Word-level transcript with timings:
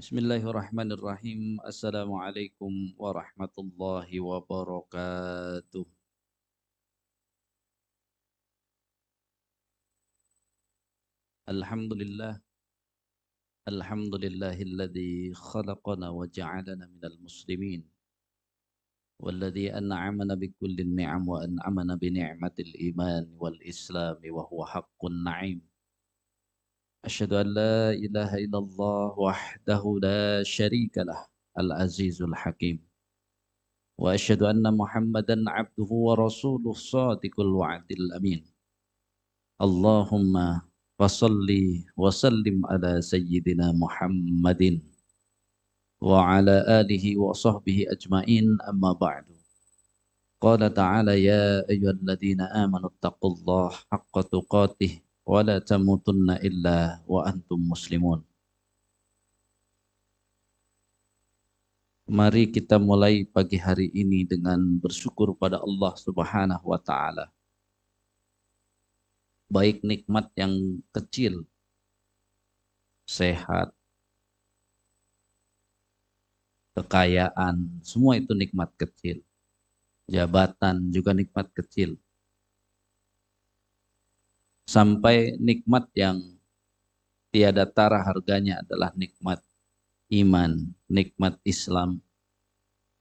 بسم 0.00 0.16
الله 0.18 0.42
الرحمن 0.50 0.92
الرحيم 0.96 1.60
السلام 1.60 2.08
عليكم 2.12 2.72
ورحمة 2.96 3.54
الله 3.58 4.08
وبركاته 4.20 5.84
الحمد 11.48 11.92
لله 11.92 12.40
الحمد 13.68 14.14
لله 14.24 14.56
الذي 14.62 15.34
خلقنا 15.36 16.08
وجعلنا 16.08 16.84
من 16.88 17.04
المسلمين 17.04 17.84
والذي 19.20 19.66
أنعمنا 19.76 20.34
بكل 20.34 20.76
النعم 20.80 21.28
وأنعمنا 21.28 21.94
بنعمة 21.94 22.56
الإيمان 22.58 23.36
والإسلام 23.36 24.20
وهو 24.24 24.64
حق 24.64 25.00
النعيم 25.04 25.69
أشهد 27.04 27.32
أن 27.32 27.46
لا 27.56 27.96
إله 27.96 28.30
إلا 28.44 28.58
الله 28.58 29.18
وحده 29.18 29.82
لا 30.02 30.42
شريك 30.44 30.98
له 30.98 31.26
العزيز 31.58 32.22
الحكيم. 32.22 32.76
وأشهد 33.98 34.42
أن 34.42 34.64
محمدا 34.76 35.36
عبده 35.48 35.90
ورسوله 35.90 36.70
الصادق 36.70 37.40
الوعد 37.40 37.88
الأمين. 37.92 38.44
اللهم 39.60 40.60
فصل 41.00 41.48
وسلم 41.96 42.66
على 42.66 43.00
سيدنا 43.00 43.72
محمد 43.72 44.62
وعلى 46.00 46.56
آله 46.80 47.04
وصحبه 47.18 47.78
أجمعين 47.88 48.46
أما 48.68 48.92
بعد. 48.92 49.24
قال 50.40 50.74
تعالى 50.74 51.24
يا 51.24 51.68
أيها 51.68 51.90
الذين 51.90 52.40
آمنوا 52.40 52.90
اتقوا 52.92 53.30
الله 53.36 53.68
حق 53.92 54.14
تقاته 54.20 55.00
tamutunna 55.62 56.42
illa 56.42 56.98
wa 57.06 57.22
antum 57.22 57.62
muslimun. 57.62 58.18
Mari 62.10 62.50
kita 62.50 62.82
mulai 62.82 63.22
pagi 63.22 63.54
hari 63.54 63.94
ini 63.94 64.26
dengan 64.26 64.58
bersyukur 64.82 65.30
pada 65.38 65.62
Allah 65.62 65.94
Subhanahu 65.94 66.74
wa 66.74 66.80
taala. 66.82 67.30
Baik 69.46 69.86
nikmat 69.86 70.26
yang 70.34 70.82
kecil, 70.90 71.46
sehat, 73.06 73.70
kekayaan, 76.74 77.78
semua 77.86 78.18
itu 78.18 78.34
nikmat 78.34 78.74
kecil. 78.74 79.22
Jabatan 80.10 80.90
juga 80.90 81.14
nikmat 81.14 81.46
kecil 81.54 81.94
sampai 84.70 85.34
nikmat 85.42 85.90
yang 85.98 86.22
tiada 87.34 87.66
tara 87.66 87.98
harganya 88.06 88.62
adalah 88.62 88.94
nikmat 88.94 89.42
iman, 90.14 90.70
nikmat 90.86 91.34
Islam. 91.42 91.98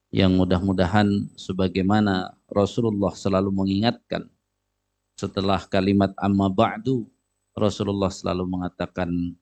Yang 0.10 0.42
mudah-mudahan 0.42 1.06
sebagaimana 1.38 2.34
Rasulullah 2.50 3.14
selalu 3.14 3.54
mengingatkan 3.54 4.26
setelah 5.14 5.62
kalimat 5.70 6.10
amma 6.18 6.50
ba'du 6.50 7.06
Rasulullah 7.54 8.10
selalu 8.10 8.50
mengatakan 8.50 9.38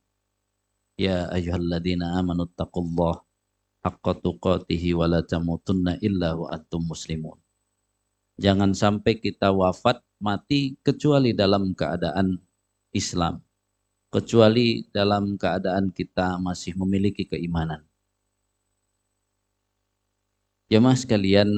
ya 0.99 1.31
ayyuhalladzina 1.31 2.19
amanu 2.19 2.51
taqullah 2.51 3.23
haqqa 3.87 4.19
tuqatihi 4.19 4.91
wa 4.91 5.07
la 5.07 5.23
tamutunna 5.23 5.95
illa 6.03 6.35
wa 6.35 6.51
antum 6.51 6.83
muslimun 6.83 7.39
jangan 8.37 8.71
sampai 8.77 9.17
kita 9.17 9.49
wafat 9.49 10.01
mati 10.21 10.77
kecuali 10.85 11.33
dalam 11.33 11.73
keadaan 11.73 12.37
Islam, 12.93 13.41
kecuali 14.13 14.85
dalam 14.93 15.35
keadaan 15.35 15.89
kita 15.93 16.37
masih 16.41 16.77
memiliki 16.77 17.25
keimanan. 17.25 17.85
Jemaah 20.67 20.97
sekalian, 20.99 21.49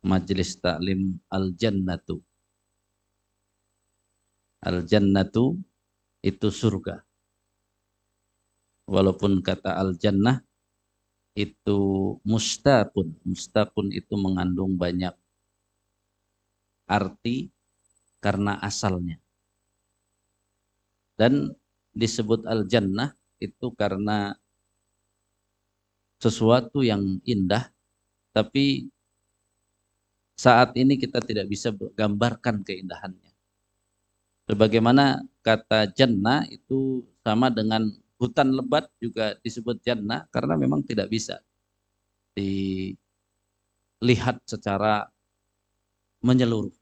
Majelis 0.00 0.56
Taklim 0.56 1.20
Al-Jannatu. 1.28 2.24
Al-Jannatu 4.60 5.60
itu 6.20 6.48
surga. 6.52 7.04
Walaupun 8.90 9.40
kata 9.40 9.78
Al-Jannah 9.78 10.42
itu 11.40 11.80
mustaqun. 12.26 13.16
Mustaqun 13.24 13.88
itu 13.96 14.14
mengandung 14.20 14.76
banyak 14.76 15.16
arti 16.84 17.48
karena 18.20 18.60
asalnya. 18.60 19.16
Dan 21.16 21.52
disebut 21.96 22.44
al-jannah 22.44 23.16
itu 23.40 23.72
karena 23.72 24.36
sesuatu 26.20 26.84
yang 26.84 27.20
indah, 27.24 27.72
tapi 28.36 28.92
saat 30.36 30.72
ini 30.76 30.96
kita 30.96 31.20
tidak 31.20 31.48
bisa 31.48 31.72
gambarkan 31.96 32.64
keindahannya. 32.64 33.32
Sebagaimana 34.48 35.24
kata 35.44 35.88
jannah 35.92 36.44
itu 36.48 37.04
sama 37.20 37.52
dengan 37.52 37.92
hutan 38.20 38.52
lebat 38.52 38.92
juga 39.00 39.32
disebut 39.40 39.80
jannah 39.80 40.28
karena 40.28 40.54
memang 40.60 40.84
tidak 40.84 41.08
bisa 41.08 41.40
dilihat 42.36 42.94
secara 44.44 45.08
menyeluruh. 46.20 46.76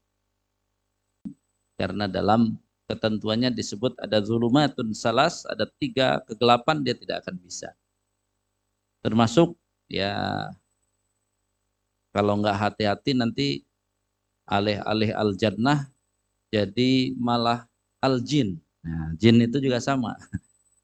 Karena 1.79 2.11
dalam 2.11 2.59
ketentuannya 2.91 3.55
disebut 3.55 3.95
ada 4.03 4.19
zulumatun 4.19 4.91
salas, 4.91 5.47
ada 5.47 5.63
tiga 5.79 6.19
kegelapan 6.27 6.83
dia 6.83 6.91
tidak 6.99 7.23
akan 7.23 7.39
bisa. 7.39 7.71
Termasuk 8.99 9.55
ya 9.87 10.51
kalau 12.11 12.35
nggak 12.43 12.57
hati-hati 12.59 13.15
nanti 13.15 13.47
alih-alih 14.43 15.15
al-jannah 15.15 15.87
jadi 16.51 17.15
malah 17.15 17.63
al-jin. 18.03 18.59
Nah, 18.83 19.13
jin 19.15 19.39
itu 19.39 19.61
juga 19.61 19.79
sama. 19.79 20.17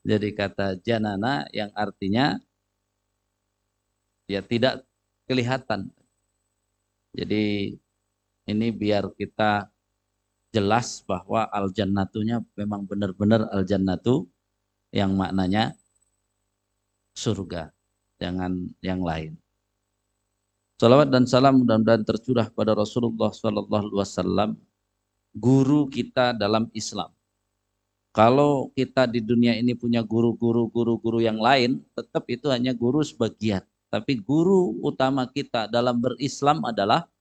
Jadi 0.05 0.37
kata 0.37 0.77
janana 0.85 1.49
yang 1.49 1.73
artinya 1.73 2.37
ya 4.29 4.45
tidak 4.45 4.85
kelihatan. 5.25 5.89
Jadi 7.17 7.73
ini 8.45 8.67
biar 8.69 9.09
kita 9.17 9.65
jelas 10.53 11.01
bahwa 11.09 11.49
al 11.49 11.73
jannatunya 11.73 12.45
memang 12.53 12.85
benar-benar 12.85 13.49
al 13.49 13.65
jannatu 13.65 14.29
yang 14.93 15.17
maknanya 15.17 15.73
surga, 17.17 17.73
jangan 18.21 18.69
yang 18.85 19.01
lain. 19.01 19.33
Salawat 20.75 21.07
dan 21.07 21.23
salam 21.23 21.63
mudah-mudahan 21.63 22.03
tercurah 22.03 22.51
pada 22.51 22.75
Rasulullah 22.75 23.31
Sallallahu 23.31 23.95
Alaihi 23.95 23.99
Wasallam, 24.03 24.49
guru 25.31 25.87
kita 25.87 26.35
dalam 26.35 26.67
Islam. 26.75 27.14
Kalau 28.15 28.71
kita 28.71 29.11
di 29.11 29.19
dunia 29.19 29.59
ini 29.59 29.75
punya 29.75 29.99
guru-guru 29.99 30.71
guru-guru 30.71 31.19
yang 31.19 31.35
lain, 31.35 31.83
tetap 31.91 32.23
itu 32.31 32.47
hanya 32.47 32.71
guru 32.71 33.03
sebagian. 33.03 33.59
Tapi 33.91 34.23
guru 34.23 34.79
utama 34.79 35.27
kita 35.27 35.67
dalam 35.67 35.99
berislam 35.99 36.63
adalah 36.63 37.11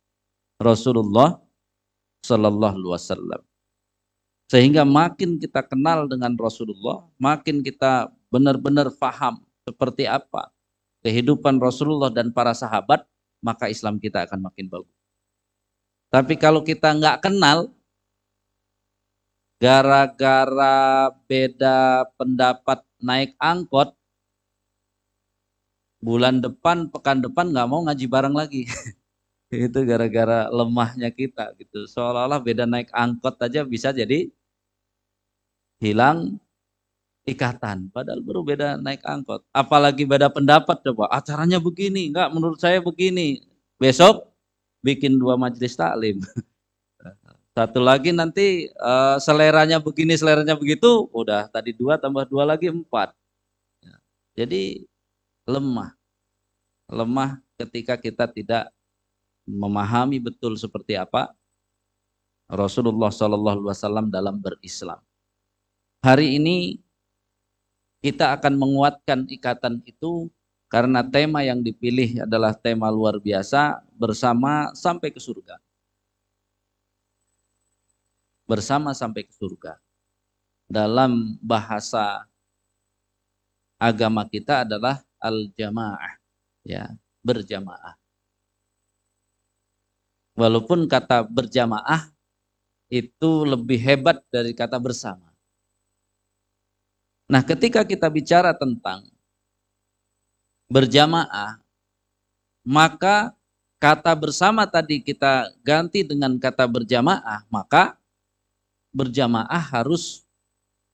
Rasulullah 0.63 1.43
Sallallahu 2.23 2.79
Alaihi 2.79 2.95
Wasallam. 2.95 3.41
Sehingga 4.47 4.87
makin 4.87 5.43
kita 5.43 5.67
kenal 5.67 6.07
dengan 6.07 6.31
Rasulullah, 6.39 7.03
makin 7.19 7.67
kita 7.67 8.15
benar-benar 8.31 8.95
faham 8.95 9.43
seperti 9.67 10.07
apa 10.07 10.55
kehidupan 11.03 11.59
Rasulullah 11.59 12.15
dan 12.15 12.31
para 12.31 12.55
sahabat, 12.55 13.03
maka 13.43 13.67
Islam 13.67 13.99
kita 13.99 14.31
akan 14.31 14.47
makin 14.47 14.71
bagus. 14.71 14.95
Tapi 16.09 16.39
kalau 16.39 16.63
kita 16.63 16.95
nggak 16.95 17.27
kenal, 17.27 17.75
gara-gara 19.63 21.11
beda 21.27 22.09
pendapat 22.19 22.83
naik 23.01 23.35
angkot, 23.39 23.95
bulan 26.05 26.45
depan, 26.45 26.91
pekan 26.93 27.25
depan 27.25 27.51
nggak 27.53 27.69
mau 27.69 27.81
ngaji 27.87 28.07
bareng 28.09 28.37
lagi. 28.37 28.69
itu 29.55 29.79
gara-gara 29.87 30.51
lemahnya 30.51 31.11
kita 31.15 31.55
gitu. 31.61 31.87
Seolah-olah 31.87 32.41
beda 32.43 32.65
naik 32.67 32.91
angkot 32.91 33.39
aja 33.41 33.63
bisa 33.63 33.95
jadi 33.95 34.29
hilang 35.79 36.41
ikatan. 37.25 37.89
Padahal 37.95 38.21
baru 38.21 38.41
beda 38.45 38.69
naik 38.81 39.03
angkot. 39.07 39.47
Apalagi 39.55 40.05
beda 40.05 40.29
pendapat 40.33 40.83
coba. 40.85 41.09
Acaranya 41.13 41.63
begini 41.63 42.11
enggak 42.13 42.29
menurut 42.35 42.59
saya 42.61 42.83
begini. 42.83 43.45
Besok 43.79 44.35
bikin 44.85 45.17
dua 45.17 45.35
majelis 45.41 45.75
taklim 45.75 46.21
satu 47.55 47.79
lagi 47.79 48.11
nanti 48.11 48.69
uh, 48.83 49.17
seleranya 49.23 49.79
begini 49.79 50.19
seleranya 50.19 50.59
begitu 50.59 51.07
udah 51.15 51.47
tadi 51.49 51.71
dua 51.71 51.95
tambah 51.97 52.27
dua 52.27 52.43
lagi 52.43 52.67
empat 52.67 53.15
jadi 54.35 54.83
lemah 55.47 55.95
lemah 56.91 57.39
ketika 57.55 57.95
kita 57.95 58.27
tidak 58.27 58.75
memahami 59.47 60.19
betul 60.19 60.59
seperti 60.59 60.99
apa 60.99 61.31
Rasulullah 62.51 63.09
Shallallahu 63.09 63.57
Alaihi 63.61 63.71
Wasallam 63.73 64.07
dalam 64.13 64.37
berislam. 64.37 65.01
Hari 66.05 66.37
ini 66.37 66.77
kita 68.05 68.37
akan 68.37 68.61
menguatkan 68.61 69.25
ikatan 69.25 69.81
itu 69.89 70.29
karena 70.69 71.01
tema 71.01 71.41
yang 71.41 71.65
dipilih 71.65 72.29
adalah 72.29 72.53
tema 72.53 72.93
luar 72.93 73.17
biasa 73.17 73.81
bersama 73.97 74.69
sampai 74.77 75.09
ke 75.09 75.17
surga. 75.17 75.57
Bersama 78.45 78.93
sampai 78.93 79.25
ke 79.25 79.33
surga. 79.33 79.81
Dalam 80.69 81.37
bahasa 81.41 82.25
agama 83.81 84.25
kita 84.29 84.65
adalah 84.65 85.05
al-jamaah, 85.21 86.21
ya, 86.65 86.93
berjamaah. 87.25 87.97
Walaupun 90.35 90.91
kata 90.91 91.25
berjamaah 91.25 92.11
itu 92.93 93.31
lebih 93.47 93.79
hebat 93.81 94.21
dari 94.29 94.53
kata 94.53 94.77
bersama. 94.77 95.33
Nah, 97.25 97.41
ketika 97.41 97.87
kita 97.87 98.11
bicara 98.13 98.53
tentang 98.53 99.09
berjamaah, 100.69 101.63
maka 102.67 103.33
kata 103.81 104.13
bersama 104.17 104.69
tadi 104.69 105.01
kita 105.01 105.53
ganti 105.65 106.05
dengan 106.05 106.37
kata 106.37 106.69
berjamaah, 106.69 107.49
maka 107.49 107.97
berjamaah 108.95 109.61
harus 109.75 110.23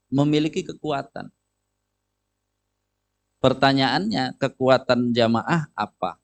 memiliki 0.08 0.64
kekuatan. 0.64 1.28
Pertanyaannya, 3.40 4.36
kekuatan 4.40 5.12
jamaah 5.12 5.68
apa? 5.76 6.16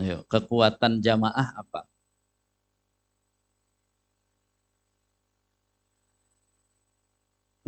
Ayo, 0.00 0.24
kekuatan 0.26 1.02
jamaah 1.04 1.60
apa? 1.60 1.84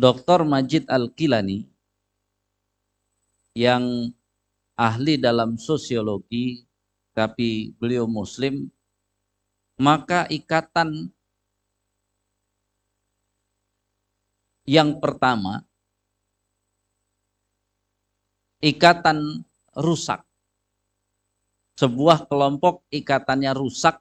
Dr. 0.01 0.43
Majid 0.43 0.89
Al-Kilani 0.91 1.63
yang 3.55 4.11
ahli 4.73 5.15
dalam 5.21 5.55
sosiologi 5.61 6.65
tapi 7.13 7.71
beliau 7.77 8.09
muslim 8.09 8.67
maka 9.77 10.25
ikatan 10.27 11.13
yang 14.63 14.99
pertama 14.99 15.63
ikatan 18.63 19.43
rusak. 19.75 20.23
Sebuah 21.73 22.29
kelompok 22.29 22.85
ikatannya 22.93 23.51
rusak 23.57 23.97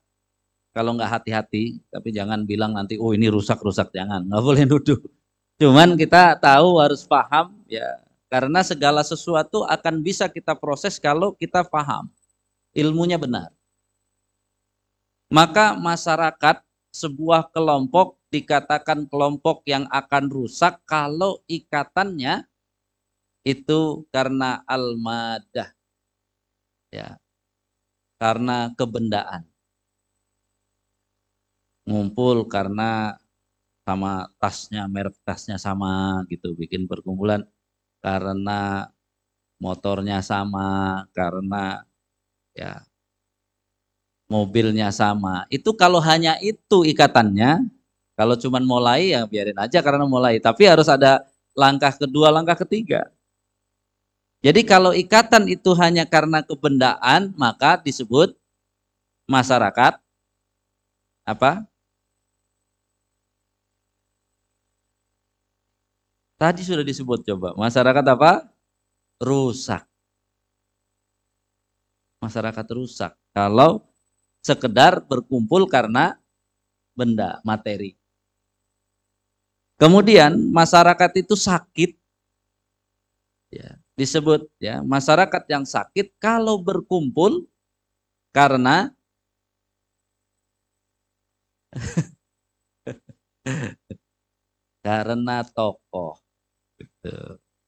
kalau 0.73 0.97
nggak 0.97 1.11
hati-hati 1.21 1.81
tapi 1.89 2.13
jangan 2.15 2.45
bilang 2.47 2.77
nanti 2.77 2.95
oh 3.01 3.11
ini 3.11 3.27
rusak 3.27 3.59
rusak. 3.59 3.91
Jangan 3.91 4.29
nggak 4.29 4.43
boleh 4.43 4.65
nuduh. 4.69 5.01
Cuman 5.59 5.99
kita 5.99 6.39
tahu 6.39 6.79
harus 6.79 7.03
paham 7.03 7.59
ya. 7.67 7.99
Karena 8.33 8.65
segala 8.65 9.05
sesuatu 9.05 9.69
akan 9.69 10.01
bisa 10.01 10.25
kita 10.25 10.57
proses 10.57 10.97
kalau 10.97 11.37
kita 11.37 11.67
paham. 11.69 12.09
Ilmunya 12.73 13.21
benar. 13.21 13.53
Maka 15.29 15.77
masyarakat 15.77 16.65
sebuah 16.93 17.53
kelompok 17.53 18.17
dikatakan 18.33 19.05
kelompok 19.13 19.61
yang 19.69 19.85
akan 19.93 20.33
rusak 20.33 20.81
kalau 20.89 21.45
ikatannya 21.45 22.49
itu 23.45 24.09
karena 24.09 24.65
al-madah. 24.65 25.77
Ya. 26.89 27.21
Karena 28.17 28.73
kebendaan. 28.73 29.45
Ngumpul 31.85 32.47
karena 32.47 33.19
sama 33.83 34.31
tasnya 34.39 34.87
merek 34.87 35.19
tasnya 35.27 35.59
sama 35.59 36.23
gitu 36.31 36.55
bikin 36.55 36.87
perkumpulan 36.87 37.43
karena 37.99 38.87
motornya 39.59 40.23
sama 40.23 41.03
karena 41.11 41.83
ya 42.55 42.87
mobilnya 44.31 44.95
sama 44.95 45.51
itu 45.51 45.75
kalau 45.75 45.99
hanya 45.99 46.39
itu 46.39 46.87
ikatannya 46.87 47.67
kalau 48.19 48.35
cuman 48.37 48.65
mulai 48.65 49.15
ya 49.17 49.25
biarin 49.25 49.57
aja 49.57 49.79
karena 49.81 50.05
mulai 50.05 50.39
tapi 50.39 50.69
harus 50.69 50.89
ada 50.89 51.25
langkah 51.57 51.93
kedua 51.95 52.29
langkah 52.33 52.57
ketiga 52.65 53.09
jadi 54.43 54.61
kalau 54.67 54.91
ikatan 54.93 55.47
itu 55.47 55.71
hanya 55.79 56.03
karena 56.05 56.43
kebendaan 56.43 57.33
maka 57.39 57.79
disebut 57.79 58.35
masyarakat 59.31 59.97
apa 61.23 61.65
Tadi 66.43 66.67
sudah 66.67 66.83
disebut 66.83 67.23
coba. 67.23 67.55
Masyarakat 67.55 68.03
apa? 68.03 68.51
Rusak. 69.23 69.87
Masyarakat 72.19 72.67
rusak. 72.75 73.15
Kalau 73.31 73.87
sekedar 74.43 75.07
berkumpul 75.07 75.71
karena 75.71 76.19
benda, 76.99 77.39
materi. 77.47 77.95
Kemudian 79.81 80.37
masyarakat 80.53 81.11
itu 81.21 81.35
sakit. 81.37 81.97
Ya, 83.53 83.77
disebut 84.01 84.49
ya, 84.57 84.81
masyarakat 84.81 85.45
yang 85.53 85.69
sakit 85.69 86.17
kalau 86.17 86.57
berkumpul 86.57 87.45
karena 88.33 88.89
karena 94.87 95.45
tokoh. 95.53 96.17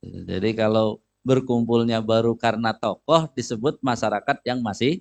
Jadi 0.05 0.51
kalau 0.57 1.01
berkumpulnya 1.25 2.05
baru 2.05 2.37
karena 2.37 2.77
tokoh 2.77 3.29
disebut 3.33 3.81
masyarakat 3.81 4.39
yang 4.45 4.61
masih 4.61 5.01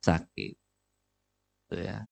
sakit. 0.00 0.56
Ya. 1.72 2.08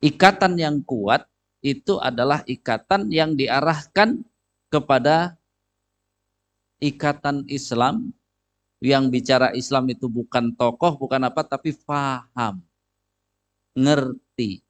Ikatan 0.00 0.56
yang 0.56 0.80
kuat 0.84 1.28
itu 1.64 1.96
adalah 1.96 2.44
ikatan 2.44 3.08
yang 3.08 3.32
diarahkan 3.32 4.20
kepada 4.68 5.40
ikatan 6.76 7.48
Islam 7.48 8.12
yang 8.84 9.08
bicara 9.08 9.56
Islam 9.56 9.88
itu 9.88 10.04
bukan 10.12 10.52
tokoh, 10.52 11.00
bukan 11.00 11.24
apa, 11.24 11.40
tapi 11.40 11.72
faham, 11.72 12.60
ngerti. 13.72 14.60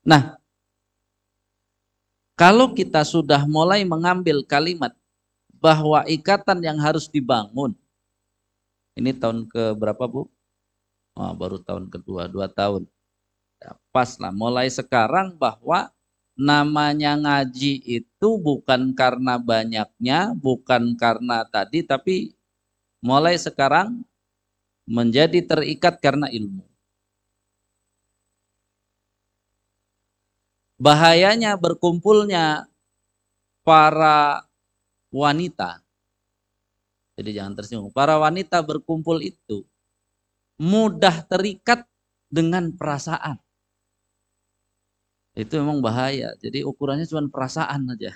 Nah, 0.00 0.40
kalau 2.40 2.72
kita 2.72 3.04
sudah 3.04 3.44
mulai 3.44 3.84
mengambil 3.84 4.40
kalimat 4.48 4.96
bahwa 5.60 6.08
ikatan 6.08 6.64
yang 6.64 6.80
harus 6.80 7.04
dibangun, 7.04 7.76
ini 8.96 9.12
tahun 9.12 9.44
ke 9.44 9.76
berapa 9.76 10.08
bu? 10.08 10.24
Oh, 11.14 11.32
baru 11.36 11.60
tahun 11.60 11.92
kedua, 11.92 12.26
dua 12.32 12.48
tahun. 12.48 12.88
Pas 13.94 14.10
lah, 14.20 14.32
mulai 14.34 14.68
sekarang 14.68 15.38
bahwa 15.40 15.88
namanya 16.34 17.14
ngaji 17.16 17.80
itu 17.84 18.28
bukan 18.42 18.92
karena 18.92 19.38
banyaknya, 19.40 20.34
bukan 20.36 20.98
karena 20.98 21.46
tadi, 21.48 21.86
tapi 21.86 22.34
mulai 23.00 23.38
sekarang 23.38 24.02
menjadi 24.84 25.40
terikat 25.40 25.96
karena 26.02 26.28
ilmu. 26.28 26.66
bahayanya 30.84 31.56
berkumpulnya 31.56 32.68
para 33.64 34.44
wanita. 35.08 35.80
Jadi 37.14 37.30
jangan 37.30 37.54
tersinggung. 37.54 37.94
Para 37.94 38.18
wanita 38.18 38.58
berkumpul 38.60 39.22
itu 39.22 39.62
mudah 40.58 41.22
terikat 41.24 41.86
dengan 42.26 42.74
perasaan. 42.74 43.38
Itu 45.34 45.58
memang 45.58 45.82
bahaya. 45.82 46.32
Jadi 46.38 46.62
ukurannya 46.62 47.06
cuma 47.10 47.26
perasaan 47.26 47.90
aja. 47.90 48.14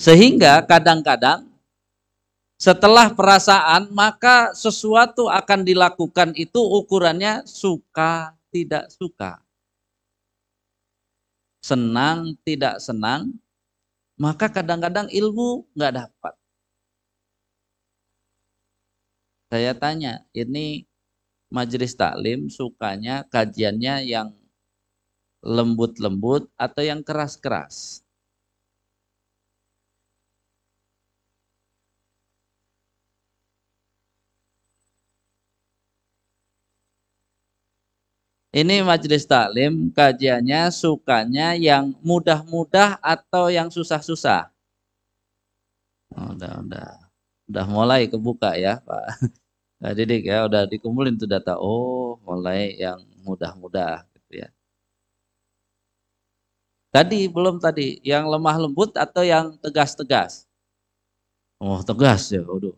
Sehingga 0.00 0.64
kadang-kadang 0.64 1.48
setelah 2.60 3.08
perasaan 3.12 3.88
maka 3.92 4.52
sesuatu 4.52 5.28
akan 5.32 5.64
dilakukan 5.64 6.36
itu 6.36 6.60
ukurannya 6.60 7.44
suka 7.48 8.36
tidak 8.52 8.92
suka 8.92 9.40
senang, 11.60 12.34
tidak 12.44 12.80
senang, 12.80 13.36
maka 14.16 14.48
kadang-kadang 14.48 15.08
ilmu 15.12 15.64
nggak 15.76 16.04
dapat. 16.04 16.34
Saya 19.50 19.72
tanya, 19.74 20.22
ini 20.32 20.86
majelis 21.50 21.92
taklim 21.98 22.46
sukanya 22.48 23.26
kajiannya 23.26 23.94
yang 24.06 24.28
lembut-lembut 25.42 26.48
atau 26.56 26.82
yang 26.84 27.00
keras-keras? 27.02 28.02
Ini 38.50 38.82
majelis 38.82 39.24
taklim 39.30 39.94
kajiannya 39.94 40.74
sukanya 40.74 41.54
yang 41.54 41.94
mudah-mudah 42.02 42.98
atau 42.98 43.46
yang 43.46 43.70
susah-susah. 43.70 44.50
Oh, 46.16 46.34
udah, 46.34 46.52
udah, 46.66 46.88
udah 47.50 47.64
mulai 47.70 48.10
kebuka 48.10 48.58
ya 48.58 48.82
Pak. 48.82 49.06
Nah, 49.80 49.92
Didik 49.96 50.28
ya, 50.28 50.44
udah 50.48 50.68
dikumpulin 50.68 51.16
tuh 51.16 51.28
data. 51.34 51.56
Oh, 51.56 52.20
mulai 52.28 52.76
yang 52.76 53.00
mudah-mudah 53.24 54.04
gitu 54.12 54.44
ya. 54.44 54.48
Tadi 56.94 57.30
belum 57.30 57.62
tadi, 57.62 58.02
yang 58.02 58.26
lemah 58.26 58.56
lembut 58.66 58.90
atau 58.98 59.22
yang 59.22 59.54
tegas-tegas? 59.62 60.44
Oh, 61.60 61.80
tegas 61.84 62.32
ya, 62.32 62.40
waduh. 62.40 62.72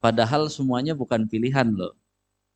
Padahal 0.00 0.48
semuanya 0.48 0.96
bukan 0.96 1.28
pilihan 1.28 1.68
loh. 1.76 1.92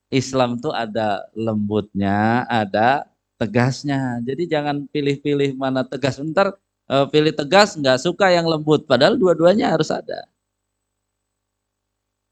Islam 0.09 0.57
tuh 0.63 0.73
ada 0.73 1.29
lembutnya, 1.37 2.49
ada 2.49 3.05
tegasnya. 3.37 4.23
Jadi 4.25 4.49
jangan 4.49 4.89
pilih-pilih 4.89 5.53
mana 5.61 5.85
tegas. 5.85 6.17
Ntar 6.23 6.57
uh, 6.91 7.07
pilih 7.09 7.35
tegas 7.35 7.77
nggak 7.77 8.01
suka 8.01 8.33
yang 8.33 8.49
lembut. 8.49 8.85
Padahal 8.85 9.15
dua-duanya 9.15 9.73
harus 9.73 9.93
ada. 9.93 10.27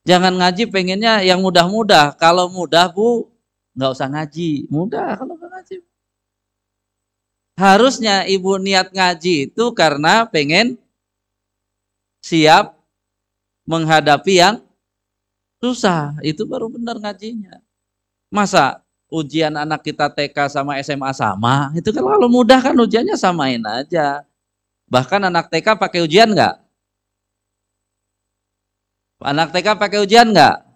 Jangan 0.03 0.35
ngaji 0.35 0.67
pengennya 0.71 1.23
yang 1.23 1.39
mudah-mudah. 1.39 2.19
Kalau 2.19 2.51
mudah 2.51 2.91
bu, 2.91 3.31
nggak 3.79 3.91
usah 3.95 4.09
ngaji. 4.11 4.67
Mudah 4.67 5.15
kalau 5.15 5.39
nggak 5.39 5.51
ngaji. 5.51 5.77
Harusnya 7.55 8.27
ibu 8.27 8.59
niat 8.59 8.91
ngaji 8.91 9.53
itu 9.53 9.65
karena 9.77 10.27
pengen 10.27 10.81
siap 12.25 12.75
menghadapi 13.69 14.41
yang 14.41 14.57
Susah, 15.63 16.19
itu 16.27 16.43
baru 16.43 16.67
benar 16.67 16.99
ngajinya. 16.99 17.63
Masa 18.35 18.83
ujian 19.07 19.55
anak 19.55 19.87
kita 19.87 20.11
TK 20.11 20.51
sama 20.51 20.75
SMA 20.83 21.15
sama? 21.15 21.71
Itu 21.79 21.95
kan 21.95 22.03
kalau 22.03 22.27
mudah 22.27 22.59
kan 22.59 22.75
ujiannya 22.75 23.15
samain 23.15 23.63
aja. 23.63 24.27
Bahkan 24.93 25.33
anak 25.33 25.49
TK 25.49 25.81
pakai 25.81 26.05
ujian 26.05 26.37
nggak? 26.37 26.53
Anak 29.25 29.49
TK 29.57 29.81
pakai 29.81 30.05
ujian 30.05 30.37
nggak? 30.37 30.69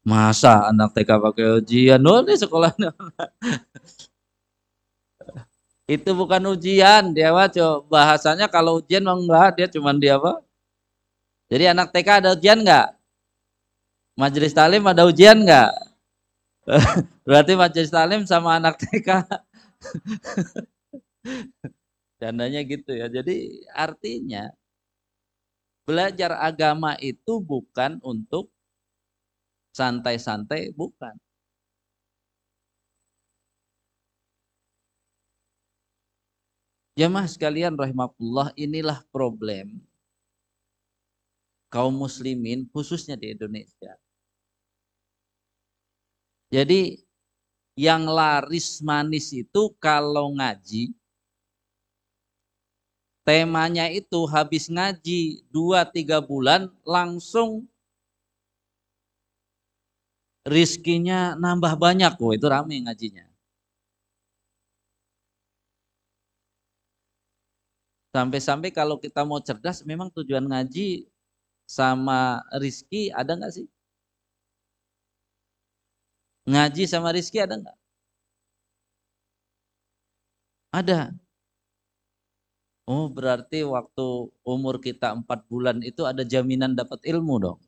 Masa 0.00 0.72
anak 0.72 0.96
TK 0.96 1.20
pakai 1.20 1.60
ujian? 1.60 2.00
Oh, 2.08 2.24
ini 2.24 2.40
sekolahnya. 2.40 2.96
itu 5.96 6.10
bukan 6.16 6.40
ujian, 6.56 7.12
dia 7.12 7.36
mah 7.36 7.52
bahasanya 7.92 8.48
kalau 8.48 8.80
ujian 8.80 9.04
enggak, 9.04 9.60
dia 9.60 9.68
cuma 9.68 9.92
dia 9.92 10.16
apa? 10.16 10.40
Jadi 11.52 11.68
anak 11.68 11.92
TK 11.92 12.24
ada 12.24 12.32
ujian 12.32 12.64
enggak? 12.64 12.96
Majelis 14.16 14.56
talim 14.56 14.88
ada 14.88 15.04
ujian 15.04 15.36
nggak? 15.44 15.68
Berarti 17.28 17.52
majelis 17.60 17.92
talim 17.92 18.24
sama 18.24 18.56
anak 18.56 18.80
TK. 18.80 19.20
Candanya 22.20 22.60
gitu 22.64 22.90
ya. 22.96 23.06
Jadi 23.16 23.60
artinya 23.76 24.48
belajar 25.86 26.32
agama 26.48 26.98
itu 26.98 27.38
bukan 27.38 28.02
untuk 28.02 28.50
santai-santai, 29.76 30.72
bukan. 30.72 31.14
Jamaah 36.96 37.28
sekalian 37.28 37.76
rahimahullah 37.76 38.56
inilah 38.56 39.04
problem 39.12 39.84
kaum 41.68 41.92
muslimin 41.92 42.64
khususnya 42.72 43.20
di 43.20 43.36
Indonesia. 43.36 44.00
Jadi 46.48 46.96
yang 47.76 48.08
laris 48.08 48.80
manis 48.80 49.28
itu 49.36 49.76
kalau 49.76 50.32
ngaji 50.40 50.96
temanya 53.26 53.90
itu 53.90 54.22
habis 54.30 54.70
ngaji 54.70 55.42
2-3 55.50 56.22
bulan 56.22 56.70
langsung 56.86 57.66
rizkinya 60.46 61.34
nambah 61.34 61.74
banyak. 61.74 62.12
Oh, 62.22 62.30
itu 62.30 62.46
rame 62.46 62.78
ngajinya. 62.86 63.26
Sampai-sampai 68.14 68.70
kalau 68.72 68.96
kita 68.96 69.26
mau 69.28 69.42
cerdas 69.42 69.82
memang 69.84 70.08
tujuan 70.14 70.46
ngaji 70.46 71.04
sama 71.66 72.40
rizki 72.62 73.10
ada 73.10 73.32
nggak 73.38 73.52
sih? 73.56 73.66
Ngaji 76.50 76.82
sama 76.92 77.10
rizki 77.16 77.38
ada 77.42 77.54
nggak? 77.60 77.76
Ada. 80.72 81.10
Oh 82.94 83.06
berarti 83.16 83.58
waktu 83.74 84.06
umur 84.52 84.74
kita 84.86 85.08
empat 85.18 85.40
bulan 85.50 85.76
itu 85.90 86.02
ada 86.10 86.22
jaminan 86.32 86.72
dapat 86.80 87.02
ilmu 87.12 87.34
dong. 87.44 87.58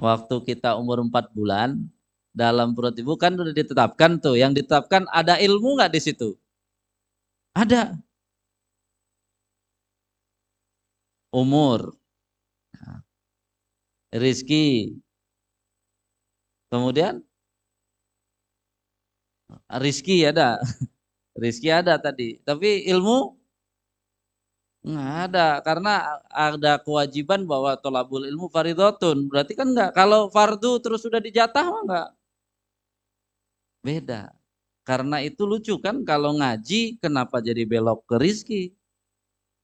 Waktu 0.00 0.36
kita 0.48 0.76
umur 0.80 1.04
empat 1.04 1.32
bulan 1.36 1.76
dalam 2.32 2.72
perut 2.72 2.96
ibu 2.96 3.12
kan 3.20 3.36
sudah 3.36 3.52
ditetapkan 3.52 4.20
tuh. 4.24 4.36
Yang 4.40 4.64
ditetapkan 4.64 5.04
ada 5.12 5.36
ilmu 5.36 5.76
nggak 5.76 5.92
di 5.92 6.00
situ? 6.00 6.32
Ada. 7.54 8.02
Umur. 11.32 11.96
Rizki, 14.12 14.62
Kemudian 16.72 17.24
rizki 19.82 20.24
ada, 20.26 20.58
rizki 21.36 21.68
ada 21.72 21.96
tadi, 22.00 22.40
tapi 22.44 22.84
ilmu 22.92 23.36
nggak 24.82 25.12
ada 25.30 25.46
karena 25.62 25.92
ada 26.26 26.72
kewajiban 26.82 27.46
bahwa 27.46 27.78
tolabul 27.78 28.26
ilmu 28.26 28.50
faridotun 28.50 29.30
berarti 29.30 29.54
kan 29.54 29.70
nggak 29.70 29.94
kalau 29.94 30.26
fardu 30.26 30.82
terus 30.82 31.06
sudah 31.06 31.22
dijatah 31.22 31.64
mah 31.70 31.82
nggak? 31.86 32.08
Beda. 33.82 34.22
Karena 34.82 35.22
itu 35.22 35.46
lucu 35.46 35.78
kan 35.78 36.02
kalau 36.02 36.34
ngaji 36.38 36.98
kenapa 36.98 37.38
jadi 37.38 37.62
belok 37.62 38.02
ke 38.10 38.16
rizki 38.18 38.62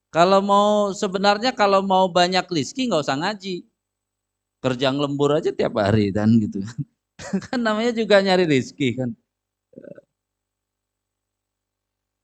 kalau 0.09 0.41
mau 0.41 0.89
sebenarnya 0.97 1.53
kalau 1.53 1.85
mau 1.85 2.09
banyak 2.09 2.49
rizki 2.49 2.89
nggak 2.89 3.05
usah 3.05 3.19
ngaji. 3.21 3.65
Kerja 4.59 4.91
lembur 4.91 5.31
aja 5.39 5.51
tiap 5.55 5.79
hari 5.79 6.11
dan 6.11 6.41
gitu. 6.43 6.59
Kan 7.47 7.61
namanya 7.63 7.93
juga 7.95 8.19
nyari 8.23 8.45
rizki 8.47 8.95
kan. 8.99 9.11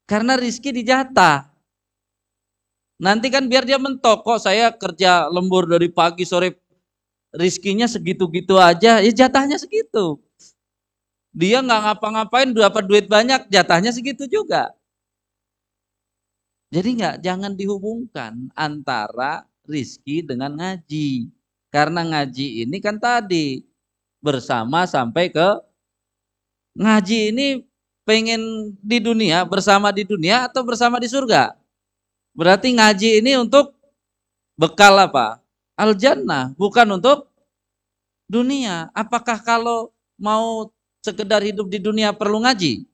Karena 0.05 0.37
rizki 0.37 0.69
dijatah. 0.69 1.49
Nanti 3.01 3.27
kan 3.33 3.49
biar 3.51 3.65
dia 3.67 3.81
mentok 3.81 4.23
kok 4.23 4.41
saya 4.45 4.71
kerja 4.71 5.27
lembur 5.33 5.67
dari 5.67 5.91
pagi 5.91 6.23
sore 6.23 6.55
rizkinya 7.35 7.91
segitu-gitu 7.91 8.55
aja, 8.61 9.03
ya 9.03 9.11
jatahnya 9.11 9.59
segitu. 9.59 10.23
Dia 11.35 11.59
nggak 11.59 11.81
ngapa-ngapain 11.91 12.55
dapat 12.55 12.85
duit 12.87 13.07
banyak, 13.11 13.51
jatahnya 13.51 13.91
segitu 13.91 14.31
juga. 14.31 14.71
Jadi 16.71 16.89
nggak 17.03 17.17
jangan 17.27 17.53
dihubungkan 17.59 18.51
antara 18.55 19.43
rizki 19.67 20.23
dengan 20.23 20.55
ngaji. 20.55 21.31
Karena 21.75 22.07
ngaji 22.07 22.63
ini 22.63 22.79
kan 22.79 23.03
tadi 23.03 23.67
bersama 24.23 24.87
sampai 24.87 25.27
ke 25.35 25.49
ngaji 26.79 27.35
ini 27.35 27.47
pengen 28.05 28.73
di 28.85 29.01
dunia 29.01 29.43
bersama 29.49 29.91
di 29.91 30.05
dunia 30.05 30.47
atau 30.47 30.63
bersama 30.63 31.01
di 31.01 31.09
surga? 31.09 31.57
Berarti 32.37 32.71
ngaji 32.77 33.25
ini 33.25 33.41
untuk 33.41 33.73
bekal 34.55 34.95
apa? 35.01 35.41
Al 35.75 35.97
jannah, 35.99 36.55
bukan 36.55 36.87
untuk 37.01 37.27
dunia. 38.31 38.93
Apakah 38.95 39.43
kalau 39.43 39.91
mau 40.15 40.71
sekedar 41.03 41.43
hidup 41.43 41.67
di 41.67 41.83
dunia 41.83 42.15
perlu 42.15 42.45
ngaji? 42.45 42.87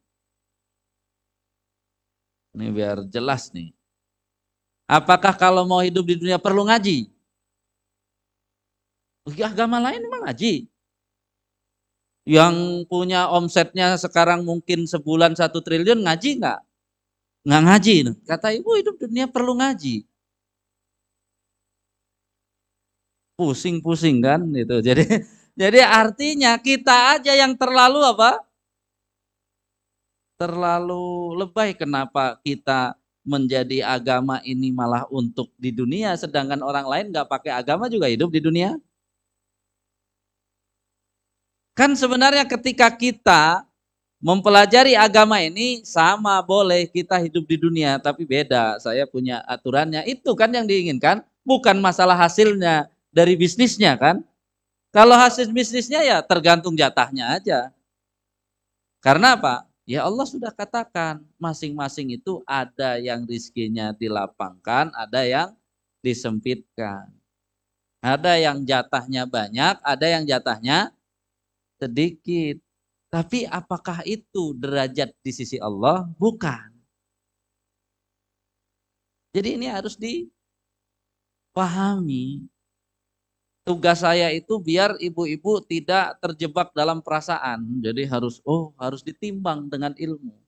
Ini 2.50 2.67
biar 2.75 3.07
jelas 3.07 3.52
nih. 3.55 3.71
Apakah 4.90 5.37
kalau 5.38 5.62
mau 5.69 5.85
hidup 5.85 6.02
di 6.02 6.19
dunia 6.19 6.40
perlu 6.40 6.67
ngaji? 6.67 7.07
Agama 9.38 9.79
lain 9.79 10.02
memang 10.02 10.26
ngaji 10.26 10.67
yang 12.29 12.85
punya 12.87 13.29
omsetnya 13.33 13.97
sekarang 13.97 14.45
mungkin 14.45 14.85
sebulan 14.85 15.33
satu 15.37 15.65
triliun 15.65 16.05
ngaji 16.05 16.31
nggak? 16.41 16.61
Nggak 17.47 17.62
ngaji. 17.67 17.95
Kata 18.29 18.49
ibu 18.53 18.71
hidup 18.77 18.97
dunia 19.00 19.27
perlu 19.29 19.57
ngaji. 19.57 20.05
Pusing-pusing 23.41 24.21
kan 24.21 24.41
itu. 24.53 24.77
Jadi 24.89 25.05
jadi 25.61 25.85
artinya 25.85 26.57
kita 26.57 27.21
aja 27.21 27.33
yang 27.37 27.53
terlalu 27.53 28.00
apa? 28.00 28.41
Terlalu 30.41 31.37
lebay 31.37 31.77
kenapa 31.77 32.41
kita 32.41 32.97
menjadi 33.21 33.85
agama 33.85 34.41
ini 34.41 34.73
malah 34.73 35.05
untuk 35.12 35.53
di 35.61 35.69
dunia 35.69 36.17
sedangkan 36.17 36.65
orang 36.65 36.87
lain 36.89 37.07
nggak 37.12 37.29
pakai 37.29 37.53
agama 37.53 37.93
juga 37.93 38.09
hidup 38.09 38.33
di 38.33 38.41
dunia 38.41 38.81
Kan 41.80 41.96
sebenarnya 41.96 42.44
ketika 42.44 42.92
kita 42.92 43.64
mempelajari 44.20 44.92
agama 44.92 45.40
ini 45.40 45.80
sama 45.80 46.37
boleh 46.44 46.84
kita 46.84 47.16
hidup 47.16 47.49
di 47.49 47.56
dunia 47.56 47.96
tapi 47.96 48.28
beda. 48.28 48.76
Saya 48.84 49.08
punya 49.08 49.40
aturannya. 49.49 50.04
Itu 50.04 50.37
kan 50.37 50.52
yang 50.52 50.68
diinginkan 50.68 51.25
bukan 51.40 51.80
masalah 51.80 52.20
hasilnya 52.20 52.92
dari 53.08 53.32
bisnisnya 53.32 53.96
kan? 53.96 54.20
Kalau 54.92 55.16
hasil 55.16 55.49
bisnisnya 55.49 56.04
ya 56.04 56.20
tergantung 56.20 56.76
jatahnya 56.76 57.40
aja. 57.40 57.72
Karena 59.00 59.40
apa? 59.40 59.64
Ya 59.88 60.04
Allah 60.04 60.28
sudah 60.28 60.52
katakan 60.52 61.25
masing-masing 61.40 62.12
itu 62.12 62.44
ada 62.44 63.00
yang 63.00 63.25
rizkinya 63.25 63.96
dilapangkan 63.96 64.92
ada 64.92 65.25
yang 65.25 65.56
disempitkan. 66.04 67.08
Ada 68.04 68.37
yang 68.37 68.68
jatahnya 68.68 69.25
banyak 69.25 69.80
ada 69.80 70.06
yang 70.12 70.28
jatahnya 70.28 70.92
sedikit 71.80 72.60
tapi 73.10 73.42
apakah 73.42 74.06
itu 74.06 74.54
derajat 74.54 75.10
di 75.18 75.32
sisi 75.34 75.58
Allah? 75.58 76.06
Bukan. 76.14 76.70
Jadi 79.34 79.58
ini 79.58 79.66
harus 79.66 79.99
dipahami. 81.54 82.46
Tugas 83.66 84.02
saya 84.02 84.30
itu 84.30 84.62
biar 84.62 84.94
ibu-ibu 85.02 85.58
tidak 85.66 86.22
terjebak 86.22 86.70
dalam 86.70 87.02
perasaan. 87.02 87.82
Jadi 87.82 88.06
harus 88.06 88.38
oh 88.46 88.70
harus 88.78 89.02
ditimbang 89.02 89.66
dengan 89.66 89.90
ilmu. 89.99 90.38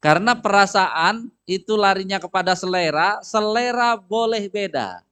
Karena 0.00 0.40
perasaan 0.40 1.28
itu 1.44 1.76
larinya 1.76 2.16
kepada 2.16 2.56
selera, 2.56 3.20
selera 3.20 4.00
boleh 4.00 4.48
beda. 4.48 5.04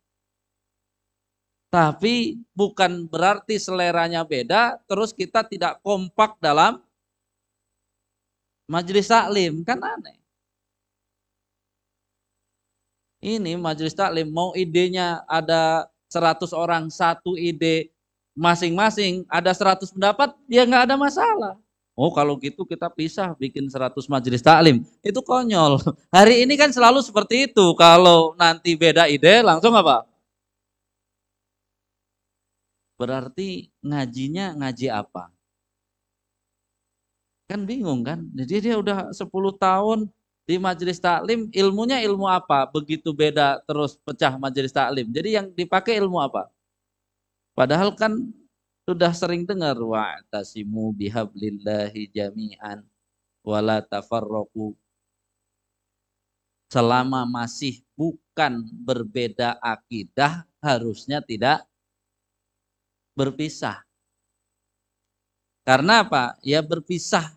Tapi 1.67 2.39
bukan 2.55 3.11
berarti 3.11 3.59
seleranya 3.59 4.23
beda, 4.23 4.79
terus 4.87 5.11
kita 5.11 5.43
tidak 5.43 5.83
kompak 5.83 6.39
dalam 6.39 6.79
majelis 8.71 9.11
taklim, 9.11 9.67
kan 9.67 9.83
aneh. 9.83 10.17
Ini 13.21 13.59
majelis 13.59 13.97
taklim 13.97 14.31
mau 14.31 14.55
idenya 14.55 15.27
ada 15.27 15.91
100 16.13 16.55
orang 16.55 16.87
satu 16.87 17.35
ide 17.35 17.91
masing-masing, 18.39 19.27
ada 19.27 19.51
100 19.51 19.91
pendapat, 19.91 20.31
ya 20.47 20.63
nggak 20.63 20.87
ada 20.87 20.95
masalah. 20.95 21.55
Oh 21.97 22.13
kalau 22.13 22.37
gitu 22.37 22.69
kita 22.69 22.93
pisah 22.93 23.33
bikin 23.41 23.73
100 23.73 23.97
majelis 24.13 24.45
taklim. 24.45 24.85
Itu 25.01 25.25
konyol. 25.25 25.81
Hari 26.17 26.45
ini 26.45 26.55
kan 26.61 26.69
selalu 26.69 27.01
seperti 27.01 27.49
itu. 27.49 27.73
Kalau 27.73 28.37
nanti 28.37 28.77
beda 28.77 29.09
ide 29.09 29.41
langsung 29.41 29.73
apa? 29.73 30.05
Berarti 32.97 33.69
ngajinya 33.85 34.57
ngaji 34.57 34.89
apa? 34.89 35.29
Kan 37.47 37.63
bingung 37.69 38.03
kan? 38.03 38.27
Jadi 38.35 38.73
dia 38.73 38.75
udah 38.81 39.13
10 39.13 39.29
tahun 39.61 40.09
di 40.49 40.57
majelis 40.57 40.99
taklim, 40.99 41.51
ilmunya 41.53 42.01
ilmu 42.03 42.27
apa? 42.27 42.67
Begitu 42.71 43.13
beda 43.13 43.61
terus 43.69 44.01
pecah 44.03 44.35
majelis 44.41 44.73
taklim. 44.75 45.07
Jadi 45.13 45.29
yang 45.37 45.47
dipakai 45.53 46.01
ilmu 46.01 46.19
apa? 46.19 46.49
Padahal 47.55 47.95
kan 47.95 48.13
sudah 48.87 49.11
sering 49.11 49.43
dengar 49.43 49.75
wa 49.83 50.15
tasimu 50.31 50.95
bihablillahi 50.95 52.07
jami'an 52.15 52.87
wala 53.43 53.83
tafarraqu 53.83 54.79
selama 56.71 57.27
masih 57.27 57.83
bukan 57.99 58.63
berbeda 58.87 59.59
akidah 59.59 60.47
harusnya 60.63 61.19
tidak 61.23 61.67
berpisah. 63.17 63.83
Karena 65.67 66.07
apa? 66.07 66.39
Ya 66.47 66.63
berpisah 66.63 67.35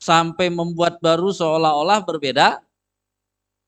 sampai 0.00 0.48
membuat 0.48 1.02
baru 1.02 1.34
seolah-olah 1.34 2.00
berbeda 2.06 2.62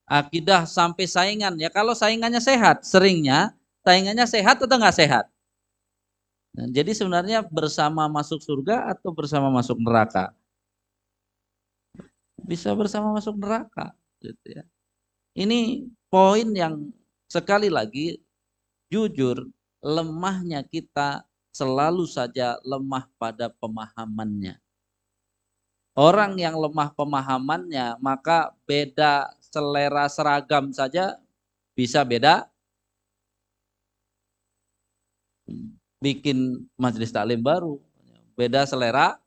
akidah 0.07 0.65
sampai 0.65 1.05
saingan. 1.05 1.59
Ya 1.61 1.69
kalau 1.69 1.93
saingannya 1.93 2.41
sehat, 2.41 2.87
seringnya 2.87 3.53
saingannya 3.85 4.25
sehat 4.25 4.57
atau 4.57 4.77
enggak 4.79 4.97
sehat? 4.97 5.25
Nah, 6.51 6.67
jadi 6.67 6.91
sebenarnya 6.91 7.47
bersama 7.47 8.11
masuk 8.11 8.43
surga 8.43 8.91
atau 8.91 9.15
bersama 9.15 9.47
masuk 9.47 9.79
neraka? 9.79 10.35
Bisa 12.41 12.73
bersama 12.75 13.15
masuk 13.15 13.37
neraka, 13.39 13.95
gitu 14.19 14.59
ya. 14.59 14.63
Ini 15.31 15.87
poin 16.11 16.49
yang 16.51 16.91
sekali 17.31 17.71
lagi 17.71 18.19
jujur 18.91 19.47
lemahnya 19.81 20.61
kita 20.65 21.25
selalu 21.51 22.07
saja 22.07 22.55
lemah 22.63 23.09
pada 23.19 23.51
pemahamannya. 23.51 24.61
Orang 25.91 26.39
yang 26.39 26.55
lemah 26.55 26.95
pemahamannya, 26.95 27.99
maka 27.99 28.55
beda 28.63 29.35
selera 29.43 30.07
seragam 30.07 30.71
saja 30.71 31.19
bisa 31.75 32.07
beda 32.07 32.47
bikin 35.99 36.63
majelis 36.79 37.11
taklim 37.11 37.43
baru, 37.43 37.75
beda 38.39 38.63
selera 38.63 39.19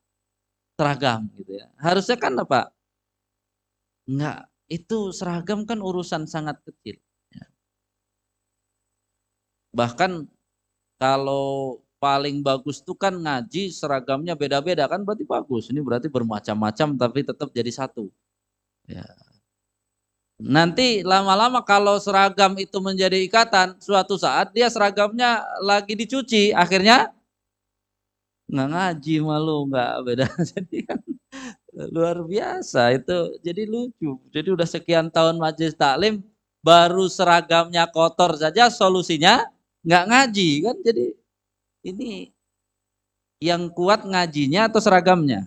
seragam 0.75 1.29
gitu 1.37 1.61
ya. 1.61 1.69
Harusnya 1.77 2.17
kan 2.17 2.33
apa? 2.41 2.73
Enggak, 4.09 4.49
itu 4.69 5.13
seragam 5.13 5.69
kan 5.69 5.79
urusan 5.85 6.25
sangat 6.25 6.61
kecil. 6.65 6.97
Ya. 7.31 7.47
Bahkan 9.77 10.34
kalau 11.05 11.85
paling 12.01 12.41
bagus 12.41 12.81
itu 12.81 12.97
kan 12.97 13.13
ngaji 13.13 13.69
seragamnya 13.69 14.33
beda-beda 14.33 14.89
kan 14.89 15.05
berarti 15.05 15.29
bagus. 15.29 15.69
Ini 15.69 15.85
berarti 15.85 16.09
bermacam-macam 16.09 16.89
tapi 16.97 17.21
tetap 17.21 17.49
jadi 17.53 17.69
satu. 17.69 18.09
Ya. 18.89 19.05
Nanti 20.41 21.05
lama-lama 21.05 21.61
kalau 21.63 22.01
seragam 22.01 22.57
itu 22.59 22.81
menjadi 22.81 23.21
ikatan, 23.23 23.77
suatu 23.79 24.17
saat 24.17 24.51
dia 24.57 24.67
seragamnya 24.73 25.45
lagi 25.63 25.95
dicuci, 25.95 26.51
akhirnya 26.57 27.13
nggak 28.49 28.69
ngaji 28.73 29.15
malu 29.21 29.69
nggak 29.69 29.93
beda. 30.09 30.27
Jadi 30.57 30.79
kan 30.89 31.01
luar 31.93 32.23
biasa 32.25 32.95
itu 32.95 33.35
jadi 33.43 33.67
lucu. 33.67 34.15
Jadi 34.31 34.49
udah 34.55 34.69
sekian 34.69 35.11
tahun 35.11 35.43
majelis 35.43 35.75
taklim 35.75 36.23
baru 36.63 37.11
seragamnya 37.11 37.91
kotor 37.91 38.39
saja 38.39 38.71
solusinya 38.71 39.54
nggak 39.85 40.05
ngaji 40.11 40.51
kan? 40.65 40.77
Jadi 40.83 41.05
ini 41.85 42.33
yang 43.39 43.69
kuat 43.71 44.09
ngajinya 44.09 44.73
atau 44.73 44.81
seragamnya? 44.81 45.45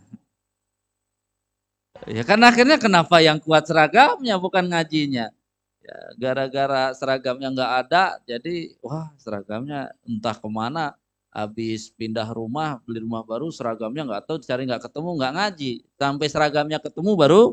Ya 2.05 2.21
kan 2.21 2.37
akhirnya 2.45 2.77
kenapa 2.77 3.17
yang 3.25 3.41
kuat 3.41 3.65
seragamnya 3.65 4.37
bukan 4.37 4.69
ngajinya? 4.69 5.33
Ya 5.81 5.97
gara-gara 6.19 6.93
seragamnya 6.93 7.47
nggak 7.49 7.71
ada 7.87 8.03
jadi 8.27 8.75
wah 8.83 9.09
seragamnya 9.17 9.89
entah 10.03 10.35
ke 10.35 10.49
mana 10.51 10.93
habis 11.31 11.89
pindah 11.95 12.27
rumah 12.33 12.83
beli 12.83 13.01
rumah 13.01 13.23
baru 13.23 13.47
seragamnya 13.49 14.03
nggak 14.03 14.23
tahu 14.27 14.37
cari 14.43 14.67
nggak 14.69 14.83
ketemu 14.85 15.09
nggak 15.17 15.33
ngaji. 15.33 15.71
Sampai 15.97 16.27
seragamnya 16.29 16.79
ketemu 16.83 17.11
baru 17.17 17.43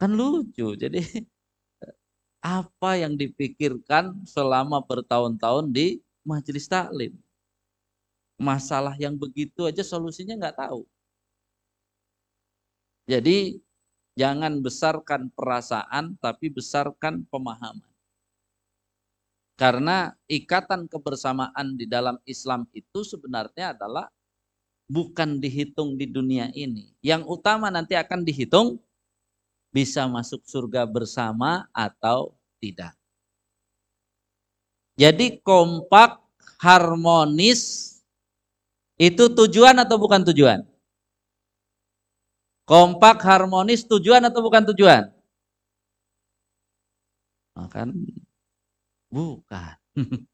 kan 0.00 0.10
lucu. 0.14 0.72
Jadi 0.78 1.00
apa 2.44 3.00
yang 3.00 3.16
dipikirkan 3.16 4.20
selama 4.28 4.84
bertahun-tahun 4.84 5.72
di 5.72 6.04
majelis 6.28 6.68
taklim. 6.68 7.16
Masalah 8.36 8.92
yang 9.00 9.16
begitu 9.16 9.64
aja 9.64 9.80
solusinya 9.80 10.36
nggak 10.36 10.60
tahu. 10.60 10.84
Jadi 13.08 13.56
jangan 14.12 14.60
besarkan 14.60 15.32
perasaan 15.32 16.20
tapi 16.20 16.52
besarkan 16.52 17.24
pemahaman. 17.32 17.88
Karena 19.56 20.12
ikatan 20.28 20.84
kebersamaan 20.90 21.78
di 21.80 21.88
dalam 21.88 22.20
Islam 22.28 22.68
itu 22.76 23.06
sebenarnya 23.06 23.72
adalah 23.72 24.10
bukan 24.84 25.40
dihitung 25.40 25.96
di 25.96 26.10
dunia 26.10 26.52
ini. 26.52 26.92
Yang 27.00 27.40
utama 27.40 27.72
nanti 27.72 27.96
akan 27.96 28.26
dihitung 28.26 28.83
bisa 29.74 30.06
masuk 30.06 30.46
surga 30.46 30.86
bersama 30.86 31.66
atau 31.74 32.38
tidak. 32.62 32.94
Jadi 34.94 35.42
kompak, 35.42 36.22
harmonis, 36.62 37.90
itu 38.94 39.26
tujuan 39.26 39.74
atau 39.82 39.98
bukan 39.98 40.22
tujuan? 40.30 40.62
Kompak, 42.62 43.18
harmonis, 43.26 43.82
tujuan 43.82 44.22
atau 44.22 44.40
bukan 44.46 44.62
tujuan? 44.70 45.10
Makan 47.58 47.90
bukan. 49.10 49.76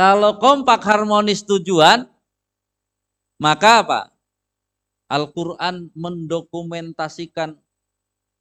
Kalau 0.00 0.40
kompak, 0.40 0.80
harmonis, 0.80 1.44
tujuan, 1.44 2.08
maka 3.36 3.84
apa? 3.84 4.00
Al-Quran 5.10 5.90
mendokumentasikan 5.98 7.58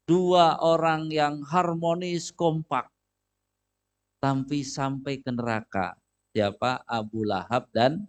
dua 0.06 0.62
orang 0.62 1.10
yang 1.10 1.42
harmonis 1.42 2.30
kompak 2.30 2.94
tapi 4.22 4.62
sampai 4.62 5.24
ke 5.24 5.32
neraka 5.32 5.96
siapa 6.36 6.84
Abu 6.86 7.26
Lahab 7.26 7.72
dan 7.74 8.06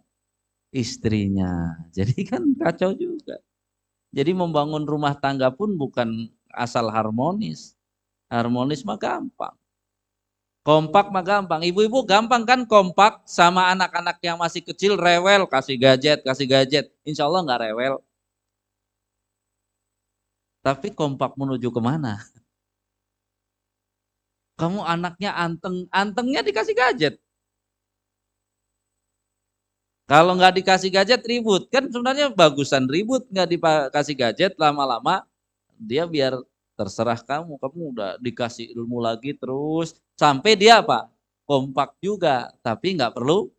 istrinya. 0.69 1.73
Jadi 1.95 2.21
kan 2.27 2.43
kacau 2.59 2.93
juga. 2.93 3.39
Jadi 4.11 4.35
membangun 4.35 4.83
rumah 4.83 5.15
tangga 5.15 5.47
pun 5.49 5.73
bukan 5.79 6.27
asal 6.51 6.91
harmonis. 6.91 7.79
Harmonis 8.27 8.83
mah 8.83 8.99
gampang. 8.99 9.55
Kompak 10.61 11.09
mah 11.09 11.25
gampang. 11.25 11.63
Ibu-ibu 11.63 12.05
gampang 12.05 12.43
kan 12.45 12.67
kompak 12.67 13.23
sama 13.25 13.71
anak-anak 13.71 14.19
yang 14.21 14.37
masih 14.37 14.61
kecil 14.61 14.99
rewel 14.99 15.47
kasih 15.47 15.79
gadget, 15.79 16.21
kasih 16.21 16.45
gadget. 16.45 16.85
Insya 17.07 17.25
Allah 17.25 17.41
nggak 17.47 17.61
rewel. 17.71 18.03
Tapi 20.61 20.93
kompak 20.93 21.33
menuju 21.41 21.73
ke 21.73 21.81
mana? 21.81 22.21
Kamu 24.61 24.85
anaknya 24.85 25.33
anteng, 25.33 25.89
antengnya 25.89 26.45
dikasih 26.45 26.77
gadget. 26.77 27.17
Kalau 30.09 30.35
nggak 30.37 30.61
dikasih 30.61 30.89
gadget 30.93 31.21
ribut, 31.25 31.65
kan 31.73 31.87
sebenarnya 31.87 32.29
bagusan 32.33 32.85
ribut 32.89 33.25
nggak 33.31 33.49
dikasih 33.57 34.15
gadget 34.17 34.53
lama-lama 34.59 35.23
dia 35.79 36.05
biar 36.05 36.37
terserah 36.77 37.19
kamu, 37.21 37.57
kamu 37.61 37.81
udah 37.95 38.11
dikasih 38.21 38.73
ilmu 38.77 39.01
lagi 39.01 39.33
terus 39.37 39.97
sampai 40.17 40.53
dia 40.57 40.81
apa? 40.83 41.09
Kompak 41.47 41.97
juga, 42.03 42.51
tapi 42.65 42.95
nggak 42.97 43.13
perlu 43.17 43.49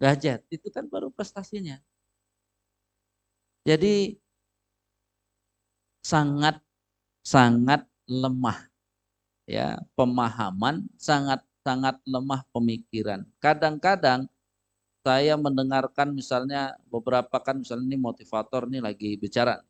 gadget. 0.00 0.40
Itu 0.50 0.70
kan 0.70 0.86
baru 0.86 1.10
prestasinya. 1.10 1.78
Jadi 3.66 4.16
sangat 6.00 6.60
sangat 7.24 7.84
lemah 8.08 8.68
ya 9.48 9.80
pemahaman 9.96 10.84
sangat 10.96 11.44
sangat 11.64 12.00
lemah 12.08 12.48
pemikiran. 12.48 13.28
Kadang-kadang 13.40 14.24
saya 15.04 15.36
mendengarkan 15.36 16.16
misalnya 16.16 16.76
beberapa 16.88 17.36
kan 17.40 17.60
misalnya 17.60 17.92
ini 17.92 17.98
motivator 18.00 18.64
nih 18.68 18.80
lagi 18.80 19.20
bicara. 19.20 19.60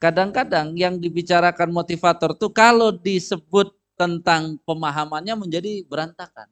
Kadang-kadang 0.00 0.74
yang 0.74 0.96
dibicarakan 0.96 1.70
motivator 1.70 2.32
tuh 2.34 2.50
kalau 2.50 2.90
disebut 2.90 3.70
tentang 3.94 4.56
pemahamannya 4.64 5.36
menjadi 5.36 5.84
berantakan. 5.84 6.48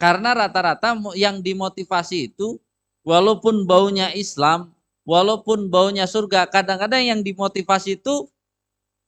Karena 0.00 0.32
rata-rata 0.32 0.96
yang 1.16 1.40
dimotivasi 1.40 2.32
itu 2.32 2.60
walaupun 3.04 3.64
baunya 3.64 4.12
Islam, 4.12 4.75
walaupun 5.06 5.70
baunya 5.70 6.04
surga, 6.04 6.50
kadang-kadang 6.50 7.02
yang 7.06 7.20
dimotivasi 7.22 8.02
itu 8.02 8.26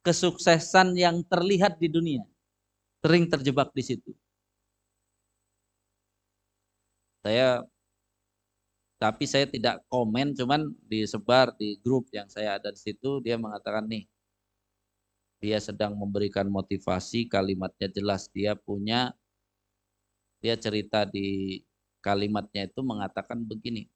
kesuksesan 0.06 0.94
yang 0.94 1.20
terlihat 1.26 1.76
di 1.76 1.90
dunia. 1.90 2.24
Sering 3.02 3.26
terjebak 3.28 3.74
di 3.74 3.82
situ. 3.82 4.10
Saya 7.20 7.66
tapi 8.98 9.30
saya 9.30 9.46
tidak 9.46 9.86
komen 9.86 10.34
cuman 10.34 10.74
disebar 10.90 11.54
di 11.54 11.78
grup 11.78 12.10
yang 12.10 12.26
saya 12.26 12.58
ada 12.58 12.74
di 12.74 12.80
situ 12.82 13.22
dia 13.22 13.38
mengatakan 13.38 13.86
nih 13.86 14.10
dia 15.38 15.62
sedang 15.62 15.94
memberikan 15.94 16.50
motivasi 16.50 17.30
kalimatnya 17.30 17.86
jelas 17.94 18.26
dia 18.34 18.58
punya 18.58 19.14
dia 20.42 20.58
cerita 20.58 21.06
di 21.06 21.62
kalimatnya 22.02 22.66
itu 22.66 22.82
mengatakan 22.82 23.46
begini 23.46 23.86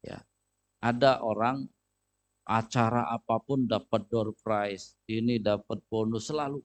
ya 0.00 0.24
ada 0.80 1.20
orang 1.22 1.68
acara 2.46 3.10
apa 3.10 3.42
pun 3.42 3.66
dapat 3.66 4.06
door 4.10 4.30
prize, 4.44 4.94
ini 5.10 5.42
dapat 5.42 5.82
bonus 5.90 6.30
selalu. 6.30 6.62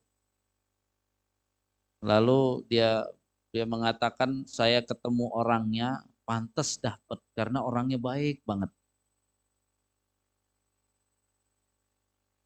Lalu 2.01 2.65
dia 2.69 3.05
dia 3.53 3.65
mengatakan 3.67 4.45
saya 4.47 4.79
ketemu 4.81 5.25
orangnya 5.33 6.01
pantas 6.25 6.79
dapat 6.81 7.19
karena 7.37 7.59
orangnya 7.61 7.97
baik 8.01 8.41
banget. 8.47 8.71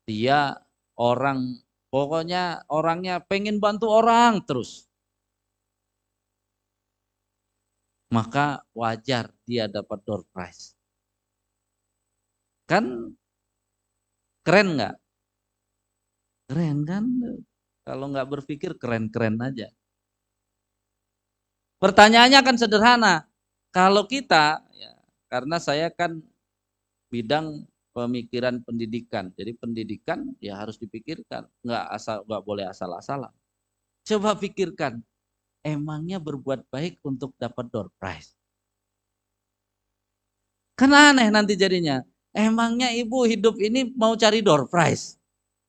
Dia 0.06 0.54
orang 1.00 1.66
pokoknya 1.90 2.68
orangnya 2.70 3.20
pengen 3.24 3.58
bantu 3.64 3.88
orang 3.90 4.44
terus. 4.48 4.86
Maka 8.14 8.64
wajar 8.74 9.34
dia 9.50 9.66
dapat 9.68 10.00
door 10.06 10.24
prize. 10.32 10.75
Kan 12.70 13.16
Keren 14.46 14.78
nggak? 14.78 14.96
Keren 16.46 16.86
kan? 16.86 17.04
Kalau 17.82 18.06
nggak 18.14 18.30
berpikir 18.30 18.78
keren-keren 18.78 19.42
aja. 19.42 19.74
Pertanyaannya 21.82 22.40
kan 22.46 22.56
sederhana. 22.62 23.16
Kalau 23.74 24.06
kita, 24.06 24.62
ya, 24.78 24.94
karena 25.28 25.58
saya 25.58 25.90
kan 25.90 26.22
bidang 27.10 27.66
pemikiran 27.92 28.62
pendidikan, 28.62 29.34
jadi 29.34 29.52
pendidikan 29.58 30.32
ya 30.40 30.62
harus 30.62 30.78
dipikirkan, 30.80 31.50
nggak 31.66 31.86
asal 31.92 32.24
nggak 32.24 32.44
boleh 32.46 32.66
asal-asalan. 32.70 33.34
Coba 34.06 34.38
pikirkan, 34.38 35.02
emangnya 35.66 36.22
berbuat 36.22 36.70
baik 36.70 37.02
untuk 37.04 37.34
dapat 37.36 37.66
door 37.74 37.90
prize? 37.98 38.38
Kan 40.80 40.92
aneh 40.96 41.28
nanti 41.34 41.60
jadinya. 41.60 42.00
Emangnya 42.36 42.92
ibu 42.92 43.24
hidup 43.24 43.56
ini 43.64 43.96
mau 43.96 44.12
cari 44.20 44.44
door 44.44 44.68
prize? 44.68 45.16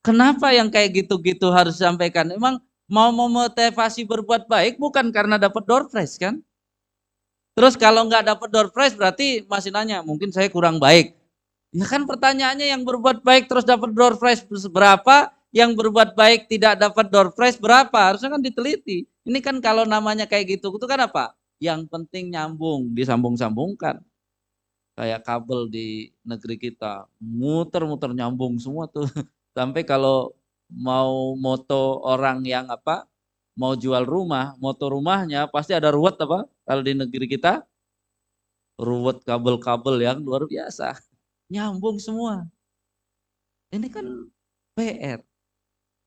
Kenapa 0.03 0.51
yang 0.51 0.67
kayak 0.67 0.99
gitu-gitu 0.99 1.55
harus 1.55 1.79
disampaikan? 1.79 2.27
Emang 2.35 2.59
mau 2.91 3.15
memotivasi 3.15 4.03
berbuat 4.03 4.51
baik 4.51 4.75
bukan 4.75 5.15
karena 5.15 5.39
dapat 5.39 5.63
door 5.63 5.87
prize 5.87 6.19
kan? 6.19 6.43
Terus 7.55 7.79
kalau 7.79 8.11
nggak 8.11 8.27
dapat 8.35 8.49
door 8.51 8.69
prize 8.75 8.99
berarti 8.99 9.47
masih 9.47 9.71
nanya, 9.71 10.03
mungkin 10.03 10.35
saya 10.35 10.51
kurang 10.51 10.83
baik. 10.83 11.15
Ya 11.71 11.87
kan 11.87 12.03
pertanyaannya 12.03 12.67
yang 12.67 12.83
berbuat 12.83 13.23
baik 13.23 13.47
terus 13.47 13.63
dapat 13.63 13.95
door 13.95 14.19
prize 14.19 14.43
berapa, 14.67 15.31
yang 15.55 15.71
berbuat 15.79 16.19
baik 16.19 16.51
tidak 16.51 16.83
dapat 16.83 17.15
door 17.15 17.31
prize 17.31 17.63
berapa? 17.63 18.11
Harusnya 18.11 18.35
kan 18.35 18.43
diteliti. 18.43 19.07
Ini 19.23 19.39
kan 19.39 19.63
kalau 19.63 19.87
namanya 19.87 20.27
kayak 20.27 20.59
gitu, 20.59 20.75
itu 20.75 20.87
kan 20.91 20.99
apa? 20.99 21.31
Yang 21.63 21.87
penting 21.95 22.35
nyambung, 22.35 22.91
disambung-sambungkan 22.91 24.03
kayak 24.97 25.23
kabel 25.23 25.69
di 25.69 26.11
negeri 26.25 26.57
kita. 26.57 27.07
Muter-muter 27.21 28.11
nyambung 28.17 28.57
semua 28.57 28.89
tuh. 28.89 29.05
Sampai 29.57 29.85
kalau 29.85 30.33
mau 30.73 31.37
moto 31.39 32.03
orang 32.03 32.43
yang 32.43 32.67
apa 32.67 33.07
mau 33.55 33.73
jual 33.79 34.03
rumah 34.03 34.59
moto 34.59 34.91
rumahnya 34.91 35.47
pasti 35.53 35.77
ada 35.77 35.93
ruwet 35.93 36.17
apa? 36.19 36.49
Kalau 36.67 36.83
di 36.83 36.93
negeri 36.97 37.29
kita 37.29 37.63
ruwet 38.81 39.23
kabel-kabel 39.23 40.01
yang 40.03 40.19
luar 40.25 40.49
biasa. 40.49 40.97
Nyambung 41.53 42.01
semua. 42.01 42.49
Ini 43.71 43.87
kan 43.93 44.33
PR 44.77 45.21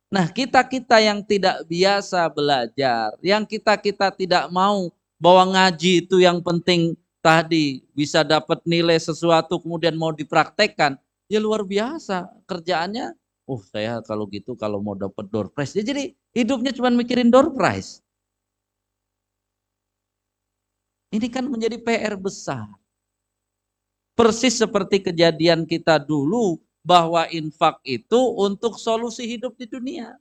nah 0.10 0.26
kita 0.26 0.66
kita 0.66 0.98
yang 0.98 1.22
tidak 1.22 1.62
biasa 1.70 2.26
belajar 2.34 3.14
yang 3.22 3.46
kita 3.46 3.78
kita 3.78 4.10
tidak 4.10 4.50
mau 4.50 4.90
bahwa 5.22 5.54
ngaji 5.54 6.02
itu 6.02 6.18
yang 6.18 6.42
penting 6.42 6.98
tadi 7.20 7.84
bisa 7.92 8.24
dapat 8.24 8.64
nilai 8.64 9.00
sesuatu 9.00 9.60
kemudian 9.60 9.96
mau 9.96 10.12
dipraktekkan, 10.16 10.96
ya 11.28 11.40
luar 11.40 11.64
biasa 11.64 12.28
kerjaannya. 12.48 13.16
Oh 13.50 13.62
saya 13.66 14.00
kalau 14.06 14.30
gitu 14.30 14.54
kalau 14.54 14.78
mau 14.80 14.94
dapat 14.94 15.26
door 15.28 15.50
prize, 15.50 15.74
ya 15.74 15.82
jadi 15.82 16.14
hidupnya 16.34 16.70
cuma 16.76 16.94
mikirin 16.94 17.34
door 17.34 17.52
prize. 17.54 18.02
Ini 21.10 21.26
kan 21.34 21.50
menjadi 21.50 21.82
PR 21.82 22.14
besar. 22.14 22.70
Persis 24.14 24.62
seperti 24.62 25.02
kejadian 25.02 25.66
kita 25.66 25.98
dulu 25.98 26.62
bahwa 26.86 27.26
infak 27.34 27.82
itu 27.82 28.20
untuk 28.38 28.78
solusi 28.78 29.26
hidup 29.26 29.58
di 29.58 29.66
dunia. 29.66 30.14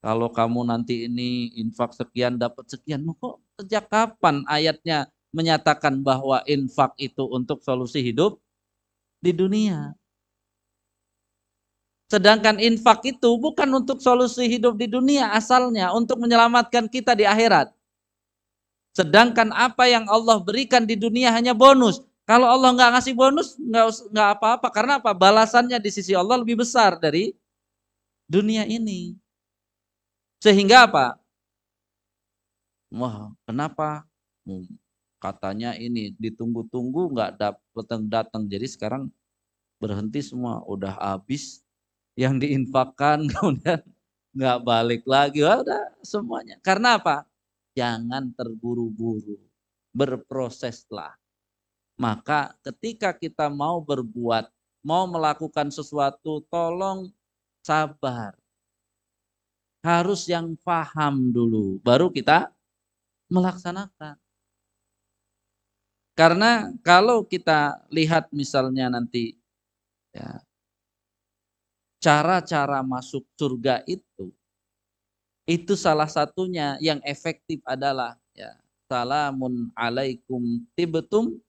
Kalau 0.00 0.32
kamu 0.32 0.64
nanti 0.64 1.04
ini 1.04 1.52
infak 1.60 1.92
sekian 1.92 2.40
dapat 2.40 2.72
sekian, 2.72 3.04
kok 3.20 3.44
sejak 3.60 3.84
kapan 3.92 4.40
ayatnya 4.48 5.12
menyatakan 5.30 6.02
bahwa 6.02 6.42
infak 6.46 6.94
itu 6.98 7.22
untuk 7.26 7.62
solusi 7.62 8.02
hidup 8.02 8.38
di 9.22 9.30
dunia. 9.30 9.94
Sedangkan 12.10 12.58
infak 12.58 13.06
itu 13.06 13.30
bukan 13.38 13.70
untuk 13.70 14.02
solusi 14.02 14.50
hidup 14.50 14.74
di 14.74 14.90
dunia 14.90 15.30
asalnya, 15.30 15.94
untuk 15.94 16.18
menyelamatkan 16.18 16.90
kita 16.90 17.14
di 17.14 17.22
akhirat. 17.22 17.70
Sedangkan 18.90 19.54
apa 19.54 19.86
yang 19.86 20.10
Allah 20.10 20.42
berikan 20.42 20.82
di 20.82 20.98
dunia 20.98 21.30
hanya 21.30 21.54
bonus. 21.54 22.02
Kalau 22.26 22.50
Allah 22.50 22.74
nggak 22.74 22.90
ngasih 22.98 23.14
bonus, 23.14 23.54
nggak 24.10 24.28
apa-apa. 24.38 24.68
Karena 24.74 24.98
apa? 24.98 25.14
Balasannya 25.14 25.78
di 25.78 25.90
sisi 25.94 26.10
Allah 26.10 26.42
lebih 26.42 26.58
besar 26.58 26.98
dari 26.98 27.30
dunia 28.26 28.66
ini. 28.66 29.14
Sehingga 30.42 30.90
apa? 30.90 31.14
Wah, 32.90 33.30
kenapa? 33.46 34.02
Katanya 35.20 35.76
ini 35.76 36.16
ditunggu-tunggu 36.16 37.12
nggak 37.12 37.30
datang 37.36 38.02
datang 38.08 38.42
jadi 38.48 38.64
sekarang 38.64 39.12
berhenti 39.76 40.24
semua 40.24 40.64
udah 40.64 40.96
habis 40.96 41.60
yang 42.16 42.40
diinfakkan 42.40 43.28
kemudian 43.36 43.84
nggak 44.32 44.58
balik 44.64 45.02
lagi 45.04 45.44
udah 45.44 45.92
semuanya 46.00 46.56
karena 46.64 46.96
apa 46.96 47.28
jangan 47.76 48.32
terburu-buru 48.34 49.50
berproseslah. 49.94 51.14
Maka 52.00 52.56
ketika 52.64 53.12
kita 53.12 53.52
mau 53.52 53.82
berbuat, 53.84 54.48
mau 54.80 55.04
melakukan 55.04 55.68
sesuatu, 55.68 56.40
tolong 56.48 57.12
sabar. 57.60 58.32
Harus 59.84 60.28
yang 60.28 60.56
paham 60.60 61.32
dulu, 61.32 61.80
baru 61.80 62.08
kita 62.12 62.52
melaksanakan. 63.32 64.16
Karena 66.20 66.68
kalau 66.84 67.24
kita 67.24 67.80
lihat 67.88 68.28
misalnya 68.28 68.92
nanti 68.92 69.40
ya, 70.12 70.44
cara-cara 71.96 72.84
masuk 72.84 73.24
surga 73.40 73.80
itu, 73.88 74.28
itu 75.48 75.72
salah 75.80 76.12
satunya 76.12 76.76
yang 76.84 77.00
efektif 77.08 77.64
adalah 77.64 78.20
ya 78.36 78.52
salamun 78.84 79.72
alaikum 79.72 80.60
tibtum 80.76 81.40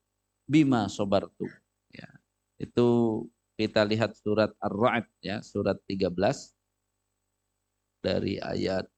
bima 0.48 0.88
sobartu. 0.88 1.52
Ya, 1.92 2.08
itu 2.56 2.88
kita 3.60 3.84
lihat 3.84 4.16
surat 4.16 4.56
Ar-Ra'd 4.56 5.04
ya, 5.20 5.44
surat 5.44 5.76
13 5.84 6.56
dari 8.00 8.40
ayat 8.40 8.88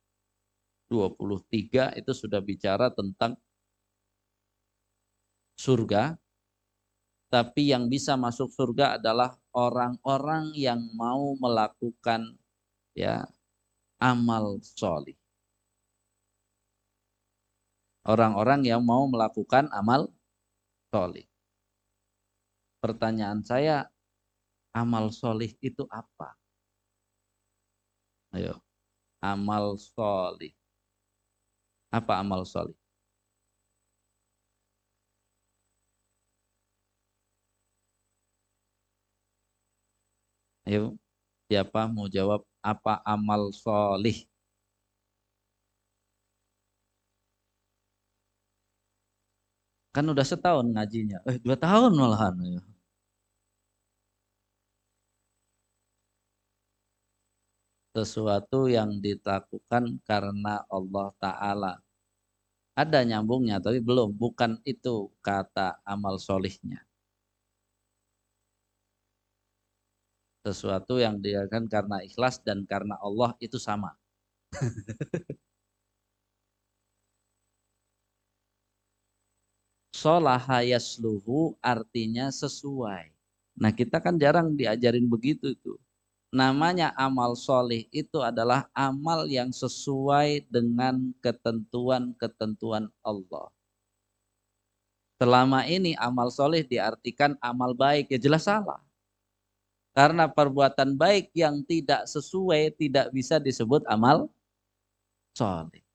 23 0.87 1.98
itu 1.98 2.12
sudah 2.14 2.38
bicara 2.38 2.94
tentang 2.94 3.34
surga, 5.55 6.19
tapi 7.35 7.75
yang 7.75 7.90
bisa 7.90 8.14
masuk 8.14 8.47
surga 8.55 8.95
adalah 8.95 9.35
orang-orang 9.51 10.55
yang 10.55 10.79
mau 10.95 11.35
melakukan 11.35 12.38
ya 12.95 13.27
amal 13.99 14.62
solih. 14.62 15.19
Orang-orang 18.05 18.62
yang 18.69 18.85
mau 18.85 19.09
melakukan 19.11 19.67
amal 19.75 20.12
solih. 20.93 21.27
Pertanyaan 22.79 23.40
saya, 23.43 23.88
amal 24.77 25.09
solih 25.09 25.51
itu 25.64 25.88
apa? 25.88 26.37
Ayo, 28.37 28.61
amal 29.25 29.81
solih. 29.81 30.53
Apa 31.88 32.21
amal 32.21 32.45
solih? 32.45 32.84
Ayo, 40.66 40.96
siapa 41.48 41.81
mau 41.94 42.07
jawab 42.16 42.40
apa 42.64 42.92
amal 43.05 43.42
solih? 43.53 44.16
Kan 49.94 50.05
udah 50.12 50.27
setahun 50.27 50.66
ngajinya. 50.74 51.18
Eh, 51.31 51.38
dua 51.44 51.55
tahun 51.55 51.92
malahan. 51.94 52.35
Ya. 52.42 52.61
Sesuatu 57.94 58.66
yang 58.66 58.98
dilakukan 58.98 60.03
karena 60.03 60.66
Allah 60.66 61.09
Ta'ala. 61.22 61.72
Ada 62.74 63.07
nyambungnya, 63.07 63.62
tapi 63.62 63.79
belum. 63.79 64.11
Bukan 64.18 64.59
itu 64.66 65.14
kata 65.22 65.79
amal 65.87 66.18
solihnya. 66.18 66.83
Sesuatu 70.44 71.00
yang 71.00 71.16
dilakukan 71.24 71.64
karena 71.72 72.04
ikhlas 72.04 72.37
dan 72.44 72.68
karena 72.68 73.00
Allah 73.00 73.33
itu 73.40 73.57
sama. 73.57 73.96
Solaha 79.96 80.61
yasluhu 80.61 81.57
artinya 81.64 82.28
sesuai. 82.28 83.09
Nah 83.57 83.72
kita 83.72 84.04
kan 84.04 84.20
jarang 84.20 84.52
diajarin 84.52 85.09
begitu 85.09 85.57
itu. 85.57 85.80
Namanya 86.35 86.92
amal 86.98 87.38
solih 87.38 87.87
itu 87.94 88.18
adalah 88.20 88.68
amal 88.74 89.24
yang 89.30 89.54
sesuai 89.54 90.44
dengan 90.50 91.14
ketentuan-ketentuan 91.22 92.90
Allah. 93.00 93.48
Selama 95.22 95.62
ini 95.64 95.94
amal 95.94 96.28
solih 96.35 96.66
diartikan 96.66 97.38
amal 97.38 97.70
baik, 97.72 98.11
ya 98.11 98.18
jelas 98.18 98.50
salah. 98.50 98.83
Karena 99.94 100.26
perbuatan 100.26 100.98
baik 100.98 101.30
yang 101.38 101.62
tidak 101.62 102.11
sesuai 102.11 102.74
tidak 102.74 103.14
bisa 103.14 103.38
disebut 103.38 103.87
amal 103.87 104.26
soleh. 105.38 105.87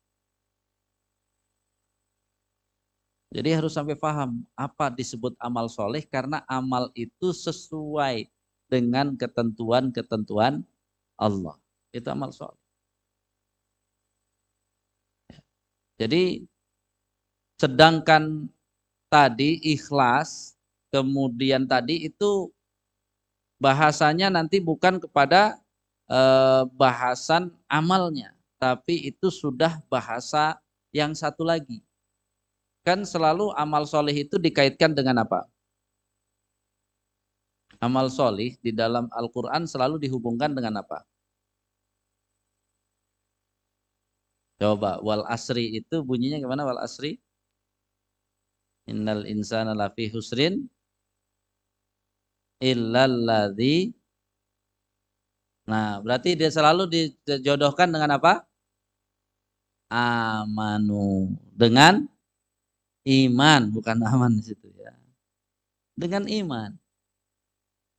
Jadi 3.29 3.49
harus 3.53 3.77
sampai 3.77 3.93
paham 3.93 4.41
apa 4.57 4.89
disebut 4.89 5.37
amal 5.37 5.69
soleh 5.69 6.01
karena 6.07 6.41
amal 6.49 6.89
itu 6.97 7.29
sesuai 7.29 8.25
dengan 8.65 9.13
ketentuan-ketentuan 9.13 10.65
Allah. 11.19 11.59
Itu 11.93 12.09
amal 12.09 12.33
soleh. 12.33 12.57
Jadi 15.99 16.47
sedangkan 17.59 18.47
tadi 19.11 19.59
ikhlas 19.75 20.55
kemudian 20.89 21.67
tadi 21.67 22.07
itu 22.07 22.49
bahasanya 23.59 24.31
nanti 24.31 24.57
bukan 24.63 24.97
kepada 25.03 25.59
eh, 26.09 26.63
bahasan 26.73 27.51
amalnya, 27.67 28.33
tapi 28.57 29.11
itu 29.11 29.27
sudah 29.29 29.83
bahasa 29.91 30.57
yang 30.95 31.13
satu 31.13 31.43
lagi. 31.45 31.83
Kan 32.87 33.03
selalu 33.05 33.51
amal 33.53 33.83
soleh 33.85 34.15
itu 34.25 34.39
dikaitkan 34.39 34.95
dengan 34.95 35.21
apa? 35.27 35.45
Amal 37.79 38.11
soleh 38.11 38.59
di 38.59 38.71
dalam 38.75 39.07
Al-Quran 39.11 39.63
selalu 39.63 39.95
dihubungkan 40.03 40.51
dengan 40.51 40.83
apa? 40.83 41.03
Coba, 44.59 44.99
wal 44.99 45.23
asri 45.31 45.79
itu 45.79 46.03
bunyinya 46.03 46.35
gimana 46.43 46.67
wal 46.67 46.81
asri? 46.83 47.15
Innal 48.91 49.23
insana 49.23 49.71
lafi 49.71 50.11
husrin 50.11 50.67
illalladzi 52.61 53.93
Nah, 55.69 56.01
berarti 56.01 56.33
dia 56.33 56.49
selalu 56.49 56.89
dijodohkan 56.89 57.93
dengan 57.93 58.17
apa? 58.17 58.41
Amanu. 59.89 61.33
Dengan 61.53 62.05
iman, 63.05 63.61
bukan 63.73 63.97
aman 64.05 64.31
di 64.37 64.43
situ 64.53 64.69
ya. 64.77 64.93
Dengan 65.97 66.25
iman. 66.29 66.71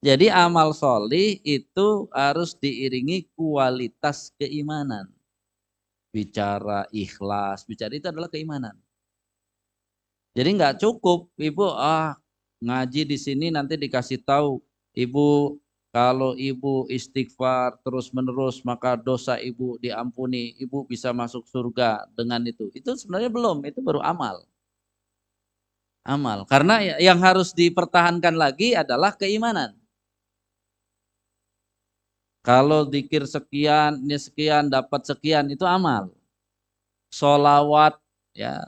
Jadi 0.01 0.33
amal 0.33 0.73
solih 0.73 1.37
itu 1.45 2.09
harus 2.17 2.57
diiringi 2.57 3.29
kualitas 3.37 4.33
keimanan. 4.41 5.13
Bicara 6.11 6.89
ikhlas, 6.91 7.69
bicara 7.69 7.93
itu 7.95 8.09
adalah 8.09 8.33
keimanan. 8.33 8.75
Jadi 10.35 10.49
nggak 10.57 10.79
cukup, 10.79 11.27
ibu 11.43 11.67
ah 11.75 12.20
ngaji 12.61 13.09
di 13.09 13.17
sini 13.17 13.49
nanti 13.49 13.75
dikasih 13.81 14.21
tahu 14.23 14.61
ibu 14.93 15.57
kalau 15.91 16.39
ibu 16.39 16.87
istighfar 16.87 17.75
terus 17.83 18.15
menerus 18.15 18.63
maka 18.63 18.95
dosa 18.95 19.43
ibu 19.43 19.75
diampuni. 19.83 20.55
Ibu 20.63 20.87
bisa 20.87 21.11
masuk 21.11 21.51
surga 21.51 22.07
dengan 22.15 22.47
itu. 22.47 22.71
Itu 22.71 22.95
sebenarnya 22.95 23.27
belum 23.27 23.67
itu 23.67 23.83
baru 23.83 23.99
amal. 23.99 24.47
Amal. 26.07 26.47
Karena 26.47 26.79
ya, 26.79 26.97
yang 27.03 27.19
harus 27.19 27.51
dipertahankan 27.51 28.39
lagi 28.39 28.79
adalah 28.79 29.19
keimanan. 29.19 29.75
Kalau 32.41 32.89
dikir 32.89 33.27
sekian 33.29 34.01
ini 34.01 34.17
sekian 34.17 34.71
dapat 34.71 35.05
sekian 35.05 35.51
itu 35.51 35.67
amal. 35.67 36.09
Solawat 37.11 37.99
ya 38.33 38.63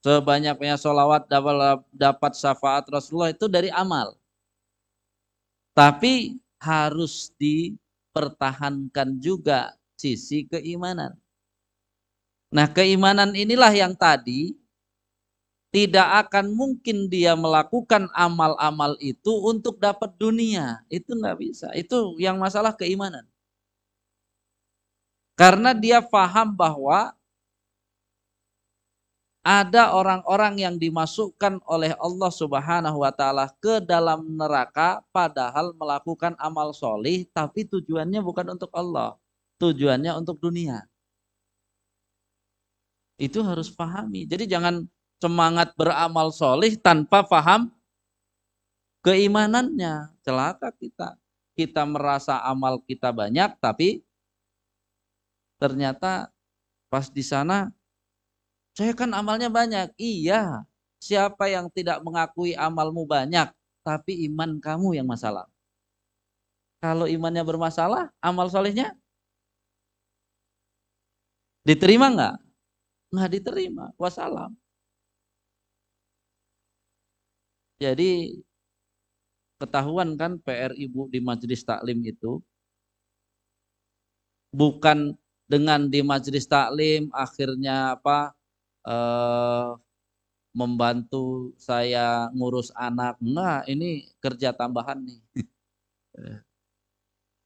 Sebanyak-banyak 0.00 0.80
sholawat 0.80 1.28
dapat, 1.28 1.84
dapat 1.92 2.32
syafaat 2.32 2.88
Rasulullah 2.88 3.36
itu 3.36 3.44
dari 3.52 3.68
amal. 3.68 4.16
Tapi 5.76 6.40
harus 6.56 7.32
dipertahankan 7.36 9.20
juga 9.20 9.76
sisi 10.00 10.48
keimanan. 10.48 11.16
Nah 12.50 12.66
keimanan 12.72 13.36
inilah 13.36 13.70
yang 13.76 13.92
tadi 13.92 14.56
tidak 15.70 16.26
akan 16.26 16.50
mungkin 16.50 17.06
dia 17.06 17.38
melakukan 17.38 18.10
amal-amal 18.16 18.98
itu 18.98 19.30
untuk 19.46 19.78
dapat 19.78 20.10
dunia. 20.18 20.82
Itu 20.90 21.14
nggak 21.14 21.38
bisa. 21.38 21.68
Itu 21.78 22.18
yang 22.18 22.42
masalah 22.42 22.74
keimanan. 22.74 23.22
Karena 25.38 25.70
dia 25.72 26.02
paham 26.02 26.52
bahwa 26.52 27.14
ada 29.40 29.96
orang-orang 29.96 30.60
yang 30.60 30.76
dimasukkan 30.76 31.64
oleh 31.64 31.96
Allah 31.96 32.28
Subhanahu 32.28 33.00
wa 33.00 33.08
taala 33.08 33.48
ke 33.56 33.80
dalam 33.80 34.36
neraka 34.36 35.00
padahal 35.16 35.72
melakukan 35.72 36.36
amal 36.36 36.76
solih 36.76 37.24
tapi 37.32 37.64
tujuannya 37.64 38.20
bukan 38.20 38.52
untuk 38.52 38.68
Allah, 38.76 39.16
tujuannya 39.56 40.12
untuk 40.20 40.36
dunia. 40.44 40.84
Itu 43.16 43.44
harus 43.44 43.68
pahami. 43.72 44.24
Jadi 44.28 44.48
jangan 44.48 44.84
semangat 45.20 45.76
beramal 45.76 46.32
solih 46.32 46.76
tanpa 46.80 47.24
paham 47.24 47.68
keimanannya. 49.04 50.12
Celaka 50.24 50.72
kita. 50.76 51.16
Kita 51.56 51.84
merasa 51.84 52.40
amal 52.40 52.80
kita 52.80 53.12
banyak, 53.12 53.60
tapi 53.60 54.00
ternyata 55.60 56.32
pas 56.88 57.12
di 57.12 57.20
sana, 57.20 57.68
saya 58.76 58.92
kan 58.96 59.10
amalnya 59.14 59.48
banyak. 59.52 59.92
Iya, 59.98 60.64
siapa 61.02 61.48
yang 61.50 61.66
tidak 61.72 61.98
mengakui 62.06 62.52
amalmu 62.56 63.02
banyak, 63.08 63.48
tapi 63.86 64.12
iman 64.30 64.60
kamu 64.62 65.00
yang 65.00 65.08
masalah. 65.08 65.46
Kalau 66.80 67.04
imannya 67.04 67.44
bermasalah, 67.44 68.08
amal 68.24 68.48
solehnya 68.48 68.96
diterima 71.68 72.06
nggak? 72.14 72.34
Nggak 73.12 73.30
diterima. 73.36 73.84
Wassalam. 74.00 74.56
Jadi 77.80 78.40
ketahuan 79.60 80.16
kan 80.20 80.40
PR 80.40 80.72
ibu 80.72 81.08
di 81.12 81.20
majelis 81.20 81.60
taklim 81.64 82.00
itu 82.04 82.40
bukan 84.52 85.14
dengan 85.44 85.86
di 85.92 86.00
majelis 86.00 86.48
taklim 86.48 87.12
akhirnya 87.12 87.96
apa 87.96 88.32
eh, 88.86 89.70
membantu 90.50 91.54
saya 91.60 92.26
ngurus 92.34 92.74
anak 92.74 93.16
enggak 93.22 93.62
ini 93.70 94.10
kerja 94.18 94.50
tambahan 94.50 94.98
nih 95.06 95.20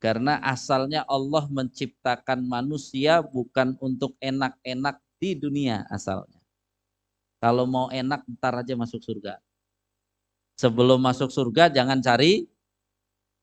karena 0.04 0.40
asalnya 0.40 1.04
Allah 1.04 1.44
menciptakan 1.48 2.44
manusia 2.44 3.20
bukan 3.20 3.76
untuk 3.80 4.16
enak-enak 4.24 5.00
di 5.20 5.36
dunia 5.36 5.84
asalnya 5.92 6.40
kalau 7.40 7.68
mau 7.68 7.92
enak 7.92 8.24
ntar 8.40 8.64
aja 8.64 8.72
masuk 8.72 9.04
surga 9.04 9.36
Sebelum 10.54 11.02
masuk 11.02 11.34
surga 11.34 11.66
jangan 11.66 11.98
cari 11.98 12.46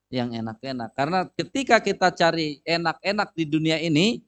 yang 0.07 0.31
enak-enak. 0.31 0.95
Karena 0.95 1.27
ketika 1.35 1.83
kita 1.83 2.07
cari 2.15 2.63
enak-enak 2.63 3.35
di 3.35 3.43
dunia 3.47 3.77
ini, 3.83 4.23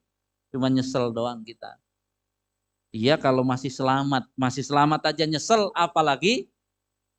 cuma 0.52 0.68
nyesel 0.68 1.16
doang 1.16 1.44
kita. 1.48 1.80
Iya 2.94 3.18
kalau 3.18 3.42
masih 3.42 3.74
selamat, 3.74 4.30
masih 4.38 4.62
selamat 4.62 5.02
aja 5.10 5.26
nyesel, 5.26 5.74
apalagi 5.74 6.46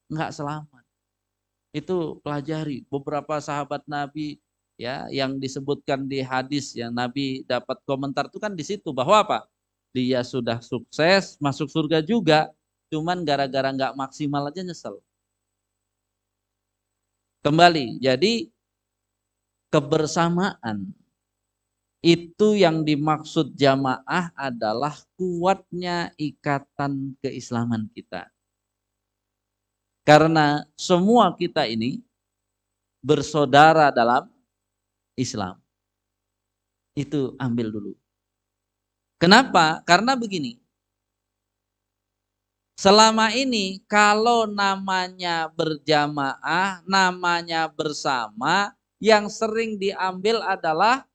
nggak 0.06 0.30
selamat. 0.30 0.84
Itu 1.74 2.22
pelajari 2.22 2.86
beberapa 2.86 3.42
sahabat 3.42 3.82
Nabi 3.90 4.38
ya 4.78 5.10
yang 5.10 5.42
disebutkan 5.42 6.06
di 6.06 6.22
hadis 6.22 6.78
yang 6.78 6.94
Nabi 6.94 7.42
dapat 7.42 7.82
komentar 7.82 8.30
itu 8.30 8.38
kan 8.38 8.54
di 8.54 8.62
situ 8.62 8.94
bahwa 8.94 9.26
apa? 9.26 9.38
Dia 9.90 10.22
sudah 10.22 10.62
sukses 10.62 11.34
masuk 11.42 11.66
surga 11.66 11.98
juga, 12.06 12.54
cuman 12.94 13.26
gara-gara 13.26 13.74
nggak 13.74 13.98
maksimal 13.98 14.46
aja 14.46 14.62
nyesel. 14.62 15.02
Kembali, 17.42 17.98
jadi 17.98 18.46
kebersamaan 19.74 20.94
itu 22.04 22.52
yang 22.52 22.84
dimaksud 22.84 23.56
jamaah 23.56 24.28
adalah 24.36 24.92
kuatnya 25.16 26.12
ikatan 26.20 27.16
keislaman 27.24 27.88
kita. 27.96 28.28
Karena 30.04 30.68
semua 30.76 31.32
kita 31.32 31.64
ini 31.64 32.04
bersaudara 33.00 33.88
dalam 33.88 34.28
Islam. 35.16 35.56
Itu 36.92 37.32
ambil 37.40 37.72
dulu. 37.72 37.92
Kenapa? 39.16 39.80
Karena 39.88 40.12
begini. 40.12 40.60
Selama 42.76 43.32
ini 43.32 43.80
kalau 43.88 44.44
namanya 44.44 45.48
berjamaah, 45.48 46.84
namanya 46.84 47.64
bersama, 47.72 48.76
yang 49.00 49.32
sering 49.32 49.80
diambil 49.80 50.44
adalah 50.44 51.08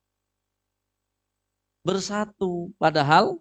bersatu. 1.85 2.71
Padahal 2.75 3.39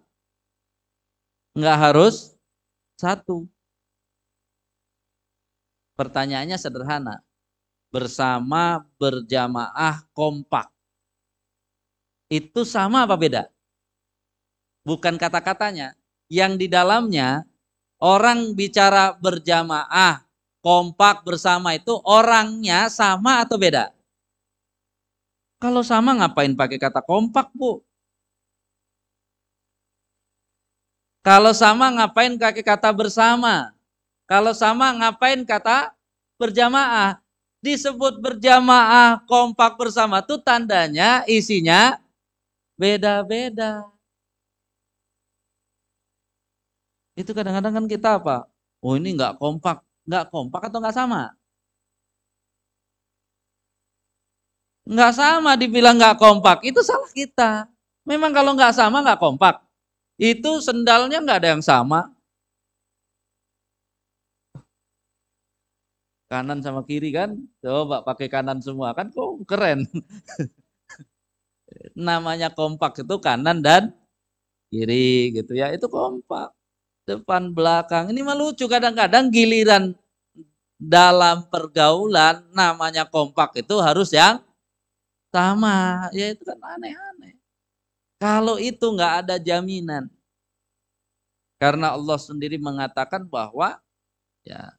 nggak 1.57 1.77
harus 1.77 2.35
satu. 2.95 3.47
Pertanyaannya 5.99 6.55
sederhana. 6.55 7.19
Bersama, 7.89 8.85
berjamaah, 9.01 10.05
kompak. 10.13 10.69
Itu 12.29 12.61
sama 12.61 13.09
apa 13.09 13.17
beda? 13.17 13.49
Bukan 14.85 15.17
kata-katanya. 15.17 15.97
Yang 16.29 16.53
di 16.61 16.67
dalamnya 16.69 17.49
Orang 17.99 18.55
bicara 18.55 19.11
berjamaah, 19.19 20.23
kompak 20.63 21.27
bersama 21.27 21.75
itu 21.75 21.91
orangnya 22.07 22.87
sama 22.87 23.43
atau 23.43 23.59
beda? 23.59 23.91
Kalau 25.59 25.83
sama 25.83 26.15
ngapain 26.15 26.55
pakai 26.55 26.79
kata 26.79 27.03
kompak, 27.03 27.51
Bu? 27.51 27.83
Kalau 31.23 31.51
sama 31.51 31.91
ngapain 31.91 32.39
pakai 32.39 32.63
kata 32.63 32.89
bersama? 32.95 33.75
Kalau 34.23 34.55
sama 34.55 34.95
ngapain 34.95 35.43
kata 35.43 35.91
berjamaah? 36.39 37.19
Disebut 37.59 38.23
berjamaah, 38.23 39.19
kompak 39.27 39.75
bersama 39.75 40.23
itu 40.23 40.39
tandanya 40.39 41.27
isinya 41.27 41.99
beda-beda. 42.79 43.83
Itu 47.19 47.31
kadang-kadang 47.35 47.73
kan 47.83 47.85
kita 47.91 48.09
apa? 48.21 48.47
Oh 48.79 48.95
ini 48.95 49.11
nggak 49.17 49.35
kompak, 49.41 49.83
nggak 50.07 50.31
kompak 50.31 50.61
atau 50.71 50.79
nggak 50.79 50.95
sama? 50.95 51.35
Nggak 54.87 55.13
sama 55.13 55.51
dibilang 55.59 55.95
nggak 55.99 56.17
kompak, 56.17 56.63
itu 56.63 56.79
salah 56.81 57.11
kita. 57.11 57.67
Memang 58.07 58.31
kalau 58.31 58.55
nggak 58.55 58.73
sama 58.73 59.03
nggak 59.03 59.19
kompak. 59.19 59.68
Itu 60.19 60.59
sendalnya 60.59 61.23
nggak 61.23 61.39
ada 61.39 61.49
yang 61.55 61.63
sama. 61.63 62.11
Kanan 66.29 66.61
sama 66.61 66.85
kiri 66.85 67.09
kan, 67.09 67.33
coba 67.63 68.05
pakai 68.05 68.29
kanan 68.29 68.61
semua 68.61 68.93
kan 68.93 69.09
kok 69.09 69.49
keren. 69.49 69.89
Namanya 71.97 72.53
kompak 72.53 73.01
itu 73.01 73.15
kanan 73.17 73.65
dan 73.65 73.93
kiri 74.71 75.33
gitu 75.35 75.53
ya, 75.57 75.73
itu 75.75 75.89
kompak 75.89 76.53
depan 77.09 77.49
belakang. 77.53 78.13
Ini 78.13 78.21
mah 78.25 78.37
lucu 78.37 78.65
kadang-kadang 78.69 79.29
giliran 79.33 79.93
dalam 80.79 81.43
pergaulan 81.51 82.47
namanya 82.55 83.03
kompak 83.09 83.59
itu 83.61 83.75
harus 83.83 84.09
yang 84.15 84.39
sama. 85.35 86.07
Ya 86.15 86.31
itu 86.33 86.43
kan 86.47 86.57
aneh-aneh. 86.63 87.18
Kalau 88.19 88.59
itu 88.59 88.83
nggak 88.83 89.13
ada 89.25 89.35
jaminan. 89.39 90.11
Karena 91.55 91.95
Allah 91.95 92.19
sendiri 92.19 92.59
mengatakan 92.59 93.23
bahwa 93.27 93.79
ya 94.43 94.75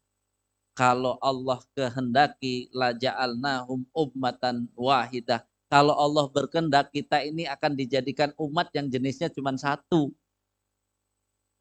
kalau 0.76 1.16
Allah 1.20 1.60
kehendaki 1.76 2.72
laja'alnahum 2.72 3.84
ummatan 3.92 4.68
wahidah. 4.76 5.44
Kalau 5.72 5.94
Allah 5.96 6.26
berkehendak 6.28 6.90
kita 6.92 7.22
ini 7.24 7.46
akan 7.46 7.76
dijadikan 7.76 8.32
umat 8.36 8.68
yang 8.76 8.88
jenisnya 8.92 9.28
cuma 9.32 9.54
satu. 9.56 10.12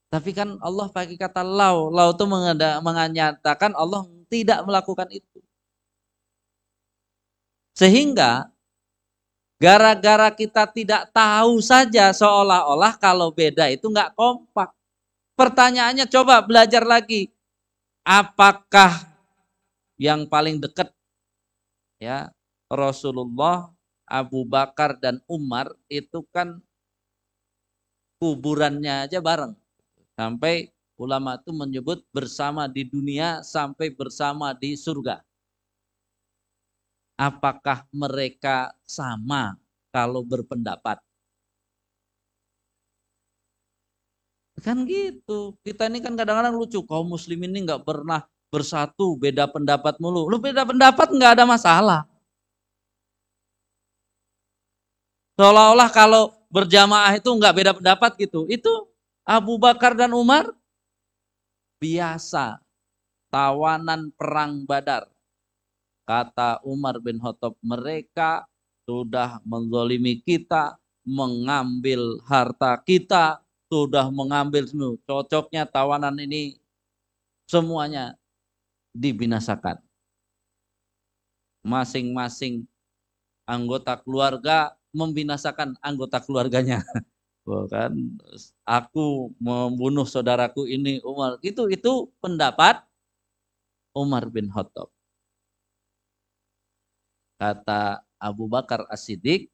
Tapi 0.09 0.33
kan 0.33 0.57
Allah 0.59 0.89
pakai 0.89 1.15
kata 1.15 1.45
lau. 1.45 1.93
Lau 1.93 2.09
itu 2.15 2.25
menganyatakan 2.81 3.71
Allah 3.77 4.07
tidak 4.31 4.65
melakukan 4.65 5.07
itu. 5.13 5.39
Sehingga 7.77 8.49
gara-gara 9.60 10.31
kita 10.31 10.63
tidak 10.71 11.12
tahu 11.12 11.60
saja 11.60 12.15
seolah-olah 12.15 12.95
kalau 12.95 13.29
beda 13.29 13.67
itu 13.67 13.91
nggak 13.91 14.15
kompak. 14.15 14.71
Pertanyaannya 15.35 16.07
coba 16.07 16.39
belajar 16.41 16.83
lagi. 16.87 17.27
Apakah 18.07 19.05
yang 19.99 20.25
paling 20.25 20.63
dekat 20.63 20.89
ya 21.99 22.31
Rasulullah, 22.71 23.69
Abu 24.07 24.47
Bakar 24.47 24.97
dan 24.97 25.19
Umar 25.27 25.75
itu 25.91 26.23
kan 26.31 26.63
kuburannya 28.17 29.05
aja 29.05 29.19
bareng. 29.19 29.53
Sampai 30.15 30.71
ulama 30.99 31.39
itu 31.39 31.51
menyebut 31.55 32.03
bersama 32.12 32.67
di 32.67 32.83
dunia 32.87 33.43
sampai 33.43 33.91
bersama 33.91 34.51
di 34.55 34.75
surga. 34.75 35.29
Apakah 37.19 37.83
mereka 37.91 38.71
sama 38.87 39.59
kalau 39.91 40.23
berpendapat? 40.23 41.03
Kan 44.63 44.87
gitu. 44.87 45.55
Kita 45.59 45.91
ini 45.91 45.99
kan 45.99 46.15
kadang-kadang 46.15 46.55
lucu. 46.55 46.79
Kaum 46.87 47.11
muslim 47.11 47.43
ini 47.43 47.67
nggak 47.67 47.83
pernah 47.83 48.23
bersatu, 48.47 49.19
beda 49.19 49.51
pendapat 49.51 49.99
mulu. 49.99 50.31
Lu 50.31 50.39
beda 50.39 50.63
pendapat 50.63 51.11
nggak 51.11 51.31
ada 51.35 51.45
masalah. 51.47 52.01
Seolah-olah 55.35 55.89
kalau 55.91 56.35
berjamaah 56.51 57.15
itu 57.15 57.27
nggak 57.31 57.55
beda 57.55 57.71
pendapat 57.75 58.11
gitu. 58.19 58.47
Itu 58.47 58.91
Abu 59.23 59.59
Bakar 59.59 59.95
dan 59.95 60.11
Umar 60.15 60.51
biasa 61.79 62.59
tawanan 63.31 64.11
perang 64.15 64.67
Badar. 64.67 65.18
Kata 66.10 66.57
Umar 66.65 66.97
bin 66.97 67.21
Khattab, 67.21 67.53
mereka 67.62 68.49
sudah 68.89 69.37
menzolimi 69.45 70.17
kita, 70.25 70.81
mengambil 71.05 72.17
harta 72.25 72.81
kita, 72.81 73.45
sudah 73.69 74.10
mengambil 74.10 74.65
semua. 74.65 74.97
Cocoknya 75.05 75.69
tawanan 75.69 76.17
ini 76.17 76.57
semuanya 77.45 78.17
dibinasakan. 78.97 79.77
Masing-masing 81.62 82.65
anggota 83.45 83.93
keluarga 84.01 84.73
membinasakan 84.89 85.77
anggota 85.77 86.17
keluarganya. 86.25 86.81
Bukan 87.45 88.17
aku 88.65 89.29
membunuh 89.37 90.10
saudaraku 90.10 90.65
ini 90.65 91.01
Umar. 91.05 91.37
Itu 91.45 91.69
itu 91.69 92.10
pendapat 92.17 92.81
Umar 93.93 94.25
bin 94.33 94.49
Khattab. 94.49 94.89
Kata 97.40 98.04
Abu 98.19 98.52
Bakar 98.52 98.83
As-Siddiq, 98.92 99.48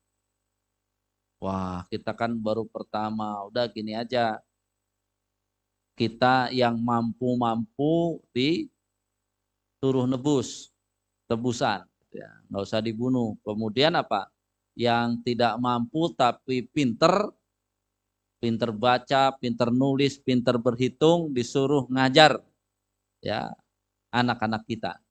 wah 1.37 1.85
kita 1.93 2.17
kan 2.17 2.33
baru 2.33 2.65
pertama, 2.65 3.45
udah 3.45 3.69
gini 3.69 3.93
aja. 3.93 4.41
Kita 5.93 6.49
yang 6.49 6.81
mampu-mampu 6.81 8.25
di 8.33 8.65
suruh 9.77 10.09
nebus, 10.09 10.73
tebusan, 11.29 11.85
ya, 12.09 12.27
nggak 12.49 12.63
usah 12.65 12.81
dibunuh. 12.81 13.37
Kemudian 13.45 13.93
apa? 13.93 14.33
Yang 14.73 15.21
tidak 15.21 15.53
mampu 15.61 16.09
tapi 16.17 16.65
pinter, 16.65 17.29
pinter 18.41 18.73
baca, 18.73 19.37
pinter 19.37 19.69
nulis, 19.69 20.17
pinter 20.17 20.57
berhitung, 20.57 21.29
disuruh 21.31 21.85
ngajar, 21.87 22.41
ya 23.21 23.53
anak-anak 24.09 24.65
kita. 24.65 25.04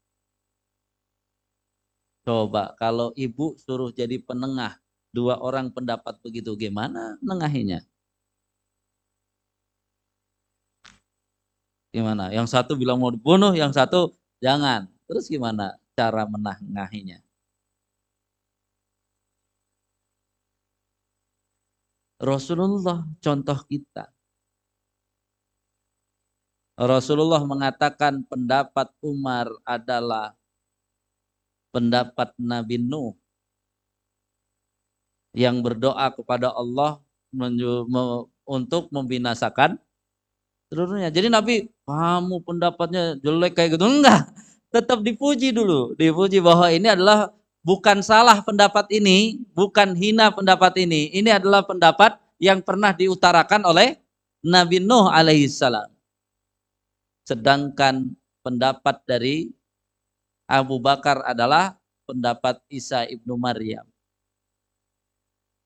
Coba 2.25 2.72
kalau 2.81 3.12
ibu 3.25 3.53
suruh 3.61 3.91
jadi 3.93 4.16
penengah, 4.29 4.81
dua 5.12 5.35
orang 5.47 5.68
pendapat 5.77 6.14
begitu, 6.25 6.57
gimana 6.57 7.20
nengahinya? 7.20 7.85
Gimana? 11.95 12.25
Yang 12.37 12.49
satu 12.55 12.72
bilang 12.81 12.99
mau 12.99 13.12
dibunuh, 13.14 13.53
yang 13.55 13.70
satu 13.70 14.11
jangan. 14.43 14.91
Terus 15.07 15.25
gimana 15.31 15.77
cara 15.95 16.22
menengahinya? 16.27 17.20
Rasulullah 22.18 23.05
contoh 23.20 23.59
kita. 23.70 24.11
Rasulullah 26.75 27.43
mengatakan 27.47 28.27
pendapat 28.27 28.91
Umar 28.99 29.47
adalah 29.62 30.35
pendapat 31.75 32.31
Nabi 32.39 32.79
Nuh 32.79 33.18
yang 35.35 35.59
berdoa 35.59 36.14
kepada 36.14 36.55
Allah 36.55 37.03
untuk 38.47 38.95
membinasakan 38.95 39.75
seluruhnya. 40.70 41.11
Jadi 41.11 41.27
Nabi, 41.27 41.66
kamu 41.83 42.39
pendapatnya 42.47 43.18
jelek 43.18 43.59
kayak 43.59 43.75
gitu. 43.75 43.83
Enggak, 43.83 44.31
tetap 44.70 45.03
dipuji 45.03 45.51
dulu. 45.51 45.99
Dipuji 45.99 46.39
bahwa 46.39 46.70
ini 46.70 46.87
adalah 46.87 47.35
bukan 47.66 47.99
salah 48.07 48.39
pendapat 48.47 48.87
ini, 48.95 49.43
bukan 49.59 49.99
hina 49.99 50.31
pendapat 50.31 50.79
ini. 50.79 51.11
Ini 51.11 51.43
adalah 51.43 51.66
pendapat 51.66 52.14
yang 52.39 52.62
pernah 52.62 52.95
diutarakan 52.95 53.66
oleh 53.66 53.99
Nabi 54.47 54.79
Nuh 54.79 55.11
alaihissalam. 55.11 55.91
Sedangkan 57.27 58.14
pendapat 58.47 59.03
dari 59.09 59.51
Abu 60.45 60.76
Bakar 60.80 61.24
adalah 61.24 61.76
pendapat 62.05 62.61
Isa 62.68 63.09
ibnu 63.09 63.36
Maryam 63.40 63.88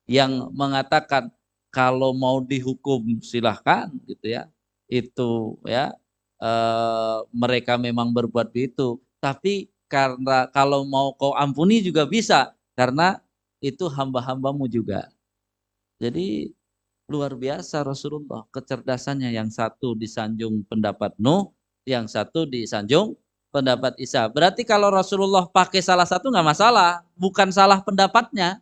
yang 0.09 0.49
mengatakan 0.57 1.29
kalau 1.69 2.17
mau 2.17 2.41
dihukum 2.41 3.21
silahkan 3.21 3.93
gitu 4.09 4.27
ya. 4.41 4.49
Itu 4.89 5.61
ya 5.69 5.93
e, 6.41 6.51
mereka 7.31 7.77
memang 7.77 8.11
berbuat 8.17 8.49
begitu. 8.51 8.97
Tapi 9.21 9.69
karena 9.87 10.49
kalau 10.49 10.89
mau 10.89 11.13
kau 11.13 11.37
ampuni 11.37 11.85
juga 11.85 12.09
bisa 12.09 12.57
karena 12.73 13.21
itu 13.61 13.85
hamba-hambamu 13.91 14.65
juga. 14.71 15.13
Jadi 16.01 16.49
luar 17.13 17.37
biasa 17.37 17.85
Rasulullah 17.85 18.49
kecerdasannya. 18.49 19.29
Yang 19.35 19.61
satu 19.61 19.93
disanjung 19.93 20.65
pendapat 20.65 21.13
Nuh 21.21 21.53
yang 21.85 22.09
satu 22.09 22.49
disanjung 22.49 23.17
pendapat 23.49 23.97
Isa. 24.01 24.29
Berarti 24.29 24.63
kalau 24.65 24.93
Rasulullah 24.93 25.49
pakai 25.49 25.81
salah 25.81 26.05
satu 26.05 26.29
nggak 26.29 26.47
masalah, 26.47 27.05
bukan 27.17 27.49
salah 27.53 27.81
pendapatnya. 27.81 28.61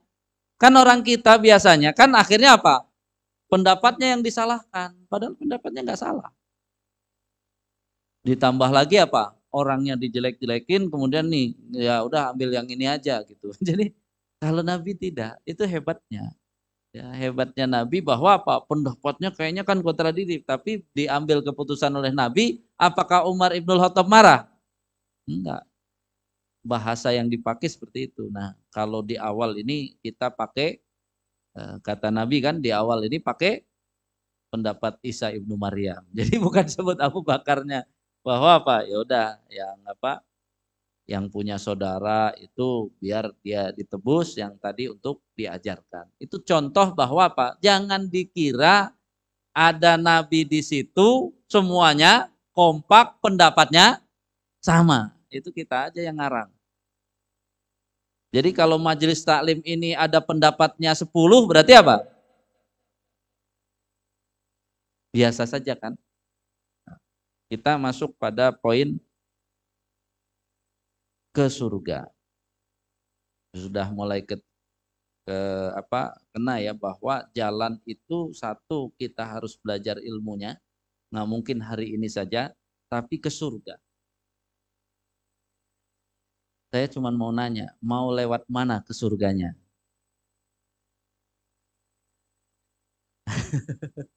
Kan 0.57 0.73
orang 0.73 1.05
kita 1.05 1.37
biasanya 1.37 1.93
kan 1.93 2.09
akhirnya 2.17 2.57
apa? 2.57 2.89
Pendapatnya 3.47 4.17
yang 4.17 4.23
disalahkan, 4.25 4.97
padahal 5.07 5.37
pendapatnya 5.39 5.81
nggak 5.87 6.01
salah. 6.01 6.31
Ditambah 8.27 8.71
lagi 8.75 8.99
apa? 8.99 9.39
Orangnya 9.55 9.95
dijelek-jelekin, 9.95 10.91
kemudian 10.91 11.31
nih 11.31 11.55
ya 11.77 12.03
udah 12.03 12.35
ambil 12.35 12.51
yang 12.57 12.67
ini 12.67 12.91
aja 12.91 13.23
gitu. 13.23 13.55
Jadi 13.69 13.95
kalau 14.43 14.65
Nabi 14.67 14.97
tidak, 14.99 15.39
itu 15.47 15.63
hebatnya. 15.63 16.35
Ya, 16.97 17.13
hebatnya 17.13 17.69
Nabi 17.69 18.01
bahwa 18.01 18.41
apa 18.41 18.65
pendapatnya 18.65 19.29
kayaknya 19.29 19.63
kan 19.69 19.85
kontradiktif, 19.85 20.49
tapi 20.49 20.81
diambil 20.97 21.45
keputusan 21.45 21.93
oleh 21.93 22.11
Nabi. 22.11 22.65
Apakah 22.81 23.29
Umar 23.29 23.53
ibnul 23.53 23.79
Khattab 23.79 24.09
marah? 24.09 24.56
Enggak. 25.27 25.63
Bahasa 26.67 27.15
yang 27.15 27.31
dipakai 27.31 27.71
seperti 27.71 28.11
itu. 28.11 28.27
Nah, 28.31 28.55
kalau 28.75 29.03
di 29.03 29.15
awal 29.19 29.55
ini 29.59 29.95
kita 30.03 30.31
pakai 30.35 30.79
eh, 31.59 31.77
kata 31.83 32.11
Nabi 32.11 32.43
kan 32.43 32.59
di 32.59 32.71
awal 32.75 33.07
ini 33.07 33.19
pakai 33.23 33.63
pendapat 34.51 34.99
Isa 35.03 35.31
ibnu 35.35 35.59
Maryam. 35.59 36.03
Jadi 36.19 36.39
bukan 36.39 36.67
sebut 36.67 36.99
Abu 37.03 37.23
Bakarnya 37.23 37.87
bahwa 38.23 38.59
apa? 38.63 38.87
Ya 38.87 38.97
udah, 39.03 39.29
yang 39.51 39.79
apa? 39.87 40.23
Yang 41.07 41.31
punya 41.31 41.55
saudara 41.55 42.35
itu 42.35 42.91
biar 42.99 43.31
dia 43.47 43.71
ditebus, 43.71 44.35
yang 44.43 44.59
tadi 44.59 44.91
untuk 44.91 45.23
diajarkan. 45.39 46.11
Itu 46.19 46.43
contoh 46.43 46.91
bahwa 46.99 47.31
apa? 47.31 47.55
Jangan 47.63 48.11
dikira 48.11 48.91
ada 49.57 49.97
nabi 49.97 50.45
di 50.45 50.61
situ 50.61 51.33
semuanya 51.49 52.29
kompak 52.53 53.17
pendapatnya 53.25 54.05
sama 54.61 55.16
itu 55.41 55.51
kita 55.55 55.89
aja 55.91 56.01
yang 56.03 56.17
ngarang. 56.19 56.51
Jadi 58.35 58.51
kalau 58.53 58.77
majelis 58.77 59.25
taklim 59.25 59.65
ini 59.65 59.97
ada 59.97 60.21
pendapatnya 60.21 60.93
10 60.93 61.09
berarti 61.49 61.73
apa? 61.73 62.05
Biasa 65.15 65.49
saja 65.49 65.73
kan? 65.79 65.97
Kita 67.49 67.79
masuk 67.81 68.13
pada 68.19 68.53
poin 68.53 68.99
ke 71.33 71.47
surga. 71.49 72.11
Sudah 73.57 73.89
mulai 73.95 74.21
ke, 74.21 74.37
ke 75.25 75.39
apa? 75.79 76.13
Kena 76.35 76.61
ya 76.61 76.77
bahwa 76.77 77.25
jalan 77.33 77.81
itu 77.89 78.35
satu 78.37 78.93
kita 79.01 79.25
harus 79.25 79.57
belajar 79.57 79.97
ilmunya. 80.03 80.59
Nggak 81.15 81.29
mungkin 81.31 81.59
hari 81.63 81.95
ini 81.97 82.11
saja, 82.11 82.53
tapi 82.93 83.17
ke 83.23 83.31
surga. 83.31 83.79
Saya 86.73 86.87
cuma 86.91 87.11
mau 87.15 87.31
nanya, 87.31 87.67
mau 87.83 88.07
lewat 88.11 88.43
mana 88.51 88.83
ke 88.87 88.93
surganya? 88.95 89.55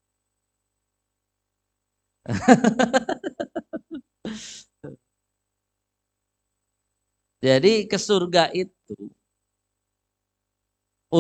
Jadi 7.45 7.88
ke 7.88 7.95
surga 7.95 8.52
itu 8.52 8.95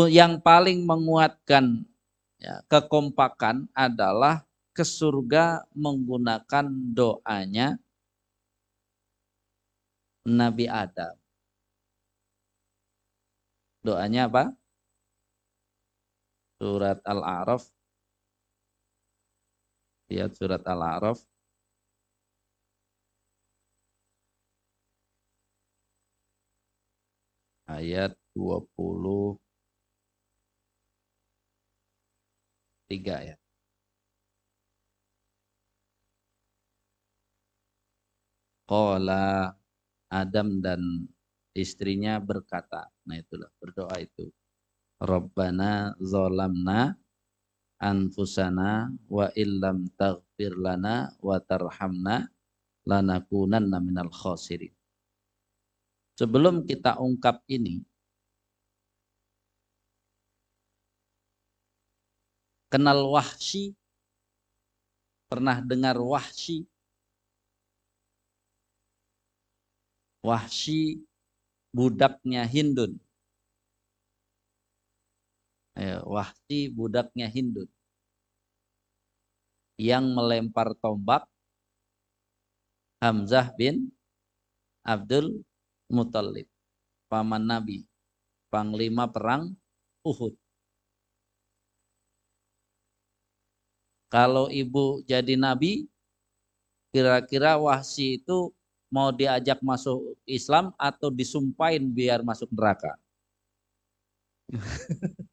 yang 0.09 0.37
paling 0.41 0.85
menguatkan 0.85 1.85
ya, 2.37 2.61
kekompakan 2.69 3.67
adalah 3.75 4.45
ke 4.73 4.85
surga 4.85 5.65
menggunakan 5.75 6.65
doanya 6.95 7.75
Nabi 10.27 10.65
Adam. 10.69 11.18
Doanya 13.83 14.27
apa? 14.27 14.43
Surat 16.59 16.99
Al-A'raf. 17.07 17.63
Lihat 20.11 20.31
surat 20.35 20.63
Al-A'raf. 20.67 21.19
Ayat 27.69 28.17
23 28.35 29.39
ya. 33.29 33.35
Qala 38.69 39.55
Adam 40.09 40.61
dan 40.65 40.81
istrinya 41.57 42.21
berkata. 42.21 42.89
Nah 43.09 43.17
itulah 43.17 43.49
berdoa 43.57 43.97
itu. 43.97 44.29
Rabbana 45.01 45.97
zolamna 45.97 46.93
anfusana 47.81 48.93
wa 49.09 49.33
illam 49.33 49.89
taghfir 49.97 50.53
lana 50.53 51.09
wa 51.17 51.41
tarhamna 51.41 52.29
lanakunanna 52.85 53.81
minal 53.81 54.13
khasirin. 54.13 54.69
Sebelum 56.21 56.69
kita 56.69 57.01
ungkap 57.01 57.41
ini, 57.49 57.81
kenal 62.69 63.09
Wahsy? 63.09 63.73
Pernah 65.31 65.63
dengar 65.65 65.97
Wahsy? 65.97 66.67
Wahsy 70.19 71.08
budaknya 71.75 72.43
Hindun. 72.49 72.97
Wahsy 75.79 76.67
budaknya 76.73 77.31
Hindun. 77.31 77.69
Yang 79.79 80.05
melempar 80.11 80.75
tombak 80.83 81.23
Hamzah 82.99 83.55
bin 83.55 83.95
Abdul 84.83 85.39
Muthalib, 85.87 86.51
paman 87.07 87.47
Nabi, 87.47 87.87
panglima 88.51 89.07
perang 89.07 89.55
Uhud. 90.03 90.35
Kalau 94.11 94.49
ibu 94.49 94.99
jadi 95.05 95.37
nabi, 95.37 95.85
kira-kira 96.91 97.55
Wahsi 97.61 98.17
itu 98.17 98.51
mau 98.89 99.13
diajak 99.13 99.61
masuk 99.61 100.17
Islam 100.25 100.73
atau 100.75 101.13
disumpahin 101.13 101.89
biar 101.93 102.25
masuk 102.25 102.49
neraka? 102.53 102.97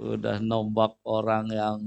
Udah 0.00 0.40
nombak 0.42 0.96
orang 1.04 1.46
yang 1.52 1.78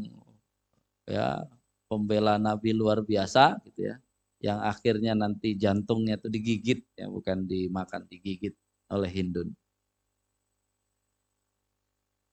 ya 1.04 1.44
pembela 1.92 2.40
Nabi 2.40 2.72
luar 2.72 3.04
biasa 3.04 3.60
gitu 3.68 3.92
ya 3.92 4.00
yang 4.44 4.60
akhirnya 4.60 5.16
nanti 5.16 5.56
jantungnya 5.56 6.20
itu 6.20 6.28
digigit 6.28 6.84
ya 7.00 7.08
bukan 7.08 7.48
dimakan 7.48 8.04
digigit 8.12 8.52
oleh 8.92 9.08
Hindun. 9.08 9.56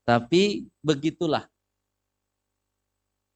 Tapi 0.02 0.66
begitulah. 0.82 1.46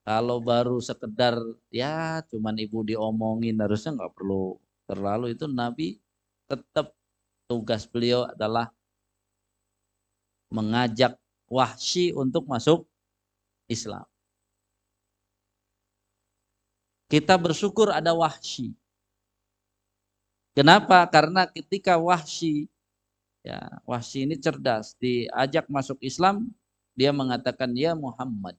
Kalau 0.04 0.38
baru 0.44 0.84
sekedar 0.84 1.40
ya 1.72 2.20
cuman 2.28 2.54
ibu 2.60 2.84
diomongin 2.84 3.56
harusnya 3.56 3.96
nggak 3.96 4.12
perlu 4.12 4.60
terlalu 4.84 5.32
itu 5.32 5.48
Nabi 5.48 5.96
tetap 6.44 6.92
tugas 7.48 7.88
beliau 7.88 8.28
adalah 8.28 8.68
mengajak 10.52 11.16
Wahsy 11.48 12.12
untuk 12.16 12.48
masuk 12.48 12.88
Islam. 13.68 14.04
Kita 17.08 17.36
bersyukur 17.36 17.92
ada 17.92 18.16
wahsy. 18.16 18.72
Kenapa? 20.56 21.04
Karena 21.06 21.44
ketika 21.46 22.00
wahsy, 22.00 22.66
ya 23.44 23.60
wahsy 23.84 24.24
ini 24.24 24.40
cerdas, 24.40 24.96
diajak 24.96 25.68
masuk 25.68 26.00
Islam, 26.00 26.48
dia 26.96 27.12
mengatakan, 27.12 27.70
ya 27.76 27.92
Muhammad, 27.92 28.56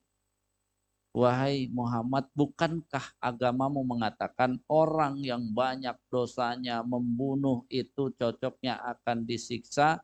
Wahai 1.16 1.72
Muhammad, 1.72 2.28
bukankah 2.36 3.16
agamamu 3.24 3.88
mengatakan 3.88 4.60
orang 4.68 5.24
yang 5.24 5.48
banyak 5.48 5.96
dosanya 6.12 6.84
membunuh 6.84 7.64
itu 7.72 8.12
cocoknya 8.20 8.84
akan 8.84 9.24
disiksa 9.24 10.04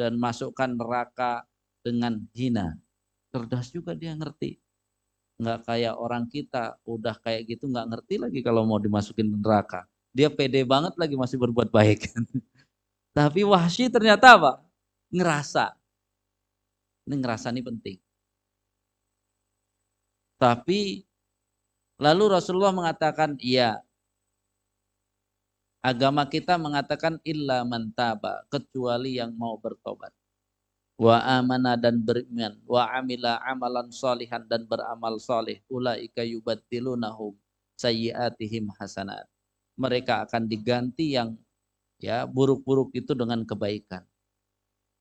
dan 0.00 0.16
masukkan 0.16 0.72
neraka 0.72 1.44
dengan 1.84 2.24
hina? 2.32 2.72
Cerdas 3.28 3.68
juga 3.68 3.92
dia 3.92 4.16
ngerti. 4.16 4.56
Nggak 5.36 5.68
kayak 5.68 5.94
orang 6.00 6.24
kita 6.24 6.80
udah 6.88 7.20
kayak 7.20 7.52
gitu 7.52 7.68
nggak 7.68 7.92
ngerti 7.92 8.16
lagi 8.16 8.40
kalau 8.40 8.64
mau 8.64 8.80
dimasukin 8.80 9.28
neraka. 9.36 9.84
Dia 10.16 10.32
pede 10.32 10.64
banget 10.64 10.96
lagi 10.96 11.20
masih 11.20 11.36
berbuat 11.36 11.68
baik. 11.68 12.08
Tapi 13.16 13.44
wahsy 13.44 13.92
ternyata 13.92 14.40
apa? 14.40 14.64
Ngerasa. 15.12 15.76
Ini 17.04 17.20
ngerasa 17.20 17.52
ini 17.52 17.60
penting 17.60 18.05
tapi 20.36 21.04
lalu 21.96 22.24
Rasulullah 22.36 22.72
mengatakan 22.72 23.40
iya. 23.40 23.80
Agama 25.80 26.26
kita 26.26 26.58
mengatakan 26.58 27.22
illa 27.22 27.62
mantaba 27.62 28.42
kecuali 28.50 29.16
yang 29.22 29.32
mau 29.38 29.54
bertobat. 29.54 30.10
Wa 30.96 31.20
amana 31.22 31.76
dan 31.76 32.00
beriman 32.00 32.56
wa 32.64 32.88
amila 32.90 33.38
amalan 33.44 33.92
salihan 33.92 34.42
dan 34.48 34.64
beramal 34.64 35.20
saleh 35.20 35.60
ulaika 35.68 36.24
yubattilunahum 36.24 37.36
sayyiatihim 37.78 38.72
hasanat. 38.80 39.28
Mereka 39.76 40.26
akan 40.26 40.48
diganti 40.48 41.14
yang 41.14 41.36
ya 42.00 42.24
buruk-buruk 42.26 42.90
itu 42.96 43.12
dengan 43.12 43.44
kebaikan. 43.44 44.02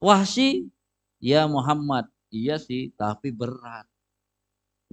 Wahsi 0.04 0.70
ya 1.18 1.48
Muhammad. 1.50 2.12
Iya 2.30 2.60
sih 2.60 2.92
tapi 3.00 3.32
berat 3.32 3.88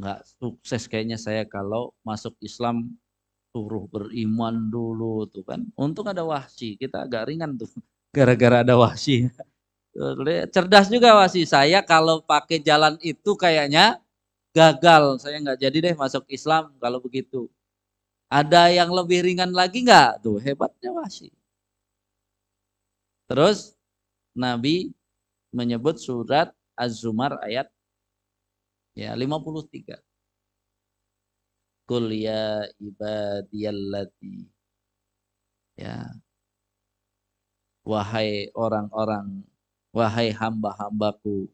nggak 0.00 0.20
sukses 0.40 0.88
kayaknya 0.88 1.20
saya 1.20 1.44
kalau 1.44 1.92
masuk 2.02 2.32
Islam 2.40 2.96
suruh 3.52 3.84
beriman 3.92 4.72
dulu 4.72 5.28
tuh 5.28 5.44
kan 5.44 5.68
untung 5.76 6.08
ada 6.08 6.24
wahsi 6.24 6.80
kita 6.80 7.04
agak 7.04 7.28
ringan 7.28 7.60
tuh 7.60 7.68
gara-gara 8.16 8.64
ada 8.64 8.74
wahsi 8.80 9.28
Cerdas 10.48 10.88
juga 10.88 11.12
wasi 11.20 11.44
saya 11.44 11.84
kalau 11.84 12.24
pakai 12.24 12.64
jalan 12.64 12.96
itu 13.04 13.36
kayaknya 13.36 14.00
gagal. 14.56 15.20
Saya 15.20 15.36
nggak 15.40 15.58
jadi 15.60 15.76
deh 15.90 15.94
masuk 15.96 16.24
Islam 16.32 16.72
kalau 16.80 17.00
begitu. 17.00 17.48
Ada 18.32 18.72
yang 18.72 18.88
lebih 18.88 19.20
ringan 19.28 19.52
lagi 19.52 19.84
nggak? 19.84 20.24
Tuh 20.24 20.40
hebatnya 20.40 20.96
wasi. 20.96 21.28
Terus 23.28 23.76
Nabi 24.32 24.92
menyebut 25.52 26.00
surat 26.00 26.56
Az-Zumar 26.72 27.36
ayat 27.44 27.68
ya 28.92 29.16
53. 29.16 30.00
Kul 31.88 32.14
ya 32.14 32.64
ibadiyallati. 32.78 34.48
Ya. 35.76 36.08
Wahai 37.82 38.52
orang-orang 38.54 39.42
wahai 39.90 40.30
hamba-hambaku 40.30 41.50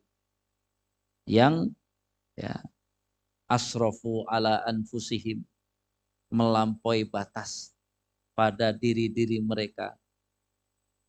yang 1.25 1.73
ya 2.37 2.61
asrofu 3.49 4.29
ala 4.29 4.61
anfusihim 4.69 5.41
melampaui 6.29 7.09
batas 7.09 7.73
pada 8.37 8.77
diri-diri 8.77 9.41
mereka. 9.41 9.97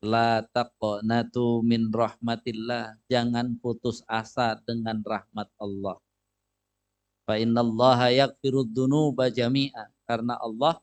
La 0.00 0.40
taqnatu 0.40 1.60
min 1.60 1.92
rahmatillah. 1.92 2.96
Jangan 3.12 3.60
putus 3.60 4.00
asa 4.08 4.56
dengan 4.64 5.04
rahmat 5.04 5.52
Allah 5.60 6.00
fa 7.30 7.38
innallaha 7.38 8.10
yaghfirud 8.10 8.74
dzunuba 8.74 9.30
jami'a 9.30 9.86
karena 10.02 10.34
Allah 10.42 10.82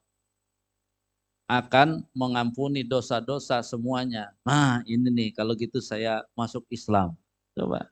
akan 1.52 2.08
mengampuni 2.16 2.88
dosa-dosa 2.88 3.60
semuanya. 3.60 4.32
Nah, 4.48 4.80
ini 4.88 5.12
nih 5.12 5.30
kalau 5.36 5.56
gitu 5.60 5.84
saya 5.84 6.24
masuk 6.40 6.64
Islam. 6.72 7.20
Coba. 7.52 7.92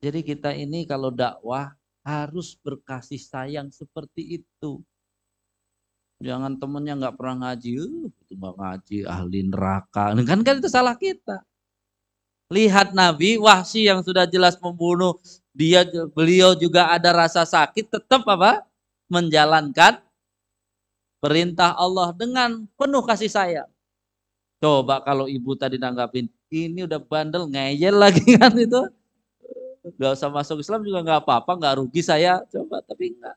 Jadi 0.00 0.24
kita 0.24 0.56
ini 0.56 0.88
kalau 0.88 1.12
dakwah 1.12 1.76
harus 2.00 2.56
berkasih 2.56 3.20
sayang 3.20 3.68
seperti 3.72 4.40
itu. 4.40 4.80
Jangan 6.24 6.56
temennya 6.56 6.96
nggak 6.96 7.16
pernah 7.20 7.36
ngaji, 7.48 7.72
uh, 7.80 8.08
itu 8.08 8.32
nggak 8.36 8.56
ngaji, 8.56 8.98
ahli 9.04 9.40
neraka. 9.48 10.16
Kan 10.24 10.40
kan 10.40 10.56
itu 10.60 10.68
salah 10.72 10.96
kita. 10.96 11.44
Lihat 12.52 12.92
Nabi 12.92 13.36
Wahsi 13.40 13.88
yang 13.88 14.04
sudah 14.04 14.28
jelas 14.28 14.56
membunuh, 14.60 15.16
dia 15.54 15.86
beliau 16.10 16.58
juga 16.58 16.90
ada 16.90 17.14
rasa 17.14 17.46
sakit, 17.46 17.86
tetap 17.86 18.26
apa? 18.26 18.66
Menjalankan 19.06 20.02
perintah 21.22 21.78
Allah 21.78 22.10
dengan 22.10 22.66
penuh 22.74 23.06
kasih 23.06 23.30
sayang. 23.30 23.70
Coba 24.58 24.98
kalau 25.06 25.30
ibu 25.30 25.54
tadi 25.54 25.78
nanggapin, 25.78 26.26
ini 26.50 26.82
udah 26.82 26.98
bandel 26.98 27.46
ngeyel 27.46 27.94
lagi 27.94 28.26
kan 28.36 28.50
itu. 28.58 28.82
Gak 29.94 30.18
usah 30.18 30.32
masuk 30.32 30.58
Islam 30.64 30.82
juga 30.82 31.06
nggak 31.06 31.20
apa-apa, 31.22 31.52
nggak 31.54 31.74
rugi 31.78 32.02
saya. 32.02 32.42
Coba, 32.50 32.82
tapi 32.82 33.14
enggak. 33.14 33.36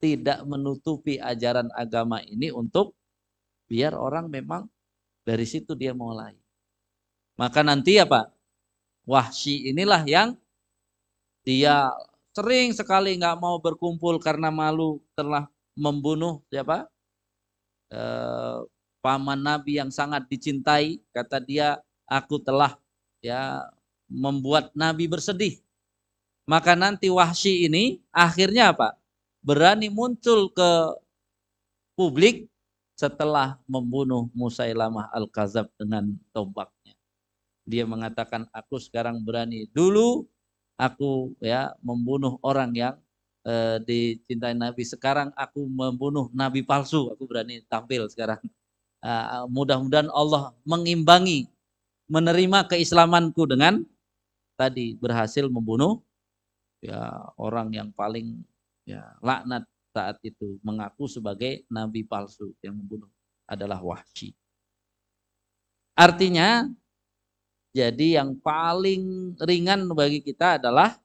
Tidak 0.00 0.44
menutupi 0.44 1.16
ajaran 1.16 1.72
agama 1.72 2.20
ini 2.26 2.52
untuk 2.52 2.92
biar 3.70 3.94
orang 3.94 4.26
memang 4.26 4.66
dari 5.22 5.46
situ 5.46 5.78
dia 5.78 5.94
mulai. 5.94 6.34
Maka 7.38 7.62
nanti 7.62 7.96
apa? 7.96 8.28
Wahsy 9.06 9.70
inilah 9.70 10.02
yang 10.04 10.34
dia 11.50 11.90
sering 12.30 12.70
sekali 12.70 13.18
nggak 13.18 13.42
mau 13.42 13.58
berkumpul 13.58 14.22
karena 14.22 14.54
malu 14.54 15.02
telah 15.18 15.50
membunuh 15.74 16.38
siapa? 16.46 16.86
Eh, 17.90 18.58
paman 19.02 19.40
Nabi 19.42 19.82
yang 19.82 19.90
sangat 19.90 20.30
dicintai, 20.30 21.02
kata 21.10 21.42
dia, 21.42 21.82
aku 22.06 22.38
telah 22.38 22.78
ya 23.18 23.66
membuat 24.06 24.70
Nabi 24.78 25.10
bersedih. 25.10 25.58
Maka 26.46 26.78
nanti 26.78 27.10
Wahsy 27.10 27.66
ini 27.66 27.98
akhirnya 28.14 28.70
apa? 28.70 28.94
Berani 29.42 29.90
muncul 29.90 30.54
ke 30.54 30.70
publik 31.98 32.46
setelah 32.94 33.58
membunuh 33.66 34.30
Musailamah 34.36 35.10
Al-Kazab 35.10 35.66
dengan 35.74 36.14
tombaknya. 36.30 36.94
Dia 37.64 37.88
mengatakan 37.88 38.46
aku 38.52 38.76
sekarang 38.76 39.22
berani. 39.24 39.66
Dulu 39.72 40.26
aku 40.80 41.36
ya 41.44 41.76
membunuh 41.84 42.40
orang 42.40 42.72
yang 42.72 42.94
uh, 43.44 43.76
dicintai 43.84 44.56
Nabi. 44.56 44.88
Sekarang 44.88 45.28
aku 45.36 45.68
membunuh 45.68 46.32
Nabi 46.32 46.64
palsu. 46.64 47.12
Aku 47.12 47.28
berani 47.28 47.60
tampil 47.68 48.08
sekarang. 48.08 48.40
Uh, 49.04 49.44
mudah-mudahan 49.52 50.08
Allah 50.12 50.52
mengimbangi 50.64 51.48
menerima 52.08 52.68
keislamanku 52.68 53.48
dengan 53.48 53.80
tadi 54.60 54.92
berhasil 54.98 55.48
membunuh 55.48 56.04
ya 56.84 57.32
orang 57.40 57.72
yang 57.72 57.88
paling 57.96 58.44
ya 58.84 59.00
laknat 59.24 59.64
saat 59.96 60.20
itu 60.20 60.60
mengaku 60.60 61.08
sebagai 61.08 61.64
nabi 61.72 62.04
palsu 62.04 62.52
yang 62.60 62.76
membunuh 62.76 63.08
adalah 63.48 63.80
Wahsy. 63.80 64.36
Artinya 65.96 66.68
jadi 67.70 68.18
yang 68.18 68.34
paling 68.42 69.34
ringan 69.38 69.86
bagi 69.94 70.18
kita 70.18 70.58
adalah 70.58 70.98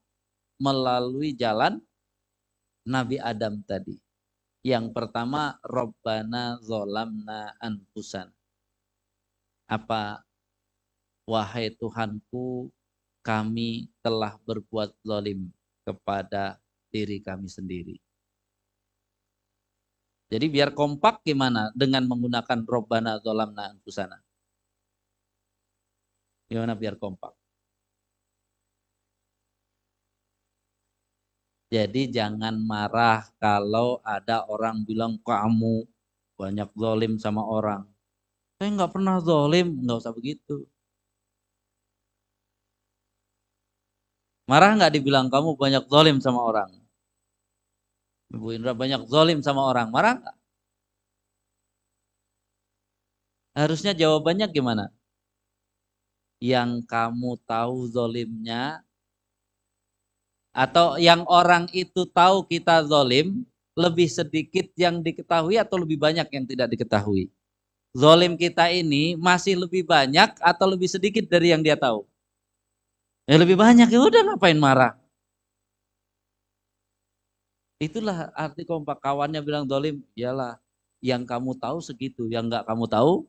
melalui 0.58 1.30
jalan 1.30 1.78
Nabi 2.82 3.22
Adam 3.22 3.62
tadi. 3.62 3.94
Yang 4.66 4.90
pertama, 4.90 5.62
Robbana 5.62 6.58
zolamna 6.58 7.54
anfusan. 7.62 8.26
Apa? 9.70 10.26
Wahai 11.26 11.70
Tuhanku, 11.70 12.74
kami 13.22 13.90
telah 14.02 14.34
berbuat 14.42 14.94
zalim 15.06 15.54
kepada 15.86 16.58
diri 16.90 17.22
kami 17.22 17.46
sendiri. 17.46 17.98
Jadi 20.26 20.46
biar 20.50 20.74
kompak 20.74 21.22
gimana 21.22 21.70
dengan 21.70 22.02
menggunakan 22.10 22.66
Robbana 22.66 23.22
zolamna 23.22 23.70
anfusana. 23.70 24.25
Gimana 26.50 26.74
biar 26.78 26.94
kompak? 27.02 27.34
Jadi 31.74 32.00
jangan 32.16 32.54
marah 32.70 33.26
kalau 33.42 33.98
ada 34.06 34.46
orang 34.46 34.76
bilang 34.88 35.18
kamu 35.26 35.82
banyak 36.38 36.68
zolim 36.78 37.12
sama 37.18 37.42
orang. 37.42 37.82
Saya 38.58 38.68
nggak 38.76 38.92
pernah 38.94 39.16
zolim, 39.28 39.66
nggak 39.84 39.98
usah 40.02 40.14
begitu. 40.18 40.66
Marah 44.50 44.70
nggak 44.78 44.92
dibilang 44.94 45.26
kamu 45.34 45.50
banyak 45.62 45.84
zolim 45.92 46.16
sama 46.24 46.40
orang? 46.50 46.70
Ibu 48.34 48.46
Indra 48.56 48.72
banyak 48.82 49.02
zolim 49.12 49.38
sama 49.46 49.62
orang, 49.70 49.86
marah 49.94 50.12
nggak? 50.18 50.36
Harusnya 53.56 53.92
jawabannya 53.96 54.46
gimana? 54.56 54.95
Yang 56.46 56.70
kamu 56.86 57.42
tahu 57.42 57.90
zolimnya 57.90 58.86
atau 60.54 60.94
yang 60.96 61.26
orang 61.26 61.66
itu 61.74 62.06
tahu 62.06 62.46
kita 62.46 62.86
zolim, 62.86 63.42
lebih 63.74 64.06
sedikit 64.06 64.70
yang 64.78 65.02
diketahui 65.02 65.58
atau 65.58 65.76
lebih 65.82 65.98
banyak 65.98 66.28
yang 66.30 66.44
tidak 66.46 66.70
diketahui? 66.70 67.26
Zolim 67.96 68.38
kita 68.38 68.70
ini 68.70 69.18
masih 69.18 69.58
lebih 69.58 69.82
banyak 69.82 70.38
atau 70.38 70.66
lebih 70.70 70.86
sedikit 70.86 71.26
dari 71.26 71.50
yang 71.50 71.66
dia 71.66 71.74
tahu? 71.74 72.06
Ya 73.26 73.36
lebih 73.42 73.58
banyak, 73.58 73.90
ya 73.90 73.98
udah 73.98 74.22
ngapain 74.32 74.54
marah? 74.56 74.94
Itulah 77.82 78.30
arti 78.38 78.62
kompak 78.62 79.02
kawannya 79.02 79.42
bilang 79.42 79.66
zolim, 79.66 79.98
iyalah 80.14 80.62
yang 81.02 81.26
kamu 81.26 81.58
tahu 81.58 81.82
segitu, 81.82 82.30
yang 82.30 82.46
nggak 82.46 82.64
kamu 82.64 82.86
tahu 82.86 83.26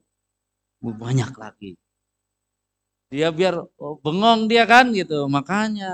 banyak 0.80 1.34
lagi 1.34 1.74
dia 3.08 3.32
biar 3.32 3.56
oh, 3.80 3.96
bengong 4.04 4.52
dia 4.52 4.64
kan 4.68 4.92
gitu. 4.92 5.28
Makanya 5.32 5.92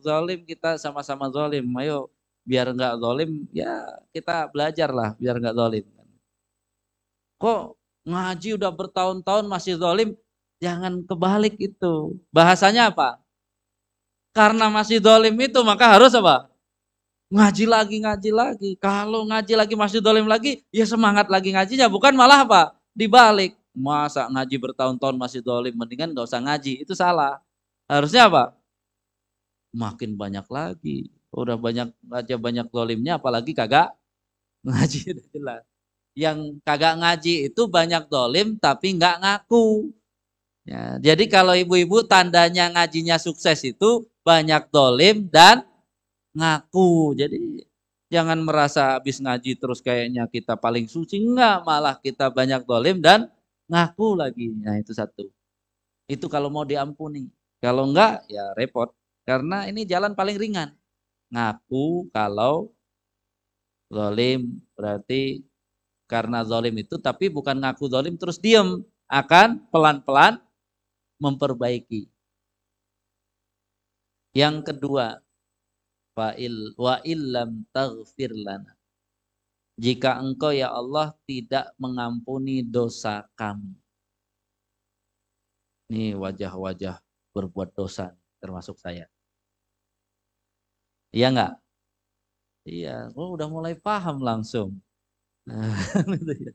zalim 0.00 0.44
kita 0.44 0.80
sama-sama 0.80 1.28
zalim 1.32 1.64
ayo 1.80 2.08
biar 2.46 2.72
nggak 2.72 2.94
zalim 3.02 3.30
ya 3.50 3.72
kita 4.14 4.46
belajar 4.52 4.88
lah 4.94 5.18
biar 5.18 5.36
nggak 5.42 5.56
zalim 5.58 5.84
kok 7.36 7.76
ngaji 8.06 8.48
udah 8.56 8.70
bertahun-tahun 8.72 9.44
masih 9.50 9.76
zalim 9.76 10.16
jangan 10.62 11.04
kebalik 11.04 11.54
itu. 11.60 12.16
Bahasanya 12.32 12.92
apa? 12.92 13.20
Karena 14.32 14.68
masih 14.68 15.00
zalim 15.00 15.36
itu 15.40 15.60
maka 15.64 15.96
harus 15.96 16.12
apa? 16.12 16.48
Ngaji 17.32 17.64
lagi 17.66 17.96
ngaji 18.04 18.30
lagi. 18.32 18.70
Kalau 18.78 19.26
ngaji 19.26 19.54
lagi 19.58 19.74
masih 19.74 20.00
zalim 20.00 20.26
lagi 20.28 20.62
ya 20.70 20.86
semangat 20.88 21.26
lagi 21.28 21.52
ngajinya. 21.52 21.90
Bukan 21.90 22.14
malah 22.14 22.46
apa? 22.46 22.62
Dibalik 22.96 23.58
Masa 23.76 24.24
ngaji 24.32 24.56
bertahun-tahun 24.56 25.16
masih 25.20 25.44
dolim, 25.44 25.76
mendingan 25.76 26.16
gak 26.16 26.26
usah 26.32 26.40
ngaji. 26.40 26.80
Itu 26.80 26.96
salah. 26.96 27.44
Harusnya 27.84 28.26
apa? 28.32 28.56
Makin 29.76 30.16
banyak 30.16 30.46
lagi. 30.48 31.12
Udah 31.28 31.60
banyak 31.60 31.92
aja 32.08 32.34
banyak 32.40 32.66
dolimnya, 32.72 33.20
apalagi 33.20 33.52
kagak 33.52 33.92
ngaji. 34.64 35.00
jelas. 35.36 35.62
Yang 36.16 36.56
kagak 36.64 36.96
ngaji 36.96 37.52
itu 37.52 37.62
banyak 37.68 38.08
dolim 38.08 38.56
tapi 38.56 38.96
nggak 38.96 39.16
ngaku. 39.20 39.92
Ya, 40.66 40.98
jadi 40.98 41.30
kalau 41.30 41.54
ibu-ibu 41.54 42.02
tandanya 42.02 42.66
ngajinya 42.74 43.22
sukses 43.22 43.62
itu 43.62 44.08
banyak 44.26 44.66
dolim 44.72 45.28
dan 45.30 45.62
ngaku. 46.34 47.14
Jadi 47.14 47.62
jangan 48.10 48.42
merasa 48.42 48.98
habis 48.98 49.22
ngaji 49.22 49.60
terus 49.60 49.78
kayaknya 49.84 50.26
kita 50.26 50.58
paling 50.58 50.90
suci. 50.90 51.22
Enggak, 51.22 51.62
malah 51.62 51.94
kita 52.02 52.32
banyak 52.32 52.66
dolim 52.66 52.98
dan 52.98 53.30
ngaku 53.70 54.08
lagi. 54.18 54.54
Nah 54.62 54.78
itu 54.78 54.92
satu. 54.94 55.26
Itu 56.06 56.26
kalau 56.30 56.48
mau 56.50 56.62
diampuni. 56.62 57.30
Kalau 57.58 57.90
enggak 57.90 58.26
ya 58.30 58.54
repot. 58.54 58.94
Karena 59.26 59.66
ini 59.66 59.82
jalan 59.82 60.14
paling 60.14 60.38
ringan. 60.38 60.70
Ngaku 61.34 62.10
kalau 62.14 62.70
zolim 63.90 64.62
berarti 64.78 65.42
karena 66.06 66.42
zolim 66.46 66.74
itu 66.78 66.98
tapi 67.02 67.26
bukan 67.30 67.58
ngaku 67.58 67.90
zolim 67.90 68.14
terus 68.14 68.38
diem. 68.38 68.82
Akan 69.06 69.62
pelan-pelan 69.70 70.42
memperbaiki. 71.22 72.10
Yang 74.36 74.56
kedua, 74.68 75.16
fa'il 76.12 76.74
wa 76.76 77.00
illam 77.06 77.64
taghfir 77.72 78.34
lana 78.34 78.75
jika 79.76 80.16
engkau 80.16 80.52
ya 80.56 80.72
Allah 80.72 81.12
tidak 81.28 81.72
mengampuni 81.76 82.64
dosa 82.64 83.28
kami. 83.36 83.76
Ini 85.92 86.18
wajah-wajah 86.18 86.98
berbuat 87.30 87.76
dosa 87.76 88.16
termasuk 88.40 88.80
saya. 88.80 89.06
Iya 91.14 91.28
enggak? 91.30 91.52
Iya, 92.66 93.14
oh, 93.14 93.38
udah 93.38 93.46
mulai 93.46 93.78
paham 93.78 94.18
langsung. 94.18 94.74
Nah, 95.46 95.70
gitu 96.18 96.32
ya. 96.34 96.52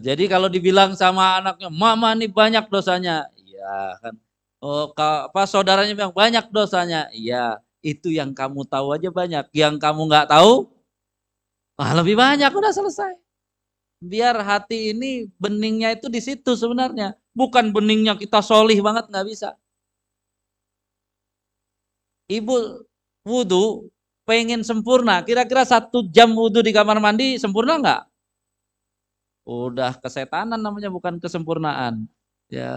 jadi 0.00 0.24
kalau 0.32 0.48
dibilang 0.48 0.96
sama 0.96 1.40
anaknya, 1.40 1.68
mama 1.68 2.16
ini 2.16 2.26
banyak 2.32 2.64
dosanya. 2.72 3.28
Iya 3.36 4.00
kan. 4.00 4.14
Oh, 4.64 4.88
apa 4.96 5.44
saudaranya 5.44 5.92
bilang 5.92 6.16
banyak 6.16 6.48
dosanya. 6.48 7.12
Iya, 7.12 7.60
itu 7.84 8.08
yang 8.08 8.32
kamu 8.32 8.64
tahu 8.64 8.96
aja 8.96 9.12
banyak. 9.12 9.44
Yang 9.52 9.74
kamu 9.84 10.00
nggak 10.08 10.28
tahu, 10.32 10.73
Wah 11.74 11.90
lebih 11.98 12.14
banyak 12.14 12.50
udah 12.54 12.70
selesai. 12.70 13.18
Biar 13.98 14.36
hati 14.38 14.94
ini 14.94 15.26
beningnya 15.40 15.96
itu 15.96 16.06
di 16.06 16.22
situ 16.22 16.54
sebenarnya. 16.54 17.18
Bukan 17.34 17.74
beningnya 17.74 18.14
kita 18.14 18.38
solih 18.44 18.78
banget 18.78 19.10
nggak 19.10 19.26
bisa. 19.26 19.58
Ibu 22.30 22.86
wudhu 23.26 23.90
pengen 24.22 24.62
sempurna. 24.62 25.20
Kira-kira 25.26 25.66
satu 25.66 26.06
jam 26.14 26.30
wudhu 26.32 26.62
di 26.62 26.70
kamar 26.70 27.02
mandi 27.02 27.40
sempurna 27.42 27.80
nggak? 27.80 28.02
Udah 29.44 29.98
kesetanan 29.98 30.60
namanya 30.62 30.88
bukan 30.88 31.18
kesempurnaan. 31.18 32.06
Ya 32.48 32.76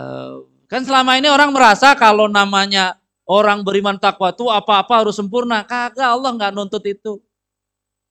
kan 0.67 0.83
selama 0.83 1.15
ini 1.15 1.31
orang 1.31 1.53
merasa 1.55 1.95
kalau 1.95 2.27
namanya 2.27 2.99
orang 3.29 3.63
beriman 3.63 3.95
takwa 3.95 4.33
itu 4.33 4.49
apa-apa 4.51 5.05
harus 5.05 5.15
sempurna. 5.15 5.63
Kagak 5.63 6.07
Allah 6.17 6.31
nggak 6.33 6.51
nuntut 6.55 6.83
itu. 6.83 7.21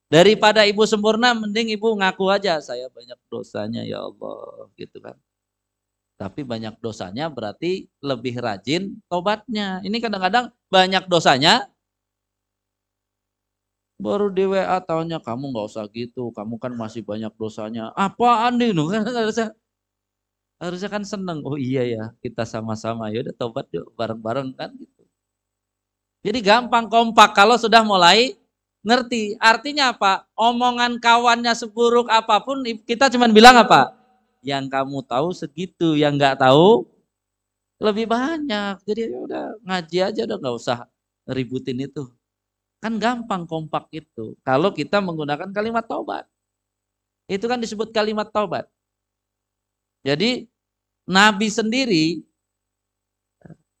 Daripada 0.07 0.63
ibu 0.63 0.87
sempurna, 0.87 1.35
mending 1.35 1.75
ibu 1.75 1.91
ngaku 1.99 2.31
aja, 2.31 2.63
saya 2.63 2.87
banyak 2.87 3.19
dosanya 3.27 3.83
ya 3.83 3.99
Allah, 4.07 4.71
gitu 4.79 5.03
kan. 5.03 5.19
Tapi 6.17 6.41
banyak 6.47 6.79
dosanya 6.81 7.29
berarti 7.29 7.91
lebih 8.01 8.39
rajin 8.39 8.97
tobatnya. 9.11 9.83
Ini 9.83 9.97
kadang-kadang 9.99 10.49
banyak 10.71 11.05
dosanya, 11.11 11.67
Baru 13.97 14.29
di 14.29 14.45
WA 14.45 14.77
tahunya 14.77 15.17
kamu 15.25 15.43
nggak 15.49 15.65
usah 15.73 15.89
gitu, 15.89 16.29
kamu 16.37 16.61
kan 16.61 16.69
masih 16.77 17.01
banyak 17.01 17.33
dosanya. 17.33 17.89
Apaan 17.97 18.61
nih? 18.61 18.69
Kan 18.93 19.09
harusnya 19.09 19.47
harusnya 20.61 20.89
kan 20.89 21.03
seneng. 21.05 21.39
Oh 21.45 21.57
iya 21.57 21.81
ya, 21.85 22.03
kita 22.23 22.43
sama-sama 22.45 23.09
ya 23.13 23.25
udah 23.25 23.35
tobat 23.41 23.65
yuk 23.73 23.89
bareng-bareng 23.97 24.49
kan 24.57 24.69
gitu. 24.77 25.01
Jadi 26.25 26.39
gampang 26.41 26.85
kompak 26.89 27.33
kalau 27.37 27.55
sudah 27.57 27.81
mulai 27.85 28.37
ngerti. 28.85 29.37
Artinya 29.41 29.95
apa? 29.95 30.27
Omongan 30.37 31.01
kawannya 31.01 31.53
seburuk 31.57 32.09
apa 32.09 32.41
pun 32.41 32.61
kita 32.85 33.09
cuma 33.13 33.29
bilang 33.29 33.57
apa? 33.57 33.93
Yang 34.45 34.69
kamu 34.69 34.99
tahu 35.05 35.29
segitu, 35.33 35.97
yang 35.97 36.15
nggak 36.15 36.41
tahu 36.41 36.85
lebih 37.81 38.09
banyak. 38.09 38.81
Jadi 38.85 39.01
ya 39.09 39.19
udah 39.21 39.45
ngaji 39.65 39.97
aja 40.01 40.21
udah 40.25 40.37
nggak 40.41 40.55
usah 40.57 40.77
ributin 41.29 41.77
itu. 41.81 42.09
Kan 42.77 43.01
gampang 43.01 43.49
kompak 43.49 43.89
itu. 43.93 44.37
Kalau 44.45 44.69
kita 44.73 45.01
menggunakan 45.01 45.49
kalimat 45.49 45.85
taubat. 45.85 46.25
Itu 47.27 47.49
kan 47.49 47.59
disebut 47.59 47.91
kalimat 47.91 48.29
taubat. 48.31 48.69
Jadi 50.05 50.47
Nabi 51.07 51.47
sendiri 51.51 52.05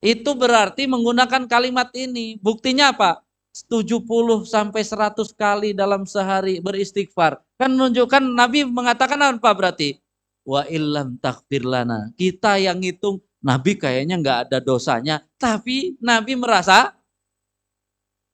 itu 0.03 0.31
berarti 0.35 0.85
menggunakan 0.85 1.47
kalimat 1.47 1.89
ini. 1.95 2.37
Buktinya 2.41 2.91
apa? 2.91 3.26
70 3.65 4.45
sampai 4.45 4.81
100 4.85 5.33
kali 5.33 5.73
dalam 5.73 6.05
sehari 6.05 6.61
beristighfar. 6.61 7.41
Kan 7.57 7.73
menunjukkan 7.73 8.21
Nabi 8.21 8.67
mengatakan 8.67 9.17
apa 9.17 9.49
berarti? 9.55 9.97
Wa 10.45 10.67
illam 10.69 11.17
takfir 11.17 11.65
lana. 11.65 12.13
Kita 12.13 12.61
yang 12.61 12.77
ngitung 12.77 13.23
Nabi 13.41 13.77
kayaknya 13.77 14.19
nggak 14.19 14.39
ada 14.49 14.57
dosanya, 14.59 15.21
tapi 15.37 15.95
Nabi 16.01 16.33
merasa 16.35 16.93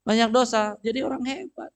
banyak 0.04 0.30
dosa. 0.32 0.76
Jadi 0.84 1.00
orang 1.04 1.24
hebat. 1.24 1.72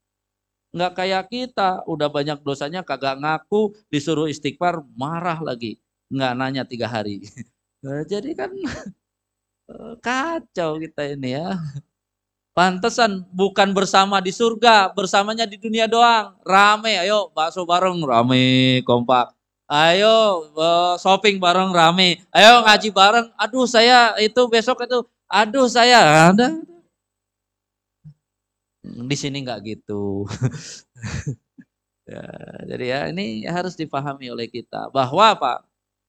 Nggak 0.75 0.93
kayak 0.99 1.23
kita, 1.31 1.69
udah 1.87 2.11
banyak 2.11 2.39
dosanya 2.43 2.83
kagak 2.83 3.17
ngaku, 3.17 3.71
disuruh 3.87 4.27
istighfar, 4.27 4.83
marah 4.93 5.39
lagi. 5.39 5.79
Nggak 6.11 6.33
nanya 6.35 6.63
tiga 6.67 6.87
hari. 6.91 7.23
Jadi 8.11 8.35
kan 8.35 8.51
eh, 9.71 9.93
kacau 10.03 10.79
kita 10.81 11.15
ini 11.15 11.37
ya. 11.39 11.55
Pantesan 12.57 13.21
bukan 13.29 13.69
bersama 13.69 14.17
di 14.17 14.33
surga, 14.33 14.89
bersamanya 14.89 15.45
di 15.45 15.61
dunia 15.61 15.85
doang. 15.85 16.33
Rame, 16.41 16.97
ayo 16.97 17.29
bakso 17.29 17.61
bareng, 17.69 18.01
rame, 18.01 18.81
kompak. 18.81 19.29
Ayo 19.69 20.49
eh, 20.57 20.95
shopping 20.97 21.37
bareng, 21.37 21.69
rame. 21.69 22.17
Ayo 22.33 22.65
ngaji 22.65 22.89
bareng. 22.89 23.29
Aduh 23.37 23.69
saya 23.69 24.17
itu 24.17 24.41
besok 24.49 24.89
itu, 24.89 25.05
aduh 25.29 25.69
saya 25.69 26.33
ada 26.33 26.57
di 28.81 29.13
sini 29.13 29.45
nggak 29.45 29.61
gitu. 29.61 30.25
ya, 32.09 32.25
jadi 32.73 32.85
ya 32.89 32.99
ini 33.13 33.45
harus 33.45 33.77
dipahami 33.77 34.33
oleh 34.33 34.49
kita 34.49 34.89
bahwa 34.89 35.29
apa 35.29 35.53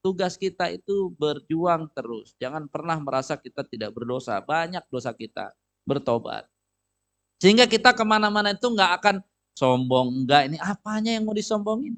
tugas 0.01 0.33
kita 0.33 0.73
itu 0.73 1.13
berjuang 1.13 1.93
terus. 1.93 2.33
Jangan 2.41 2.65
pernah 2.65 2.97
merasa 2.97 3.37
kita 3.37 3.61
tidak 3.69 3.93
berdosa. 3.93 4.41
Banyak 4.41 4.89
dosa 4.89 5.13
kita 5.13 5.53
bertobat. 5.87 6.47
Sehingga 7.39 7.65
kita 7.67 7.95
ke 7.95 8.03
mana-mana 8.03 8.51
itu 8.51 8.67
nggak 8.67 8.91
akan 8.99 9.15
sombong. 9.55 10.23
Enggak, 10.23 10.51
ini 10.51 10.57
apanya 10.59 11.15
yang 11.15 11.23
mau 11.27 11.35
disombongin? 11.35 11.95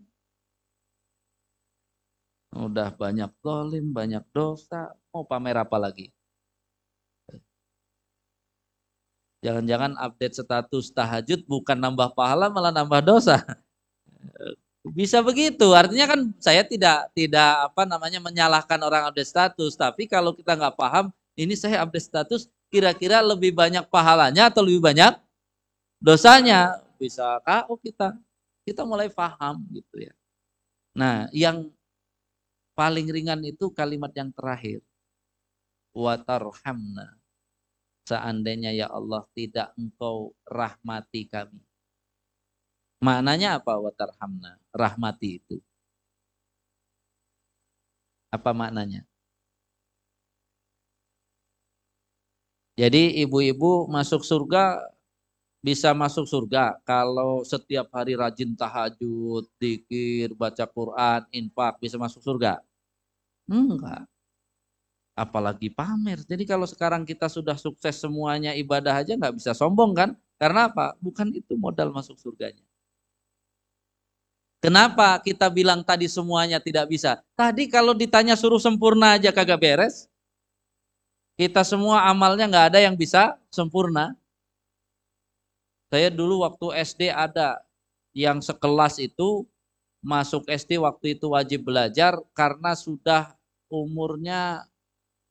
Udah 2.52 2.92
banyak 2.94 3.32
dolim, 3.40 3.96
banyak 3.96 4.22
dosa. 4.36 4.94
Mau 5.10 5.24
pamer 5.24 5.58
apa 5.58 5.78
lagi? 5.80 6.12
Jangan-jangan 9.42 9.98
update 9.98 10.38
status 10.38 10.94
tahajud 10.94 11.42
bukan 11.50 11.74
nambah 11.74 12.14
pahala 12.14 12.54
malah 12.54 12.70
nambah 12.70 13.02
dosa. 13.02 13.42
Bisa 14.86 15.26
begitu. 15.26 15.74
Artinya 15.74 16.06
kan 16.06 16.30
saya 16.38 16.62
tidak 16.62 17.10
tidak 17.18 17.74
apa 17.74 17.90
namanya 17.90 18.22
menyalahkan 18.22 18.78
orang 18.82 19.10
update 19.10 19.30
status, 19.30 19.74
tapi 19.74 20.06
kalau 20.06 20.34
kita 20.38 20.54
nggak 20.54 20.78
paham, 20.78 21.10
ini 21.34 21.58
saya 21.58 21.82
update 21.82 22.06
status 22.06 22.46
kira-kira 22.72 23.20
lebih 23.20 23.52
banyak 23.52 23.86
pahalanya 23.92 24.48
atau 24.48 24.64
lebih 24.64 24.82
banyak 24.82 25.14
dosanya? 26.00 26.80
Bisa 26.96 27.38
KO 27.44 27.76
kita. 27.78 28.16
Kita 28.64 28.88
mulai 28.88 29.12
paham 29.12 29.62
gitu 29.76 30.08
ya. 30.08 30.14
Nah, 30.96 31.28
yang 31.36 31.68
paling 32.74 33.12
ringan 33.12 33.42
itu 33.44 33.68
kalimat 33.76 34.10
yang 34.16 34.32
terakhir. 34.32 34.80
Watarhamna 35.92 37.22
seandainya 38.06 38.72
ya 38.76 38.88
Allah 38.92 39.24
tidak 39.32 39.72
engkau 39.78 40.36
rahmati 40.44 41.28
kami. 41.30 41.62
Maknanya 43.02 43.58
apa 43.58 43.82
watarhamna? 43.82 44.62
Rahmati 44.76 45.42
itu. 45.42 45.58
Apa 48.30 48.54
maknanya? 48.54 49.11
Jadi 52.82 53.22
ibu-ibu 53.22 53.86
masuk 53.86 54.26
surga 54.26 54.82
bisa 55.62 55.94
masuk 55.94 56.26
surga 56.26 56.82
kalau 56.82 57.46
setiap 57.46 57.94
hari 57.94 58.18
rajin 58.18 58.58
tahajud, 58.58 59.46
dikir, 59.62 60.34
baca 60.34 60.66
Quran, 60.66 61.22
infak 61.30 61.78
bisa 61.78 62.02
masuk 62.02 62.26
surga? 62.26 62.58
Enggak 63.46 64.10
apalagi 65.22 65.70
pamer. 65.70 66.24
Jadi 66.26 66.44
kalau 66.48 66.66
sekarang 66.66 67.04
kita 67.06 67.28
sudah 67.30 67.54
sukses 67.60 67.94
semuanya 68.00 68.56
ibadah 68.56 69.04
aja 69.04 69.14
nggak 69.14 69.36
bisa 69.38 69.52
sombong 69.54 69.94
kan? 69.94 70.10
Karena 70.42 70.72
apa? 70.72 70.98
Bukan 70.98 71.30
itu 71.36 71.54
modal 71.54 71.94
masuk 71.94 72.18
surganya. 72.18 72.64
Kenapa 74.62 75.18
kita 75.26 75.50
bilang 75.50 75.82
tadi 75.82 76.06
semuanya 76.06 76.62
tidak 76.62 76.86
bisa? 76.86 77.18
Tadi 77.34 77.66
kalau 77.66 77.98
ditanya 77.98 78.38
suruh 78.38 78.62
sempurna 78.62 79.18
aja 79.18 79.34
kagak 79.34 79.58
beres. 79.58 80.11
Kita 81.42 81.66
semua 81.66 82.06
amalnya 82.06 82.46
nggak 82.46 82.68
ada 82.70 82.80
yang 82.86 82.94
bisa 82.94 83.34
sempurna. 83.50 84.14
Saya 85.90 86.14
dulu 86.14 86.46
waktu 86.46 86.86
SD 86.86 87.10
ada 87.10 87.66
yang 88.14 88.46
sekelas 88.46 89.02
itu 89.02 89.50
masuk 90.06 90.46
SD 90.46 90.78
waktu 90.78 91.18
itu 91.18 91.34
wajib 91.34 91.66
belajar 91.66 92.14
karena 92.38 92.78
sudah 92.78 93.34
umurnya 93.74 94.70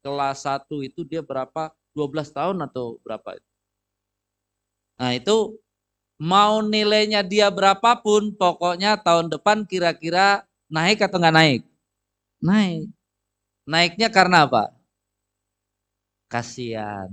kelas 0.02 0.50
1 0.50 0.82
itu 0.82 1.06
dia 1.06 1.22
berapa 1.22 1.70
12 1.94 2.34
tahun 2.34 2.58
atau 2.66 2.98
berapa 3.06 3.38
itu. 3.38 3.50
Nah 4.98 5.14
itu 5.14 5.62
mau 6.18 6.58
nilainya 6.58 7.22
dia 7.22 7.54
berapapun 7.54 8.34
pokoknya 8.34 8.98
tahun 8.98 9.30
depan 9.30 9.62
kira-kira 9.62 10.42
naik 10.66 11.06
atau 11.06 11.22
nggak 11.22 11.36
naik? 11.38 11.62
Naik. 12.42 12.90
Naiknya 13.62 14.10
karena 14.10 14.50
apa? 14.50 14.79
Kasihan. 16.30 17.10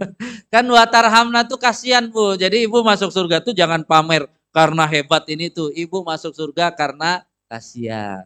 kan 0.52 0.64
watarhamna 0.64 1.44
tuh 1.44 1.60
kasihan 1.60 2.08
bu. 2.08 2.32
Jadi 2.40 2.64
ibu 2.64 2.80
masuk 2.80 3.12
surga 3.12 3.44
tuh 3.44 3.52
jangan 3.52 3.84
pamer 3.84 4.24
karena 4.56 4.88
hebat 4.88 5.28
ini 5.28 5.52
tuh. 5.52 5.68
Ibu 5.68 6.00
masuk 6.00 6.32
surga 6.32 6.72
karena 6.72 7.20
kasihan. 7.44 8.24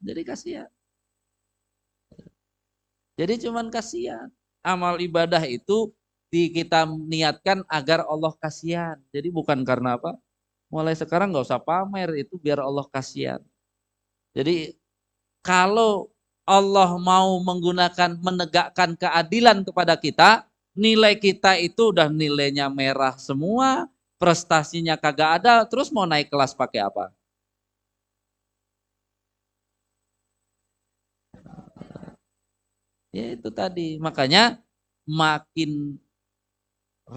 Jadi 0.00 0.20
kasihan. 0.24 0.70
Jadi 3.20 3.34
cuman 3.44 3.68
kasihan. 3.68 4.32
Amal 4.64 4.96
ibadah 5.04 5.44
itu 5.44 5.92
di 6.32 6.48
kita 6.48 6.88
niatkan 6.88 7.68
agar 7.68 8.08
Allah 8.08 8.32
kasihan. 8.40 8.96
Jadi 9.12 9.28
bukan 9.28 9.60
karena 9.60 10.00
apa? 10.00 10.16
Mulai 10.72 10.96
sekarang 10.96 11.36
nggak 11.36 11.46
usah 11.52 11.60
pamer 11.60 12.16
itu 12.16 12.40
biar 12.40 12.64
Allah 12.64 12.88
kasihan. 12.88 13.44
Jadi 14.32 14.72
kalau 15.44 16.13
Allah 16.44 16.90
mau 17.00 17.40
menggunakan 17.40 18.20
menegakkan 18.20 18.96
keadilan 19.00 19.64
kepada 19.64 19.96
kita, 19.96 20.44
nilai 20.76 21.16
kita 21.16 21.56
itu 21.56 21.92
udah 21.92 22.08
nilainya 22.12 22.68
merah 22.68 23.16
semua, 23.16 23.88
prestasinya 24.20 24.94
kagak 25.00 25.40
ada, 25.40 25.64
terus 25.64 25.88
mau 25.94 26.04
naik 26.04 26.28
kelas 26.32 26.52
pakai 26.52 26.80
apa? 26.84 27.04
Ya 33.14 33.24
itu 33.36 33.48
tadi. 33.54 33.96
Makanya 34.02 34.58
makin 35.06 35.70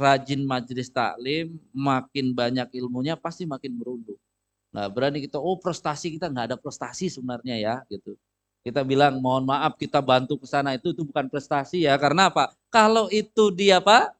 rajin 0.01 0.41
majelis 0.43 0.89
taklim, 0.91 1.59
makin 1.71 2.25
banyak 2.39 2.67
ilmunya 2.79 3.15
pasti 3.15 3.43
makin 3.47 3.71
merunduk. 3.79 4.19
Nah 4.75 4.85
berani 4.91 5.19
kita, 5.25 5.37
oh 5.39 5.57
prestasi 5.59 6.07
kita 6.15 6.27
nggak 6.31 6.45
ada 6.53 6.57
prestasi 6.59 7.05
sebenarnya 7.15 7.55
ya 7.59 7.75
gitu. 7.91 8.15
Kita 8.67 8.83
bilang 8.83 9.23
mohon 9.23 9.47
maaf 9.47 9.79
kita 9.79 10.03
bantu 10.03 10.35
ke 10.43 10.43
sana 10.43 10.75
itu 10.75 10.91
itu 10.91 11.07
bukan 11.07 11.31
prestasi 11.31 11.87
ya 11.87 11.95
karena 11.95 12.27
apa? 12.27 12.51
Kalau 12.67 13.07
itu 13.07 13.47
dia 13.55 13.79
apa? 13.79 14.11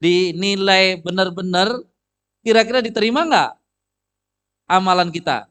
Dinilai 0.00 0.96
benar-benar 1.04 1.76
kira-kira 2.40 2.80
diterima 2.80 3.28
nggak 3.28 3.50
amalan 4.64 5.12
kita? 5.12 5.44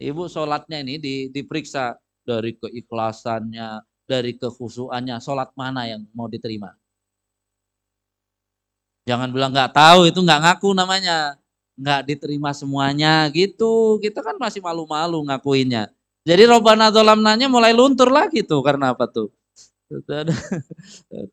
Ibu 0.00 0.24
sholatnya 0.32 0.80
ini 0.80 0.96
di, 0.96 1.14
diperiksa 1.28 2.00
dari 2.24 2.56
keikhlasannya, 2.56 3.84
dari 4.08 4.32
kekhusuannya, 4.40 5.20
sholat 5.20 5.52
mana 5.60 5.84
yang 5.92 6.08
mau 6.16 6.24
diterima? 6.24 6.72
Jangan 9.04 9.28
bilang 9.28 9.52
nggak 9.52 9.76
tahu 9.76 10.08
itu 10.08 10.16
nggak 10.24 10.40
ngaku 10.40 10.72
namanya. 10.72 11.36
Nggak 11.76 12.00
diterima 12.08 12.56
semuanya 12.56 13.28
gitu. 13.28 14.00
Kita 14.00 14.24
kan 14.24 14.40
masih 14.40 14.64
malu-malu 14.64 15.20
ngakuinnya. 15.28 15.92
Jadi 16.24 16.42
Robana 16.48 16.88
nanya 16.88 17.52
mulai 17.52 17.76
luntur 17.76 18.08
lagi 18.08 18.40
tuh 18.40 18.64
karena 18.64 18.96
apa 18.96 19.04
tuh? 19.04 19.28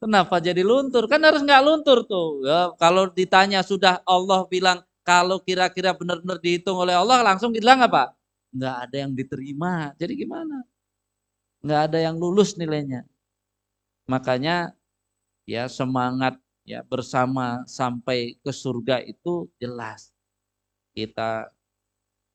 Kenapa 0.03 0.43
jadi 0.43 0.61
luntur? 0.61 1.07
Kan 1.07 1.23
harus 1.23 1.41
nggak 1.41 1.63
luntur 1.63 2.03
tuh. 2.03 2.43
Ya, 2.43 2.75
kalau 2.75 3.07
ditanya 3.07 3.63
sudah 3.63 4.03
Allah 4.03 4.43
bilang 4.51 4.83
kalau 5.01 5.39
kira-kira 5.39 5.95
benar-benar 5.95 6.37
dihitung 6.43 6.77
oleh 6.77 6.93
Allah 6.93 7.23
langsung 7.23 7.55
bilang 7.55 7.79
apa? 7.79 8.11
Nggak 8.51 8.75
ada 8.83 8.95
yang 8.99 9.11
diterima. 9.15 9.95
Jadi 9.95 10.13
gimana? 10.27 10.67
Nggak 11.63 11.81
ada 11.87 11.97
yang 12.03 12.19
lulus 12.19 12.59
nilainya. 12.59 13.07
Makanya 14.11 14.75
ya 15.47 15.71
semangat 15.71 16.35
ya 16.67 16.83
bersama 16.83 17.63
sampai 17.63 18.35
ke 18.43 18.51
surga 18.51 18.99
itu 19.07 19.47
jelas. 19.55 20.11
Kita 20.91 21.47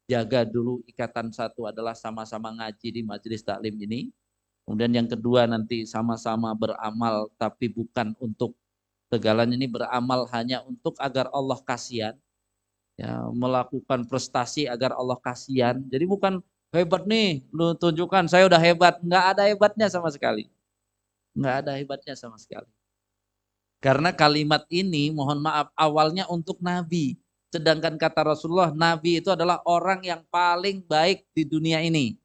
jaga 0.07 0.47
dulu 0.47 0.83
ikatan 0.87 1.35
satu 1.35 1.67
adalah 1.67 1.93
sama-sama 1.93 2.55
ngaji 2.55 2.89
di 2.91 3.03
majelis 3.03 3.43
taklim 3.43 3.75
ini. 3.83 4.11
Kemudian 4.67 4.91
yang 4.91 5.07
kedua 5.07 5.47
nanti 5.47 5.87
sama-sama 5.87 6.51
beramal 6.55 7.31
tapi 7.39 7.71
bukan 7.71 8.15
untuk 8.19 8.59
tegalan 9.07 9.55
ini 9.55 9.71
beramal 9.71 10.27
hanya 10.35 10.63
untuk 10.67 10.99
agar 10.99 11.31
Allah 11.31 11.59
kasihan. 11.63 12.15
Ya, 12.97 13.29
melakukan 13.29 14.09
prestasi 14.09 14.65
agar 14.67 14.97
Allah 14.97 15.21
kasihan. 15.21 15.77
Jadi 15.87 16.09
bukan 16.09 16.41
hebat 16.73 17.05
nih, 17.05 17.45
lu 17.53 17.77
tunjukkan 17.77 18.27
saya 18.27 18.49
udah 18.49 18.59
hebat. 18.59 18.99
Nggak 19.05 19.25
ada 19.37 19.43
hebatnya 19.47 19.87
sama 19.93 20.09
sekali. 20.09 20.49
Nggak 21.37 21.55
ada 21.63 21.73
hebatnya 21.77 22.15
sama 22.17 22.41
sekali. 22.41 22.67
Karena 23.85 24.11
kalimat 24.11 24.65
ini 24.73 25.13
mohon 25.13 25.45
maaf 25.45 25.69
awalnya 25.77 26.25
untuk 26.33 26.57
Nabi. 26.65 27.21
Sedangkan 27.57 27.97
kata 27.97 28.21
Rasulullah, 28.37 28.69
Nabi 28.77 29.25
itu 29.25 29.33
adalah 29.33 29.65
orang 29.65 30.05
yang 30.05 30.21
paling 30.29 30.85
baik 30.85 31.25
di 31.33 31.49
dunia 31.49 31.81
ini. 31.81 32.21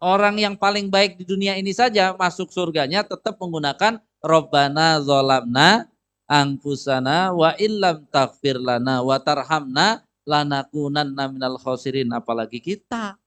Orang 0.00 0.40
yang 0.40 0.56
paling 0.56 0.88
baik 0.88 1.20
di 1.20 1.28
dunia 1.28 1.60
ini 1.60 1.76
saja 1.76 2.16
masuk 2.16 2.48
surganya 2.48 3.04
tetap 3.04 3.36
menggunakan 3.36 4.00
Robbana 4.24 4.96
zolamna 5.04 5.92
angfusana 6.24 7.36
wa 7.36 7.52
illam 7.60 8.08
takfir 8.08 8.56
lana 8.56 9.04
wa 9.04 9.20
tarhamna 9.20 10.00
lanakunanna 10.24 11.28
minal 11.28 11.60
khosirin. 11.60 12.08
Apalagi 12.16 12.64
kita 12.64 13.20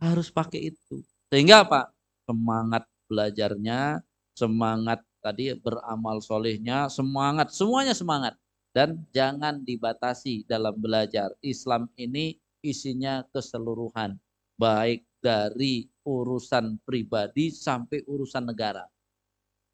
harus 0.00 0.32
pakai 0.32 0.72
itu. 0.72 1.04
Sehingga 1.28 1.68
apa? 1.68 1.92
Semangat 2.24 2.88
belajarnya, 3.04 4.00
semangat 4.32 5.04
tadi 5.20 5.52
beramal 5.56 6.24
solehnya, 6.24 6.88
semangat, 6.88 7.52
semuanya 7.52 7.92
semangat. 7.92 8.40
Dan 8.74 9.06
jangan 9.14 9.62
dibatasi 9.62 10.50
dalam 10.50 10.74
belajar. 10.74 11.30
Islam 11.38 11.86
ini 11.94 12.34
isinya 12.58 13.22
keseluruhan. 13.30 14.18
Baik 14.58 15.06
dari 15.22 15.86
urusan 16.02 16.82
pribadi 16.82 17.54
sampai 17.54 18.02
urusan 18.04 18.50
negara. 18.50 18.84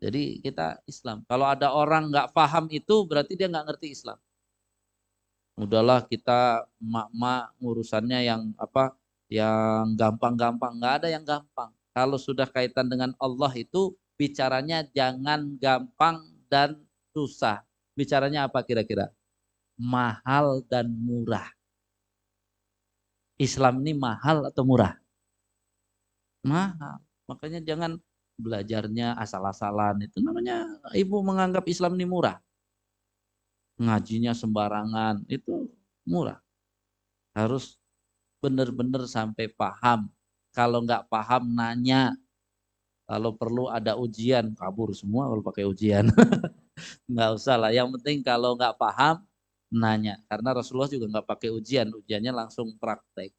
Jadi 0.00 0.40
kita 0.40 0.80
Islam. 0.84 1.24
Kalau 1.28 1.48
ada 1.48 1.72
orang 1.72 2.08
nggak 2.08 2.32
paham 2.32 2.68
itu 2.72 3.04
berarti 3.04 3.36
dia 3.36 3.48
nggak 3.48 3.72
ngerti 3.72 3.92
Islam. 3.92 4.16
Udahlah 5.60 6.08
kita 6.08 6.64
mak-mak 6.80 7.52
urusannya 7.60 8.20
yang 8.24 8.42
apa 8.56 8.96
yang 9.28 9.92
gampang-gampang 10.00 10.80
nggak 10.80 10.94
ada 11.04 11.08
yang 11.12 11.24
gampang. 11.24 11.68
Kalau 11.92 12.16
sudah 12.16 12.48
kaitan 12.48 12.88
dengan 12.88 13.12
Allah 13.20 13.52
itu 13.52 13.92
bicaranya 14.16 14.88
jangan 14.96 15.60
gampang 15.60 16.24
dan 16.48 16.80
susah. 17.12 17.60
Bicaranya 17.94 18.46
apa 18.46 18.62
kira-kira? 18.62 19.10
Mahal 19.80 20.62
dan 20.68 20.90
murah. 20.92 21.48
Islam 23.40 23.80
ini 23.80 23.96
mahal 23.96 24.52
atau 24.52 24.62
murah? 24.68 25.00
Mahal. 26.44 27.00
Makanya 27.24 27.64
jangan 27.64 27.96
belajarnya 28.36 29.16
asal-asalan. 29.16 30.04
Itu 30.04 30.20
namanya 30.20 30.68
ibu 30.92 31.24
menganggap 31.24 31.64
Islam 31.68 31.96
ini 31.96 32.04
murah. 32.04 32.36
Ngajinya 33.80 34.36
sembarangan. 34.36 35.24
Itu 35.28 35.72
murah. 36.04 36.40
Harus 37.32 37.80
benar-benar 38.44 39.08
sampai 39.08 39.48
paham. 39.48 40.12
Kalau 40.52 40.84
nggak 40.84 41.08
paham 41.08 41.56
nanya 41.56 42.12
kalau 43.10 43.34
perlu 43.34 43.66
ada 43.66 43.98
ujian, 43.98 44.54
kabur 44.54 44.94
semua 44.94 45.26
kalau 45.26 45.42
pakai 45.42 45.66
ujian. 45.66 46.06
nggak 47.10 47.30
usah 47.38 47.56
lah. 47.60 47.70
Yang 47.74 47.88
penting 48.00 48.18
kalau 48.26 48.56
nggak 48.58 48.76
paham, 48.80 49.22
nanya. 49.72 50.18
Karena 50.30 50.50
Rasulullah 50.56 50.90
juga 50.90 51.06
nggak 51.12 51.26
pakai 51.26 51.48
ujian. 51.54 51.88
Ujiannya 51.94 52.32
langsung 52.34 52.74
praktek. 52.78 53.32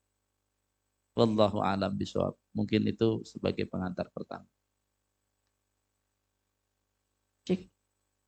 Wallahu 1.17 1.59
alam 1.59 1.91
bisawab. 1.95 2.35
Mungkin 2.55 2.87
itu 2.87 3.23
sebagai 3.27 3.67
pengantar 3.67 4.07
pertama. 4.15 4.47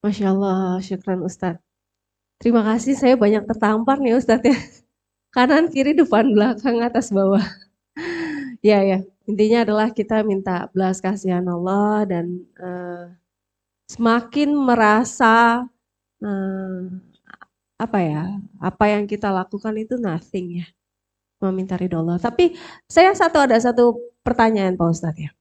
Masya 0.04 0.36
Allah, 0.36 0.84
syukran 0.84 1.24
Ustadz. 1.24 1.64
Terima 2.36 2.60
kasih, 2.60 2.92
saya 3.00 3.16
banyak 3.16 3.48
tertampar 3.48 4.04
nih 4.04 4.20
Ustadz 4.20 4.44
ya. 4.44 4.58
Kanan, 5.32 5.72
kiri, 5.72 5.96
depan, 5.96 6.28
belakang, 6.36 6.84
atas, 6.84 7.08
bawah. 7.08 7.40
ya, 8.68 8.84
ya. 8.84 9.00
Intinya 9.24 9.64
adalah 9.64 9.96
kita 9.96 10.28
minta 10.28 10.68
belas 10.76 11.00
kasihan 11.00 11.48
Allah 11.48 12.04
dan 12.04 12.44
uh, 12.60 13.16
semakin 13.90 14.56
merasa 14.56 15.66
uh, 16.24 16.82
apa 17.80 18.00
ya, 18.00 18.24
apa 18.64 18.86
yang 18.88 19.04
kita 19.10 19.28
lakukan 19.28 19.76
itu 19.76 20.00
nothing 20.00 20.64
ya, 20.64 20.68
meminta 21.44 21.76
ridho 21.76 22.00
Allah. 22.00 22.20
Tapi 22.22 22.56
saya 22.88 23.12
satu 23.12 23.44
ada 23.44 23.60
satu 23.60 24.00
pertanyaan 24.24 24.80
Pak 24.80 24.88
Ustadz 24.88 25.20
ya. 25.20 25.32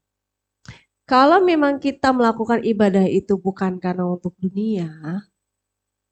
Kalau 1.06 1.42
memang 1.42 1.82
kita 1.82 2.14
melakukan 2.14 2.62
ibadah 2.62 3.04
itu 3.04 3.36
bukan 3.36 3.76
karena 3.76 4.06
untuk 4.06 4.32
dunia, 4.38 5.20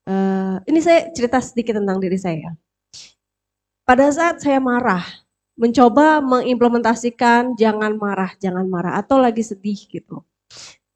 uh, 0.06 0.56
ini 0.66 0.80
saya 0.82 1.08
cerita 1.14 1.38
sedikit 1.40 1.78
tentang 1.78 2.02
diri 2.02 2.18
saya. 2.18 2.52
Pada 3.86 4.06
saat 4.12 4.38
saya 4.38 4.62
marah, 4.62 5.02
mencoba 5.58 6.22
mengimplementasikan 6.22 7.58
jangan 7.58 7.98
marah, 7.98 8.32
jangan 8.38 8.66
marah 8.70 8.98
atau 9.00 9.18
lagi 9.18 9.42
sedih 9.42 9.78
gitu. 9.88 10.22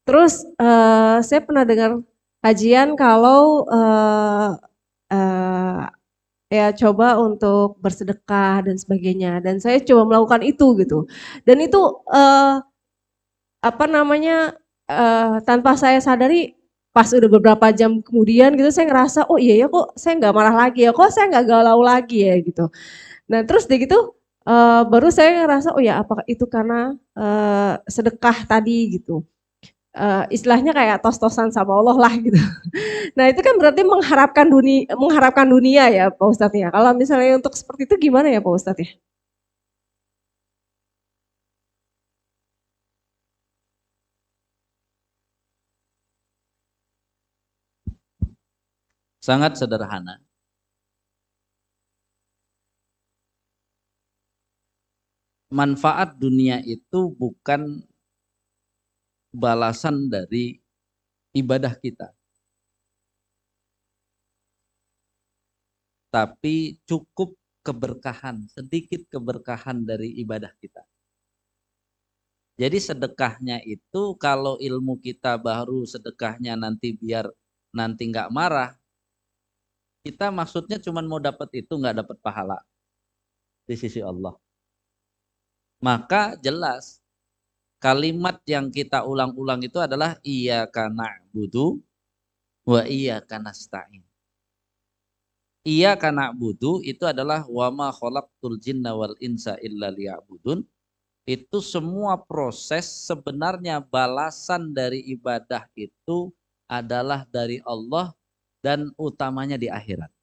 Terus 0.05 0.45
uh, 0.61 1.17
saya 1.25 1.41
pernah 1.41 1.65
dengar 1.65 1.97
kajian 2.45 2.93
kalau 2.93 3.65
uh, 3.65 4.53
uh, 5.09 5.81
ya 6.53 6.69
coba 6.77 7.17
untuk 7.17 7.81
bersedekah 7.81 8.69
dan 8.69 8.77
sebagainya 8.77 9.41
dan 9.41 9.57
saya 9.57 9.81
coba 9.81 10.05
melakukan 10.05 10.45
itu 10.45 10.77
gitu. 10.77 11.09
Dan 11.41 11.57
itu 11.65 11.81
uh, 12.13 12.61
apa 13.65 13.85
namanya 13.89 14.53
uh, 14.85 15.41
tanpa 15.41 15.73
saya 15.73 15.97
sadari 15.97 16.53
pas 16.93 17.09
udah 17.11 17.27
beberapa 17.27 17.73
jam 17.75 17.99
kemudian 17.99 18.55
gitu 18.55 18.71
saya 18.71 18.87
ngerasa 18.87 19.27
oh 19.27 19.35
iya 19.41 19.65
ya 19.65 19.67
kok 19.67 19.97
saya 19.99 20.15
nggak 20.15 20.31
marah 20.37 20.55
lagi 20.55 20.87
ya 20.87 20.95
kok 20.95 21.11
saya 21.11 21.27
nggak 21.33 21.45
galau 21.49 21.81
lagi 21.83 22.29
ya 22.29 22.37
gitu. 22.39 22.69
Nah 23.31 23.41
terus 23.43 23.65
deh 23.67 23.81
gitu 23.81 24.15
uh, 24.47 24.81
baru 24.87 25.09
saya 25.11 25.43
ngerasa 25.43 25.73
oh 25.75 25.81
ya 25.83 25.99
apakah 26.05 26.23
itu 26.29 26.45
karena 26.47 26.93
uh, 27.17 27.81
sedekah 27.89 28.47
tadi 28.47 29.01
gitu. 29.01 29.25
Uh, 29.95 30.27
istilahnya 30.35 30.71
kayak 30.75 30.99
tos-tosan 31.03 31.49
sama 31.55 31.71
Allah 31.79 31.95
lah 32.03 32.13
gitu. 32.19 32.35
Nah 33.17 33.25
itu 33.31 33.39
kan 33.39 33.55
berarti 33.61 33.81
mengharapkan 33.87 34.47
dunia, 34.51 34.91
mengharapkan 34.99 35.47
dunia 35.47 35.83
ya 35.87 36.05
Pak 36.11 36.27
Ustadz 36.33 36.57
ya. 36.59 36.67
Kalau 36.75 36.91
misalnya 36.91 37.39
untuk 37.39 37.53
seperti 37.55 37.87
itu 37.87 37.95
gimana 38.11 38.27
ya 38.27 38.43
Pak 38.43 38.53
Ustadz 38.59 38.81
ya? 38.83 38.89
Sangat 49.27 49.57
sederhana. 49.59 50.25
manfaat 55.55 56.19
dunia 56.19 56.59
itu 56.65 57.15
bukan 57.15 57.85
balasan 59.35 60.07
dari 60.07 60.55
ibadah 61.35 61.75
kita. 61.75 62.15
Tapi 66.07 66.79
cukup 66.87 67.35
keberkahan, 67.59 68.47
sedikit 68.47 69.03
keberkahan 69.11 69.83
dari 69.83 70.15
ibadah 70.23 70.55
kita. 70.63 70.87
Jadi 72.55 72.79
sedekahnya 72.79 73.59
itu 73.67 74.15
kalau 74.15 74.55
ilmu 74.55 74.95
kita 75.03 75.35
baru 75.35 75.83
sedekahnya 75.83 76.55
nanti 76.55 76.95
biar 76.95 77.27
nanti 77.75 78.07
nggak 78.07 78.31
marah, 78.31 78.71
kita 80.05 80.29
maksudnya 80.29 80.77
cuma 80.77 81.01
mau 81.01 81.17
dapat 81.17 81.65
itu 81.65 81.73
nggak 81.73 82.05
dapat 82.05 82.17
pahala 82.21 82.61
di 83.65 83.73
sisi 83.73 84.05
Allah 84.05 84.37
maka 85.81 86.37
jelas 86.37 87.01
kalimat 87.85 88.41
yang 88.49 88.73
kita 88.73 89.05
ulang-ulang 89.05 89.61
itu 89.61 89.77
adalah 89.77 90.17
iya 90.25 90.65
karena 90.65 91.05
butuh 91.29 91.77
wa 92.65 92.81
iya 92.89 93.21
karena 93.21 93.53
stain. 93.53 94.01
Iya 95.65 95.97
karena 95.97 96.33
budu 96.33 96.81
itu 96.85 97.05
adalah 97.05 97.45
wama 97.45 97.89
khalaqtul 97.93 98.57
jinna 98.61 98.93
wal 98.93 99.13
insa 99.21 99.57
illa 99.61 99.89
liya'budun. 99.93 100.65
Itu 101.25 101.57
semua 101.61 102.21
proses 102.21 102.85
sebenarnya 103.05 103.81
balasan 103.81 104.73
dari 104.73 105.01
ibadah 105.09 105.65
itu 105.77 106.29
adalah 106.69 107.25
dari 107.29 107.61
Allah 107.65 108.13
dan 108.61 108.93
utamanya 108.97 109.57
di 109.57 109.69
akhirat. 109.69 110.14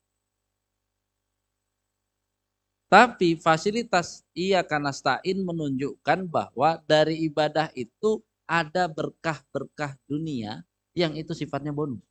Tapi 2.93 3.41
fasilitas 3.41 4.21
iya 4.37 4.61
karena 4.61 4.93
stain 4.93 5.41
menunjukkan 5.49 6.29
bahwa 6.29 6.77
dari 6.85 7.25
ibadah 7.25 7.73
itu 7.73 8.21
ada 8.45 8.85
berkah-berkah 8.85 9.97
dunia 10.05 10.61
yang 10.93 11.17
itu 11.17 11.33
sifatnya 11.33 11.73
bonus. 11.73 12.05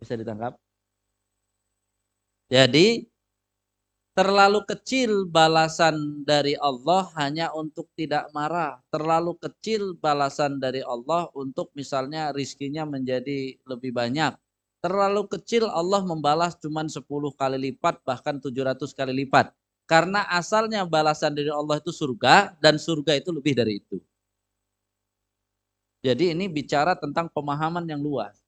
Bisa 0.00 0.16
ditangkap? 0.16 0.56
Jadi 2.48 3.04
terlalu 4.16 4.64
kecil 4.64 5.28
balasan 5.28 6.24
dari 6.24 6.56
Allah 6.56 7.12
hanya 7.20 7.52
untuk 7.52 7.92
tidak 7.92 8.32
marah. 8.32 8.80
Terlalu 8.88 9.36
kecil 9.36 10.00
balasan 10.00 10.56
dari 10.56 10.80
Allah 10.80 11.28
untuk 11.36 11.68
misalnya 11.76 12.32
rizkinya 12.32 12.88
menjadi 12.88 13.52
lebih 13.68 13.92
banyak. 13.92 14.32
Terlalu 14.82 15.30
kecil 15.30 15.70
Allah 15.70 16.02
membalas 16.02 16.58
cuma 16.58 16.82
10 16.82 17.06
kali 17.38 17.70
lipat 17.70 18.02
bahkan 18.02 18.42
700 18.42 18.90
kali 18.90 19.14
lipat. 19.22 19.54
Karena 19.86 20.26
asalnya 20.26 20.82
balasan 20.82 21.38
dari 21.38 21.54
Allah 21.54 21.78
itu 21.78 21.94
surga 21.94 22.58
dan 22.58 22.82
surga 22.82 23.14
itu 23.14 23.30
lebih 23.30 23.54
dari 23.54 23.78
itu. 23.78 24.02
Jadi 26.02 26.34
ini 26.34 26.50
bicara 26.50 26.98
tentang 26.98 27.30
pemahaman 27.30 27.86
yang 27.86 28.02
luas. 28.02 28.42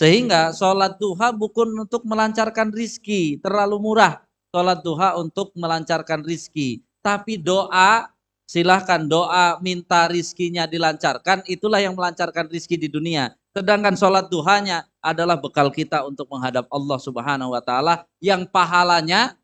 Sehingga 0.00 0.56
sholat 0.56 0.96
duha 0.96 1.28
bukan 1.36 1.68
untuk 1.84 2.08
melancarkan 2.08 2.72
rizki, 2.72 3.36
terlalu 3.44 3.76
murah. 3.76 4.24
Sholat 4.48 4.80
duha 4.80 5.20
untuk 5.20 5.52
melancarkan 5.52 6.24
rizki. 6.24 6.80
Tapi 7.04 7.36
doa, 7.36 8.08
silahkan 8.46 9.04
doa 9.04 9.58
minta 9.64 10.06
rizkinya 10.10 10.68
dilancarkan, 10.68 11.46
itulah 11.48 11.80
yang 11.80 11.96
melancarkan 11.96 12.48
rizki 12.52 12.76
di 12.76 12.88
dunia. 12.90 13.32
Sedangkan 13.52 13.92
sholat 13.96 14.32
duhanya 14.32 14.88
adalah 15.04 15.36
bekal 15.36 15.68
kita 15.68 16.08
untuk 16.08 16.24
menghadap 16.32 16.64
Allah 16.72 16.96
Subhanahu 16.96 17.52
wa 17.52 17.60
taala 17.60 18.08
yang 18.16 18.48
pahalanya 18.48 19.36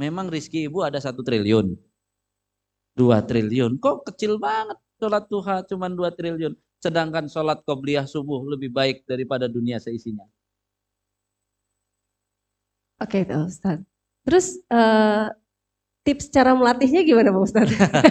memang 0.00 0.32
rizki 0.32 0.64
ibu 0.68 0.80
ada 0.80 0.96
satu 0.96 1.20
triliun. 1.20 1.76
Dua 2.96 3.20
triliun. 3.20 3.76
Kok 3.76 4.08
kecil 4.08 4.40
banget 4.40 4.80
sholat 4.96 5.28
duha 5.28 5.60
cuma 5.68 5.92
dua 5.92 6.08
triliun. 6.08 6.56
Sedangkan 6.80 7.28
sholat 7.28 7.60
qobliyah 7.64 8.08
subuh 8.08 8.40
lebih 8.48 8.72
baik 8.72 9.04
daripada 9.04 9.44
dunia 9.44 9.76
seisinya. 9.76 10.24
Oke, 12.96 13.28
okay, 13.28 13.36
Ustaz. 13.36 13.84
Terus 14.24 14.56
uh, 14.72 15.28
tips 16.06 16.30
cara 16.30 16.54
melatihnya 16.54 17.02
gimana 17.02 17.34
Pak 17.34 17.42
Ustaz? 17.42 17.66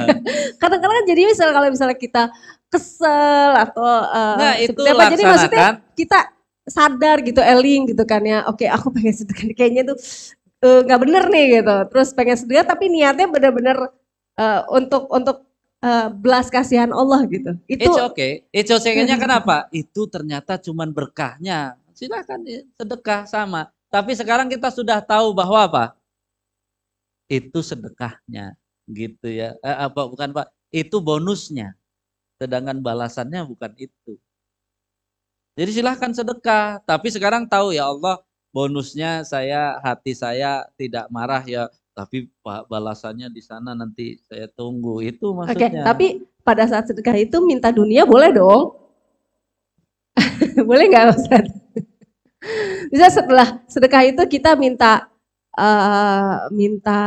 Kadang-kadang 0.62 0.98
kan 1.00 1.06
jadi 1.08 1.22
misal 1.32 1.56
kalau 1.56 1.68
misalnya 1.72 1.96
kita 1.96 2.24
kesel 2.68 3.52
atau 3.56 3.88
uh, 3.88 4.36
nah, 4.36 4.56
itu 4.60 4.76
apa, 4.84 5.16
jadi 5.16 5.24
maksudnya 5.24 5.70
kita 5.96 6.20
sadar 6.68 7.24
gitu 7.24 7.40
eling 7.40 7.96
gitu 7.96 8.04
kan 8.04 8.20
ya. 8.28 8.44
Oke, 8.52 8.68
aku 8.68 8.92
pengen 8.92 9.16
sedekah 9.24 9.56
kayaknya 9.56 9.96
tuh 9.96 9.98
eh, 10.60 10.80
nggak 10.84 11.00
uh, 11.00 11.04
bener 11.08 11.24
nih 11.32 11.46
gitu. 11.64 11.76
Terus 11.96 12.10
pengen 12.12 12.36
sedekah 12.36 12.66
tapi 12.68 12.92
niatnya 12.92 13.32
benar-benar 13.32 13.78
uh, 14.36 14.62
untuk 14.76 15.08
untuk 15.08 15.48
uh, 15.80 16.12
belas 16.12 16.52
kasihan 16.52 16.92
Allah 16.92 17.24
gitu. 17.32 17.56
Itu 17.72 17.88
It's 17.88 18.00
okay. 18.12 18.32
It's 18.52 18.72
okay-nya 18.76 19.16
kenapa? 19.16 19.72
Itu 19.72 20.12
ternyata 20.12 20.60
cuman 20.60 20.92
berkahnya. 20.92 21.80
Silakan 21.96 22.44
sedekah 22.76 23.24
sama. 23.24 23.72
Tapi 23.88 24.12
sekarang 24.12 24.52
kita 24.52 24.68
sudah 24.68 25.00
tahu 25.00 25.32
bahwa 25.32 25.64
apa? 25.64 25.86
Itu 27.30 27.60
sedekahnya 27.62 28.54
gitu 28.90 29.28
ya. 29.30 29.58
Eh, 29.62 29.78
apa 29.90 30.06
bukan 30.06 30.32
pak. 30.34 30.48
Itu 30.70 31.02
bonusnya. 31.02 31.74
Sedangkan 32.38 32.84
balasannya 32.84 33.48
bukan 33.48 33.72
itu. 33.80 34.20
Jadi 35.56 35.72
silahkan 35.72 36.12
sedekah. 36.12 36.84
Tapi 36.84 37.08
sekarang 37.10 37.48
tahu 37.48 37.72
ya 37.72 37.88
Allah 37.88 38.20
bonusnya 38.52 39.24
saya 39.24 39.80
hati 39.82 40.14
saya 40.14 40.68
tidak 40.76 41.08
marah 41.10 41.42
ya. 41.48 41.72
Tapi 41.96 42.28
pak 42.44 42.68
balasannya 42.68 43.32
di 43.32 43.40
sana 43.40 43.72
nanti 43.72 44.20
saya 44.28 44.52
tunggu. 44.52 45.00
Itu 45.00 45.32
maksudnya. 45.32 45.82
Oke, 45.82 45.88
tapi 45.88 46.08
pada 46.44 46.68
saat 46.68 46.92
sedekah 46.92 47.16
itu 47.16 47.40
minta 47.42 47.72
dunia 47.72 48.04
boleh 48.04 48.36
dong? 48.36 48.76
boleh 50.70 50.86
nggak 50.92 51.16
Ustaz? 51.16 51.48
Bisa 52.92 53.08
setelah 53.10 53.64
sedekah 53.66 54.04
itu 54.06 54.22
kita 54.30 54.54
minta 54.60 55.10
uh, 55.56 56.48
minta 56.52 57.02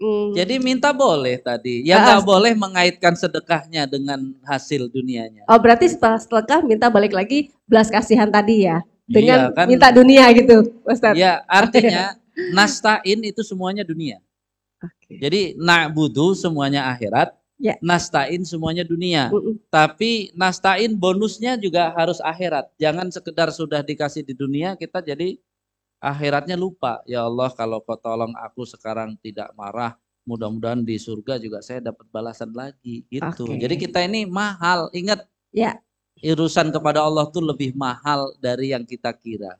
mm, 0.00 0.36
jadi 0.36 0.54
minta 0.60 0.90
boleh 0.90 1.38
tadi 1.40 1.84
yang 1.86 2.02
nggak 2.02 2.22
uh, 2.22 2.26
boleh 2.26 2.52
mengaitkan 2.56 3.14
sedekahnya 3.14 3.86
dengan 3.86 4.34
hasil 4.44 4.88
dunianya 4.88 5.44
oh 5.46 5.58
berarti 5.60 5.92
setelah 5.92 6.18
sedekah 6.18 6.60
minta 6.64 6.88
balik 6.88 7.12
lagi 7.14 7.52
belas 7.68 7.92
kasihan 7.92 8.28
tadi 8.28 8.66
ya 8.68 8.82
dengan 9.10 9.50
iya, 9.50 9.56
kan, 9.56 9.66
minta 9.66 9.88
dunia 9.90 10.24
gitu 10.34 10.80
Ustaz 10.86 11.14
ya 11.14 11.44
artinya 11.46 12.16
nastain 12.56 13.20
itu 13.22 13.44
semuanya 13.44 13.84
dunia 13.84 14.18
okay. 14.80 15.20
jadi 15.20 15.40
na'budu 15.60 16.34
semuanya 16.34 16.88
akhirat 16.90 17.40
Ya. 17.60 17.76
Nastain 17.84 18.40
semuanya 18.48 18.88
dunia. 18.88 19.28
Uh 19.28 19.36
-uh. 19.36 19.54
Tapi 19.68 20.32
nastain 20.32 20.96
bonusnya 20.96 21.60
juga 21.60 21.92
harus 21.92 22.16
akhirat. 22.24 22.72
Jangan 22.80 23.12
sekedar 23.12 23.52
sudah 23.52 23.84
dikasih 23.84 24.24
di 24.24 24.32
dunia 24.32 24.80
kita 24.80 25.04
jadi 25.04 25.36
akhiratnya 26.00 26.56
lupa. 26.56 27.04
Ya 27.04 27.28
Allah 27.28 27.52
kalau 27.52 27.84
kau 27.84 27.94
tolong 27.94 28.32
aku 28.40 28.64
sekarang 28.64 29.14
tidak 29.20 29.52
marah, 29.54 29.94
mudah-mudahan 30.24 30.80
di 30.82 30.96
surga 30.96 31.36
juga 31.36 31.60
saya 31.60 31.92
dapat 31.92 32.08
balasan 32.08 32.50
lagi 32.56 33.04
gitu. 33.12 33.46
Okay. 33.46 33.60
Jadi 33.60 33.74
kita 33.76 34.00
ini 34.02 34.24
mahal, 34.24 34.88
ingat 34.96 35.28
ya. 35.52 35.76
Urusan 36.20 36.68
kepada 36.68 37.00
Allah 37.00 37.24
tuh 37.32 37.40
lebih 37.40 37.72
mahal 37.72 38.36
dari 38.36 38.76
yang 38.76 38.84
kita 38.84 39.08
kira. 39.16 39.56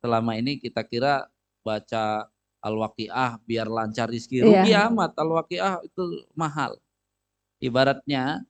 Selama 0.00 0.32
ini 0.32 0.56
kita 0.56 0.80
kira 0.80 1.28
baca 1.60 2.24
Al-Waqiah 2.60 3.40
biar 3.44 3.68
lancar 3.68 4.08
rezeki. 4.08 4.48
Rugi 4.48 4.72
amat 4.72 5.12
Al-Waqiah 5.16 5.84
itu 5.84 6.24
mahal. 6.32 6.80
Ibaratnya 7.60 8.48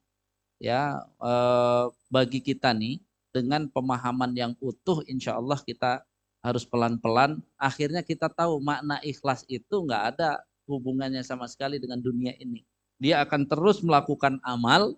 ya 0.63 1.03
eh, 1.03 1.85
bagi 2.07 2.39
kita 2.39 2.71
nih 2.71 3.03
dengan 3.35 3.67
pemahaman 3.67 4.31
yang 4.31 4.53
utuh 4.63 5.03
insya 5.07 5.35
Allah 5.35 5.59
kita 5.59 6.07
harus 6.41 6.65
pelan-pelan. 6.65 7.39
Akhirnya 7.57 8.01
kita 8.01 8.29
tahu 8.29 8.61
makna 8.61 8.97
ikhlas 9.05 9.45
itu 9.45 9.85
nggak 9.85 10.03
ada 10.17 10.41
hubungannya 10.65 11.21
sama 11.21 11.45
sekali 11.45 11.77
dengan 11.77 12.01
dunia 12.01 12.33
ini. 12.41 12.65
Dia 13.01 13.25
akan 13.25 13.49
terus 13.49 13.81
melakukan 13.81 14.37
amal, 14.45 14.93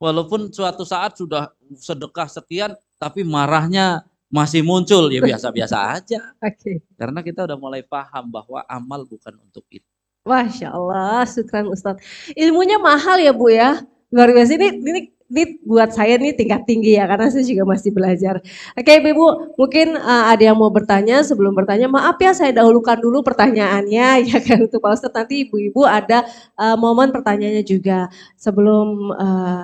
walaupun 0.00 0.48
suatu 0.48 0.84
saat 0.84 1.16
sudah 1.16 1.52
sedekah 1.76 2.28
sekian, 2.28 2.72
tapi 2.96 3.20
marahnya 3.20 4.04
masih 4.32 4.64
muncul 4.64 5.12
ya 5.12 5.20
biasa-biasa 5.20 5.76
aja. 6.00 6.20
Oke. 6.40 6.56
Okay. 6.56 6.76
Karena 6.96 7.20
kita 7.20 7.44
udah 7.44 7.58
mulai 7.60 7.84
paham 7.84 8.32
bahwa 8.32 8.64
amal 8.66 9.04
bukan 9.04 9.36
untuk 9.44 9.64
itu. 9.68 9.84
Masya 10.24 10.72
Allah, 10.72 11.28
syukran 11.28 11.68
Ustadz. 11.68 12.00
Ilmunya 12.32 12.80
mahal 12.80 13.20
ya 13.20 13.36
Bu 13.36 13.52
ya. 13.52 13.84
Luar 14.08 14.32
biasa 14.32 14.56
ini, 14.56 14.80
ini 14.80 15.00
ini 15.32 15.56
buat 15.64 15.90
saya 15.96 16.20
nih 16.20 16.36
tingkat 16.36 16.68
tinggi 16.68 17.00
ya 17.00 17.08
karena 17.08 17.32
saya 17.32 17.44
juga 17.44 17.64
masih 17.64 17.90
belajar. 17.90 18.44
Oke 18.76 18.92
Ibu, 19.00 19.56
mungkin 19.56 19.96
uh, 19.96 20.24
ada 20.30 20.42
yang 20.52 20.58
mau 20.60 20.68
bertanya 20.68 21.24
sebelum 21.24 21.56
bertanya. 21.56 21.88
Maaf 21.88 22.20
ya 22.20 22.36
saya 22.36 22.52
dahulukan 22.52 23.00
dulu 23.00 23.24
pertanyaannya 23.24 24.08
ya 24.30 24.38
kan 24.44 24.68
untuk 24.68 24.84
Pak 24.84 25.00
Ustadz 25.00 25.16
nanti 25.16 25.48
Ibu-ibu 25.48 25.82
ada 25.88 26.28
uh, 26.60 26.76
momen 26.76 27.10
pertanyaannya 27.10 27.64
juga 27.64 28.12
sebelum 28.36 29.10
uh, 29.16 29.62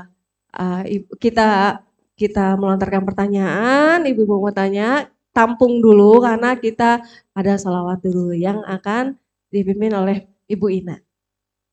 uh, 0.57 0.83
kita 1.21 1.81
kita 2.17 2.57
melontarkan 2.61 3.05
pertanyaan, 3.09 4.05
Ibu-ibu 4.05 4.45
mau 4.45 4.53
tanya, 4.53 5.09
tampung 5.33 5.81
dulu 5.81 6.21
karena 6.21 6.53
kita 6.59 7.01
ada 7.33 7.55
salawat 7.57 8.05
dulu 8.05 8.37
yang 8.37 8.61
akan 8.67 9.17
dipimpin 9.49 9.93
oleh 9.97 10.29
Ibu 10.51 10.67
Ina. 10.69 11.01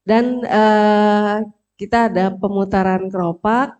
Dan 0.08 0.40
uh, 0.48 1.44
kita 1.78 2.10
ada 2.10 2.34
pemutaran 2.34 3.06
keropak. 3.08 3.78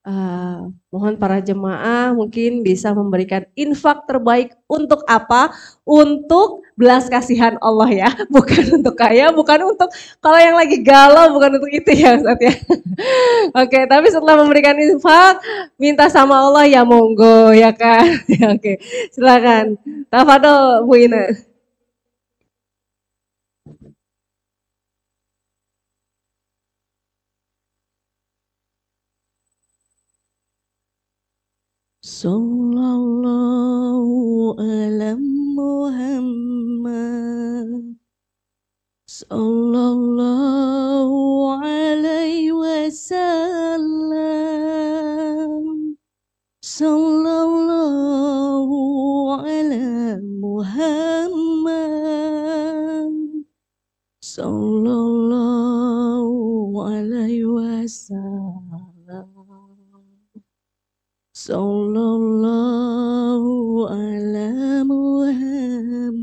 Uh, 0.00 0.72
mohon 0.88 1.20
para 1.20 1.44
jemaah 1.44 2.16
mungkin 2.16 2.64
bisa 2.64 2.88
memberikan 2.96 3.44
infak 3.52 4.08
terbaik 4.08 4.56
untuk 4.64 5.04
apa? 5.04 5.52
Untuk 5.84 6.64
belas 6.72 7.12
kasihan 7.12 7.60
Allah 7.60 7.92
ya, 7.92 8.10
bukan 8.34 8.80
untuk 8.80 8.96
kaya, 8.96 9.28
bukan 9.28 9.76
untuk 9.76 9.92
kalau 10.24 10.40
yang 10.40 10.56
lagi 10.56 10.80
galau, 10.80 11.36
bukan 11.36 11.60
untuk 11.60 11.68
itu 11.68 11.92
ya 11.92 12.16
Ustaz 12.16 12.40
ya. 12.40 12.54
Oke, 13.60 13.84
tapi 13.84 14.08
setelah 14.08 14.40
memberikan 14.40 14.80
infak, 14.80 15.44
minta 15.76 16.08
sama 16.08 16.48
Allah 16.48 16.64
ya 16.64 16.80
monggo 16.80 17.52
ya 17.52 17.70
kan. 17.76 18.08
Oke, 18.56 18.80
silakan. 19.12 19.76
Tafadol 20.08 20.88
Bu 20.88 20.96
Ina. 20.96 21.49
Sallallahu 32.20 34.12
ala 34.60 35.16
Muhammad 35.56 36.76
Sallallahu 39.08 40.36
alaihi 41.64 42.52
wasallam 42.52 44.12
Sallallahu 46.60 47.88
ala 49.40 50.20
Muhammad 50.44 51.80
Sallallahu 54.20 55.56
alaihi 56.84 57.48
wasallam 57.48 58.19
Sallallahu 61.40 62.28
ala 63.88 64.84
Muhammad. 64.84 66.20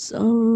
Sallallahu 0.00 0.55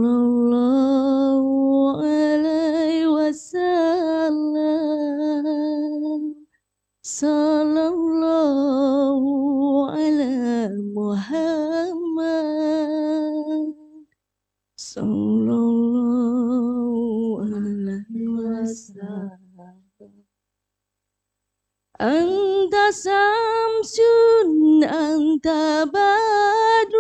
Anta 22.01 22.88
samsun 22.96 24.80
anta 24.88 25.84
badrun 25.92 26.98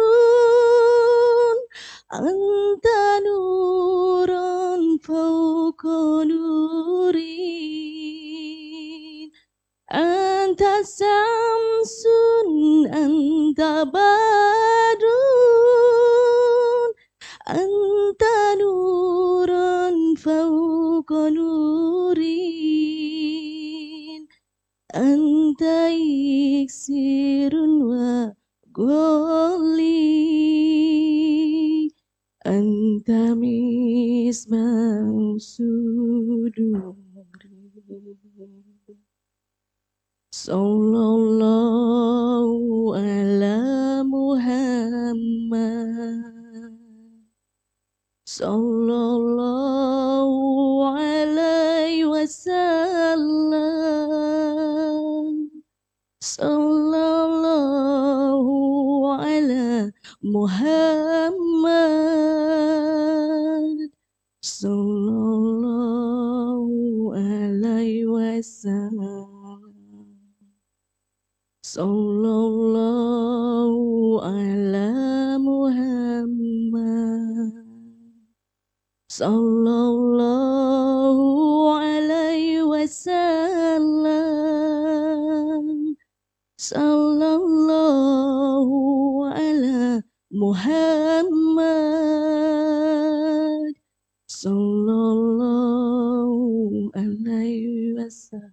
anta 2.12 3.00
nurun 3.24 4.84
fawqa 5.00 5.98
nurin. 6.28 7.32
Anta 9.88 10.74
samsun 10.84 12.50
anta 12.92 13.72
badrun 13.94 15.20
anta 17.48 18.36
nurun 18.60 19.96
fawqa 20.24 21.22
nurin 21.32 22.09
anta 25.60 25.92
iksirun 25.92 27.84
wa 27.84 28.32
goli. 28.72 29.92
Anta 32.48 33.36
mismau 33.36 35.36
suduri 35.36 36.72
sallallahu 40.32 41.36
ala 42.96 44.00
muhammad. 44.08 45.12
Sallallahu 48.24 49.44
alaihi 50.96 52.08
wasallam 52.08 53.89
sallallahu 56.20 57.80
ala 59.16 59.88
muhammad. 60.20 61.40
Sallallahu 64.44 65.56
alaihi 67.16 68.04
wasallam 68.04 69.72
sallallahu 71.64 72.60
ala 74.20 74.92
muhammad. 75.40 76.84
Sallallahu 79.08 80.20
alaihi 81.80 82.60
wasallam 82.68 83.39
sallallahu 86.60 87.56
ala 89.32 90.04
muhammad 90.28 91.72
sallallahu 94.28 95.40
alaihi 96.92 97.96
wasallam 97.96 98.52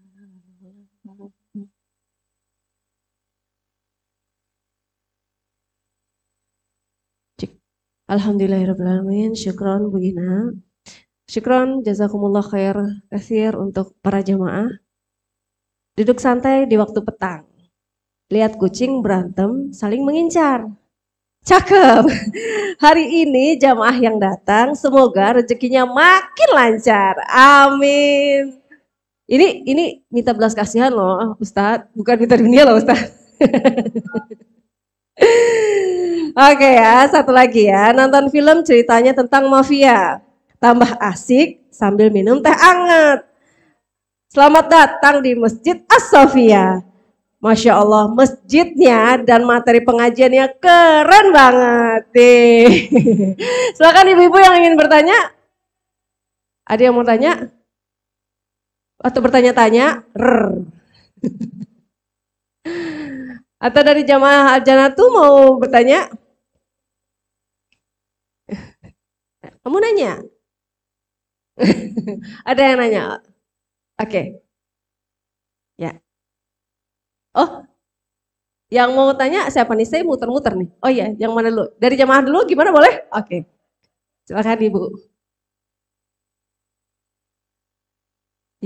Alhamdulillahirrahmanirrahim. 8.08 9.36
Syukron 9.36 9.92
Bu 9.92 10.00
Ina. 10.00 10.56
Syukron 11.28 11.84
jazakumullah 11.84 12.40
khair 12.40 12.80
kasir 13.12 13.52
untuk 13.60 14.00
para 14.00 14.24
jamaah. 14.24 14.72
Duduk 16.00 16.24
santai 16.24 16.72
di 16.72 16.80
waktu 16.80 17.04
petang. 17.04 17.47
Lihat 18.28 18.60
kucing 18.60 19.00
berantem 19.00 19.72
saling 19.72 20.04
mengincar. 20.04 20.68
Cakep. 21.48 22.04
Hari 22.84 23.24
ini 23.24 23.56
jamaah 23.56 23.96
yang 23.96 24.20
datang 24.20 24.76
semoga 24.76 25.40
rezekinya 25.40 25.88
makin 25.88 26.50
lancar. 26.52 27.16
Amin. 27.32 28.60
Ini 29.28 29.64
ini 29.64 30.04
minta 30.12 30.36
belas 30.36 30.52
kasihan 30.52 30.92
loh 30.92 31.40
Ustadz, 31.40 31.88
bukan 31.96 32.16
minta 32.20 32.36
dunia 32.36 32.68
loh 32.68 32.76
Ustadz. 32.76 33.16
Oke 36.38 36.70
ya, 36.70 37.08
satu 37.08 37.32
lagi 37.32 37.72
ya. 37.72 37.96
Nonton 37.96 38.28
film 38.28 38.68
ceritanya 38.68 39.16
tentang 39.16 39.48
mafia. 39.48 40.20
Tambah 40.60 41.00
asik 41.00 41.64
sambil 41.72 42.12
minum 42.12 42.44
teh 42.44 42.52
anget. 42.52 43.24
Selamat 44.28 44.68
datang 44.68 45.24
di 45.24 45.32
Masjid 45.32 45.80
As-Sofia. 45.88 46.84
Masya 47.38 47.78
Allah, 47.78 48.10
masjidnya 48.10 49.22
dan 49.22 49.46
materi 49.46 49.78
pengajiannya 49.86 50.58
keren 50.58 51.28
banget. 51.30 52.02
Nih. 52.18 52.90
Silakan 53.78 54.10
ibu-ibu 54.18 54.42
yang 54.42 54.58
ingin 54.58 54.74
bertanya. 54.74 55.38
Ada 56.66 56.90
yang 56.90 56.98
mau 56.98 57.06
tanya? 57.06 57.54
Atau 58.98 59.22
bertanya-tanya? 59.22 60.02
Atau 63.66 63.82
dari 63.86 64.02
jamaah 64.02 64.58
Al-Janatu 64.58 65.04
mau 65.14 65.62
bertanya? 65.62 66.10
Kamu 69.62 69.78
nanya? 69.78 70.26
Ada 72.50 72.62
yang 72.66 72.78
nanya? 72.82 73.22
Oke. 74.02 74.42
Ya. 75.78 76.02
Oh, 77.38 77.50
yang 78.68 78.90
mau 78.98 79.10
tanya 79.20 79.40
siapa 79.54 79.72
nih? 79.78 79.88
Saya 79.88 80.04
muter-muter 80.10 80.54
nih. 80.60 80.70
Oh 80.84 80.92
iya, 80.92 81.06
yang 81.22 81.32
mana 81.38 81.48
dulu? 81.54 81.66
Dari 81.80 81.96
jamaah 82.02 82.22
dulu 82.28 82.40
gimana 82.52 82.70
boleh? 82.78 82.94
Oke. 83.16 83.38
Silakan 84.28 84.60
Ibu. 84.68 84.82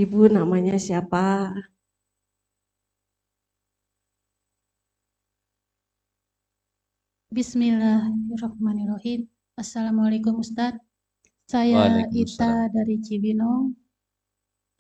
Ibu 0.02 0.20
namanya 0.32 0.76
siapa? 0.80 1.52
Bismillahirrahmanirrahim. 7.32 9.28
Assalamualaikum 9.62 10.44
Ustadz. 10.44 10.84
Saya 11.52 12.08
Ita 12.12 12.72
dari 12.76 12.96
Cibinong. 13.06 13.76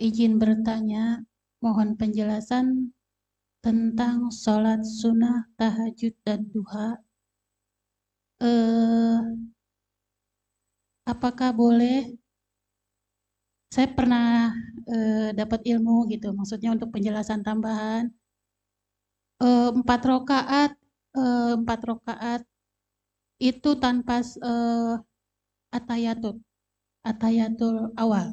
Izin 0.01 0.39
bertanya, 0.41 1.21
mohon 1.63 1.95
penjelasan 1.99 2.91
tentang 3.65 4.17
sholat 4.41 4.81
sunnah, 4.99 5.39
tahajud, 5.59 6.13
dan 6.25 6.39
duha. 6.53 6.89
Eh, 8.39 9.21
apakah 11.11 11.49
boleh? 11.59 11.97
Saya 13.75 13.87
pernah 13.97 14.25
eh, 14.93 15.29
dapat 15.39 15.59
ilmu 15.71 15.95
gitu, 16.13 16.27
maksudnya 16.37 16.69
untuk 16.75 16.89
penjelasan 16.95 17.41
tambahan. 17.47 18.03
Eh, 19.45 19.69
empat 19.79 20.01
rokaat 20.09 20.71
eh, 21.19 21.51
empat 21.59 21.79
rokaat 21.89 22.41
itu 23.49 23.69
tanpa 23.83 24.15
eh, 24.49 24.91
atayatul 25.77 26.35
atayatul 27.11 27.75
awal 28.03 28.27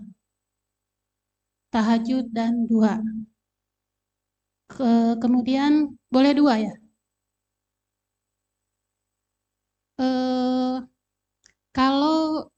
tahajud 1.73 2.25
dan 2.37 2.53
duha 2.69 2.95
Ke- 4.73 5.17
kemudian 5.23 5.73
boleh 6.15 6.33
dua 6.39 6.55
ya? 6.65 6.73
Eh, 10.07 10.77
kalau 11.77 12.51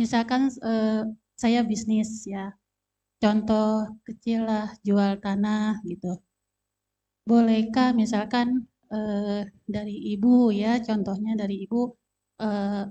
misalkan 0.00 0.42
eh, 0.70 1.02
saya 1.42 1.60
bisnis 1.70 2.10
ya, 2.34 2.44
contoh 3.22 3.66
kecil 4.06 4.40
lah 4.50 4.66
jual 4.86 5.12
tanah 5.24 5.68
gitu. 5.90 6.08
Bolehkah 7.30 7.88
misalkan 8.00 8.48
eh, 8.94 9.40
dari 9.74 9.94
ibu 10.12 10.28
ya, 10.60 10.70
contohnya 10.86 11.32
dari 11.40 11.54
ibu, 11.64 11.76
eh, 12.44 12.82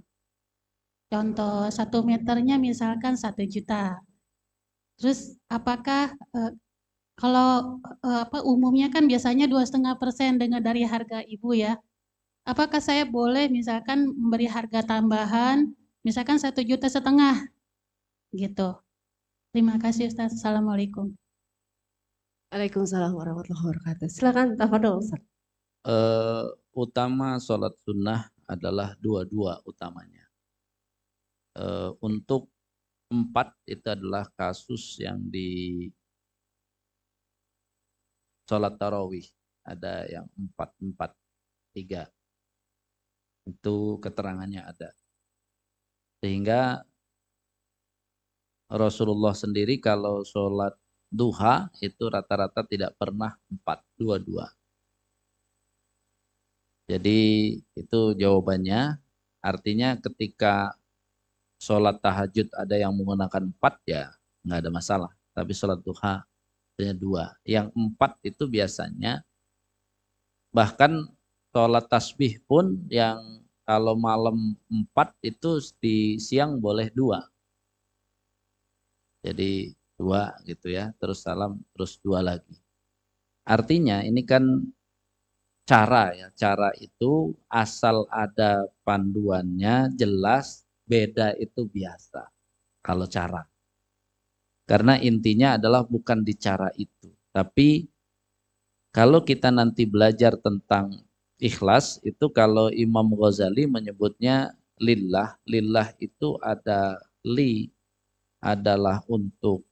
contoh 1.11 1.55
satu 1.77 1.97
meternya 2.09 2.55
misalkan 2.67 3.13
satu 3.23 3.41
juta. 3.53 3.81
Terus 4.97 5.19
apakah 5.57 6.13
kalau 7.13 7.79
eh, 8.05 8.19
apa 8.25 8.41
umumnya 8.41 8.89
kan 8.89 9.05
biasanya 9.05 9.45
dua 9.45 9.63
setengah 9.65 9.97
persen 10.01 10.41
dengan 10.41 10.61
dari 10.63 10.83
harga 10.85 11.21
ibu 11.25 11.53
ya. 11.53 11.77
Apakah 12.43 12.83
saya 12.83 13.07
boleh 13.07 13.47
misalkan 13.47 14.11
memberi 14.19 14.51
harga 14.51 14.83
tambahan, 14.83 15.71
misalkan 16.03 16.35
satu 16.35 16.59
juta 16.59 16.91
setengah, 16.91 17.47
gitu. 18.35 18.75
Terima 19.53 19.77
kasih 19.79 20.09
Ustaz. 20.09 20.33
Assalamualaikum. 20.35 21.13
Waalaikumsalam 22.51 23.13
warahmatullahi 23.15 23.65
wabarakatuh. 23.69 24.07
Silakan 24.09 24.57
tafadhol 24.57 24.99
Ustaz. 24.99 25.21
Eh, 25.85 26.45
utama 26.73 27.37
sholat 27.37 27.77
sunnah 27.85 28.27
adalah 28.49 28.97
dua-dua 28.99 29.61
utamanya. 29.63 30.25
Eh, 31.53 31.89
untuk 32.01 32.49
empat 33.13 33.53
itu 33.69 33.87
adalah 33.87 34.25
kasus 34.33 34.97
yang 34.97 35.21
di 35.29 35.85
sholat 38.47 38.75
tarawih. 38.79 39.25
Ada 39.63 40.07
yang 40.11 40.27
empat, 40.35 40.75
empat, 40.83 41.11
tiga. 41.71 42.11
Itu 43.47 43.99
keterangannya 44.03 44.63
ada. 44.63 44.91
Sehingga 46.19 46.83
Rasulullah 48.71 49.35
sendiri 49.35 49.79
kalau 49.79 50.23
sholat 50.23 50.75
duha 51.11 51.69
itu 51.83 52.09
rata-rata 52.09 52.65
tidak 52.65 52.97
pernah 52.97 53.37
empat, 53.51 53.85
dua-dua. 53.99 54.49
Jadi 56.89 57.19
itu 57.79 57.99
jawabannya. 58.17 58.99
Artinya 59.43 59.99
ketika 59.99 60.71
sholat 61.59 61.99
tahajud 61.99 62.47
ada 62.55 62.75
yang 62.79 62.95
menggunakan 62.95 63.51
empat 63.51 63.75
ya 63.87 64.11
nggak 64.43 64.59
ada 64.63 64.71
masalah. 64.71 65.11
Tapi 65.35 65.51
sholat 65.55 65.79
duha 65.83 66.23
hanya 66.79 66.95
dua. 66.97 67.25
Yang 67.45 67.69
empat 67.77 68.17
itu 68.25 68.43
biasanya 68.49 69.21
bahkan 70.53 71.05
sholat 71.53 71.85
tasbih 71.89 72.41
pun 72.45 72.81
yang 72.89 73.41
kalau 73.63 73.95
malam 73.95 74.57
empat 74.67 75.13
itu 75.23 75.61
di 75.79 76.17
siang 76.17 76.57
boleh 76.59 76.89
dua. 76.91 77.23
Jadi 79.23 79.71
dua 79.95 80.35
gitu 80.43 80.67
ya, 80.67 80.91
terus 80.99 81.23
salam, 81.23 81.61
terus 81.71 81.95
dua 82.03 82.19
lagi. 82.19 82.59
Artinya 83.47 84.03
ini 84.03 84.25
kan 84.27 84.43
cara 85.63 86.11
ya, 86.11 86.27
cara 86.35 86.75
itu 86.75 87.31
asal 87.47 88.03
ada 88.11 88.67
panduannya 88.83 89.95
jelas, 89.95 90.67
beda 90.83 91.39
itu 91.39 91.63
biasa. 91.71 92.27
Kalau 92.83 93.07
cara. 93.07 93.52
Karena 94.63 94.95
intinya 94.95 95.59
adalah 95.59 95.83
bukan 95.83 96.23
di 96.23 96.39
cara 96.39 96.71
itu, 96.79 97.11
tapi 97.35 97.91
kalau 98.95 99.19
kita 99.25 99.51
nanti 99.51 99.83
belajar 99.83 100.39
tentang 100.39 101.03
ikhlas 101.41 101.99
itu 102.07 102.31
kalau 102.31 102.71
Imam 102.71 103.11
Ghazali 103.11 103.67
menyebutnya 103.67 104.55
lillah, 104.79 105.35
lillah 105.43 105.91
itu 105.99 106.39
ada 106.39 106.95
li 107.27 107.67
adalah 108.39 109.03
untuk 109.11 109.67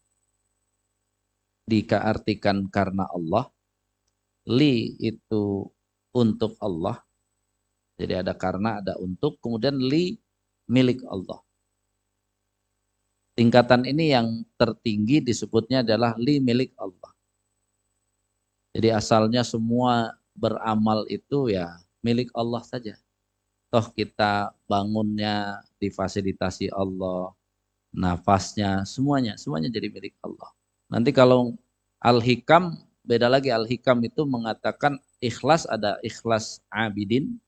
dikaartikan 1.69 2.67
karena 2.67 3.07
Allah, 3.07 3.47
li 4.49 4.97
itu 4.99 5.71
untuk 6.11 6.59
Allah. 6.59 6.99
Jadi 7.95 8.17
ada 8.17 8.33
karena, 8.33 8.81
ada 8.81 8.97
untuk, 8.97 9.37
kemudian 9.39 9.77
li 9.77 10.17
milik 10.65 11.05
Allah. 11.05 11.39
Tingkatan 13.31 13.87
ini 13.87 14.11
yang 14.11 14.43
tertinggi 14.59 15.23
disebutnya 15.23 15.81
adalah 15.81 16.13
li 16.19 16.43
milik 16.43 16.75
Allah. 16.75 17.11
Jadi 18.75 18.91
asalnya 18.91 19.43
semua 19.43 20.15
beramal 20.35 21.07
itu 21.07 21.51
ya 21.51 21.79
milik 22.03 22.31
Allah 22.35 22.63
saja. 22.63 22.95
Toh 23.71 23.87
kita 23.95 24.51
bangunnya 24.67 25.63
difasilitasi 25.79 26.75
Allah, 26.75 27.31
nafasnya, 27.95 28.83
semuanya, 28.83 29.39
semuanya 29.39 29.71
jadi 29.71 29.87
milik 29.87 30.15
Allah. 30.23 30.51
Nanti 30.91 31.15
kalau 31.15 31.55
Al-Hikam, 32.03 32.75
beda 33.07 33.31
lagi 33.31 33.47
Al-Hikam 33.47 34.03
itu 34.03 34.27
mengatakan 34.27 34.99
ikhlas 35.23 35.63
ada 35.71 35.95
ikhlas 36.03 36.59
abidin, 36.67 37.39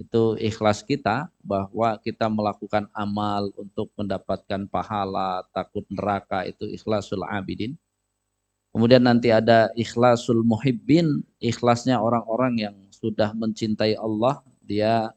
itu 0.00 0.34
ikhlas 0.40 0.80
kita 0.82 1.28
bahwa 1.44 2.00
kita 2.00 2.26
melakukan 2.26 2.88
amal 2.96 3.52
untuk 3.54 3.92
mendapatkan 3.94 4.66
pahala, 4.66 5.44
takut 5.52 5.84
neraka 5.92 6.48
itu 6.48 6.64
ikhlasul 6.66 7.22
abidin. 7.28 7.76
Kemudian 8.72 9.04
nanti 9.04 9.28
ada 9.28 9.68
ikhlasul 9.76 10.40
muhibbin, 10.40 11.20
ikhlasnya 11.44 12.00
orang-orang 12.00 12.54
yang 12.56 12.76
sudah 12.88 13.36
mencintai 13.36 14.00
Allah, 14.00 14.40
dia 14.64 15.12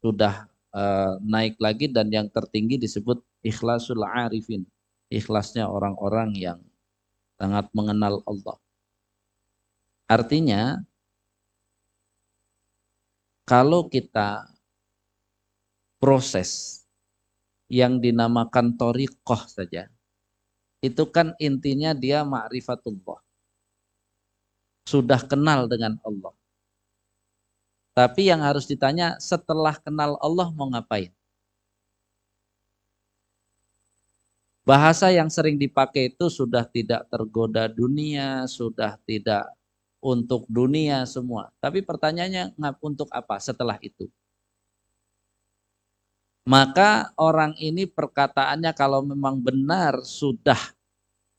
sudah 0.00 0.48
uh, 0.72 1.20
naik 1.20 1.60
lagi 1.60 1.92
dan 1.92 2.08
yang 2.08 2.32
tertinggi 2.32 2.80
disebut 2.80 3.20
ikhlasul 3.44 4.00
arifin, 4.08 4.64
ikhlasnya 5.12 5.68
orang-orang 5.68 6.32
yang 6.32 6.58
sangat 7.36 7.68
mengenal 7.76 8.24
Allah. 8.24 8.56
Artinya 10.08 10.80
kalau 13.44 13.88
kita 13.92 14.48
proses 16.00 16.80
yang 17.68 18.00
dinamakan 18.00 18.76
torikoh 18.76 19.44
saja, 19.48 19.88
itu 20.84 21.04
kan 21.08 21.32
intinya 21.40 21.96
dia 21.96 22.24
ma'rifatullah. 22.24 23.20
Sudah 24.84 25.20
kenal 25.24 25.64
dengan 25.64 25.96
Allah. 26.04 26.36
Tapi 27.96 28.28
yang 28.28 28.44
harus 28.44 28.68
ditanya 28.68 29.16
setelah 29.16 29.80
kenal 29.80 30.20
Allah 30.20 30.52
mau 30.52 30.68
ngapain? 30.68 31.14
Bahasa 34.64 35.12
yang 35.12 35.28
sering 35.28 35.60
dipakai 35.60 36.12
itu 36.12 36.32
sudah 36.32 36.64
tidak 36.64 37.04
tergoda 37.12 37.68
dunia, 37.68 38.48
sudah 38.48 38.96
tidak 39.04 39.44
untuk 40.04 40.44
dunia 40.52 41.08
semua. 41.08 41.48
Tapi 41.64 41.80
pertanyaannya 41.80 42.52
untuk 42.84 43.08
apa 43.08 43.40
setelah 43.40 43.80
itu? 43.80 44.12
Maka 46.44 47.08
orang 47.16 47.56
ini 47.56 47.88
perkataannya 47.88 48.76
kalau 48.76 49.00
memang 49.00 49.40
benar 49.40 50.04
sudah 50.04 50.60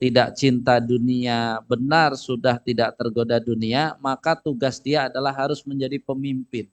tidak 0.02 0.34
cinta 0.34 0.82
dunia, 0.82 1.62
benar 1.70 2.18
sudah 2.18 2.58
tidak 2.58 2.98
tergoda 2.98 3.38
dunia, 3.38 3.94
maka 4.02 4.34
tugas 4.34 4.82
dia 4.82 5.06
adalah 5.06 5.30
harus 5.30 5.62
menjadi 5.62 6.02
pemimpin 6.02 6.66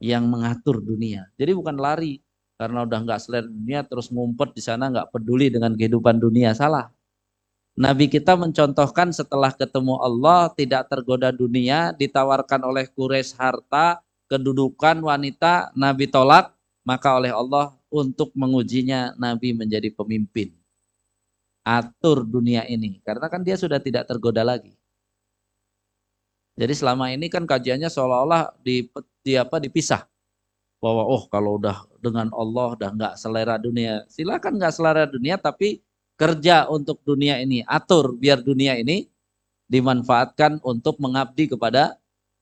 yang 0.00 0.24
mengatur 0.24 0.80
dunia. 0.80 1.28
Jadi 1.36 1.52
bukan 1.52 1.76
lari 1.76 2.24
karena 2.56 2.82
udah 2.88 2.98
nggak 3.04 3.20
selera 3.22 3.46
dunia 3.46 3.84
terus 3.86 4.10
ngumpet 4.10 4.56
di 4.56 4.62
sana 4.64 4.90
nggak 4.90 5.14
peduli 5.14 5.52
dengan 5.52 5.76
kehidupan 5.76 6.16
dunia 6.18 6.56
salah. 6.56 6.90
Nabi 7.78 8.10
kita 8.10 8.34
mencontohkan 8.34 9.14
setelah 9.14 9.54
ketemu 9.54 10.02
Allah 10.02 10.50
tidak 10.50 10.90
tergoda 10.90 11.30
dunia, 11.30 11.94
ditawarkan 11.94 12.66
oleh 12.66 12.90
Quraisy 12.90 13.38
harta, 13.38 14.02
kedudukan 14.26 14.98
wanita, 14.98 15.70
Nabi 15.78 16.10
tolak, 16.10 16.50
maka 16.82 17.14
oleh 17.14 17.30
Allah 17.30 17.78
untuk 17.86 18.34
mengujinya 18.34 19.14
Nabi 19.14 19.54
menjadi 19.54 19.94
pemimpin. 19.94 20.58
Atur 21.62 22.26
dunia 22.26 22.66
ini 22.66 22.98
karena 23.06 23.30
kan 23.30 23.46
dia 23.46 23.54
sudah 23.54 23.78
tidak 23.78 24.10
tergoda 24.10 24.42
lagi. 24.42 24.74
Jadi 26.58 26.74
selama 26.74 27.14
ini 27.14 27.30
kan 27.30 27.46
kajiannya 27.46 27.86
seolah-olah 27.86 28.58
di, 28.58 28.90
di 29.22 29.38
apa 29.38 29.62
dipisah 29.62 30.02
bahwa 30.82 31.06
oh 31.06 31.30
kalau 31.30 31.62
udah 31.62 31.86
dengan 32.02 32.26
Allah 32.34 32.74
udah 32.74 32.90
nggak 32.94 33.14
selera 33.18 33.58
dunia 33.58 34.06
silakan 34.06 34.62
nggak 34.62 34.74
selera 34.74 35.10
dunia 35.10 35.34
tapi 35.34 35.82
kerja 36.18 36.66
untuk 36.66 36.98
dunia 37.06 37.38
ini 37.38 37.62
atur 37.62 38.18
biar 38.18 38.42
dunia 38.42 38.74
ini 38.74 39.06
dimanfaatkan 39.70 40.58
untuk 40.66 40.98
mengabdi 40.98 41.46
kepada 41.54 41.94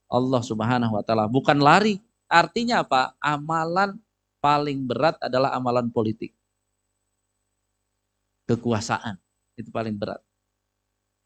Allah 0.09 0.41
Subhanahu 0.41 0.97
wa 0.97 1.05
taala 1.05 1.29
bukan 1.29 1.61
lari 1.61 2.01
artinya 2.27 2.83
apa 2.83 3.15
amalan 3.21 4.01
paling 4.41 4.87
berat 4.87 5.19
adalah 5.19 5.55
amalan 5.59 5.91
politik. 5.91 6.31
Kekuasaan 8.47 9.19
itu 9.59 9.75
paling 9.75 9.99
berat. 9.99 10.23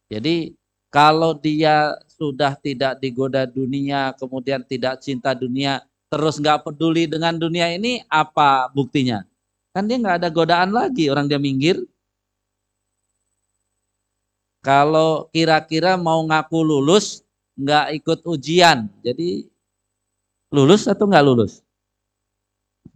Jadi 0.09 0.56
Kalau 0.90 1.39
dia 1.39 1.94
sudah 2.10 2.59
tidak 2.59 2.98
digoda 2.98 3.47
dunia, 3.47 4.10
kemudian 4.18 4.59
tidak 4.66 4.98
cinta 4.98 5.39
dunia, 5.39 5.86
terus 6.10 6.43
nggak 6.43 6.66
peduli 6.66 7.06
dengan 7.06 7.39
dunia 7.39 7.70
ini, 7.70 8.02
apa 8.10 8.66
buktinya? 8.74 9.22
Kan 9.70 9.86
dia 9.86 10.02
nggak 10.02 10.18
ada 10.18 10.28
godaan 10.35 10.74
lagi, 10.74 11.06
orang 11.06 11.31
dia 11.31 11.39
minggir. 11.39 11.78
Kalau 14.61 15.32
kira-kira 15.32 15.97
mau 15.97 16.20
ngaku 16.28 16.61
lulus, 16.61 17.24
nggak 17.57 17.97
ikut 17.97 18.20
ujian, 18.28 18.93
jadi 19.01 19.49
lulus 20.53 20.85
atau 20.85 21.09
nggak 21.09 21.24
lulus? 21.24 21.65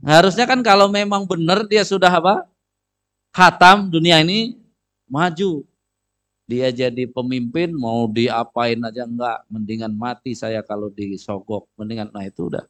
Harusnya 0.05 0.45
kan 0.45 0.61
kalau 0.61 0.93
memang 0.93 1.25
benar 1.25 1.65
dia 1.65 1.81
sudah 1.81 2.13
apa? 2.13 2.45
Hatam 3.33 3.89
dunia 3.89 4.21
ini 4.21 4.61
maju. 5.09 5.65
Dia 6.45 6.69
jadi 6.69 7.09
pemimpin 7.09 7.73
mau 7.73 8.05
diapain 8.05 8.77
aja 8.85 9.09
enggak, 9.09 9.49
mendingan 9.49 9.97
mati 9.97 10.37
saya 10.37 10.61
kalau 10.61 10.93
disogok, 10.93 11.65
mendingan 11.81 12.13
nah 12.13 12.21
itu 12.29 12.53
udah. 12.53 12.69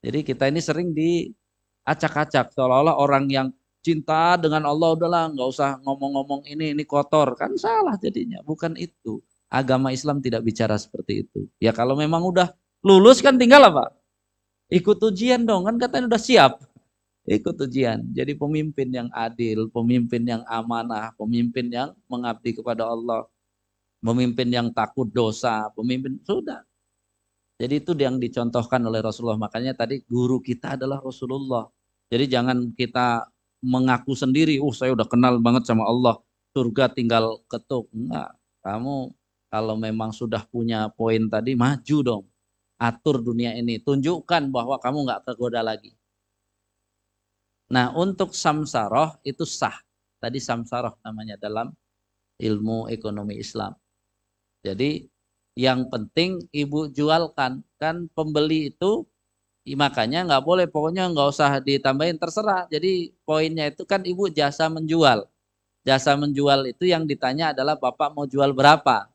Jadi 0.00 0.24
kita 0.24 0.48
ini 0.48 0.64
sering 0.64 0.96
diacak-acak 0.96 2.56
seolah-olah 2.56 2.96
orang 2.96 3.28
yang 3.28 3.48
cinta 3.88 4.36
dengan 4.36 4.68
Allah 4.68 4.92
udahlah 4.92 5.32
nggak 5.32 5.48
usah 5.48 5.80
ngomong-ngomong 5.80 6.44
ini 6.44 6.76
ini 6.76 6.84
kotor. 6.84 7.32
Kan 7.40 7.56
salah 7.56 7.96
jadinya 7.96 8.44
bukan 8.44 8.76
itu. 8.76 9.24
Agama 9.48 9.88
Islam 9.96 10.20
tidak 10.20 10.44
bicara 10.44 10.76
seperti 10.76 11.24
itu. 11.24 11.48
Ya 11.56 11.72
kalau 11.72 11.96
memang 11.96 12.20
udah 12.20 12.52
lulus 12.84 13.24
kan 13.24 13.40
tinggal 13.40 13.64
apa? 13.64 13.96
Ikut 14.68 15.00
ujian 15.00 15.48
dong 15.48 15.64
kan 15.64 15.80
katanya 15.80 16.12
udah 16.12 16.20
siap. 16.20 16.52
Ikut 17.24 17.56
ujian. 17.56 18.04
Jadi 18.12 18.36
pemimpin 18.36 18.92
yang 18.92 19.08
adil 19.16 19.72
pemimpin 19.72 20.20
yang 20.28 20.42
amanah 20.44 21.16
pemimpin 21.16 21.72
yang 21.72 21.96
mengabdi 22.12 22.60
kepada 22.60 22.84
Allah 22.84 23.24
pemimpin 24.04 24.52
yang 24.52 24.68
takut 24.68 25.08
dosa 25.08 25.72
pemimpin 25.72 26.20
sudah. 26.28 26.60
Jadi 27.58 27.74
itu 27.82 27.96
yang 27.96 28.20
dicontohkan 28.20 28.84
oleh 28.84 29.00
Rasulullah. 29.00 29.40
Makanya 29.40 29.72
tadi 29.74 30.04
guru 30.04 30.38
kita 30.44 30.76
adalah 30.76 31.00
Rasulullah. 31.00 31.66
Jadi 32.08 32.24
jangan 32.30 32.70
kita 32.72 33.26
mengaku 33.62 34.14
sendiri 34.14 34.62
uh 34.62 34.74
saya 34.74 34.94
udah 34.94 35.06
kenal 35.06 35.38
banget 35.42 35.66
sama 35.66 35.86
Allah 35.86 36.18
surga 36.54 36.90
tinggal 36.94 37.42
ketuk 37.50 37.90
enggak 37.90 38.34
kamu 38.62 39.10
kalau 39.48 39.74
memang 39.74 40.10
sudah 40.12 40.44
punya 40.46 40.92
poin 40.94 41.26
tadi 41.26 41.56
maju 41.56 41.98
dong 42.04 42.24
atur 42.78 43.20
dunia 43.20 43.52
ini. 43.58 43.82
Tunjukkan 43.82 44.54
bahwa 44.54 44.78
kamu 44.78 45.04
nggak 45.04 45.22
tergoda 45.26 45.60
lagi. 45.60 45.92
Nah 47.74 47.92
untuk 47.92 48.32
samsaroh 48.32 49.18
itu 49.26 49.44
sah. 49.44 49.74
Tadi 50.18 50.38
samsaroh 50.38 50.98
namanya 51.04 51.36
dalam 51.36 51.74
ilmu 52.38 52.88
ekonomi 52.88 53.38
Islam. 53.38 53.74
Jadi 54.62 55.04
yang 55.58 55.90
penting 55.90 56.48
ibu 56.54 56.88
jualkan. 56.88 57.66
Kan 57.76 58.08
pembeli 58.14 58.72
itu 58.72 59.04
makanya 59.74 60.24
nggak 60.28 60.44
boleh 60.44 60.66
pokoknya 60.70 61.10
nggak 61.12 61.28
usah 61.34 61.58
ditambahin 61.60 62.16
terserah. 62.20 62.64
Jadi 62.70 63.12
poinnya 63.26 63.68
itu 63.72 63.82
kan 63.88 64.04
ibu 64.06 64.30
jasa 64.30 64.70
menjual. 64.70 65.26
Jasa 65.82 66.14
menjual 66.16 66.68
itu 66.70 66.84
yang 66.88 67.04
ditanya 67.08 67.52
adalah 67.56 67.74
bapak 67.80 68.12
mau 68.16 68.24
jual 68.28 68.52
berapa. 68.54 69.08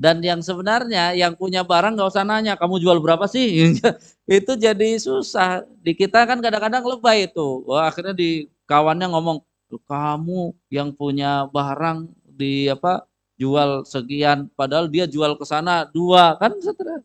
Dan 0.00 0.24
yang 0.24 0.40
sebenarnya 0.40 1.12
yang 1.12 1.36
punya 1.36 1.60
barang 1.60 1.92
nggak 1.92 2.08
usah 2.08 2.24
nanya 2.24 2.56
kamu 2.56 2.80
jual 2.80 2.98
berapa 3.04 3.28
sih, 3.28 3.76
itu 4.40 4.52
jadi 4.56 4.88
susah. 4.96 5.68
Di 5.84 5.92
kita 5.92 6.24
kan 6.24 6.40
kadang-kadang 6.40 6.84
lebay 6.88 7.28
itu. 7.28 7.64
Wah 7.68 7.92
akhirnya 7.92 8.16
di 8.16 8.48
kawannya 8.64 9.12
ngomong 9.12 9.44
kamu 9.84 10.56
yang 10.72 10.96
punya 10.96 11.44
barang 11.52 12.08
di 12.24 12.66
apa 12.72 13.04
jual 13.36 13.84
sekian, 13.84 14.48
padahal 14.56 14.88
dia 14.88 15.04
jual 15.08 15.36
ke 15.36 15.44
sana 15.48 15.88
dua 15.88 16.36
kan 16.40 16.56
setelah 16.60 17.00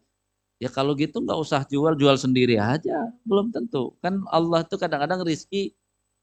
Ya 0.56 0.72
kalau 0.72 0.96
gitu 0.96 1.20
nggak 1.20 1.40
usah 1.40 1.62
jual, 1.68 1.94
jual 2.00 2.16
sendiri 2.16 2.56
aja. 2.56 3.12
Belum 3.28 3.52
tentu. 3.52 3.96
Kan 4.00 4.24
Allah 4.32 4.64
itu 4.64 4.76
kadang-kadang 4.80 5.24
rizki 5.28 5.76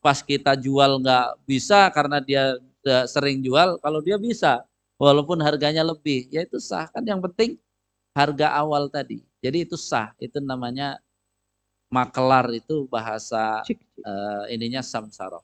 pas 0.02 0.18
kita 0.24 0.58
jual 0.58 0.98
nggak 0.98 1.46
bisa 1.46 1.86
karena 1.94 2.18
dia 2.18 2.58
sering 3.06 3.38
jual, 3.38 3.78
kalau 3.78 4.02
dia 4.02 4.18
bisa 4.18 4.66
walaupun 4.98 5.38
harganya 5.38 5.86
lebih, 5.86 6.26
ya 6.34 6.42
itu 6.42 6.58
sah 6.58 6.90
kan 6.90 7.06
yang 7.06 7.22
penting 7.22 7.54
harga 8.10 8.58
awal 8.58 8.90
tadi. 8.90 9.22
Jadi 9.38 9.62
itu 9.62 9.78
sah, 9.78 10.10
itu 10.18 10.42
namanya 10.42 10.98
makelar 11.92 12.50
itu 12.50 12.90
bahasa 12.90 13.62
uh, 14.02 14.44
ininya 14.50 14.82
samsara. 14.82 15.38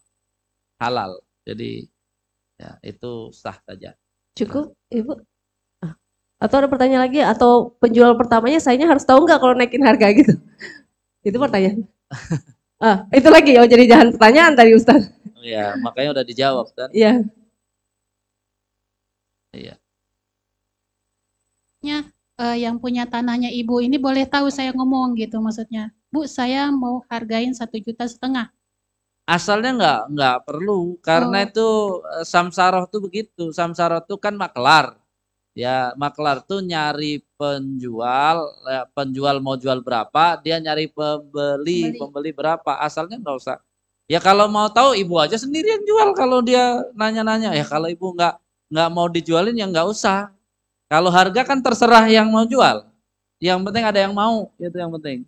Halal. 0.82 1.22
Jadi 1.46 1.86
ya 2.58 2.74
itu 2.82 3.30
sah 3.30 3.58
saja. 3.62 3.94
Cukup, 4.34 4.74
Ibu? 4.90 5.27
Atau 6.38 6.62
ada 6.62 6.70
pertanyaan 6.70 7.02
lagi 7.10 7.18
atau 7.18 7.74
penjual 7.82 8.14
pertamanya 8.14 8.62
sayanya 8.62 8.86
harus 8.86 9.02
tahu 9.02 9.26
nggak 9.26 9.38
kalau 9.42 9.54
naikin 9.58 9.82
harga 9.82 10.06
gitu? 10.14 10.34
itu 11.26 11.34
pertanyaan. 11.36 11.82
ah, 12.78 13.04
itu 13.10 13.28
lagi 13.28 13.58
ya 13.58 13.66
jadi 13.66 13.84
jangan 13.90 14.08
pertanyaan 14.14 14.52
tadi 14.54 14.70
Ustaz. 14.78 15.02
Ya, 15.42 15.74
makanya 15.82 16.18
udah 16.18 16.24
dijawab 16.26 16.66
kan. 16.74 16.88
Iya. 16.94 17.26
Iya. 19.54 19.74
Nya, 21.82 21.98
eh, 22.42 22.56
yang 22.66 22.78
punya 22.82 23.06
tanahnya 23.06 23.50
ibu 23.54 23.78
ini 23.82 23.98
boleh 23.98 24.26
tahu 24.26 24.50
saya 24.50 24.70
ngomong 24.74 25.14
gitu 25.18 25.38
maksudnya. 25.38 25.94
Bu, 26.10 26.26
saya 26.26 26.70
mau 26.72 27.02
hargain 27.10 27.52
satu 27.54 27.76
juta 27.82 28.06
setengah. 28.08 28.50
Asalnya 29.28 29.70
nggak 29.76 30.00
nggak 30.16 30.36
perlu 30.48 30.96
karena 31.04 31.44
Oh. 31.44 31.46
itu 31.50 31.68
eh, 32.18 32.24
samsaroh 32.24 32.84
tuh 32.88 33.00
begitu. 33.04 33.50
Samsaroh 33.52 34.00
tuh 34.06 34.18
kan 34.22 34.34
maklar. 34.38 34.96
Ya, 35.58 35.90
maklar 35.98 36.38
tuh 36.46 36.62
nyari 36.62 37.18
penjual, 37.34 38.36
ya, 38.62 38.86
penjual 38.94 39.42
mau 39.42 39.58
jual 39.58 39.82
berapa, 39.82 40.38
dia 40.38 40.62
nyari 40.62 40.86
pembeli, 40.86 41.90
Pembeli. 41.90 41.98
pembeli 41.98 42.30
berapa. 42.30 42.78
Asalnya 42.78 43.18
nggak 43.18 43.36
usah. 43.42 43.58
Ya 44.06 44.22
kalau 44.22 44.46
mau 44.46 44.70
tahu 44.70 44.94
ibu 44.94 45.18
aja 45.18 45.34
sendiri 45.34 45.66
yang 45.66 45.82
jual 45.82 46.08
kalau 46.14 46.38
dia 46.46 46.86
nanya-nanya. 46.94 47.58
Ya 47.58 47.66
kalau 47.66 47.90
ibu 47.90 48.14
nggak 48.14 48.38
nggak 48.70 48.88
mau 48.94 49.10
dijualin 49.10 49.58
ya 49.58 49.66
nggak 49.66 49.88
usah. 49.90 50.30
Kalau 50.86 51.10
harga 51.10 51.42
kan 51.42 51.58
terserah 51.58 52.06
yang 52.06 52.30
mau 52.30 52.46
jual. 52.46 52.86
Yang 53.42 53.58
penting 53.66 53.84
ada 53.84 53.98
yang 53.98 54.14
mau, 54.14 54.48
itu 54.62 54.76
yang 54.78 54.94
penting. 54.94 55.26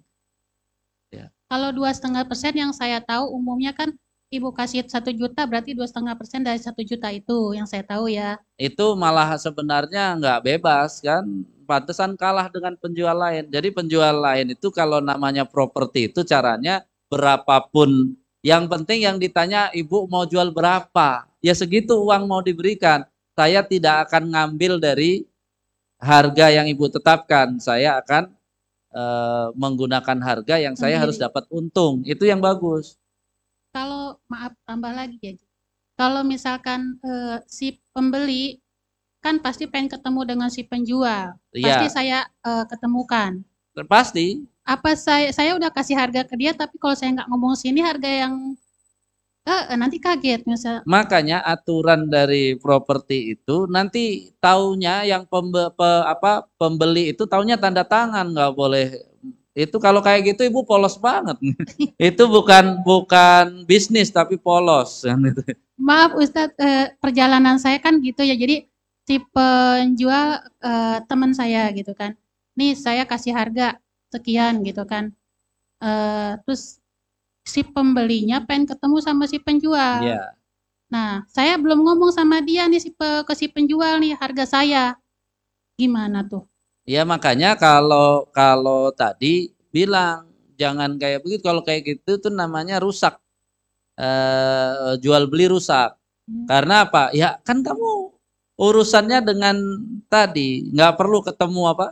Kalau 1.50 1.74
dua 1.74 1.90
setengah 1.90 2.22
persen 2.30 2.54
yang 2.54 2.70
saya 2.70 3.02
tahu 3.02 3.26
umumnya 3.34 3.74
kan 3.74 3.90
ibu 4.30 4.54
kasih 4.54 4.86
satu 4.86 5.10
juta 5.10 5.42
berarti 5.42 5.74
dua 5.74 5.90
setengah 5.90 6.14
persen 6.14 6.46
dari 6.46 6.62
satu 6.62 6.86
juta 6.86 7.10
itu 7.10 7.52
yang 7.52 7.66
saya 7.66 7.82
tahu 7.82 8.06
ya. 8.06 8.38
Itu 8.54 8.94
malah 8.94 9.34
sebenarnya 9.34 10.14
nggak 10.16 10.40
bebas 10.46 11.02
kan. 11.02 11.26
Pantesan 11.66 12.18
kalah 12.18 12.50
dengan 12.50 12.74
penjual 12.78 13.14
lain. 13.14 13.46
Jadi 13.46 13.70
penjual 13.70 14.14
lain 14.22 14.54
itu 14.54 14.74
kalau 14.74 14.98
namanya 14.98 15.46
properti 15.46 16.10
itu 16.10 16.26
caranya 16.26 16.82
berapapun. 17.10 18.14
Yang 18.42 18.64
penting 18.70 18.98
yang 19.06 19.16
ditanya 19.22 19.70
ibu 19.74 20.06
mau 20.10 20.26
jual 20.26 20.50
berapa. 20.50 21.26
Ya 21.42 21.54
segitu 21.54 21.94
uang 21.98 22.26
mau 22.26 22.42
diberikan. 22.42 23.06
Saya 23.38 23.62
tidak 23.62 24.10
akan 24.10 24.34
ngambil 24.34 24.82
dari 24.82 25.26
harga 26.02 26.50
yang 26.50 26.66
ibu 26.66 26.90
tetapkan. 26.90 27.62
Saya 27.62 28.02
akan 28.02 28.34
eh, 28.90 29.46
menggunakan 29.54 30.18
harga 30.18 30.58
yang 30.58 30.74
saya 30.74 30.98
Sendiri. 30.98 31.02
harus 31.06 31.16
dapat 31.22 31.46
untung. 31.54 32.02
Itu 32.02 32.26
yang 32.26 32.42
bagus. 32.42 32.99
Kalau 33.74 34.18
maaf 34.32 34.52
tambah 34.66 34.92
lagi 34.94 35.18
ya. 35.22 35.32
Kalau 36.00 36.22
misalkan 36.26 36.80
eh, 37.04 37.38
si 37.46 37.66
pembeli 37.94 38.58
kan 39.24 39.36
pasti 39.44 39.64
pengen 39.72 39.90
ketemu 39.94 40.20
dengan 40.30 40.50
si 40.56 40.62
penjual. 40.70 41.36
Pasti 41.64 41.86
Iya, 41.86 41.94
saya 41.96 42.18
eh, 42.48 42.64
ketemukan. 42.70 43.32
pasti. 43.88 44.46
Apa 44.74 44.90
saya 45.06 45.28
saya 45.36 45.50
udah 45.58 45.68
kasih 45.76 45.96
harga 46.00 46.22
ke 46.30 46.34
dia 46.40 46.52
tapi 46.60 46.74
kalau 46.82 46.96
saya 46.96 47.10
nggak 47.16 47.28
ngomong 47.30 47.54
sini 47.62 47.80
harga 47.88 48.08
yang 48.24 48.34
eh, 49.52 49.76
nanti 49.80 49.96
kaget 50.04 50.40
misal 50.50 50.76
Makanya 50.88 51.44
aturan 51.44 52.08
dari 52.08 52.56
properti 52.56 53.36
itu 53.36 53.68
nanti 53.68 54.32
taunya 54.40 55.04
yang 55.04 55.22
pembe, 55.28 55.68
pe- 55.78 56.04
apa 56.08 56.48
pembeli 56.56 57.12
itu 57.12 57.28
taunya 57.28 57.56
tanda 57.60 57.84
tangan 57.84 58.26
nggak 58.32 58.52
boleh 58.56 58.86
itu 59.54 59.76
kalau 59.82 59.98
kayak 59.98 60.34
gitu 60.34 60.46
ibu 60.46 60.62
polos 60.62 60.94
banget 60.96 61.36
itu 62.10 62.22
bukan 62.30 62.80
bukan 62.86 63.66
bisnis 63.66 64.08
tapi 64.14 64.38
polos 64.38 65.02
kan 65.08 65.18
itu. 65.26 65.42
Maaf 65.80 66.12
Ustadz, 66.12 66.60
eh, 66.60 66.92
perjalanan 67.00 67.56
saya 67.56 67.80
kan 67.80 68.04
gitu 68.04 68.20
ya. 68.20 68.36
Jadi 68.36 68.68
si 69.08 69.16
penjual 69.32 70.38
eh, 70.60 70.98
teman 71.08 71.32
saya 71.32 71.72
gitu 71.72 71.96
kan. 71.96 72.14
Nih 72.54 72.76
saya 72.76 73.08
kasih 73.08 73.32
harga 73.32 73.80
sekian 74.12 74.60
gitu 74.60 74.84
kan. 74.84 75.10
Eh, 75.80 76.32
terus 76.44 76.78
si 77.42 77.64
pembelinya 77.64 78.44
pengen 78.44 78.68
ketemu 78.68 78.96
sama 79.00 79.24
si 79.24 79.40
penjual. 79.40 80.04
Iya. 80.04 80.36
Nah, 80.92 81.24
saya 81.30 81.54
belum 81.56 81.80
ngomong 81.86 82.10
sama 82.12 82.42
dia 82.44 82.66
nih 82.68 82.82
si 82.82 82.90
pe- 82.92 83.24
ke 83.24 83.34
si 83.38 83.46
penjual 83.48 83.98
nih 84.02 84.14
harga 84.20 84.44
saya. 84.44 84.84
Gimana 85.80 86.22
tuh? 86.28 86.44
Ya 86.88 87.02
makanya 87.04 87.54
kalau 87.60 88.26
kalau 88.32 88.90
tadi 88.92 89.52
bilang 89.70 90.28
jangan 90.58 90.96
kayak 91.00 91.22
begitu 91.24 91.42
kalau 91.44 91.62
kayak 91.64 91.82
gitu 91.86 92.20
tuh 92.20 92.32
namanya 92.32 92.80
rusak 92.82 93.16
eh, 93.98 94.96
jual 95.02 95.26
beli 95.30 95.50
rusak 95.50 95.96
Hmm. 96.30 96.46
karena 96.46 96.86
apa 96.86 97.10
ya 97.10 97.42
kan 97.42 97.58
kamu 97.58 98.14
urusannya 98.54 99.18
dengan 99.24 99.56
tadi 100.06 100.62
nggak 100.70 100.94
perlu 100.94 101.26
ketemu 101.26 101.62
apa? 101.74 101.86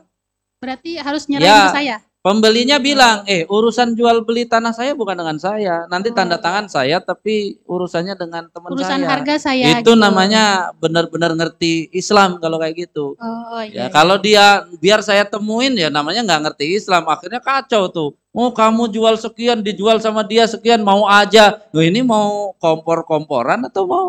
Berarti 0.63 0.95
harus 1.01 1.27
nyerahin 1.27 1.49
Ya. 1.49 1.67
ke 1.67 1.75
saya. 1.75 1.97
Pembelinya 2.29 2.77
bilang, 2.77 3.25
eh 3.25 3.49
urusan 3.49 3.97
jual 3.97 4.21
beli 4.21 4.45
tanah 4.45 4.77
saya 4.77 4.93
bukan 4.93 5.17
dengan 5.17 5.41
saya. 5.41 5.89
Nanti 5.89 6.13
tanda 6.13 6.37
Oh. 6.37 6.43
tangan 6.45 6.69
saya, 6.69 7.01
tapi 7.01 7.57
urusannya 7.65 8.13
dengan 8.21 8.53
teman 8.53 8.69
Urusan 8.69 9.01
saya. 9.01 9.09
harga 9.09 9.35
saya. 9.41 9.81
Itu 9.81 9.97
gitu. 9.97 9.97
namanya 9.97 10.69
benar-benar 10.77 11.33
ngerti 11.33 11.89
Islam 11.89 12.37
kalau 12.37 12.61
kayak 12.61 12.85
gitu. 12.85 13.17
Oh 13.17 13.65
Ya, 13.65 13.65
iya. 13.65 13.89
kalau 13.89 14.21
dia 14.21 14.69
biar 14.77 15.01
saya 15.01 15.25
temuin 15.25 15.73
ya 15.73 15.89
namanya 15.89 16.21
nggak 16.21 16.53
ngerti 16.53 16.77
Islam, 16.77 17.09
akhirnya 17.09 17.41
kacau 17.41 17.89
tuh. 17.89 18.13
Oh 18.37 18.53
kamu 18.53 18.93
jual 18.93 19.17
sekian, 19.17 19.65
dijual 19.65 19.97
sama 19.97 20.21
dia 20.21 20.45
sekian, 20.45 20.85
mau 20.85 21.09
aja. 21.09 21.65
Loh 21.73 21.81
ini 21.81 22.05
mau 22.05 22.53
kompor-komporan 22.61 23.65
atau 23.65 23.89
mau? 23.89 24.09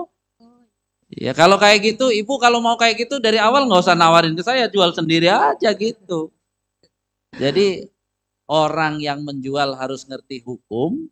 Ya 1.08 1.32
kalau 1.32 1.56
kayak 1.56 1.96
gitu, 1.96 2.12
ibu 2.12 2.36
kalau 2.36 2.60
mau 2.60 2.76
kayak 2.76 3.08
gitu 3.08 3.16
dari 3.24 3.40
awal 3.40 3.64
nggak 3.64 3.80
usah 3.80 3.96
nawarin 3.96 4.36
ke 4.36 4.44
saya, 4.44 4.68
jual 4.68 4.92
sendiri 4.92 5.32
aja 5.32 5.72
gitu. 5.72 6.36
Jadi 7.34 7.88
orang 8.50 8.98
yang 8.98 9.22
menjual 9.22 9.78
harus 9.78 10.10
ngerti 10.10 10.42
hukum, 10.42 11.06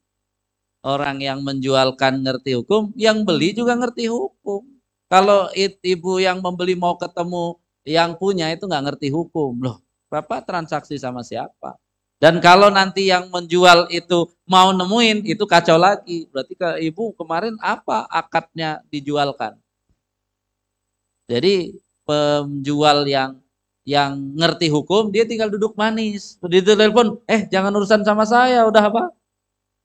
orang 0.81 1.21
yang 1.21 1.45
menjualkan 1.45 2.25
ngerti 2.25 2.57
hukum, 2.57 2.89
yang 2.97 3.21
beli 3.21 3.53
juga 3.53 3.77
ngerti 3.77 4.09
hukum. 4.09 4.65
Kalau 5.07 5.47
ibu 5.55 6.19
yang 6.19 6.41
membeli 6.43 6.75
mau 6.75 6.97
ketemu 6.97 7.55
yang 7.87 8.19
punya 8.19 8.51
itu 8.51 8.67
nggak 8.67 8.91
ngerti 8.91 9.07
hukum, 9.13 9.63
loh, 9.63 9.77
bapak 10.11 10.43
transaksi 10.43 10.99
sama 10.99 11.23
siapa? 11.23 11.79
Dan 12.17 12.41
kalau 12.41 12.73
nanti 12.73 13.13
yang 13.13 13.29
menjual 13.29 13.93
itu 13.93 14.25
mau 14.49 14.73
nemuin, 14.73 15.21
itu 15.29 15.45
kacau 15.45 15.77
lagi. 15.77 16.25
Berarti 16.33 16.53
ke 16.57 16.69
ibu 16.81 17.13
kemarin 17.13 17.53
apa 17.61 18.09
akadnya 18.09 18.81
dijualkan? 18.89 19.53
Jadi 21.29 21.77
penjual 22.01 23.05
yang 23.05 23.37
yang 23.87 24.35
ngerti 24.35 24.67
hukum 24.67 25.07
dia 25.15 25.23
tinggal 25.23 25.47
duduk 25.47 25.71
manis. 25.79 26.35
Di 26.43 26.59
telepon, 26.59 27.23
eh 27.23 27.47
jangan 27.47 27.71
urusan 27.71 28.03
sama 28.03 28.27
saya, 28.27 28.67
udah 28.67 28.83
apa? 28.91 29.03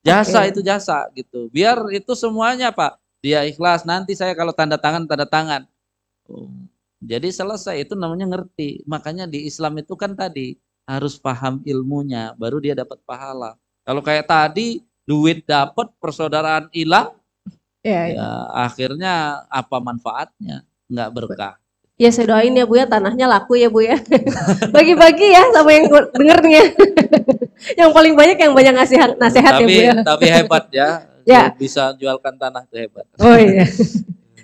Jasa 0.02 0.42
Oke. 0.42 0.50
itu 0.50 0.60
jasa 0.66 1.06
gitu. 1.14 1.46
Biar 1.54 1.78
itu 1.94 2.10
semuanya 2.18 2.74
Pak. 2.74 2.98
Dia 3.22 3.46
ikhlas. 3.46 3.86
Nanti 3.86 4.18
saya 4.18 4.34
kalau 4.34 4.50
tanda 4.50 4.74
tangan 4.74 5.06
tanda 5.06 5.22
tangan. 5.22 5.62
Oh, 6.26 6.50
Jadi 6.98 7.30
selesai 7.30 7.86
itu 7.86 7.94
namanya 7.94 8.26
ngerti. 8.26 8.82
Makanya 8.90 9.30
di 9.30 9.46
Islam 9.46 9.78
itu 9.78 9.94
kan 9.94 10.18
tadi 10.18 10.58
harus 10.86 11.14
paham 11.22 11.62
ilmunya, 11.62 12.34
baru 12.34 12.58
dia 12.58 12.74
dapat 12.74 12.98
pahala. 13.06 13.54
Kalau 13.86 14.02
kayak 14.02 14.26
tadi 14.26 14.82
duit 15.06 15.46
dapat, 15.46 15.94
persaudaraan 16.02 16.66
hilang, 16.74 17.14
Ya, 17.82 18.06
ya. 18.06 18.14
ya 18.14 18.28
akhirnya 18.66 19.14
apa 19.50 19.78
manfaatnya? 19.82 20.62
Nggak 20.90 21.10
berkah. 21.14 21.54
Ya 22.02 22.10
saya 22.10 22.34
doain 22.34 22.50
ya 22.50 22.66
Bu 22.66 22.74
ya 22.74 22.86
tanahnya 22.90 23.30
laku 23.30 23.54
ya 23.54 23.70
Bu 23.70 23.86
ya. 23.86 23.94
Bagi-bagi 24.74 25.30
ya 25.30 25.46
sama 25.54 25.70
yang 25.70 25.86
denger 25.86 26.38
nih 26.42 26.52
ya. 26.58 26.64
yang 27.86 27.90
paling 27.94 28.18
banyak 28.18 28.34
yang 28.42 28.50
banyak 28.50 28.74
ngasih 28.74 28.98
nasihat 29.22 29.54
ya 29.54 29.62
tapi 29.62 29.70
Bu 29.70 29.82
ya. 29.86 29.94
tapi 30.02 30.24
hebat 30.26 30.64
ya. 30.74 30.88
Ya. 31.22 31.54
Bisa 31.54 31.94
jualkan 31.94 32.34
tanah 32.34 32.66
itu 32.66 32.82
hebat. 32.82 33.06
Oh 33.22 33.38
iya. 33.38 33.62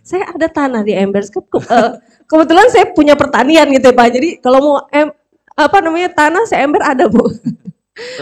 saya 0.06 0.30
ada 0.30 0.46
tanah 0.46 0.86
di 0.86 0.94
Embers. 0.94 1.26
Ke- 1.26 1.42
ke- 1.42 1.58
eh, 1.66 1.90
kebetulan 2.30 2.70
saya 2.70 2.94
punya 2.94 3.18
pertanian 3.18 3.66
gitu 3.74 3.90
ya 3.90 3.98
Pak. 3.98 4.08
Jadi 4.14 4.28
kalau 4.38 4.58
mau 4.62 4.76
em, 4.94 5.10
apa 5.58 5.82
namanya 5.82 6.06
tanah 6.14 6.46
saya 6.46 6.62
Ember 6.62 6.78
ada 6.86 7.10
Bu. 7.10 7.26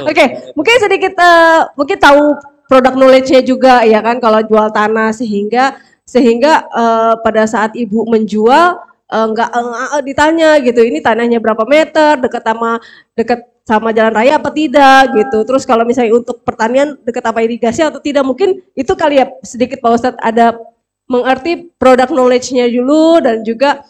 Oke, 0.08 0.24
mungkin 0.56 0.74
sedikit 0.80 1.12
eh, 1.20 1.60
mungkin 1.76 2.00
tahu 2.00 2.32
produk 2.64 2.96
knowledge-nya 2.96 3.44
juga 3.44 3.84
ya 3.84 4.00
kan 4.00 4.24
kalau 4.24 4.40
jual 4.40 4.72
tanah 4.72 5.12
sehingga 5.12 5.76
sehingga 6.08 6.64
eh, 6.72 7.14
pada 7.20 7.44
saat 7.44 7.76
ibu 7.76 8.08
menjual 8.08 8.80
nggak 9.06 9.50
eh, 9.54 9.90
eh, 9.94 10.02
ditanya 10.02 10.50
gitu 10.58 10.82
ini 10.82 10.98
tanahnya 10.98 11.38
berapa 11.38 11.62
meter? 11.62 12.18
Dekat 12.18 12.42
sama 12.42 12.82
dekat 13.14 13.40
sama 13.66 13.90
jalan 13.94 14.14
raya 14.14 14.38
apa 14.38 14.50
tidak? 14.50 15.14
Gitu. 15.14 15.38
Terus 15.46 15.62
kalau 15.62 15.86
misalnya 15.86 16.14
untuk 16.14 16.42
pertanian 16.42 16.98
dekat 17.06 17.22
apa 17.22 17.42
irigasi 17.42 17.86
atau 17.86 18.02
tidak 18.02 18.26
mungkin 18.26 18.62
itu 18.74 18.92
kali 18.98 19.22
ya 19.22 19.26
sedikit 19.46 19.78
Pak 19.78 19.90
Ustadz 19.94 20.22
ada 20.22 20.58
mengerti 21.06 21.70
produk 21.78 22.10
knowledge-nya 22.10 22.66
dulu 22.66 23.22
dan 23.22 23.46
juga 23.46 23.82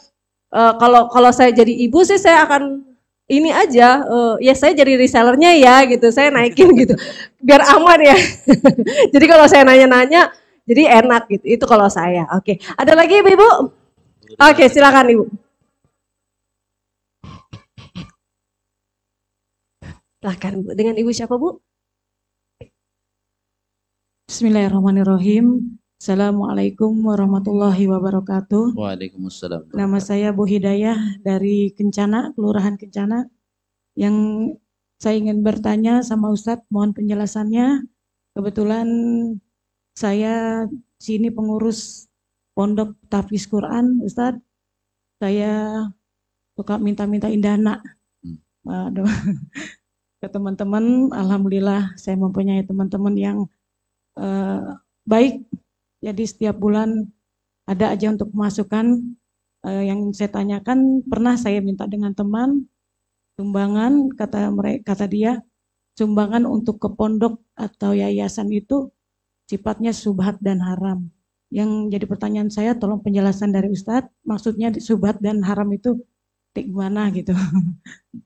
eh, 0.53 0.73
kalau 0.77 1.09
kalau 1.09 1.33
saya 1.33 1.49
jadi 1.53 1.73
ibu 1.89 2.05
sih 2.05 2.21
saya 2.21 2.45
akan 2.45 2.85
ini 3.27 3.51
aja 3.51 4.05
eh, 4.05 4.35
ya 4.45 4.53
saya 4.53 4.77
jadi 4.77 5.01
resellernya 5.01 5.57
ya 5.57 5.81
gitu. 5.89 6.13
Saya 6.13 6.29
naikin 6.29 6.77
gitu 6.77 6.93
biar 7.41 7.65
aman 7.73 8.01
ya. 8.05 8.17
Jadi 9.17 9.25
kalau 9.31 9.47
saya 9.49 9.65
nanya-nanya 9.65 10.29
jadi 10.67 10.99
enak 11.01 11.31
gitu. 11.31 11.45
Itu 11.57 11.65
kalau 11.65 11.87
saya. 11.89 12.27
Oke. 12.37 12.59
Ada 12.75 12.99
lagi 12.99 13.23
ibu 13.23 13.31
ibu 13.33 13.49
oke 14.35 14.65
silakan 14.67 15.07
ibu 15.15 15.25
silakan 20.19 20.53
bu 20.67 20.69
dengan 20.75 20.95
ibu 20.99 21.11
siapa 21.15 21.39
bu 21.39 21.63
Bismillahirrahmanirrahim. 24.27 25.79
Assalamualaikum 25.97 26.93
warahmatullahi 27.09 27.89
wabarakatuh. 27.89 28.75
Waalaikumsalam. 28.75 29.73
Nama 29.73 29.99
saya 30.03 30.35
Bu 30.35 30.45
Hidayah 30.45 31.23
dari 31.25 31.73
Kencana, 31.73 32.35
Kelurahan 32.35 32.77
Kencana. 32.77 33.25
Yang 33.97 34.17
saya 35.01 35.17
ingin 35.17 35.41
bertanya 35.41 36.05
sama 36.05 36.29
Ustadz, 36.35 36.69
mohon 36.69 36.93
penjelasannya. 36.93 37.87
Kebetulan 38.37 38.89
saya 39.97 40.67
sini 41.01 41.33
pengurus 41.33 42.06
Pondok 42.57 42.97
Tafiz 43.13 43.45
Quran, 43.45 44.01
Ustadz. 44.01 44.41
Saya 45.21 45.85
suka 46.57 46.81
minta-minta 46.81 47.29
indana. 47.29 47.85
Hmm. 48.25 48.41
Waduh. 48.65 49.05
Ke 50.25 50.33
teman-teman, 50.33 51.13
Alhamdulillah 51.13 51.93
saya 52.01 52.17
mempunyai 52.17 52.65
teman-teman 52.65 53.13
yang 53.13 53.39
eh, 54.17 54.65
baik. 55.05 55.45
Jadi 56.01 56.25
setiap 56.25 56.57
bulan 56.57 57.05
ada 57.69 57.93
aja 57.93 58.09
untuk 58.09 58.33
masukan 58.33 59.05
eh, 59.69 59.93
yang 59.93 60.09
saya 60.17 60.33
tanyakan 60.33 61.05
pernah 61.05 61.37
saya 61.37 61.61
minta 61.61 61.85
dengan 61.85 62.17
teman 62.17 62.65
sumbangan 63.37 64.17
kata 64.17 64.49
mereka 64.49 64.97
kata 64.97 65.07
dia 65.13 65.45
sumbangan 65.97 66.49
untuk 66.49 66.81
ke 66.81 66.89
pondok 66.89 67.37
atau 67.53 67.93
yayasan 67.93 68.49
itu 68.49 68.89
sifatnya 69.45 69.93
subhat 69.93 70.41
dan 70.41 70.65
haram. 70.65 71.13
Yang 71.57 71.71
jadi 71.89 72.05
pertanyaan 72.05 72.53
saya 72.53 72.77
tolong 72.77 73.01
penjelasan 73.01 73.49
dari 73.49 73.73
Ustadz 73.73 74.13
maksudnya 74.29 74.69
subhat 74.77 75.25
dan 75.25 75.41
haram 75.41 75.65
itu 75.73 75.97
kayak 76.53 76.69
gimana 76.69 77.09
gitu. 77.17 77.33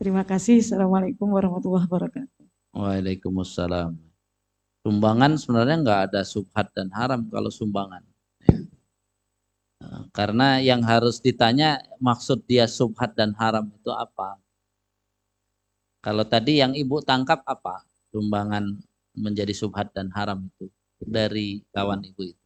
Terima 0.00 0.24
kasih. 0.24 0.64
Assalamualaikum 0.64 1.28
warahmatullahi 1.28 1.84
wabarakatuh. 1.84 2.40
Waalaikumsalam. 2.72 4.00
Sumbangan 4.80 5.36
sebenarnya 5.36 5.76
nggak 5.84 6.00
ada 6.08 6.20
subhat 6.24 6.72
dan 6.72 6.88
haram 6.96 7.28
kalau 7.28 7.52
sumbangan. 7.52 8.00
Eh, 8.48 8.64
Karena 10.16 10.64
yang 10.64 10.80
harus 10.88 11.20
ditanya 11.20 11.84
maksud 12.00 12.48
dia 12.48 12.64
subhat 12.64 13.12
dan 13.12 13.36
haram 13.36 13.68
itu 13.68 13.92
apa? 13.92 14.40
Kalau 16.00 16.24
tadi 16.24 16.64
yang 16.64 16.72
ibu 16.72 17.04
tangkap 17.04 17.44
apa? 17.44 17.84
Sumbangan 18.08 18.72
menjadi 19.12 19.52
subhat 19.52 19.92
dan 19.92 20.08
haram 20.16 20.48
itu 20.48 20.72
dari 21.06 21.62
kawan 21.72 22.02
ibu 22.04 22.22
itu. 22.32 22.44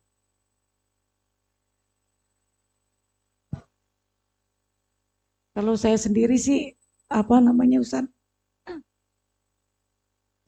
Kalau 5.59 5.75
saya 5.75 5.99
sendiri 5.99 6.39
sih 6.39 6.71
apa 7.11 7.43
namanya 7.43 7.83
Ustaz? 7.83 8.07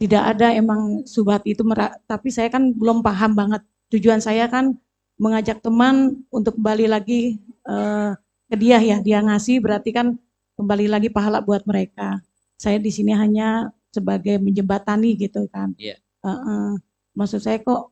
Tidak 0.01 0.23
ada 0.23 0.55
emang 0.57 1.05
subhat 1.05 1.45
itu 1.45 1.61
tapi 2.09 2.33
saya 2.33 2.49
kan 2.49 2.73
belum 2.73 3.05
paham 3.05 3.37
banget. 3.37 3.61
Tujuan 3.93 4.23
saya 4.23 4.49
kan 4.49 4.79
mengajak 5.21 5.61
teman 5.61 6.25
untuk 6.33 6.57
kembali 6.57 6.89
lagi 6.89 7.37
eh, 7.69 8.11
ke 8.49 8.57
dia 8.57 8.81
ya, 8.81 9.03
dia 9.05 9.21
ngasih 9.21 9.61
berarti 9.61 9.93
kan 9.93 10.17
kembali 10.57 10.89
lagi 10.89 11.13
pahala 11.13 11.45
buat 11.45 11.69
mereka. 11.69 12.23
Saya 12.57 12.81
di 12.81 12.89
sini 12.89 13.13
hanya 13.13 13.69
sebagai 13.93 14.41
menjembatani 14.41 15.19
gitu 15.19 15.45
kan. 15.51 15.75
Iya. 15.77 15.99
Heeh. 16.25 16.77
maksud 17.17 17.41
saya 17.43 17.59
kok 17.61 17.91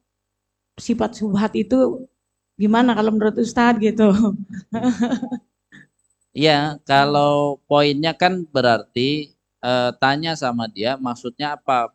sifat 0.87 1.11
subhat 1.19 1.53
itu 1.59 2.07
gimana 2.63 2.91
kalau 2.99 3.11
menurut 3.15 3.37
Ustadz 3.45 3.81
gitu? 3.83 4.09
Iya, 6.37 6.79
kalau 6.89 7.59
poinnya 7.69 8.13
kan 8.23 8.45
berarti 8.55 9.33
eh, 9.65 9.91
tanya 10.03 10.33
sama 10.43 10.65
dia 10.77 10.91
maksudnya 11.01 11.57
apa? 11.59 11.91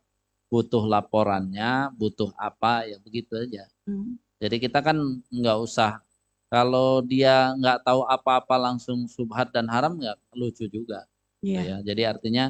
Butuh 0.52 0.84
laporannya, 0.94 1.90
butuh 2.00 2.30
apa 2.38 2.86
ya 2.90 2.98
begitu 3.06 3.34
aja. 3.44 3.64
Hmm. 3.88 4.20
Jadi 4.42 4.56
kita 4.66 4.80
kan 4.88 4.98
nggak 5.32 5.58
usah 5.66 5.92
kalau 6.52 7.02
dia 7.02 7.54
nggak 7.58 7.80
tahu 7.88 8.02
apa-apa 8.06 8.56
langsung 8.66 9.10
subhat 9.10 9.50
dan 9.56 9.66
haram 9.74 9.98
nggak 10.00 10.18
lucu 10.38 10.66
juga 10.70 11.00
Iya. 11.44 11.62
ya. 11.62 11.78
Jadi 11.94 12.02
artinya 12.08 12.46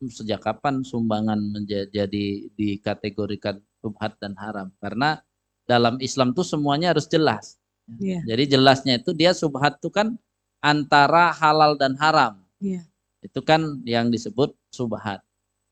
hmm, 0.00 0.10
sejak 0.12 0.40
kapan 0.46 0.84
sumbangan 0.86 1.40
menjadi 1.54 2.26
dikategorikan 2.58 3.58
subhat 3.82 4.12
dan 4.22 4.34
haram? 4.38 4.68
Karena 4.82 5.18
dalam 5.66 5.98
Islam 5.98 6.32
tuh 6.32 6.46
semuanya 6.46 6.94
harus 6.94 7.10
jelas. 7.10 7.58
Iya. 7.98 8.22
Jadi 8.26 8.58
jelasnya 8.58 8.98
itu 8.98 9.14
dia 9.14 9.30
subhat 9.34 9.78
itu 9.78 9.90
kan 9.90 10.14
antara 10.62 11.30
halal 11.34 11.78
dan 11.78 11.94
haram. 11.98 12.42
Iya. 12.58 12.86
Itu 13.22 13.42
kan 13.42 13.82
yang 13.86 14.10
disebut 14.10 14.54
subhat. 14.70 15.22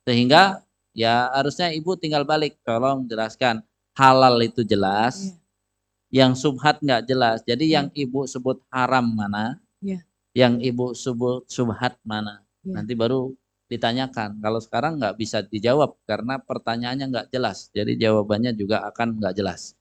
Sehingga 0.06 0.62
ya 0.94 1.30
harusnya 1.32 1.70
ibu 1.74 1.94
tinggal 1.98 2.22
balik, 2.26 2.58
tolong 2.66 3.06
jelaskan 3.10 3.62
halal 3.94 4.38
itu 4.42 4.62
jelas, 4.66 5.34
Iya. 6.12 6.26
yang 6.26 6.32
subhat 6.38 6.82
nggak 6.82 7.06
jelas. 7.06 7.42
Jadi 7.46 7.70
Iya. 7.70 7.74
yang 7.82 7.86
ibu 7.94 8.26
sebut 8.26 8.62
haram 8.70 9.06
mana, 9.06 9.58
Iya. 9.82 10.02
yang 10.34 10.58
ibu 10.62 10.94
sebut 10.94 11.46
subhat 11.50 11.98
mana. 12.06 12.42
Iya. 12.62 12.74
Nanti 12.82 12.92
baru 12.94 13.34
ditanyakan. 13.70 14.38
Kalau 14.38 14.60
sekarang 14.60 15.00
nggak 15.00 15.16
bisa 15.18 15.40
dijawab 15.42 15.96
karena 16.04 16.38
pertanyaannya 16.38 17.06
nggak 17.10 17.28
jelas. 17.32 17.72
Jadi 17.74 17.96
jawabannya 17.98 18.54
juga 18.54 18.84
akan 18.86 19.18
nggak 19.18 19.34
jelas. 19.34 19.74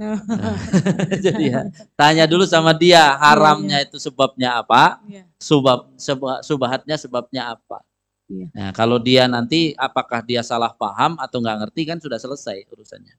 Jadi 1.24 1.44
ya 1.52 1.60
tanya 2.00 2.24
dulu 2.24 2.48
sama 2.48 2.72
dia 2.72 3.14
haramnya 3.20 3.84
itu 3.84 4.00
sebabnya 4.00 4.60
apa, 4.60 4.98
Iya. 5.04 5.24
subab 5.36 5.92
seba- 6.00 6.40
subhatnya 6.40 6.96
sebabnya 6.96 7.52
apa. 7.54 7.84
Iya. 8.30 8.46
Nah, 8.54 8.70
kalau 8.72 8.96
dia 8.96 9.26
nanti 9.28 9.74
apakah 9.76 10.22
dia 10.24 10.40
salah 10.40 10.72
paham 10.72 11.18
atau 11.20 11.38
nggak 11.42 11.56
ngerti 11.66 11.82
kan 11.84 11.98
sudah 12.00 12.16
selesai 12.16 12.64
urusannya. 12.70 13.14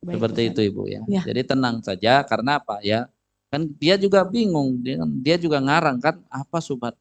Baik, 0.00 0.16
Seperti 0.16 0.40
Ustaz. 0.48 0.52
itu 0.56 0.60
Ibu 0.72 0.82
ya. 0.88 1.00
Ya. 1.06 1.22
Jadi 1.28 1.40
tenang 1.44 1.76
saja 1.84 2.24
karena 2.24 2.56
apa 2.56 2.80
ya? 2.80 3.06
Kan 3.52 3.68
dia 3.76 3.98
juga 4.00 4.24
bingung, 4.24 4.80
dia, 4.80 4.96
kan- 4.96 5.14
dia 5.20 5.36
juga 5.36 5.60
ngarang 5.60 5.98
kan 6.00 6.16
apa 6.26 6.58
subhat. 6.58 6.96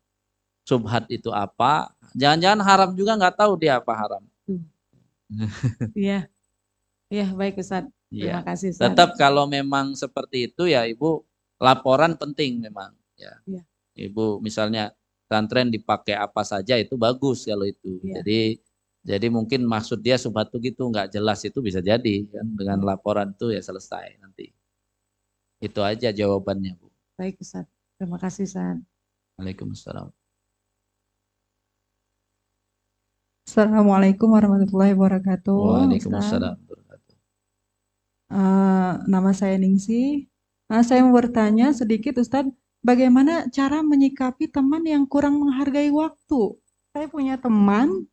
Subhat 0.67 1.07
itu 1.09 1.31
apa? 1.31 1.89
Jangan-jangan 2.13 2.59
haram 2.61 2.89
juga 2.93 3.15
nggak 3.17 3.35
tahu 3.39 3.53
dia 3.57 3.79
apa 3.79 3.93
haram. 3.95 4.23
Iya. 5.95 6.27
Iya, 7.09 7.25
baik 7.33 7.57
Ustaz. 7.57 7.89
Iya. 8.09 8.41
Terima 8.41 8.43
kasih 8.45 8.67
Ustaz. 8.73 8.83
Tetap 8.89 9.09
kalau 9.21 9.45
memang 9.45 9.93
seperti 9.93 10.49
itu 10.49 10.65
ya 10.65 10.85
Ibu 10.89 11.21
laporan 11.61 12.17
penting 12.17 12.57
memang 12.57 12.93
ya. 13.13 13.33
Iya. 13.45 13.61
Ibu 14.09 14.41
misalnya 14.41 14.89
pesantren 15.29 15.69
dipakai 15.69 16.17
apa 16.17 16.41
saja 16.41 16.73
itu 16.73 16.97
bagus 16.97 17.45
kalau 17.45 17.69
itu. 17.69 18.01
Iya. 18.01 18.21
Jadi 18.21 18.39
jadi 18.99 19.27
mungkin 19.31 19.63
maksud 19.63 20.01
dia 20.01 20.17
subhat 20.17 20.49
itu 20.51 20.73
gitu 20.73 20.89
nggak 20.89 21.13
jelas 21.13 21.39
itu 21.45 21.61
bisa 21.63 21.79
jadi 21.79 22.25
kan 22.27 22.45
dengan 22.57 22.81
laporan 22.83 23.31
itu 23.31 23.53
ya 23.53 23.61
selesai 23.61 24.17
nanti. 24.19 24.49
Itu 25.61 25.85
aja 25.85 26.09
jawabannya 26.09 26.81
Bu. 26.81 26.89
Baik 27.13 27.39
Ustaz. 27.45 27.69
Terima 28.01 28.17
kasih 28.17 28.49
Ustaz. 28.49 28.81
Waalaikumsalam. 29.37 30.09
Assalamualaikum 33.49 34.29
warahmatullahi 34.33 34.93
wabarakatuh. 34.97 35.57
Waalaikumsalam. 35.57 36.57
Ustaz. 36.57 36.78
Eh, 38.29 38.91
nama 39.09 39.31
saya 39.33 39.57
Ningsi. 39.57 40.29
Nah, 40.69 40.85
saya 40.85 41.01
mau 41.01 41.17
bertanya 41.17 41.73
sedikit 41.73 42.21
Ustadz, 42.21 42.53
bagaimana 42.85 43.49
cara 43.49 43.81
menyikapi 43.81 44.53
teman 44.53 44.85
yang 44.85 45.09
kurang 45.09 45.41
menghargai 45.41 45.89
waktu? 45.89 46.53
Saya 46.93 47.09
punya 47.09 47.41
teman, 47.41 48.05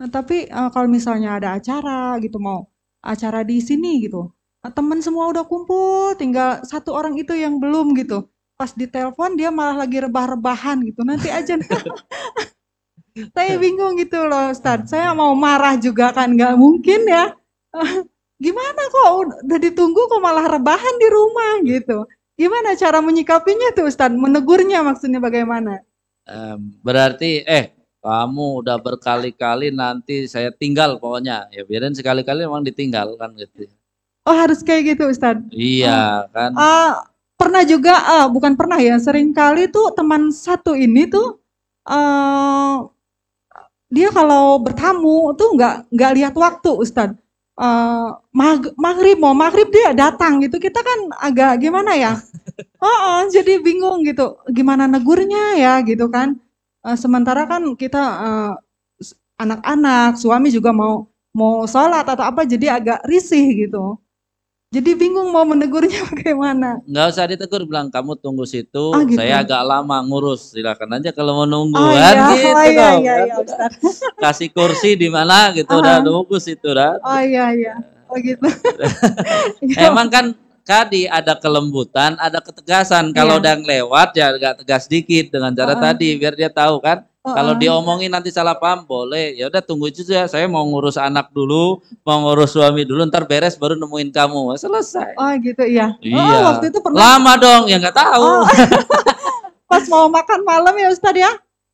eh, 0.00 0.10
tapi 0.10 0.48
eh, 0.48 0.70
kalau 0.74 0.88
misalnya 0.90 1.36
ada 1.40 1.48
acara 1.58 2.16
gitu, 2.24 2.38
mau 2.42 2.68
acara 3.04 3.44
di 3.44 3.60
sini 3.60 4.00
gitu, 4.04 4.32
eh, 4.64 4.72
teman 4.72 5.00
semua 5.04 5.28
udah 5.32 5.44
kumpul, 5.48 6.16
tinggal 6.20 6.62
satu 6.64 6.92
orang 6.96 7.14
itu 7.20 7.34
yang 7.36 7.60
belum 7.62 7.92
gitu. 8.00 8.28
Pas 8.58 8.72
ditelepon 8.76 9.36
dia 9.40 9.50
malah 9.52 9.76
lagi 9.86 9.98
rebah-rebahan 10.04 10.84
gitu. 10.88 11.00
Nanti 11.04 11.28
aja 11.32 11.56
saya 13.36 13.54
bingung 13.60 13.94
gitu 14.00 14.18
loh 14.26 14.50
Ustadz. 14.54 14.90
Saya 14.92 15.12
mau 15.16 15.32
marah 15.36 15.76
juga 15.80 16.12
kan 16.16 16.28
nggak 16.36 16.54
mungkin 16.58 17.00
ya. 17.06 17.24
Gimana 18.40 18.82
kok 18.88 19.08
ud- 19.20 19.38
udah 19.44 19.58
ditunggu 19.60 20.00
kok 20.08 20.22
malah 20.24 20.48
rebahan 20.48 20.94
di 20.96 21.08
rumah 21.12 21.52
gitu. 21.60 22.08
Gimana 22.40 22.72
cara 22.72 23.04
menyikapinya 23.04 23.76
tuh 23.76 23.92
Ustadz? 23.92 24.16
Menegurnya 24.16 24.80
maksudnya 24.80 25.20
bagaimana? 25.20 25.84
Berarti 26.80 27.44
eh 27.44 27.76
kamu 28.00 28.64
udah 28.64 28.80
berkali-kali 28.80 29.68
nanti 29.76 30.24
saya 30.24 30.48
tinggal 30.48 30.96
pokoknya 30.96 31.52
ya 31.52 31.68
biarin 31.68 31.92
sekali-kali 31.92 32.48
memang 32.48 32.64
ditinggal 32.64 33.12
kan 33.20 33.36
gitu. 33.36 33.68
Oh 34.24 34.32
harus 34.32 34.64
kayak 34.64 34.96
gitu 34.96 35.12
Ustadz. 35.12 35.52
Iya 35.52 36.24
kan. 36.32 36.56
Ah, 36.56 37.04
pernah 37.36 37.60
juga, 37.64 37.92
ah, 38.08 38.26
bukan 38.32 38.56
pernah 38.56 38.80
ya, 38.80 38.96
sering 38.96 39.36
kali 39.36 39.68
tuh 39.68 39.92
teman 39.92 40.32
satu 40.32 40.72
ini 40.72 41.12
tuh 41.12 41.36
eh 41.84 42.76
dia 43.90 44.08
kalau 44.14 44.62
bertamu 44.64 45.34
tuh 45.36 45.60
nggak 45.60 45.92
nggak 45.92 46.12
lihat 46.16 46.34
waktu 46.40 46.70
Ustadz. 46.72 47.20
Eh, 47.60 48.08
mag- 48.32 48.72
maghrib 48.80 49.16
mau 49.20 49.36
maghrib 49.36 49.68
dia 49.68 49.92
datang 49.92 50.40
gitu. 50.44 50.56
Kita 50.56 50.80
kan 50.80 50.98
agak 51.20 51.60
gimana 51.64 51.92
ya? 51.96 52.12
Oh, 52.82 53.24
jadi 53.28 53.60
bingung 53.60 54.04
gitu. 54.08 54.40
Gimana 54.52 54.84
negurnya 54.88 55.56
ya 55.58 55.72
gitu 55.84 56.08
kan. 56.12 56.36
Eh, 56.86 56.96
sementara 56.96 57.44
kan 57.48 57.62
kita 57.76 58.02
eh, 58.26 58.52
anak-anak 59.40 60.16
suami 60.20 60.48
juga 60.52 60.70
mau 60.74 61.08
mau 61.32 61.64
sholat 61.68 62.04
atau 62.04 62.24
apa 62.26 62.42
jadi 62.44 62.76
agak 62.80 63.00
risih 63.08 63.46
gitu 63.66 63.96
jadi 64.70 64.94
bingung 64.94 65.34
mau 65.34 65.42
menegurnya 65.42 66.06
bagaimana. 66.14 66.78
Nggak 66.86 67.06
usah 67.10 67.26
ditegur 67.26 67.66
bilang 67.66 67.90
kamu 67.90 68.14
tunggu 68.22 68.46
situ 68.46 68.94
Oh, 68.94 69.02
gitu. 69.02 69.18
saya 69.18 69.42
agak 69.42 69.66
lama 69.66 69.98
ngurus. 70.06 70.54
Silakan 70.54 70.94
aja 71.02 71.10
kalau 71.10 71.42
mau 71.42 71.46
nunggu 71.46 71.74
oh 71.74 71.90
kan 71.90 72.14
iya. 72.14 72.30
gitu 72.30 72.48
oh 72.54 72.62
iya 72.62 72.78
dong, 72.78 73.00
iya 73.02 73.14
kan. 73.18 73.26
iya 73.26 73.36
kasih 74.30 74.48
kursi 74.54 74.94
di 74.94 75.10
mana 75.10 75.50
gitu 75.58 75.74
udah 75.74 75.98
nunggu 76.06 76.38
situ 76.38 76.70
dah 76.70 77.02
oh 77.02 77.18
iya 77.20 77.50
iya. 77.50 77.74
Oh 78.10 78.18
gitu. 78.18 78.46
Iya. 79.66 79.90
emang 79.90 80.06
kan 80.10 80.34
kadi 80.70 81.10
ada 81.10 81.34
kelembutan 81.34 82.14
ada 82.16 82.38
ketegasan 82.38 83.10
kalau 83.10 83.36
Iya. 83.36 83.42
udah 83.42 83.54
lewat 83.58 84.08
ya 84.14 84.30
agak 84.30 84.62
tegas 84.62 84.86
dikit 84.86 85.26
dengan 85.28 85.50
cara 85.50 85.74
Heeh. 85.74 85.82
tadi 85.82 86.08
biar 86.14 86.34
dia 86.34 86.46
tahu 86.46 86.78
kan 86.78 87.02
kalau 87.20 87.52
Heeh. 87.52 87.60
diomongin 87.60 88.08
nanti 88.08 88.30
salah 88.30 88.54
paham 88.54 88.86
boleh 88.86 89.34
ya 89.34 89.50
udah 89.50 89.58
tunggu 89.58 89.90
aja 89.90 90.00
ya 90.06 90.24
saya 90.24 90.46
mau 90.46 90.62
ngurus 90.62 90.94
anak 90.94 91.28
dulu 91.30 91.82
mau 92.00 92.22
ngurus 92.22 92.54
suami 92.54 92.86
dulu 92.86 93.02
ntar 93.04 93.26
beres 93.26 93.58
baru 93.58 93.74
nemuin 93.74 94.08
kamu 94.08 94.54
selesai 94.56 95.18
oh 95.18 95.32
gitu 95.36 95.66
iya 95.66 95.90
oh, 95.90 96.06
Iya. 96.06 96.38
waktu 96.46 96.64
itu 96.70 96.78
pernah 96.78 97.18
lama 97.18 97.32
dong 97.34 97.62
ya 97.66 97.76
nggak 97.76 97.98
tahu 97.98 98.22
Oh. 98.22 98.46
pas 99.70 99.82
mau 99.86 100.06
makan 100.06 100.40
malam 100.42 100.74
ya 100.74 100.88
Ustadz 100.88 101.18
ya 101.18 101.32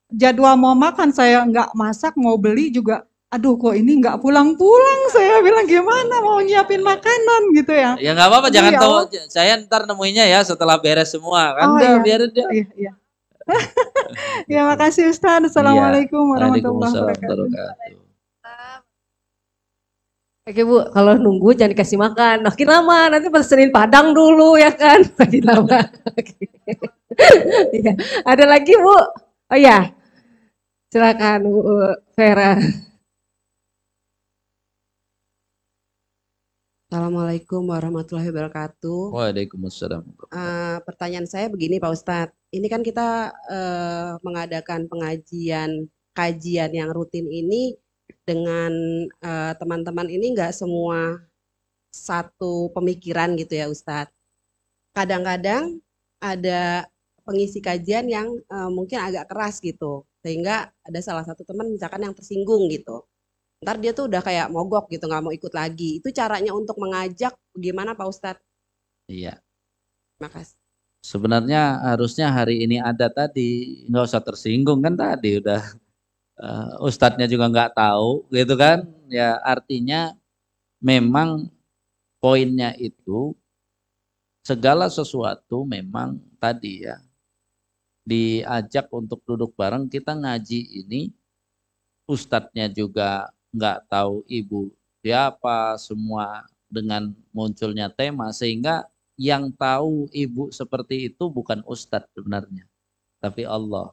jadwal 0.09 0.55
mau 0.55 0.73
makan 0.73 1.09
saya 1.09 1.43
nggak 1.43 1.69
masak 1.73 2.17
mau 2.17 2.33
beli 2.35 2.69
juga 2.69 3.05
aduh 3.27 3.59
kok 3.59 3.75
ini 3.75 3.99
nggak 3.99 4.23
pulang-pulang 4.23 5.01
saya 5.11 5.43
bilang 5.43 5.67
gimana 5.67 6.23
mau 6.23 6.39
nyiapin 6.39 6.79
makanan 6.79 7.41
gitu 7.59 7.75
ya 7.75 7.99
Ya 7.99 8.15
nggak 8.15 8.27
apa-apa, 8.31 8.47
jangan 8.47 8.71
Iya, 8.71 8.79
tahu. 8.79 8.93
Saya 9.27 9.51
ntar 9.67 9.83
nemuinnya 9.83 10.25
ya 10.31 10.39
setelah 10.47 10.79
beres 10.79 11.11
semua 11.11 11.51
kan. 11.59 11.67
Oh, 11.67 11.79
iya. 11.79 11.99
biarin 11.99 12.31
dia. 12.31 12.47
iya 12.55 12.65
iya 12.79 12.91
ya 14.59 14.61
makasih 14.67 15.11
Ustadz 15.11 15.51
Assalamualaikum 15.51 16.23
warahmatullahi 16.35 16.63
Waalaikumsalam 16.63 17.03
wabarakatuh 17.03 17.45
warahmatullahi 17.47 18.05
Oke 20.47 20.63
Bu, 20.63 20.79
kalau 20.95 21.19
nunggu 21.19 21.59
jangan 21.59 21.75
dikasih 21.75 21.99
makan. 21.99 22.47
Makin 22.47 22.67
lama, 22.71 23.11
nanti 23.11 23.27
pesenin 23.27 23.67
Padang 23.67 24.15
dulu 24.15 24.55
ya 24.55 24.71
kan. 24.71 25.03
Makin 25.19 25.43
lama. 25.43 25.83
Oke. 26.15 26.47
Iya. 27.75 27.91
Ada 28.23 28.47
lagi 28.47 28.71
Bu? 28.79 28.95
Oh 29.51 29.59
ya, 29.59 29.91
silakan 30.87 31.51
Bu 31.51 31.59
Vera. 32.15 32.55
Assalamualaikum 36.87 37.67
warahmatullahi 37.67 38.31
wabarakatuh. 38.31 39.11
Waalaikumsalam. 39.11 40.07
Eh, 40.31 40.77
pertanyaan 40.87 41.27
saya 41.27 41.51
begini 41.51 41.83
Pak 41.83 41.91
Ustadz, 41.91 42.31
ini 42.55 42.71
kan 42.71 42.79
kita 42.79 43.27
eh, 43.51 44.15
mengadakan 44.23 44.87
pengajian 44.87 45.91
kajian 46.15 46.71
yang 46.71 46.87
rutin 46.95 47.27
ini 47.27 47.75
dengan 48.23 48.71
eh, 49.19 49.53
teman-teman 49.59 50.07
ini 50.07 50.31
nggak 50.31 50.55
semua 50.55 51.19
satu 51.91 52.71
pemikiran 52.71 53.35
gitu 53.35 53.59
ya 53.59 53.67
Ustadz. 53.67 54.15
Kadang-kadang 54.95 55.83
ada 56.23 56.87
pengisi 57.27 57.59
kajian 57.59 58.07
yang 58.07 58.31
eh, 58.31 58.71
mungkin 58.71 59.03
agak 59.03 59.27
keras 59.27 59.59
gitu, 59.59 60.07
sehingga 60.23 60.71
ada 60.71 60.99
salah 61.03 61.27
satu 61.27 61.43
teman 61.43 61.67
misalkan 61.67 62.07
yang 62.07 62.15
tersinggung 62.15 62.71
gitu. 62.71 63.03
Ntar 63.57 63.81
dia 63.81 63.91
tuh 63.93 64.05
udah 64.05 64.21
kayak 64.21 64.53
mogok 64.53 64.85
gitu, 64.93 65.09
nggak 65.09 65.23
mau 65.23 65.33
ikut 65.33 65.53
lagi. 65.53 65.97
Itu 65.97 66.13
caranya 66.13 66.53
untuk 66.53 66.77
mengajak 66.77 67.33
gimana 67.57 67.97
Pak 67.97 68.07
Ustadz? 68.07 68.45
Iya. 69.09 69.41
Terima 70.17 70.29
kasih. 70.29 70.57
Sebenarnya 71.01 71.81
harusnya 71.93 72.29
hari 72.29 72.61
ini 72.61 72.77
ada 72.77 73.09
tadi, 73.09 73.81
nggak 73.89 74.05
usah 74.05 74.21
tersinggung 74.21 74.83
kan 74.83 74.93
tadi 74.93 75.41
udah 75.41 75.61
eh, 76.37 76.85
ustadznya 76.85 77.25
juga 77.25 77.49
nggak 77.49 77.73
tahu 77.73 78.29
gitu 78.29 78.53
kan. 78.53 78.85
Ya 79.09 79.41
artinya 79.41 80.13
memang 80.77 81.49
poinnya 82.21 82.73
itu 82.77 83.33
segala 84.45 84.87
sesuatu 84.87 85.67
memang 85.67 86.21
tadi 86.39 86.87
ya 86.87 86.97
diajak 88.07 88.87
untuk 88.95 89.19
duduk 89.27 89.51
bareng 89.59 89.91
kita 89.91 90.15
ngaji 90.15 90.87
ini 90.87 91.11
ustadznya 92.07 92.71
juga 92.71 93.27
nggak 93.57 93.89
tahu 93.89 94.21
ibu 94.29 94.69
siapa 95.01 95.75
semua 95.81 96.45
dengan 96.67 97.15
munculnya 97.31 97.87
tema 97.91 98.29
sehingga 98.31 98.85
yang 99.17 99.49
tahu 99.49 100.05
ibu 100.13 100.53
seperti 100.53 101.09
itu 101.09 101.25
bukan 101.27 101.65
ustadz 101.65 102.13
sebenarnya, 102.13 102.69
tapi 103.17 103.49
Allah. 103.49 103.91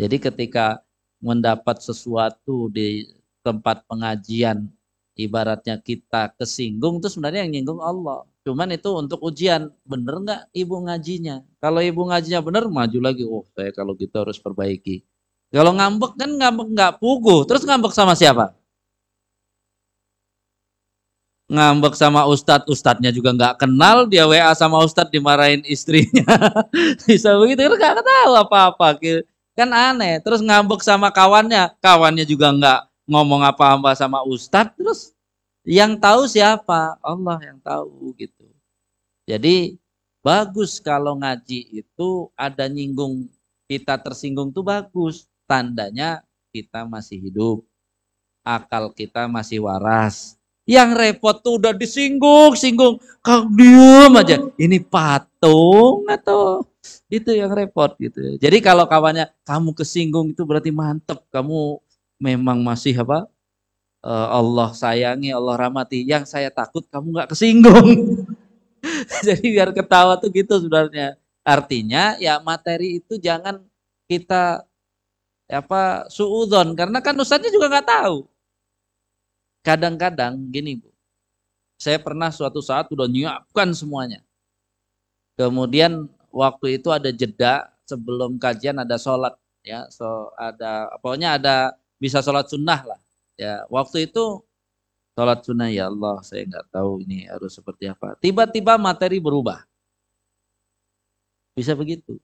Jadi 0.00 0.16
ketika 0.16 0.80
mendapat 1.20 1.80
sesuatu 1.84 2.72
di 2.72 3.04
tempat 3.44 3.84
pengajian, 3.84 4.68
ibaratnya 5.16 5.76
kita 5.80 6.32
kesinggung 6.36 7.00
itu 7.00 7.08
sebenarnya 7.12 7.44
yang 7.44 7.52
nyinggung 7.52 7.80
Allah. 7.84 8.24
Cuman 8.46 8.72
itu 8.72 8.92
untuk 8.96 9.20
ujian, 9.24 9.72
bener 9.84 10.14
nggak 10.24 10.42
ibu 10.56 10.76
ngajinya? 10.86 11.42
Kalau 11.60 11.80
ibu 11.82 12.00
ngajinya 12.06 12.40
bener, 12.44 12.64
maju 12.70 12.98
lagi. 13.02 13.24
Oh, 13.26 13.44
saya 13.52 13.72
kalau 13.76 13.92
gitu 13.98 14.14
harus 14.16 14.38
perbaiki. 14.40 15.02
Kalau 15.54 15.72
ngambek 15.74 16.12
kan 16.18 16.30
ngambek 16.30 16.68
nggak 16.74 16.92
puguh, 16.98 17.46
terus 17.46 17.62
ngambek 17.62 17.92
sama 17.94 18.14
siapa? 18.18 18.56
ngambek 21.46 21.94
sama 21.94 22.26
ustadz, 22.26 22.66
ustadznya 22.66 23.14
juga 23.14 23.30
nggak 23.30 23.62
kenal, 23.62 24.06
dia 24.10 24.26
WA 24.26 24.50
sama 24.58 24.82
ustadz 24.82 25.14
dimarahin 25.14 25.62
istrinya. 25.62 26.26
Bisa 27.06 27.38
begitu, 27.38 27.70
kan 27.78 27.94
nggak 27.94 28.02
tahu 28.02 28.32
apa-apa. 28.34 28.98
Kan 29.54 29.70
aneh. 29.70 30.18
Terus 30.20 30.42
ngambek 30.42 30.82
sama 30.82 31.08
kawannya, 31.14 31.78
kawannya 31.78 32.26
juga 32.26 32.50
nggak 32.50 32.80
ngomong 33.06 33.46
apa-apa 33.46 33.94
sama 33.94 34.26
ustadz, 34.26 34.74
terus 34.74 35.00
yang 35.62 35.94
tahu 35.98 36.26
siapa? 36.26 36.98
Allah 36.98 37.38
yang 37.42 37.58
tahu 37.62 38.14
gitu. 38.18 38.46
Jadi 39.26 39.78
bagus 40.22 40.78
kalau 40.82 41.18
ngaji 41.18 41.82
itu 41.82 42.30
ada 42.34 42.66
nyinggung 42.66 43.30
kita 43.70 43.98
tersinggung 43.98 44.50
tuh 44.50 44.66
bagus. 44.66 45.26
Tandanya 45.46 46.26
kita 46.50 46.84
masih 46.84 47.18
hidup. 47.30 47.62
Akal 48.46 48.94
kita 48.94 49.26
masih 49.26 49.62
waras 49.66 50.36
yang 50.66 50.98
repot 50.98 51.38
tuh 51.38 51.62
udah 51.62 51.70
disinggung, 51.70 52.58
singgung, 52.58 52.98
kau 53.22 53.46
diem 53.54 54.12
aja. 54.18 54.36
Ini 54.58 54.82
patung 54.82 56.02
atau 56.10 56.66
itu 57.06 57.30
yang 57.30 57.54
repot 57.54 57.94
gitu. 58.02 58.34
Jadi 58.42 58.58
kalau 58.58 58.90
kawannya 58.90 59.30
kamu 59.46 59.70
kesinggung 59.78 60.34
itu 60.34 60.42
berarti 60.42 60.74
mantep, 60.74 61.22
kamu 61.30 61.78
memang 62.18 62.66
masih 62.66 62.98
apa? 62.98 63.30
Eh, 64.02 64.28
Allah 64.34 64.74
sayangi, 64.74 65.30
Allah 65.30 65.54
rahmati. 65.54 66.02
Yang 66.02 66.34
saya 66.34 66.50
takut 66.50 66.82
kamu 66.90 67.14
nggak 67.14 67.30
kesinggung. 67.30 68.26
Jadi 69.26 69.46
biar 69.54 69.70
ketawa 69.70 70.18
tuh 70.18 70.34
gitu 70.34 70.58
sebenarnya. 70.58 71.14
Artinya 71.46 72.18
ya 72.18 72.42
materi 72.42 72.98
itu 72.98 73.22
jangan 73.22 73.62
kita 74.10 74.66
apa 75.46 76.10
suudon 76.10 76.74
karena 76.74 76.98
kan 76.98 77.14
ustadznya 77.14 77.54
juga 77.54 77.70
nggak 77.70 77.88
tahu 77.88 78.26
Kadang-kadang 79.66 80.46
gini 80.54 80.78
Bu, 80.78 80.94
saya 81.74 81.98
pernah 81.98 82.30
suatu 82.30 82.62
saat 82.62 82.86
udah 82.86 83.10
nyiapkan 83.10 83.74
semuanya. 83.74 84.22
Kemudian 85.34 86.06
waktu 86.30 86.78
itu 86.78 86.94
ada 86.94 87.10
jeda 87.10 87.74
sebelum 87.82 88.38
kajian 88.38 88.78
ada 88.78 88.94
sholat 88.94 89.34
ya, 89.66 89.90
so 89.90 90.30
ada 90.38 90.86
pokoknya 91.02 91.34
ada 91.34 91.74
bisa 91.98 92.22
sholat 92.22 92.46
sunnah 92.46 92.78
lah. 92.86 93.00
Ya 93.34 93.66
waktu 93.66 94.06
itu 94.06 94.38
sholat 95.18 95.42
sunnah 95.42 95.66
ya 95.66 95.90
Allah 95.90 96.22
saya 96.22 96.46
nggak 96.46 96.70
tahu 96.70 97.02
ini 97.02 97.26
harus 97.26 97.50
seperti 97.58 97.90
apa. 97.90 98.14
Tiba-tiba 98.22 98.78
materi 98.78 99.18
berubah. 99.18 99.66
Bisa 101.58 101.74
begitu. 101.74 102.22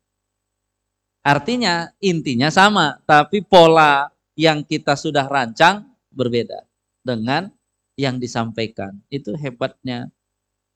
Artinya 1.23 1.91
intinya 2.03 2.51
sama, 2.51 2.99
tapi 3.07 3.47
pola 3.47 4.11
yang 4.35 4.67
kita 4.67 4.99
sudah 4.99 5.27
rancang 5.31 5.87
berbeda 6.11 6.67
dengan 7.07 7.51
yang 7.95 8.19
disampaikan. 8.19 8.99
Itu 9.07 9.39
hebatnya 9.39 10.11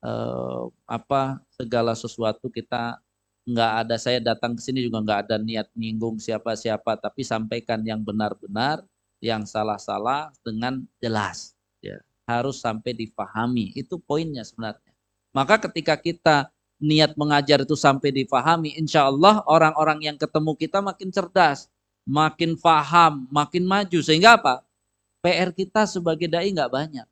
eh, 0.06 0.64
apa 0.86 1.43
segala 1.51 1.98
sesuatu 1.98 2.47
kita 2.47 3.02
nggak 3.47 3.73
ada 3.86 3.97
saya 3.98 4.18
datang 4.18 4.59
ke 4.59 4.62
sini 4.62 4.82
juga 4.82 5.02
nggak 5.02 5.20
ada 5.31 5.36
niat 5.39 5.70
nyinggung 5.78 6.18
siapa-siapa 6.18 6.98
tapi 6.98 7.23
sampaikan 7.23 7.78
yang 7.86 8.02
benar-benar 8.02 8.82
yang 9.23 9.47
salah-salah 9.47 10.31
dengan 10.47 10.82
jelas. 11.02 11.55
Ya 11.82 12.02
harus 12.27 12.59
sampai 12.59 12.93
dipahami 12.93 13.70
itu 13.78 13.97
poinnya 14.02 14.43
sebenarnya. 14.43 14.93
Maka 15.31 15.62
ketika 15.70 15.94
kita 15.94 16.51
niat 16.76 17.16
mengajar 17.16 17.64
itu 17.64 17.72
sampai 17.72 18.12
dipahami 18.12 18.76
insya 18.76 19.08
Allah 19.08 19.40
orang-orang 19.48 20.12
yang 20.12 20.16
ketemu 20.20 20.52
kita 20.56 20.84
makin 20.84 21.08
cerdas 21.08 21.72
makin 22.04 22.54
paham 22.60 23.24
makin 23.32 23.64
maju 23.64 23.98
sehingga 24.04 24.36
apa 24.36 24.66
PR 25.26 25.50
kita 25.50 25.90
sebagai 25.90 26.30
dai 26.30 26.54
nggak 26.54 26.70
banyak. 26.70 27.06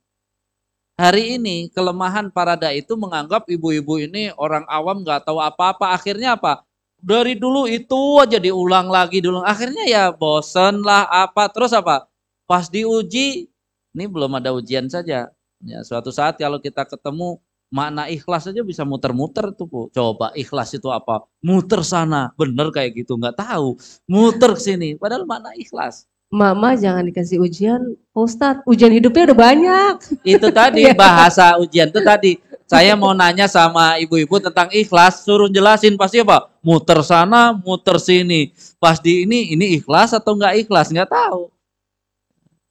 Hari 0.94 1.34
ini 1.34 1.66
kelemahan 1.74 2.30
para 2.30 2.54
dai 2.54 2.78
itu 2.78 2.94
menganggap 2.94 3.50
ibu-ibu 3.50 3.98
ini 3.98 4.30
orang 4.38 4.62
awam 4.70 5.02
nggak 5.02 5.26
tahu 5.26 5.42
apa-apa. 5.42 5.90
Akhirnya 5.90 6.38
apa? 6.38 6.62
Dari 7.02 7.34
dulu 7.34 7.66
itu 7.66 8.22
aja 8.22 8.38
diulang 8.38 8.86
lagi 8.86 9.18
dulu. 9.18 9.42
Akhirnya 9.42 9.82
ya 9.90 10.04
bosen 10.14 10.86
lah 10.86 11.10
apa. 11.10 11.50
Terus 11.50 11.74
apa? 11.74 12.06
Pas 12.46 12.70
diuji, 12.70 13.50
ini 13.90 14.04
belum 14.06 14.38
ada 14.38 14.54
ujian 14.54 14.86
saja. 14.86 15.26
Ya, 15.64 15.78
suatu 15.82 16.14
saat 16.14 16.38
kalau 16.38 16.62
kita 16.62 16.86
ketemu 16.86 17.42
makna 17.70 18.08
ikhlas 18.08 18.48
aja 18.48 18.60
bisa 18.60 18.82
muter-muter 18.82 19.52
tuh 19.52 19.66
bu. 19.68 19.80
Coba 19.90 20.32
ikhlas 20.32 20.72
itu 20.74 20.88
apa? 20.88 21.24
Muter 21.40 21.80
sana, 21.84 22.32
bener 22.36 22.72
kayak 22.72 23.04
gitu 23.04 23.16
nggak 23.16 23.36
tahu. 23.38 23.76
Muter 24.08 24.56
ke 24.56 24.62
sini, 24.62 24.88
padahal 24.96 25.24
makna 25.24 25.52
ikhlas. 25.54 26.04
Mama 26.34 26.74
jangan 26.74 27.06
dikasih 27.06 27.38
ujian, 27.38 27.94
Ustadz, 28.10 28.66
ujian 28.66 28.90
hidupnya 28.90 29.30
udah 29.30 29.38
banyak. 29.38 29.94
Itu 30.26 30.50
tadi 30.50 30.82
Iya. 30.90 30.96
bahasa 30.98 31.54
ujian 31.62 31.94
itu 31.94 32.02
tadi. 32.02 32.32
Saya 32.64 32.96
mau 32.96 33.12
nanya 33.12 33.44
sama 33.46 34.00
ibu-ibu 34.00 34.40
tentang 34.40 34.72
ikhlas, 34.72 35.22
suruh 35.22 35.46
jelasin 35.52 35.94
pasti 36.00 36.24
apa? 36.24 36.48
Muter 36.64 37.04
sana, 37.04 37.52
muter 37.54 38.00
sini. 38.00 38.50
Pas 38.80 38.98
di 38.98 39.28
ini, 39.28 39.52
ini 39.52 39.76
ikhlas 39.78 40.16
atau 40.16 40.32
enggak 40.34 40.64
ikhlas? 40.64 40.88
Enggak 40.90 41.12
tahu. 41.12 41.52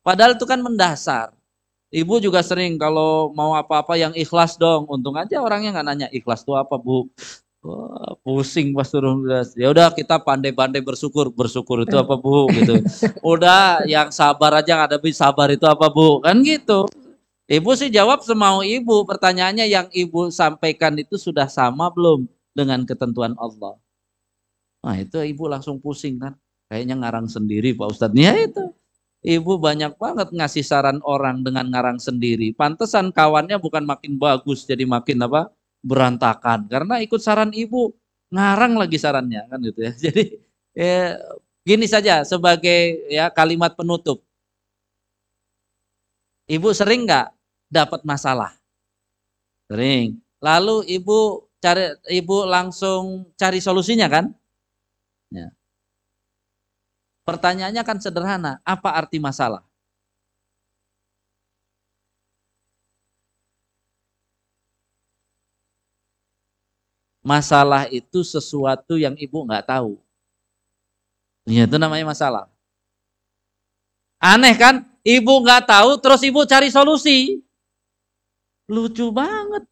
Padahal 0.03 0.35
itu 0.35 0.43
kan 0.43 0.59
mendasar. 0.59 1.31
Ibu 1.93 2.17
juga 2.17 2.41
sering 2.41 2.81
kalau 2.81 3.29
mau 3.37 3.53
apa-apa 3.53 3.93
yang 3.93 4.17
ikhlas 4.17 4.57
dong. 4.57 4.89
Untung 4.89 5.13
aja 5.13 5.37
orangnya 5.45 5.77
nggak 5.77 5.85
nanya 5.85 6.07
ikhlas 6.09 6.41
itu 6.41 6.57
apa 6.57 6.73
bu. 6.81 7.05
Wah, 7.61 8.17
pusing 8.25 8.73
pas 8.73 8.89
turun 8.89 9.21
gas. 9.23 9.53
Ya 9.53 9.69
udah 9.69 9.93
kita 9.93 10.17
pandai-pandai 10.17 10.81
bersyukur. 10.81 11.29
Bersyukur 11.29 11.85
itu 11.85 11.93
apa 11.93 12.17
bu? 12.17 12.49
Gitu. 12.49 12.81
Udah 13.23 13.85
yang 13.87 14.11
sabar 14.11 14.59
aja 14.59 14.83
ngadepi 14.83 15.13
sabar 15.15 15.47
itu 15.53 15.63
apa 15.69 15.87
bu? 15.87 16.19
Kan 16.25 16.43
gitu. 16.43 16.89
Ibu 17.47 17.71
sih 17.77 17.93
jawab 17.93 18.25
semau 18.25 18.65
ibu. 18.65 19.05
Pertanyaannya 19.07 19.69
yang 19.69 19.87
ibu 19.93 20.27
sampaikan 20.33 20.97
itu 20.99 21.15
sudah 21.15 21.45
sama 21.45 21.93
belum 21.93 22.27
dengan 22.51 22.83
ketentuan 22.89 23.37
Allah? 23.39 23.79
Nah 24.83 24.99
itu 24.99 25.23
ibu 25.23 25.47
langsung 25.47 25.79
pusing 25.79 26.19
kan. 26.19 26.33
Kayaknya 26.67 26.99
ngarang 26.99 27.29
sendiri 27.29 27.77
Pak 27.77 27.95
Ustadz. 27.95 28.17
Ya 28.17 28.33
itu. 28.33 28.75
Ibu 29.23 29.55
banyak 29.55 29.95
banget 29.95 30.35
ngasih 30.35 30.67
saran 30.67 30.99
orang 31.07 31.47
dengan 31.47 31.71
ngarang 31.71 31.95
sendiri. 31.95 32.51
Pantesan 32.51 33.15
kawannya 33.15 33.55
bukan 33.55 33.87
makin 33.87 34.19
bagus 34.19 34.67
jadi 34.67 34.83
makin 34.83 35.23
apa? 35.23 35.47
berantakan 35.83 36.65
karena 36.71 37.03
ikut 37.03 37.19
saran 37.19 37.51
ibu 37.51 37.91
ngarang 38.31 38.79
lagi 38.79 38.95
sarannya 38.95 39.43
kan 39.51 39.59
gitu 39.61 39.79
ya. 39.83 39.91
Jadi 40.09 40.23
ya, 40.73 41.19
gini 41.67 41.85
saja 41.85 42.23
sebagai 42.23 43.03
ya 43.11 43.29
kalimat 43.29 43.75
penutup. 43.75 44.23
Ibu 46.47 46.71
sering 46.73 47.05
nggak 47.05 47.29
dapat 47.69 48.01
masalah? 48.07 48.55
Sering. 49.69 50.17
Lalu 50.41 50.87
ibu 50.91 51.45
cari 51.61 51.93
ibu 52.09 52.47
langsung 52.47 53.31
cari 53.37 53.59
solusinya 53.61 54.07
kan? 54.09 54.25
Ya. 55.29 55.51
Pertanyaannya 57.23 57.83
kan 57.87 57.97
sederhana, 58.03 58.59
apa 58.67 58.89
arti 58.99 59.17
masalah? 59.19 59.63
masalah 67.23 67.87
itu 67.87 68.21
sesuatu 68.21 68.99
yang 68.99 69.15
ibu 69.15 69.47
nggak 69.47 69.65
tahu. 69.65 69.97
Ya, 71.47 71.63
itu 71.63 71.79
namanya 71.79 72.11
masalah. 72.11 72.51
Aneh 74.19 74.55
kan? 74.55 74.83
Ibu 75.03 75.43
nggak 75.43 75.67
tahu, 75.67 75.99
terus 75.99 76.21
ibu 76.23 76.47
cari 76.47 76.71
solusi. 76.71 77.43
Lucu 78.71 79.11
banget. 79.11 79.67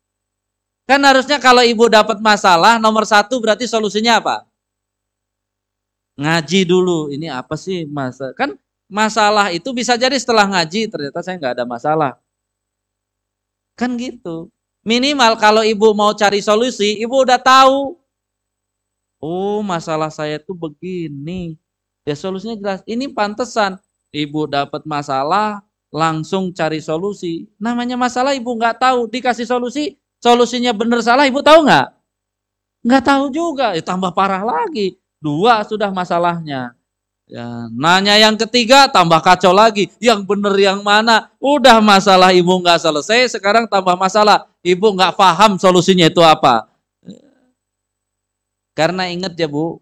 Kan 0.84 0.99
harusnya 1.07 1.40
kalau 1.40 1.64
ibu 1.64 1.88
dapat 1.88 2.19
masalah, 2.19 2.76
nomor 2.76 3.07
satu 3.07 3.40
berarti 3.40 3.64
solusinya 3.64 4.19
apa? 4.19 4.51
Ngaji 6.22 6.69
dulu. 6.69 7.10
Ini 7.10 7.34
apa 7.34 7.57
sih 7.57 7.89
masa? 7.89 8.30
Kan 8.38 8.53
masalah 8.85 9.49
itu 9.49 9.73
bisa 9.73 9.98
jadi 9.98 10.14
setelah 10.22 10.45
ngaji 10.45 10.85
ternyata 10.85 11.26
saya 11.26 11.41
nggak 11.41 11.53
ada 11.57 11.65
masalah. 11.65 12.11
Kan 13.73 13.98
gitu. 13.98 14.53
Minimal 14.85 15.38
kalau 15.41 15.65
ibu 15.65 15.93
mau 15.98 16.14
cari 16.14 16.41
solusi, 16.41 17.02
ibu 17.02 17.26
udah 17.26 17.41
tahu. 17.41 17.98
Oh, 19.22 19.61
masalah 19.61 20.10
saya 20.10 20.38
tuh 20.41 20.57
begini. 20.57 21.57
Ya 22.06 22.18
solusinya 22.18 22.57
jelas. 22.57 22.81
Ini 22.89 23.14
pantesan 23.14 23.77
ibu 24.10 24.49
dapat 24.49 24.81
masalah, 24.85 25.61
langsung 25.93 26.49
cari 26.53 26.81
solusi. 26.81 27.49
Namanya 27.61 27.98
masalah 27.98 28.34
ibu 28.34 28.49
nggak 28.57 28.81
tahu, 28.81 29.06
dikasih 29.10 29.45
solusi, 29.45 29.98
solusinya 30.18 30.73
benar 30.73 31.02
salah 31.06 31.26
ibu 31.30 31.41
tahu 31.45 31.65
nggak? 31.69 31.88
Nggak 32.81 33.03
tahu 33.06 33.26
juga, 33.30 33.77
ya 33.77 33.84
tambah 33.85 34.10
parah 34.14 34.41
lagi. 34.41 35.01
Dua 35.22 35.61
sudah 35.64 35.93
masalahnya. 35.93 36.73
Ya, 37.31 37.48
nanya 37.72 38.19
yang 38.19 38.35
ketiga 38.35 38.91
tambah 38.91 39.23
kacau 39.23 39.56
lagi. 39.56 39.88
Yang 40.03 40.27
benar 40.27 40.52
yang 40.60 40.84
mana? 40.84 41.31
Udah 41.39 41.80
masalah 41.80 42.35
ibu 42.35 42.52
nggak 42.60 42.81
selesai, 42.81 43.39
sekarang 43.39 43.69
tambah 43.69 43.95
masalah. 43.95 44.52
Ibu 44.60 44.98
nggak 44.98 45.15
paham 45.15 45.56
solusinya 45.56 46.11
itu 46.11 46.19
apa. 46.19 46.68
Karena 48.76 49.07
ingat 49.07 49.38
ya 49.39 49.48
bu, 49.48 49.80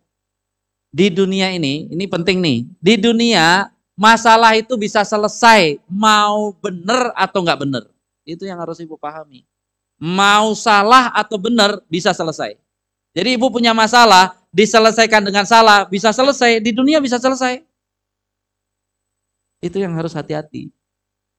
di 0.89 1.09
dunia 1.13 1.53
ini, 1.53 1.89
ini 1.89 2.05
penting 2.05 2.37
nih. 2.41 2.59
Di 2.81 2.93
dunia 2.97 3.69
masalah 3.93 4.57
itu 4.57 4.73
bisa 4.77 5.05
selesai 5.05 5.77
mau 5.89 6.53
benar 6.57 7.13
atau 7.13 7.41
nggak 7.45 7.59
benar. 7.65 7.83
Itu 8.25 8.45
yang 8.45 8.61
harus 8.61 8.77
ibu 8.81 8.97
pahami. 8.97 9.45
Mau 9.99 10.55
salah 10.55 11.11
atau 11.11 11.35
benar 11.35 11.81
bisa 11.91 12.15
selesai. 12.15 12.55
Jadi 13.11 13.35
ibu 13.35 13.51
punya 13.51 13.75
masalah, 13.75 14.38
diselesaikan 14.49 15.21
dengan 15.25 15.45
salah, 15.45 15.85
bisa 15.85 16.09
selesai, 16.09 16.61
di 16.61 16.73
dunia 16.73 16.97
bisa 16.97 17.21
selesai. 17.21 17.61
Itu 19.59 19.77
yang 19.77 19.93
harus 19.93 20.15
hati-hati. 20.15 20.71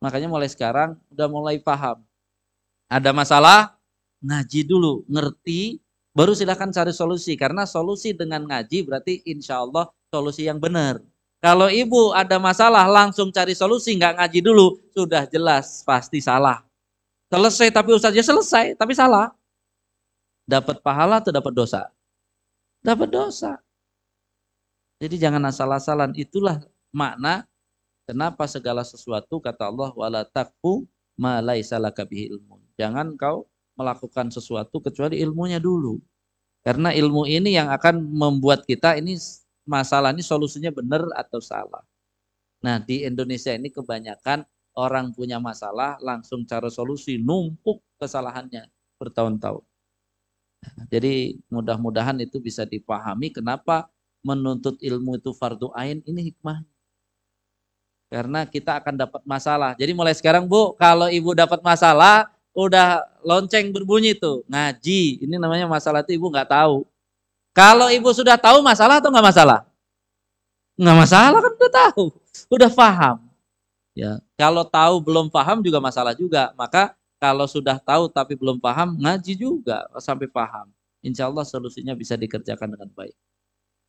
Makanya 0.00 0.28
mulai 0.28 0.48
sekarang 0.48 0.96
udah 1.12 1.28
mulai 1.28 1.56
paham. 1.60 2.00
Ada 2.90 3.12
masalah, 3.12 3.76
ngaji 4.24 4.66
dulu, 4.66 5.04
ngerti, 5.08 5.80
baru 6.16 6.32
silahkan 6.36 6.72
cari 6.72 6.92
solusi. 6.92 7.36
Karena 7.36 7.64
solusi 7.64 8.16
dengan 8.16 8.44
ngaji 8.48 8.84
berarti 8.84 9.24
insya 9.28 9.60
Allah 9.62 9.88
solusi 10.10 10.48
yang 10.48 10.58
benar. 10.58 11.00
Kalau 11.40 11.72
ibu 11.72 12.12
ada 12.12 12.36
masalah 12.36 12.84
langsung 12.84 13.32
cari 13.32 13.56
solusi, 13.56 13.96
nggak 13.96 14.20
ngaji 14.20 14.40
dulu, 14.44 14.76
sudah 14.92 15.24
jelas 15.24 15.80
pasti 15.88 16.20
salah. 16.20 16.60
Selesai 17.32 17.72
tapi 17.72 17.96
ustaznya 17.96 18.20
selesai, 18.20 18.76
tapi 18.76 18.92
salah. 18.92 19.32
Dapat 20.44 20.84
pahala 20.84 21.22
atau 21.24 21.32
dapat 21.32 21.54
dosa? 21.56 21.88
Dapat 22.80 23.08
dosa. 23.12 23.60
Jadi 25.00 25.16
jangan 25.20 25.44
asal-asalan. 25.48 26.16
Itulah 26.16 26.60
makna 26.92 27.44
kenapa 28.08 28.48
segala 28.48 28.84
sesuatu 28.84 29.40
kata 29.40 29.68
Allah 29.68 29.92
wala 29.96 30.24
takfu 30.24 30.88
ma 31.16 31.40
laisa 31.44 31.76
ilmu. 31.80 32.56
Jangan 32.80 33.16
kau 33.20 33.48
melakukan 33.76 34.32
sesuatu 34.32 34.80
kecuali 34.80 35.20
ilmunya 35.20 35.60
dulu. 35.60 36.00
Karena 36.60 36.92
ilmu 36.92 37.24
ini 37.24 37.56
yang 37.56 37.72
akan 37.72 38.04
membuat 38.04 38.68
kita 38.68 38.96
ini 39.00 39.16
masalah 39.64 40.12
ini 40.12 40.20
solusinya 40.20 40.68
benar 40.68 41.08
atau 41.16 41.40
salah. 41.40 41.80
Nah 42.60 42.76
di 42.84 43.08
Indonesia 43.08 43.56
ini 43.56 43.72
kebanyakan 43.72 44.44
orang 44.76 45.16
punya 45.16 45.40
masalah 45.40 45.96
langsung 46.04 46.44
cara 46.44 46.68
solusi 46.68 47.16
numpuk 47.16 47.80
kesalahannya 47.96 48.68
bertahun-tahun. 49.00 49.69
Jadi 50.90 51.38
mudah-mudahan 51.48 52.18
itu 52.20 52.42
bisa 52.42 52.66
dipahami 52.66 53.32
kenapa 53.32 53.88
menuntut 54.20 54.76
ilmu 54.80 55.16
itu 55.16 55.32
fardu 55.32 55.72
ain 55.72 56.04
ini 56.04 56.32
hikmah. 56.32 56.60
Karena 58.10 58.42
kita 58.42 58.82
akan 58.82 58.98
dapat 58.98 59.22
masalah. 59.22 59.78
Jadi 59.78 59.94
mulai 59.94 60.12
sekarang 60.18 60.44
Bu, 60.50 60.74
kalau 60.74 61.06
Ibu 61.06 61.30
dapat 61.38 61.62
masalah, 61.62 62.26
udah 62.50 63.06
lonceng 63.22 63.70
berbunyi 63.70 64.18
tuh, 64.18 64.42
ngaji. 64.50 65.22
Ini 65.22 65.38
namanya 65.38 65.70
masalah 65.70 66.02
itu 66.02 66.18
Ibu 66.18 66.26
nggak 66.34 66.50
tahu. 66.50 66.82
Kalau 67.54 67.86
Ibu 67.86 68.10
sudah 68.10 68.34
tahu 68.34 68.66
masalah 68.66 68.98
atau 68.98 69.14
nggak 69.14 69.26
masalah? 69.30 69.62
Nggak 70.74 70.96
masalah 70.96 71.38
kan 71.38 71.52
udah 71.54 71.72
tahu, 71.72 72.04
udah 72.50 72.70
paham. 72.74 73.16
Ya, 73.94 74.18
kalau 74.34 74.66
tahu 74.66 74.94
belum 75.02 75.30
paham 75.30 75.62
juga 75.62 75.78
masalah 75.78 76.10
juga. 76.16 76.50
Maka 76.58 76.98
kalau 77.20 77.44
sudah 77.44 77.76
tahu 77.76 78.08
tapi 78.08 78.32
belum 78.32 78.56
paham, 78.56 78.96
ngaji 78.96 79.36
juga 79.36 79.84
sampai 80.00 80.24
paham. 80.24 80.72
Insya 81.04 81.28
Allah 81.28 81.44
solusinya 81.44 81.92
bisa 81.92 82.16
dikerjakan 82.16 82.72
dengan 82.72 82.88
baik. 82.96 83.12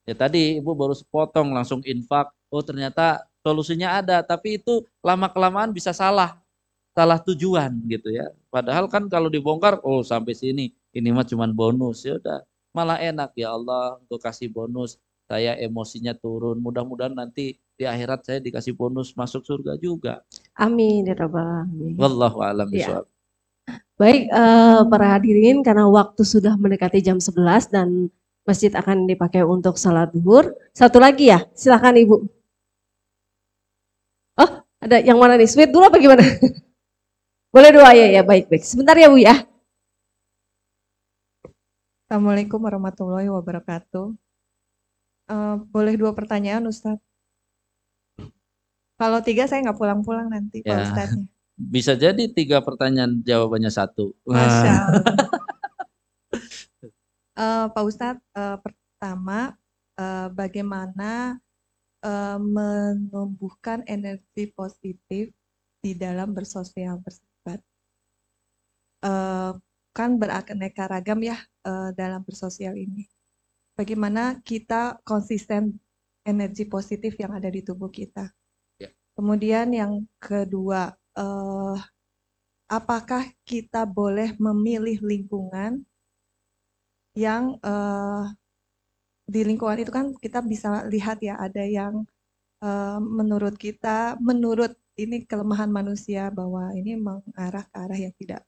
Ya 0.04 0.16
tadi 0.18 0.60
ibu 0.60 0.76
baru 0.76 0.92
sepotong 0.92 1.56
langsung 1.56 1.80
infak. 1.88 2.28
Oh 2.52 2.60
ternyata 2.60 3.24
solusinya 3.40 4.04
ada, 4.04 4.20
tapi 4.20 4.60
itu 4.60 4.84
lama 5.00 5.32
kelamaan 5.32 5.72
bisa 5.72 5.96
salah, 5.96 6.44
salah 6.92 7.24
tujuan 7.24 7.72
gitu 7.88 8.12
ya. 8.12 8.28
Padahal 8.52 8.92
kan 8.92 9.08
kalau 9.08 9.32
dibongkar, 9.32 9.80
oh 9.88 10.04
sampai 10.04 10.36
sini, 10.36 10.76
ini 10.92 11.10
mah 11.16 11.24
cuma 11.24 11.48
bonus 11.48 12.04
ya 12.04 12.20
udah. 12.20 12.44
Malah 12.76 13.00
enak 13.00 13.32
ya 13.40 13.56
Allah 13.56 13.96
untuk 14.04 14.20
kasih 14.20 14.52
bonus. 14.52 15.00
Saya 15.32 15.56
emosinya 15.56 16.12
turun. 16.12 16.60
Mudah-mudahan 16.60 17.16
nanti 17.16 17.56
di 17.80 17.88
akhirat 17.88 18.28
saya 18.28 18.40
dikasih 18.44 18.76
bonus 18.76 19.16
masuk 19.16 19.48
surga 19.48 19.80
juga. 19.80 20.20
Amin 20.60 21.08
ya 21.08 21.16
rabbal 21.16 21.64
alamin. 21.64 21.96
Wallahu 21.96 22.44
a'lam 22.44 22.68
Ya. 22.76 23.00
Baik, 24.00 24.34
eh, 24.34 24.80
para 24.90 25.06
hadirin, 25.14 25.62
karena 25.62 25.86
waktu 25.86 26.26
sudah 26.26 26.58
mendekati 26.58 27.00
jam 27.06 27.22
11 27.22 27.70
dan 27.70 28.10
masjid 28.48 28.74
akan 28.74 29.06
dipakai 29.06 29.46
untuk 29.46 29.78
salat 29.78 30.10
duhur. 30.10 30.50
Satu 30.74 30.98
lagi 30.98 31.30
ya, 31.30 31.46
silakan 31.54 32.02
Ibu. 32.02 32.16
Oh, 34.42 34.52
ada 34.82 34.98
yang 35.06 35.22
mana 35.22 35.38
nih? 35.38 35.46
Sweet 35.46 35.70
dulu 35.70 35.86
apa 35.86 36.02
gimana? 36.02 36.24
Boleh 37.54 37.70
doa 37.76 37.92
ya, 37.94 38.08
ya 38.10 38.22
baik 38.24 38.48
baik. 38.48 38.64
Sebentar 38.64 38.96
ya 38.96 39.12
Bu 39.12 39.20
ya. 39.20 39.36
Assalamualaikum 42.08 42.60
warahmatullahi 42.60 43.28
wabarakatuh. 43.28 44.16
Eh, 45.32 45.56
boleh 45.72 45.96
dua 45.96 46.12
pertanyaan 46.12 46.68
Ustadz? 46.68 47.00
Kalau 49.00 49.20
tiga 49.24 49.48
saya 49.48 49.64
nggak 49.64 49.80
pulang-pulang 49.80 50.28
nanti 50.28 50.60
Pak 50.60 50.76
Ya. 50.76 50.84
Ustadznya. 50.84 51.31
Bisa 51.70 51.94
jadi 51.94 52.26
tiga 52.34 52.58
pertanyaan 52.66 53.22
jawabannya 53.22 53.70
satu. 53.70 54.18
Masya. 54.26 54.74
Eh, 57.32 57.66
Pak 57.72 57.84
Ustadz, 57.88 58.22
eh, 58.36 58.58
pertama 58.60 59.56
eh, 59.96 60.28
bagaimana 60.36 61.40
eh, 62.04 62.38
menumbuhkan 62.38 63.88
energi 63.88 64.52
positif 64.52 65.32
di 65.80 65.92
dalam 65.96 66.36
bersosial 66.36 67.00
bersahabat? 67.00 67.60
Eh, 69.02 69.52
kan 69.92 70.10
beraneka 70.20 70.86
ragam 70.92 71.20
ya 71.24 71.40
eh, 71.66 71.90
dalam 71.96 72.22
bersosial 72.22 72.76
ini. 72.78 73.08
Bagaimana 73.74 74.44
kita 74.44 75.02
konsisten 75.02 75.80
energi 76.28 76.68
positif 76.70 77.18
yang 77.18 77.32
ada 77.34 77.50
di 77.50 77.66
tubuh 77.66 77.90
kita? 77.90 78.30
Ya. 78.78 78.92
Kemudian 79.18 79.72
yang 79.74 80.06
kedua, 80.22 80.94
eh, 81.18 81.78
apakah 82.72 83.24
kita 83.44 83.84
boleh 83.84 84.36
memilih 84.40 84.98
lingkungan 85.04 85.84
yang 87.16 87.60
eh, 87.60 88.24
di 89.28 89.42
lingkungan 89.48 89.80
itu 89.80 89.92
kan 89.92 90.06
kita 90.16 90.40
bisa 90.44 90.84
lihat 90.88 91.20
ya 91.24 91.36
ada 91.40 91.64
yang 91.64 92.04
eh, 92.64 93.00
menurut 93.00 93.56
kita 93.60 94.16
menurut 94.20 94.74
ini 95.00 95.24
kelemahan 95.26 95.72
manusia 95.72 96.30
bahwa 96.32 96.72
ini 96.76 97.00
mengarah 97.00 97.66
ke 97.68 97.76
arah 97.76 98.00
yang 98.00 98.14
tidak 98.20 98.42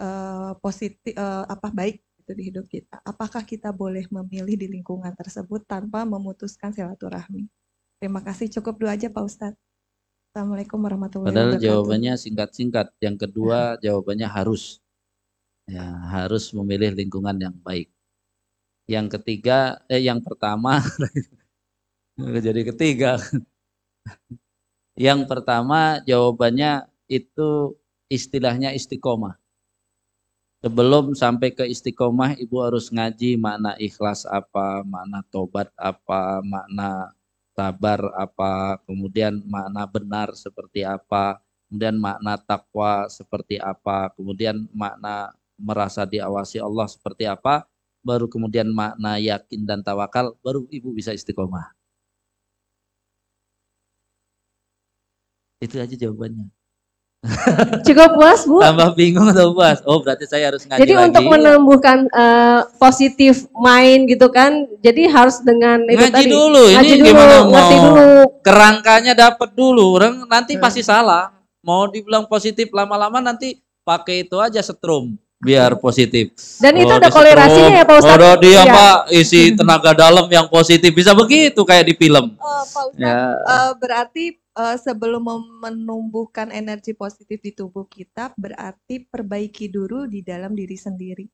eh, 0.00 0.52
positif 0.62 1.14
eh, 1.14 1.44
apa 1.48 1.68
baik 1.70 2.02
itu 2.22 2.32
di 2.38 2.42
hidup 2.54 2.66
kita. 2.70 3.02
Apakah 3.02 3.42
kita 3.42 3.74
boleh 3.74 4.06
memilih 4.10 4.54
di 4.54 4.66
lingkungan 4.70 5.10
tersebut 5.18 5.66
tanpa 5.66 6.06
memutuskan 6.06 6.70
silaturahmi? 6.70 7.50
Terima 7.98 8.22
kasih 8.22 8.50
cukup 8.58 8.78
dua 8.78 8.94
aja 8.94 9.10
Pak 9.10 9.24
Ustadz. 9.26 9.71
Assalamualaikum 10.32 10.80
warahmatullahi 10.80 11.28
Padahal 11.28 11.44
wabarakatuh. 11.52 11.68
jawabannya 11.68 12.12
singkat-singkat. 12.16 12.86
Yang 13.04 13.16
kedua 13.20 13.76
jawabannya 13.84 14.24
harus. 14.32 14.80
Ya, 15.68 15.84
harus 16.08 16.56
memilih 16.56 16.96
lingkungan 16.96 17.36
yang 17.36 17.52
baik. 17.60 17.92
Yang 18.88 19.20
ketiga, 19.20 19.84
eh 19.92 20.00
yang 20.00 20.24
pertama, 20.24 20.80
jadi 22.48 22.64
ketiga. 22.64 23.20
Yang 24.96 25.28
pertama 25.28 26.00
jawabannya 26.08 26.88
itu 27.12 27.76
istilahnya 28.08 28.72
istiqomah. 28.72 29.36
Sebelum 30.64 31.12
sampai 31.12 31.52
ke 31.52 31.68
istiqomah, 31.68 32.40
ibu 32.40 32.56
harus 32.64 32.88
ngaji 32.88 33.36
makna 33.36 33.76
ikhlas 33.76 34.24
apa, 34.24 34.80
makna 34.80 35.20
tobat 35.28 35.68
apa, 35.76 36.40
makna 36.40 37.12
sabar 37.56 38.00
apa, 38.16 38.80
kemudian 38.88 39.40
makna 39.44 39.84
benar 39.88 40.28
seperti 40.36 40.80
apa, 40.84 41.40
kemudian 41.68 41.96
makna 42.00 42.34
takwa 42.40 43.08
seperti 43.08 43.56
apa, 43.60 44.12
kemudian 44.16 44.68
makna 44.72 45.32
merasa 45.60 46.02
diawasi 46.08 46.58
Allah 46.60 46.86
seperti 46.88 47.24
apa, 47.28 47.64
baru 48.04 48.26
kemudian 48.28 48.68
makna 48.72 49.20
yakin 49.20 49.62
dan 49.68 49.80
tawakal, 49.84 50.34
baru 50.44 50.66
ibu 50.72 50.90
bisa 50.96 51.12
istiqomah. 51.14 51.72
Itu 55.64 55.76
aja 55.80 55.94
jawabannya. 55.96 56.61
Cukup 57.82 58.18
puas 58.18 58.42
Bu? 58.42 58.58
Tambah 58.58 58.88
bingung 58.92 59.30
atau 59.30 59.54
puas? 59.54 59.78
Oh 59.82 60.02
berarti 60.02 60.26
saya 60.26 60.50
harus 60.50 60.66
ngaji 60.66 60.80
Jadi 60.80 60.92
lagi. 60.92 61.06
untuk 61.06 61.24
menumbuhkan 61.28 61.98
eh, 62.08 62.60
positif 62.76 63.46
mind 63.52 64.10
gitu 64.10 64.26
kan, 64.28 64.50
jadi 64.78 65.06
harus 65.06 65.38
dengan 65.40 65.86
itu 65.86 66.02
ngaji 66.02 66.10
tadi. 66.12 66.26
dulu, 66.28 66.62
ini 66.66 66.74
Ngaji 66.74 66.94
dulu, 66.94 67.06
gimana 67.06 67.34
ngerti 67.44 67.76
mau 67.76 67.86
dulu. 67.86 68.08
kerangkanya 68.42 69.12
dapat 69.14 69.50
dulu, 69.52 69.84
orang 69.94 70.14
nanti 70.26 70.52
Hmm. 70.54 70.62
pasti 70.62 70.82
salah. 70.82 71.30
Mau 71.60 71.86
dibilang 71.86 72.26
positif 72.26 72.66
lama-lama 72.70 73.22
nanti 73.22 73.54
pakai 73.80 74.22
itu 74.22 74.36
aja 74.36 74.58
setrum. 74.58 75.14
biar 75.38 75.74
positif. 75.74 76.38
Dan 76.56 76.70
itu 76.76 76.86
Oh, 76.86 76.94
ada 76.96 77.02
disetrum. 77.02 77.18
kolerasinya 77.18 77.74
ya 77.74 77.82
Pak 77.82 77.96
Ustadz? 77.98 78.22
Oh, 78.22 78.36
dia 78.38 78.62
Iya. 78.62 78.62
Pak 78.72 78.96
isi 79.10 79.42
tenaga 79.52 79.90
dalam 79.92 80.26
yang 80.28 80.46
positif 80.46 80.86
bisa 80.88 81.10
begitu 81.12 81.58
kayak 81.60 81.82
di 81.84 81.94
film. 81.96 82.30
Eh, 82.30 82.38
Pak 82.38 82.62
Ustadz, 82.86 82.94
Ya. 82.94 83.34
eh, 83.34 83.70
berarti 83.74 84.24
eh, 84.56 84.76
sebelum 84.78 85.24
menumbuhkan 85.62 86.52
energi 86.52 86.92
positif 86.92 87.38
di 87.40 87.52
tubuh 87.52 87.84
kita, 87.88 88.32
berarti 88.36 89.04
perbaiki 89.08 89.66
dulu 89.68 90.06
di 90.08 90.20
dalam 90.24 90.52
diri 90.52 90.76
sendiri. 90.76 91.26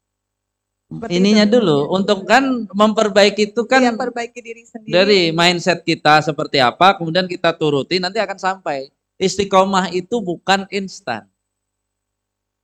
Seperti 0.88 1.20
Ininya 1.20 1.44
itu. 1.44 1.52
dulu 1.60 1.78
untuk 1.92 2.24
kan 2.24 2.64
memperbaiki 2.72 3.52
itu 3.52 3.62
kan 3.68 3.84
Iya, 3.84 3.92
perbaiki 3.92 4.40
diri 4.40 4.64
sendiri. 4.64 4.92
dari 4.92 5.20
mindset 5.36 5.84
kita 5.84 6.24
seperti 6.24 6.64
apa, 6.64 6.96
kemudian 6.96 7.28
kita 7.28 7.52
turuti 7.52 8.00
nanti 8.00 8.16
akan 8.16 8.38
sampai. 8.40 8.88
Istiqomah 9.20 9.92
itu 9.92 10.16
bukan 10.24 10.64
instan. 10.72 11.28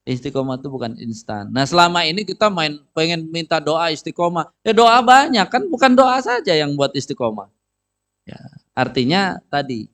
Istiqomah 0.05 0.61
itu 0.61 0.69
bukan 0.69 0.93
instan. 1.01 1.49
Nah 1.49 1.65
selama 1.65 2.05
ini 2.05 2.29
kita 2.29 2.53
main 2.53 2.77
pengen 2.93 3.25
minta 3.33 3.57
doa 3.61 3.89
istiqomah. 3.89 4.53
Ya 4.61 4.73
doa 4.77 5.01
banyak 5.01 5.49
kan 5.49 5.65
bukan 5.69 5.97
doa 5.97 6.21
saja 6.21 6.53
yang 6.53 6.77
buat 6.77 6.93
istiqomah. 6.93 7.49
Ya, 8.25 8.41
artinya 8.77 9.37
tadi 9.49 9.89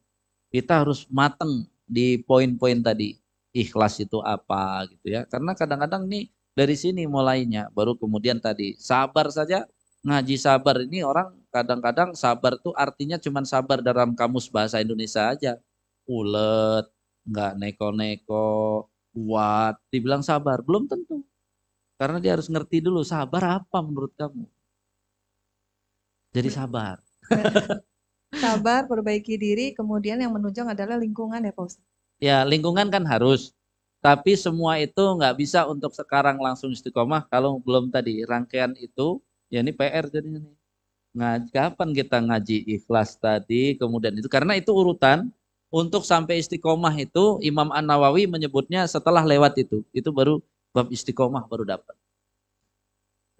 kita 0.50 0.82
harus 0.84 1.06
mateng 1.08 1.66
di 1.86 2.18
poin-poin 2.22 2.78
tadi. 2.82 3.16
Ikhlas 3.50 3.98
itu 3.98 4.22
apa 4.22 4.86
gitu 4.90 5.06
ya. 5.10 5.26
Karena 5.26 5.54
kadang-kadang 5.58 6.06
nih 6.06 6.30
dari 6.54 6.74
sini 6.78 7.06
mulainya. 7.06 7.70
Baru 7.74 7.98
kemudian 7.98 8.38
tadi 8.42 8.74
sabar 8.78 9.30
saja. 9.30 9.66
Ngaji 10.00 10.36
sabar 10.40 10.80
ini 10.80 11.04
orang 11.04 11.36
kadang-kadang 11.52 12.16
sabar 12.16 12.56
tuh 12.56 12.72
artinya 12.72 13.20
cuman 13.20 13.44
sabar 13.44 13.84
dalam 13.84 14.16
kamus 14.16 14.48
bahasa 14.50 14.78
Indonesia 14.82 15.30
aja. 15.30 15.58
Ulet, 16.08 16.86
nggak 17.28 17.52
neko-neko, 17.60 18.88
kuat, 19.14 19.76
dibilang 19.92 20.22
sabar. 20.24 20.62
Belum 20.64 20.86
tentu. 20.90 21.22
Karena 22.00 22.16
dia 22.22 22.32
harus 22.38 22.48
ngerti 22.48 22.80
dulu 22.80 23.04
sabar 23.04 23.60
apa 23.60 23.78
menurut 23.84 24.14
kamu. 24.16 24.46
Jadi 26.32 26.48
sabar. 26.48 26.96
Sabar, 28.30 28.86
perbaiki 28.86 29.34
diri, 29.34 29.74
kemudian 29.74 30.18
yang 30.22 30.30
menunjang 30.30 30.70
adalah 30.70 30.94
lingkungan 30.94 31.42
ya 31.42 31.50
Pak 31.50 31.64
Ustadz. 31.66 31.88
Ya 32.20 32.44
lingkungan 32.44 32.92
kan 32.92 33.02
harus. 33.08 33.50
Tapi 34.00 34.32
semua 34.32 34.80
itu 34.80 35.00
nggak 35.00 35.36
bisa 35.36 35.68
untuk 35.68 35.92
sekarang 35.92 36.40
langsung 36.40 36.72
istiqomah 36.72 37.28
kalau 37.28 37.60
belum 37.60 37.92
tadi 37.92 38.24
rangkaian 38.24 38.72
itu 38.80 39.20
ya 39.52 39.60
ini 39.60 39.76
PR 39.76 40.08
jadinya 40.08 40.40
nih. 40.40 40.56
Ngaji, 41.10 41.48
kapan 41.50 41.88
kita 41.90 42.16
ngaji 42.22 42.56
ikhlas 42.80 43.18
tadi 43.18 43.74
kemudian 43.74 44.14
itu 44.14 44.30
karena 44.30 44.54
itu 44.54 44.70
urutan 44.70 45.28
untuk 45.68 46.06
sampai 46.06 46.38
istiqomah 46.38 46.94
itu 47.02 47.42
Imam 47.42 47.68
An 47.74 47.82
Nawawi 47.82 48.30
menyebutnya 48.30 48.86
setelah 48.86 49.26
lewat 49.26 49.58
itu 49.58 49.82
itu 49.90 50.08
baru 50.14 50.38
bab 50.70 50.86
istiqomah 50.88 51.44
baru 51.50 51.66
dapat. 51.66 51.96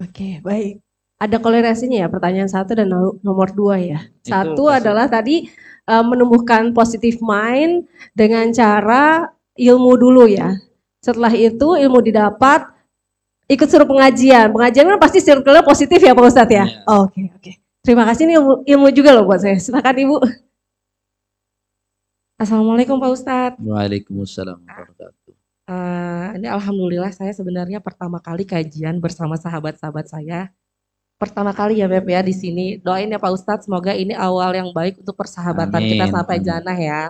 Oke, 0.03 0.43
baik. 0.43 0.83
Ada 1.20 1.36
kolerasinya 1.36 2.01
ya 2.01 2.09
pertanyaan 2.09 2.48
satu 2.48 2.72
dan 2.72 2.88
no- 2.88 3.20
nomor 3.20 3.52
dua 3.52 3.76
ya. 3.76 4.01
Itu 4.24 4.32
Satu 4.32 4.62
kasih. 4.66 4.76
adalah 4.80 5.06
tadi 5.06 5.52
eh, 5.84 6.05
menumbuhkan 6.05 6.72
positive 6.72 7.20
mind 7.20 7.84
dengan 8.16 8.48
cara 8.51 9.28
ilmu 9.52 10.01
dulu 10.01 10.24
ya. 10.24 10.56
Setelah 11.05 11.32
itu 11.32 11.76
ilmu 11.76 12.01
didapat, 12.01 12.64
ikut 13.48 13.68
suruh 13.68 13.84
pengajian. 13.84 14.48
Pengajian 14.48 14.88
kan 14.88 14.97
pasti 14.97 15.20
circle 15.20 15.60
positif 15.60 16.01
ya 16.01 16.16
Pak 16.16 16.24
Ustadz 16.24 16.52
ya? 16.52 16.64
Iya. 16.64 16.88
Oh, 16.88 17.05
Oke, 17.05 17.28
oke. 17.36 17.52
Terima 17.80 18.05
kasih 18.05 18.28
ini 18.28 18.36
ilmu, 18.36 18.52
ilmu 18.64 18.88
juga 18.92 19.12
loh 19.12 19.24
buat 19.24 19.40
saya. 19.40 19.56
Silakan 19.56 19.97
Ibu. 19.97 20.16
Assalamualaikum 22.40 22.97
Pak 22.97 23.10
Ustadz. 23.12 23.60
Waalaikumsalam 23.60 24.56
warahmatullahi 24.64 25.18
Eh, 25.70 26.26
ini 26.34 26.51
alhamdulillah 26.51 27.14
saya 27.14 27.30
sebenarnya 27.30 27.78
pertama 27.78 28.18
kali 28.18 28.42
kajian 28.42 28.98
bersama 28.98 29.38
sahabat-sahabat 29.38 30.10
saya. 30.10 30.51
Pertama 31.20 31.52
kali 31.52 31.84
ya 31.84 31.86
Beb 31.86 32.09
ya 32.09 32.24
di 32.24 32.32
sini. 32.32 32.80
Doain 32.80 33.12
ya 33.12 33.20
Pak 33.20 33.32
Ustadz 33.36 33.68
semoga 33.68 33.92
ini 33.92 34.16
awal 34.16 34.56
yang 34.56 34.72
baik 34.72 35.05
untuk 35.05 35.12
persahabatan 35.20 35.76
kita 35.84 36.09
Amin, 36.09 36.16
sampai 36.16 36.36
amin. 36.40 36.47
jannah 36.48 36.78
ya. 36.80 37.02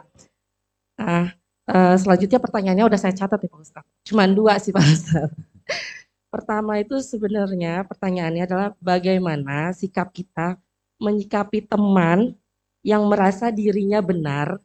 Nah, 0.98 1.26
eh, 1.70 1.94
selanjutnya 1.94 2.42
pertanyaannya 2.42 2.90
udah 2.90 2.98
saya 2.98 3.14
catat 3.14 3.38
ya 3.38 3.46
Pak 3.46 3.62
Ustadz. 3.62 3.90
Cuman 4.10 4.34
dua 4.34 4.58
sih 4.58 4.74
Pak 4.74 4.82
Ustadz. 4.82 5.30
Pertama 6.34 6.82
itu 6.82 6.98
sebenarnya 6.98 7.86
pertanyaannya 7.86 8.42
adalah 8.50 8.68
bagaimana 8.82 9.70
sikap 9.78 10.10
kita 10.10 10.58
menyikapi 10.98 11.70
teman 11.70 12.34
yang 12.82 13.06
merasa 13.06 13.54
dirinya 13.54 14.02
benar 14.02 14.58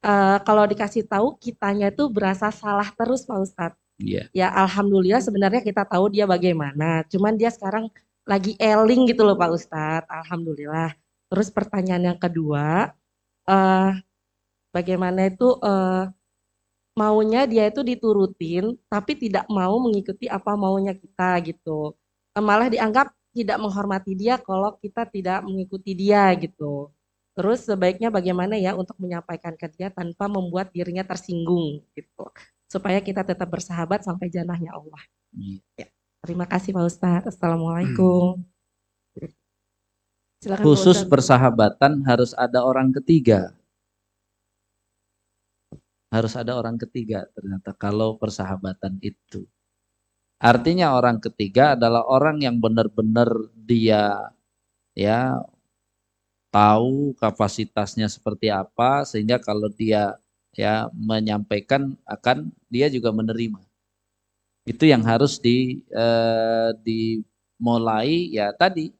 eh, 0.00 0.38
kalau 0.48 0.64
dikasih 0.64 1.04
tahu 1.04 1.36
kitanya 1.36 1.92
tuh 1.92 2.08
berasa 2.08 2.48
salah 2.48 2.88
terus 2.96 3.28
Pak 3.28 3.36
Ustadz. 3.36 3.80
Iya. 4.00 4.32
Ya 4.32 4.48
alhamdulillah 4.48 5.20
sebenarnya 5.20 5.60
kita 5.60 5.84
tahu 5.84 6.08
dia 6.08 6.24
bagaimana. 6.24 7.04
Cuman 7.12 7.36
dia 7.36 7.52
sekarang 7.52 7.92
lagi 8.26 8.52
eling 8.58 9.06
gitu 9.10 9.22
loh 9.22 9.38
Pak 9.38 9.50
Ustadz. 9.54 10.08
Alhamdulillah. 10.10 10.92
Terus 11.30 11.48
pertanyaan 11.54 12.14
yang 12.14 12.18
kedua, 12.18 12.90
eh 13.48 13.90
bagaimana 14.74 15.30
itu 15.30 15.48
eh, 15.62 16.04
maunya 16.98 17.44
dia 17.44 17.68
itu 17.70 17.80
diturutin 17.84 18.74
tapi 18.88 19.12
tidak 19.20 19.44
mau 19.52 19.76
mengikuti 19.78 20.26
apa 20.26 20.52
maunya 20.58 20.92
kita 20.96 21.40
gitu. 21.48 21.94
Eh, 22.36 22.42
Malah 22.44 22.68
dianggap 22.72 23.12
tidak 23.36 23.58
menghormati 23.60 24.12
dia 24.16 24.40
kalau 24.40 24.74
kita 24.80 25.04
tidak 25.08 25.44
mengikuti 25.46 25.92
dia 25.92 26.32
gitu. 26.40 26.90
Terus 27.36 27.68
sebaiknya 27.68 28.08
bagaimana 28.08 28.56
ya 28.56 28.72
untuk 28.72 28.96
menyampaikan 28.96 29.52
ke 29.60 29.68
dia 29.76 29.92
tanpa 29.92 30.24
membuat 30.26 30.72
dirinya 30.72 31.04
tersinggung 31.04 31.84
gitu. 31.92 32.24
Supaya 32.66 32.98
kita 33.04 33.22
tetap 33.28 33.48
bersahabat 33.52 34.02
sampai 34.08 34.32
janahnya 34.32 34.72
Allah. 34.72 35.02
Iya. 35.36 35.95
Terima 36.26 36.42
kasih 36.42 36.74
Pak 36.74 36.84
Ustadz. 36.90 37.26
Assalamualaikum. 37.30 38.42
Silakan 40.42 40.58
Pak 40.58 40.66
Khusus 40.66 41.06
persahabatan 41.06 42.02
harus 42.02 42.34
ada 42.34 42.66
orang 42.66 42.90
ketiga. 42.90 43.54
Harus 46.10 46.34
ada 46.34 46.58
orang 46.58 46.82
ketiga 46.82 47.30
ternyata 47.30 47.70
kalau 47.78 48.18
persahabatan 48.18 48.98
itu. 49.06 49.46
Artinya 50.42 50.98
orang 50.98 51.22
ketiga 51.22 51.78
adalah 51.78 52.02
orang 52.02 52.42
yang 52.42 52.58
benar-benar 52.58 53.30
dia 53.54 54.34
ya 54.98 55.38
tahu 56.50 57.14
kapasitasnya 57.22 58.10
seperti 58.10 58.50
apa 58.50 59.06
sehingga 59.06 59.38
kalau 59.38 59.70
dia 59.70 60.18
ya 60.58 60.90
menyampaikan 60.90 61.94
akan 62.02 62.50
dia 62.66 62.90
juga 62.90 63.14
menerima. 63.14 63.65
Itu 64.66 64.84
yang 64.84 65.06
harus 65.06 65.38
di 65.38 65.86
eh, 65.94 66.70
dimulai 66.82 68.34
ya 68.34 68.50
tadi. 68.50 68.90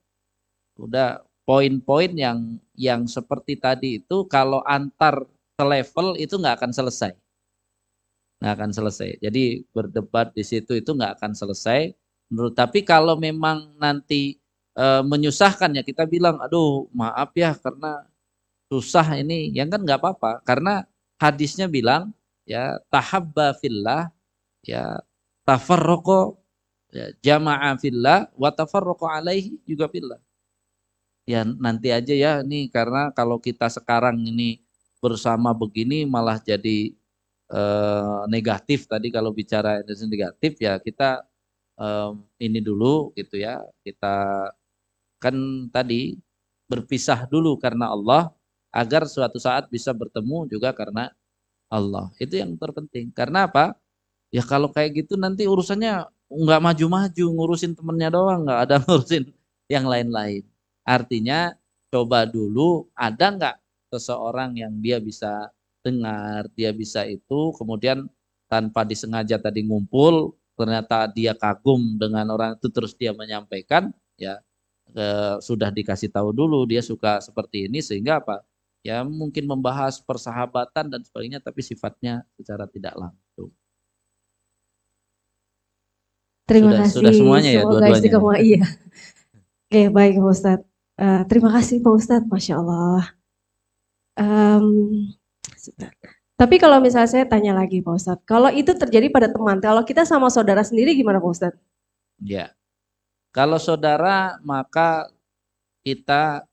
Udah 0.79 1.19
poin-poin 1.43 2.11
yang 2.15 2.59
yang 2.75 3.07
seperti 3.07 3.59
tadi 3.59 3.99
itu 3.99 4.27
kalau 4.31 4.63
antar 4.63 5.27
selevel 5.59 6.15
itu 6.19 6.35
nggak 6.39 6.55
akan 6.63 6.71
selesai. 6.71 7.11
Nggak 8.39 8.53
akan 8.53 8.71
selesai. 8.71 9.09
Jadi 9.19 9.65
berdebat 9.73 10.31
di 10.31 10.43
situ 10.45 10.77
itu 10.77 10.91
nggak 10.93 11.19
akan 11.19 11.33
selesai. 11.33 11.91
Menurut 12.29 12.53
tapi 12.53 12.83
kalau 12.85 13.15
memang 13.17 13.73
nanti 13.81 14.37
e, 14.77 14.85
menyusahkan 15.01 15.73
ya 15.73 15.81
kita 15.81 16.05
bilang 16.05 16.37
aduh 16.43 16.85
maaf 16.93 17.33
ya 17.33 17.57
karena 17.57 18.05
susah 18.69 19.17
ini. 19.17 19.49
Yang 19.55 19.79
kan 19.79 19.81
nggak 19.87 19.99
apa-apa. 20.03 20.31
Karena 20.45 20.85
hadisnya 21.17 21.65
bilang 21.71 22.13
ya 22.45 22.77
tahabba 22.93 23.57
fillah 23.57 24.13
ya 24.61 25.01
tafarroko 25.47 26.19
ya, 26.91 27.07
jama'a 27.23 27.79
fillah 27.79 28.27
wa 28.35 28.49
tafarroko 28.51 29.07
alaihi 29.07 29.55
juga 29.63 29.87
fillah. 29.87 30.19
Ya 31.27 31.43
nanti 31.43 31.91
aja 31.91 32.13
ya 32.15 32.33
nih 32.43 32.71
karena 32.71 33.11
kalau 33.11 33.35
kita 33.39 33.67
sekarang 33.67 34.15
ini 34.23 34.63
bersama 35.03 35.51
begini 35.51 36.07
malah 36.07 36.39
jadi 36.39 36.95
eh, 37.51 38.19
negatif 38.31 38.87
tadi 38.91 39.07
kalau 39.11 39.31
bicara 39.35 39.83
energi 39.83 40.07
negatif 40.07 40.53
ya 40.63 40.79
kita 40.79 41.23
em, 41.79 42.13
ini 42.45 42.59
dulu 42.63 43.11
gitu 43.19 43.35
ya 43.39 43.59
kita 43.85 44.15
kan 45.23 45.35
tadi 45.73 46.17
berpisah 46.71 47.25
dulu 47.29 47.57
karena 47.59 47.91
Allah 47.95 48.31
agar 48.73 49.07
suatu 49.09 49.39
saat 49.41 49.67
bisa 49.71 49.91
bertemu 49.95 50.47
juga 50.51 50.71
karena 50.75 51.09
Allah. 51.71 52.11
Itu 52.21 52.37
yang 52.39 52.55
terpenting. 52.59 53.11
Karena 53.15 53.47
apa 53.49 53.75
ya 54.33 54.43
kalau 54.43 54.69
kayak 54.71 55.05
gitu 55.05 55.15
nanti 55.19 55.47
urusannya 55.47 56.07
nggak 56.27 56.61
maju-maju 56.63 57.25
ngurusin 57.35 57.73
temennya 57.77 58.09
doang 58.11 58.43
nggak 58.47 58.59
ada 58.67 58.75
ngurusin 58.83 59.31
yang 59.71 59.85
lain-lain 59.87 60.43
artinya 60.87 61.55
coba 61.91 62.27
dulu 62.27 62.87
ada 62.95 63.25
nggak 63.31 63.55
seseorang 63.91 64.59
yang 64.59 64.73
dia 64.83 64.99
bisa 64.99 65.51
dengar, 65.87 66.47
dia 66.53 66.75
bisa 66.75 67.07
itu, 67.07 67.55
kemudian 67.55 68.07
tanpa 68.51 68.83
disengaja 68.83 69.39
tadi 69.39 69.63
ngumpul, 69.63 70.35
ternyata 70.59 71.07
dia 71.11 71.31
kagum 71.31 71.95
dengan 71.95 72.27
orang 72.35 72.59
itu 72.59 72.67
terus 72.71 72.91
dia 72.97 73.15
menyampaikan, 73.15 73.91
ya 74.19 74.39
sudah 75.43 75.69
dikasih 75.71 76.07
tahu 76.09 76.31
dulu 76.31 76.63
dia 76.63 76.79
suka 76.79 77.19
seperti 77.19 77.67
ini 77.67 77.83
sehingga 77.83 78.23
apa? 78.23 78.43
Ya 78.85 79.03
mungkin 79.03 79.43
membahas 79.51 79.99
persahabatan 79.99 80.87
dan 80.87 81.01
sebagainya, 81.03 81.43
tapi 81.43 81.59
sifatnya 81.59 82.23
secara 82.39 82.65
tidak 82.71 82.95
langsung. 82.95 83.51
Terima 86.47 86.71
Sudah- 86.71 86.79
kasih. 86.87 86.95
sudah 86.95 87.11
semuanya 87.13 87.49
ya, 87.51 87.61
dua-duanya 87.67 87.99
ya? 88.07 88.39
Iya. 88.39 88.63
Oke, 89.67 89.81
baik 89.91 90.13
Pak 90.23 90.31
Ustadz. 90.31 90.65
Eh, 90.97 91.21
terima 91.27 91.49
kasih 91.51 91.77
Pak 91.83 91.93
Ustadz, 91.93 92.27
Masya 92.31 92.55
Allah. 92.63 93.03
Sebentar. 95.59 95.91
Tapi 96.37 96.55
kalau 96.61 96.77
misalnya 96.77 97.09
saya 97.09 97.25
tanya 97.25 97.51
lagi 97.57 97.81
Pak 97.81 97.93
Ustadz, 97.97 98.23
kalau 98.23 98.47
itu 98.53 98.71
terjadi 98.77 99.09
pada 99.09 99.27
teman, 99.27 99.57
kalau 99.59 99.81
kita 99.83 100.05
sama 100.05 100.29
saudara 100.29 100.61
sendiri 100.63 100.93
gimana 100.95 101.17
Pak 101.19 101.31
Ustadz? 101.33 101.59
Ya. 102.23 102.53
Kalau 103.35 103.57
saudara 103.59 104.39
maka 104.45 105.11
kita 105.83 106.45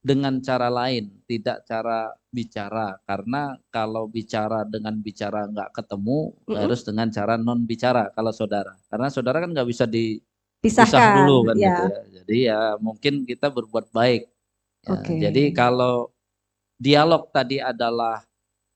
dengan 0.00 0.38
cara 0.38 0.70
lain, 0.70 1.15
tidak 1.26 1.66
cara 1.66 2.08
bicara. 2.30 2.96
Karena 3.02 3.58
kalau 3.68 4.06
bicara 4.06 4.62
dengan 4.64 4.94
bicara 4.98 5.44
nggak 5.50 5.74
ketemu, 5.74 6.32
Mm-mm. 6.46 6.56
harus 6.56 6.80
dengan 6.86 7.10
cara 7.10 7.34
non 7.36 7.66
bicara 7.66 8.08
kalau 8.14 8.30
saudara. 8.30 8.72
Karena 8.86 9.10
saudara 9.10 9.42
kan 9.42 9.50
nggak 9.50 9.68
bisa 9.68 9.84
dipisah 9.84 10.86
dulu 11.22 11.50
kan 11.50 11.56
ya. 11.58 11.66
gitu 11.66 11.84
ya. 11.84 12.00
Jadi 12.22 12.36
ya 12.46 12.60
mungkin 12.78 13.26
kita 13.26 13.50
berbuat 13.50 13.90
baik. 13.90 14.22
Ya, 14.86 14.90
Oke. 14.94 15.12
Jadi 15.18 15.42
kalau 15.50 16.14
dialog 16.78 17.26
tadi 17.34 17.58
adalah 17.58 18.22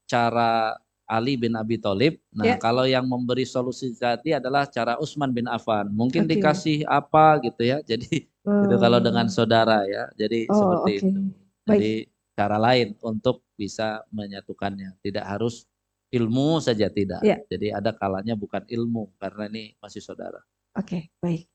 cara 0.07 0.75
Ali 1.11 1.35
bin 1.35 1.59
Abi 1.59 1.75
Thalib. 1.75 2.23
Nah, 2.31 2.47
Ya. 2.47 2.57
kalau 2.59 2.87
yang 2.87 3.03
memberi 3.03 3.43
solusi 3.43 3.91
tadi 3.99 4.31
adalah 4.31 4.63
cara 4.71 4.95
Utsman 5.03 5.35
bin 5.35 5.51
Affan. 5.51 5.91
Mungkin 5.91 6.23
Oke. 6.27 6.39
dikasih 6.39 6.87
apa 6.87 7.43
gitu 7.43 7.67
ya. 7.67 7.83
Jadi 7.91 8.27
itu 8.31 8.75
kalau 8.79 9.03
dengan 9.03 9.27
Oh. 9.27 9.35
saudara 9.35 9.83
ya. 9.91 10.07
Jadi 10.15 10.47
Oh, 10.47 10.55
seperti 10.55 10.93
oke. 10.95 11.03
itu. 11.03 11.21
Baik. 11.67 12.05
Cara 12.35 12.57
lain 12.57 12.97
untuk 13.03 13.43
bisa 13.55 14.03
menyatukannya. 14.11 14.97
Tidak 15.03 15.23
harus 15.23 15.67
ilmu 16.11 16.59
saja 16.59 16.91
tidak. 16.91 17.21
Ya. 17.23 17.39
Jadi 17.47 17.71
ada 17.71 17.95
kalanya 17.95 18.35
bukan 18.35 18.65
ilmu 18.67 19.13
karena 19.19 19.47
ini 19.47 19.75
masih 19.79 20.03
saudara. 20.03 20.41
Oke, 20.75 21.11
baik. 21.19 21.47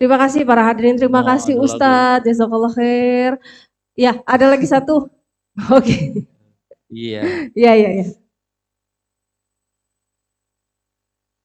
Terima 0.00 0.16
kasih 0.16 0.48
para 0.48 0.64
hadirin, 0.64 0.96
terima 0.96 1.20
Oh, 1.20 1.26
kasih. 1.28 1.60
Ustadz, 1.60 2.24
jazakallah 2.24 2.72
khair. 2.72 3.36
Ya, 3.98 4.16
ada 4.24 4.48
lagi 4.48 4.64
satu. 4.64 5.12
Oke, 5.76 6.24
Iya. 6.88 7.50
iya, 7.52 7.72
iya, 7.76 7.90
iya. 8.00 8.06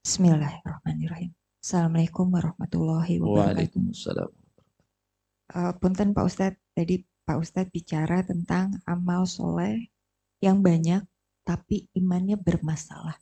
Bismillahirrahmanirrahim. 0.05 1.33
Assalamualaikum 1.59 2.29
warahmatullahi 2.29 3.17
wabarakatuh. 3.17 3.57
Waalaikumsalam. 3.57 4.29
Eh, 5.49 5.73
punten 5.81 6.13
Pak 6.13 6.25
Ustadz, 6.29 6.61
tadi 6.77 7.01
Pak 7.25 7.41
Ustadz 7.41 7.73
bicara 7.73 8.21
tentang 8.21 8.77
amal 8.85 9.25
soleh 9.25 9.89
yang 10.45 10.61
banyak 10.61 11.01
tapi 11.41 11.89
imannya 11.97 12.37
bermasalah. 12.37 13.17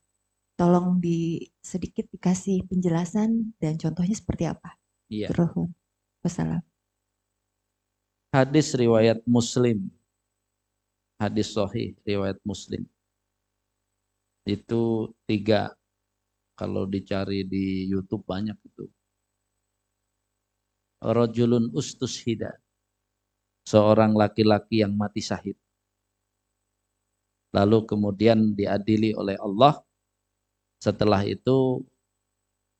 Tolong 0.59 0.99
di 0.99 1.39
sedikit 1.63 2.11
dikasih 2.11 2.67
penjelasan 2.67 3.55
dan 3.57 3.79
contohnya 3.79 4.15
seperti 4.15 4.43
apa? 4.47 4.75
Iya. 5.07 5.31
Terus, 5.31 5.71
wassalam. 6.19 6.61
Hadis 8.35 8.75
riwayat 8.75 9.23
Muslim. 9.23 9.87
Hadis 11.15 11.55
sahih 11.55 11.95
riwayat 12.03 12.37
Muslim. 12.43 12.83
Itu 14.43 15.15
tiga. 15.23 15.71
Kalau 16.53 16.85
dicari 16.85 17.47
di 17.47 17.89
YouTube 17.89 18.27
banyak 18.29 18.55
itu. 18.67 18.85
Rajulun 21.01 21.71
ustushida. 21.73 22.62
Seorang 23.63 24.11
laki-laki 24.13 24.83
yang 24.83 24.93
mati 24.95 25.23
syahid. 25.23 25.55
Lalu 27.53 27.85
kemudian 27.85 28.57
diadili 28.57 29.13
oleh 29.13 29.37
Allah. 29.39 29.79
Setelah 30.81 31.23
itu 31.23 31.85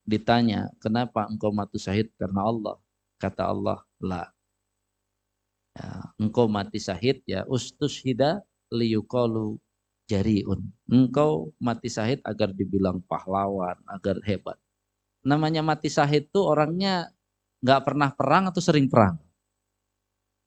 ditanya, 0.04 0.68
kenapa 0.84 1.30
engkau 1.30 1.56
mati 1.56 1.80
syahid? 1.80 2.12
Karena 2.20 2.44
Allah. 2.44 2.76
Kata 3.16 3.48
Allah, 3.48 3.80
la. 4.04 4.28
Ya, 5.74 6.14
engkau 6.22 6.46
mati 6.46 6.78
syahid 6.78 7.26
ya 7.26 7.48
ustushida 7.50 8.46
liyuqalu 8.70 9.58
jariun. 10.06 10.70
Engkau 10.86 11.56
mati 11.58 11.90
syahid 11.90 12.22
agar 12.22 12.54
dibilang 12.54 13.02
pahlawan, 13.08 13.78
agar 13.90 14.22
hebat. 14.28 14.60
Namanya 15.24 15.64
mati 15.64 15.88
syahid 15.88 16.30
tuh 16.30 16.46
orangnya 16.46 17.10
nggak 17.64 17.82
pernah 17.88 18.12
perang 18.12 18.52
atau 18.52 18.60
sering 18.60 18.92
perang. 18.92 19.18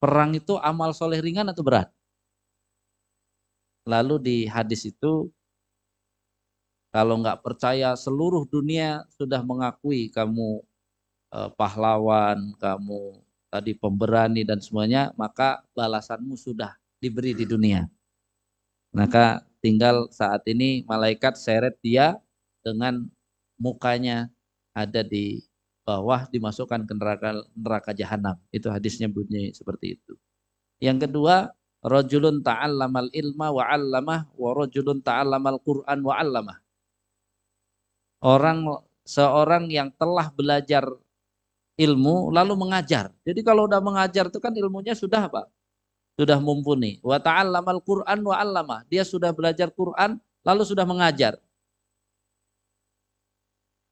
Perang 0.02 0.36
itu 0.36 0.60
amal 0.60 0.93
soleh 0.93 1.20
ringan 1.24 1.48
atau 1.48 1.64
berat? 1.64 1.89
Lalu 3.86 4.16
di 4.18 4.36
hadis 4.51 4.82
itu 4.90 5.31
kalau 6.90 7.20
nggak 7.20 7.44
percaya 7.44 7.94
seluruh 7.94 8.44
dunia 8.48 9.05
sudah 9.14 9.40
mengakui 9.44 10.09
kamu 10.10 10.64
eh, 11.35 11.51
pahlawan, 11.59 12.56
kamu 12.59 13.23
tadi 13.52 13.73
pemberani 13.78 14.43
dan 14.44 14.60
semuanya, 14.60 15.14
maka 15.16 15.62
balasanmu 15.73 16.35
sudah 16.36 16.74
diberi 17.01 17.32
di 17.32 17.47
dunia. 17.48 17.86
Maka 18.97 19.44
tinggal 19.60 20.09
saat 20.10 20.43
ini 20.48 20.82
malaikat 20.89 21.36
seret 21.36 21.77
dia 21.85 22.16
dengan 22.64 23.06
mukanya 23.60 24.28
ada 24.77 25.01
di 25.05 25.44
bawah 25.86 26.26
dimasukkan 26.34 26.82
ke 26.82 26.92
neraka 26.98 27.30
neraka 27.54 27.90
jahanam. 27.94 28.34
Itu 28.50 28.74
hadisnya 28.74 29.06
bunyi 29.06 29.54
seperti 29.54 29.94
itu. 29.94 30.18
Yang 30.82 31.06
kedua, 31.08 31.54
rajulun 31.86 32.42
ta'allamal 32.42 33.08
ilma 33.14 33.54
wa 33.54 33.64
'allamah 33.70 34.20
wa 34.34 34.50
rajulun 34.50 34.98
ta'allamal 34.98 35.62
Qur'an 35.62 36.02
wa 36.02 36.18
'allamah. 36.18 36.58
Orang 38.26 38.66
seorang 39.06 39.70
yang 39.70 39.94
telah 39.94 40.26
belajar 40.34 40.82
ilmu 41.78 42.34
lalu 42.34 42.58
mengajar. 42.58 43.14
Jadi 43.22 43.40
kalau 43.46 43.70
udah 43.70 43.78
mengajar 43.78 44.26
itu 44.26 44.42
kan 44.42 44.50
ilmunya 44.50 44.98
sudah 44.98 45.30
apa? 45.30 45.46
Sudah 46.18 46.42
mumpuni. 46.42 46.98
Wa 47.06 47.22
ta'allamal 47.22 47.78
Qur'an 47.86 48.18
wa 48.26 48.34
'allamah. 48.34 48.82
Dia 48.90 49.06
sudah 49.06 49.30
belajar 49.30 49.70
Quran 49.70 50.18
lalu 50.42 50.62
sudah 50.66 50.82
mengajar. 50.82 51.38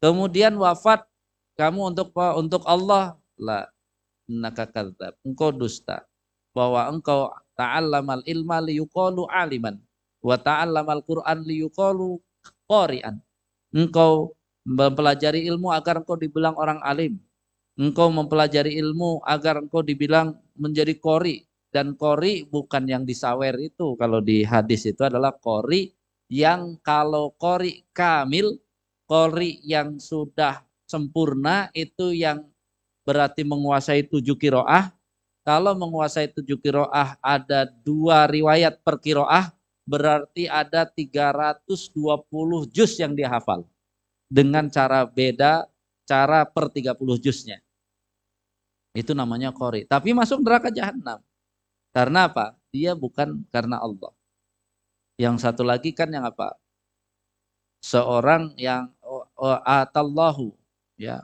Kemudian 0.02 0.58
wafat 0.58 1.06
kamu 1.54 1.94
untuk 1.94 2.10
untuk 2.14 2.62
Allah 2.66 3.14
la 3.38 3.66
innaka. 4.26 4.66
Engkau 5.22 5.54
dusta. 5.54 6.06
Bahwa 6.54 6.86
engkau 6.86 7.34
ta'allamal 7.58 8.22
ilma 8.30 8.62
liyuqalu 8.62 9.26
aliman 9.26 9.78
wa 10.22 10.38
ta'allamal 10.38 11.02
Qur'an 11.02 11.42
liyuqalu 11.42 12.22
qari'an. 12.70 13.18
Engkau 13.74 14.38
mempelajari 14.62 15.44
ilmu 15.50 15.74
agar 15.74 16.02
engkau 16.02 16.14
dibilang 16.14 16.54
orang 16.54 16.78
alim. 16.86 17.18
Engkau 17.74 18.06
mempelajari 18.14 18.78
ilmu 18.78 19.18
agar 19.26 19.58
engkau 19.58 19.82
dibilang 19.82 20.38
menjadi 20.54 20.94
kori. 20.98 21.42
Dan 21.74 21.98
kori 21.98 22.46
bukan 22.46 22.86
yang 22.86 23.02
disawer 23.02 23.58
itu. 23.58 23.98
Kalau 23.98 24.22
di 24.22 24.46
hadis 24.46 24.86
itu 24.86 25.02
adalah 25.02 25.34
kori 25.34 25.90
yang 26.30 26.78
kalau 26.86 27.34
kori 27.34 27.82
kamil, 27.90 28.62
kori 29.10 29.58
yang 29.66 29.98
sudah 29.98 30.62
sempurna 30.94 31.74
itu 31.74 32.14
yang 32.14 32.46
berarti 33.02 33.42
menguasai 33.42 34.06
tujuh 34.06 34.38
kiroah. 34.38 34.94
Kalau 35.42 35.74
menguasai 35.76 36.30
tujuh 36.30 36.56
kiroah 36.62 37.18
ada 37.20 37.68
dua 37.82 38.30
riwayat 38.30 38.80
per 38.80 38.96
kiroah, 39.02 39.52
berarti 39.84 40.48
ada 40.48 40.88
320 40.88 41.60
juz 42.72 42.96
yang 42.96 43.12
dia 43.12 43.28
hafal. 43.28 43.66
Dengan 44.30 44.72
cara 44.72 45.04
beda, 45.04 45.68
cara 46.08 46.48
per 46.48 46.72
30 46.72 47.20
juznya. 47.20 47.60
Itu 48.96 49.12
namanya 49.12 49.52
kori. 49.52 49.84
Tapi 49.84 50.16
masuk 50.16 50.40
neraka 50.40 50.72
jahanam. 50.72 51.20
Karena 51.92 52.30
apa? 52.30 52.56
Dia 52.72 52.96
bukan 52.96 53.44
karena 53.52 53.84
Allah. 53.84 54.16
Yang 55.20 55.44
satu 55.44 55.62
lagi 55.62 55.92
kan 55.92 56.08
yang 56.08 56.24
apa? 56.24 56.56
Seorang 57.84 58.56
yang 58.56 58.88
oh, 59.04 59.28
oh, 59.36 59.60
atallahu 59.60 60.56
ya 60.98 61.22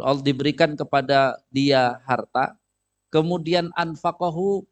Allah 0.00 0.24
diberikan 0.24 0.76
kepada 0.76 1.40
dia 1.48 2.00
harta 2.04 2.56
kemudian 3.08 3.72
anfaqahu 3.74 4.64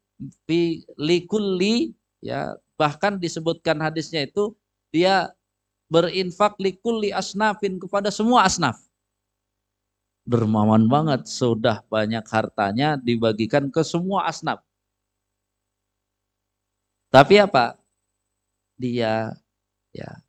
fi 0.47 0.83
likulli 0.99 1.95
ya 2.23 2.55
bahkan 2.79 3.19
disebutkan 3.19 3.79
hadisnya 3.79 4.27
itu 4.27 4.55
dia 4.89 5.31
berinfak 5.89 6.55
likulli 6.61 7.09
asnafin 7.09 7.81
kepada 7.81 8.13
semua 8.13 8.45
asnaf. 8.45 8.77
Dermawan 10.29 10.85
banget 10.85 11.25
sudah 11.25 11.81
banyak 11.89 12.21
hartanya 12.29 12.95
dibagikan 13.01 13.73
ke 13.73 13.81
semua 13.81 14.29
asnaf. 14.29 14.61
Tapi 17.09 17.41
apa? 17.41 17.81
Dia 18.77 19.33
ya 19.89 20.21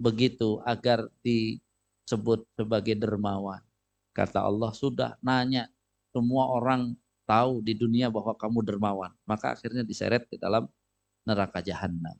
begitu 0.00 0.64
agar 0.64 1.12
disebut 2.04 2.44
sebagai 2.56 2.94
dermawan 2.96 3.60
kata 4.12 4.44
Allah 4.44 4.70
sudah 4.76 5.16
nanya 5.24 5.68
semua 6.12 6.46
orang 6.52 6.94
tahu 7.24 7.64
di 7.64 7.74
dunia 7.74 8.12
bahwa 8.12 8.36
kamu 8.36 8.60
dermawan 8.62 9.12
maka 9.24 9.56
akhirnya 9.56 9.82
diseret 9.82 10.28
ke 10.28 10.36
dalam 10.36 10.68
neraka 11.24 11.64
jahanam 11.64 12.16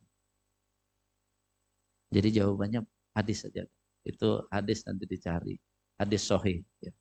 jadi 2.09 2.41
jawabannya 2.41 2.81
hadis 3.13 3.45
saja 3.45 3.63
itu 4.05 4.29
hadis 4.49 4.85
nanti 4.85 5.05
dicari 5.05 5.55
Hadis 5.95 6.27
sahih. 6.27 6.59
Ya. 6.83 6.91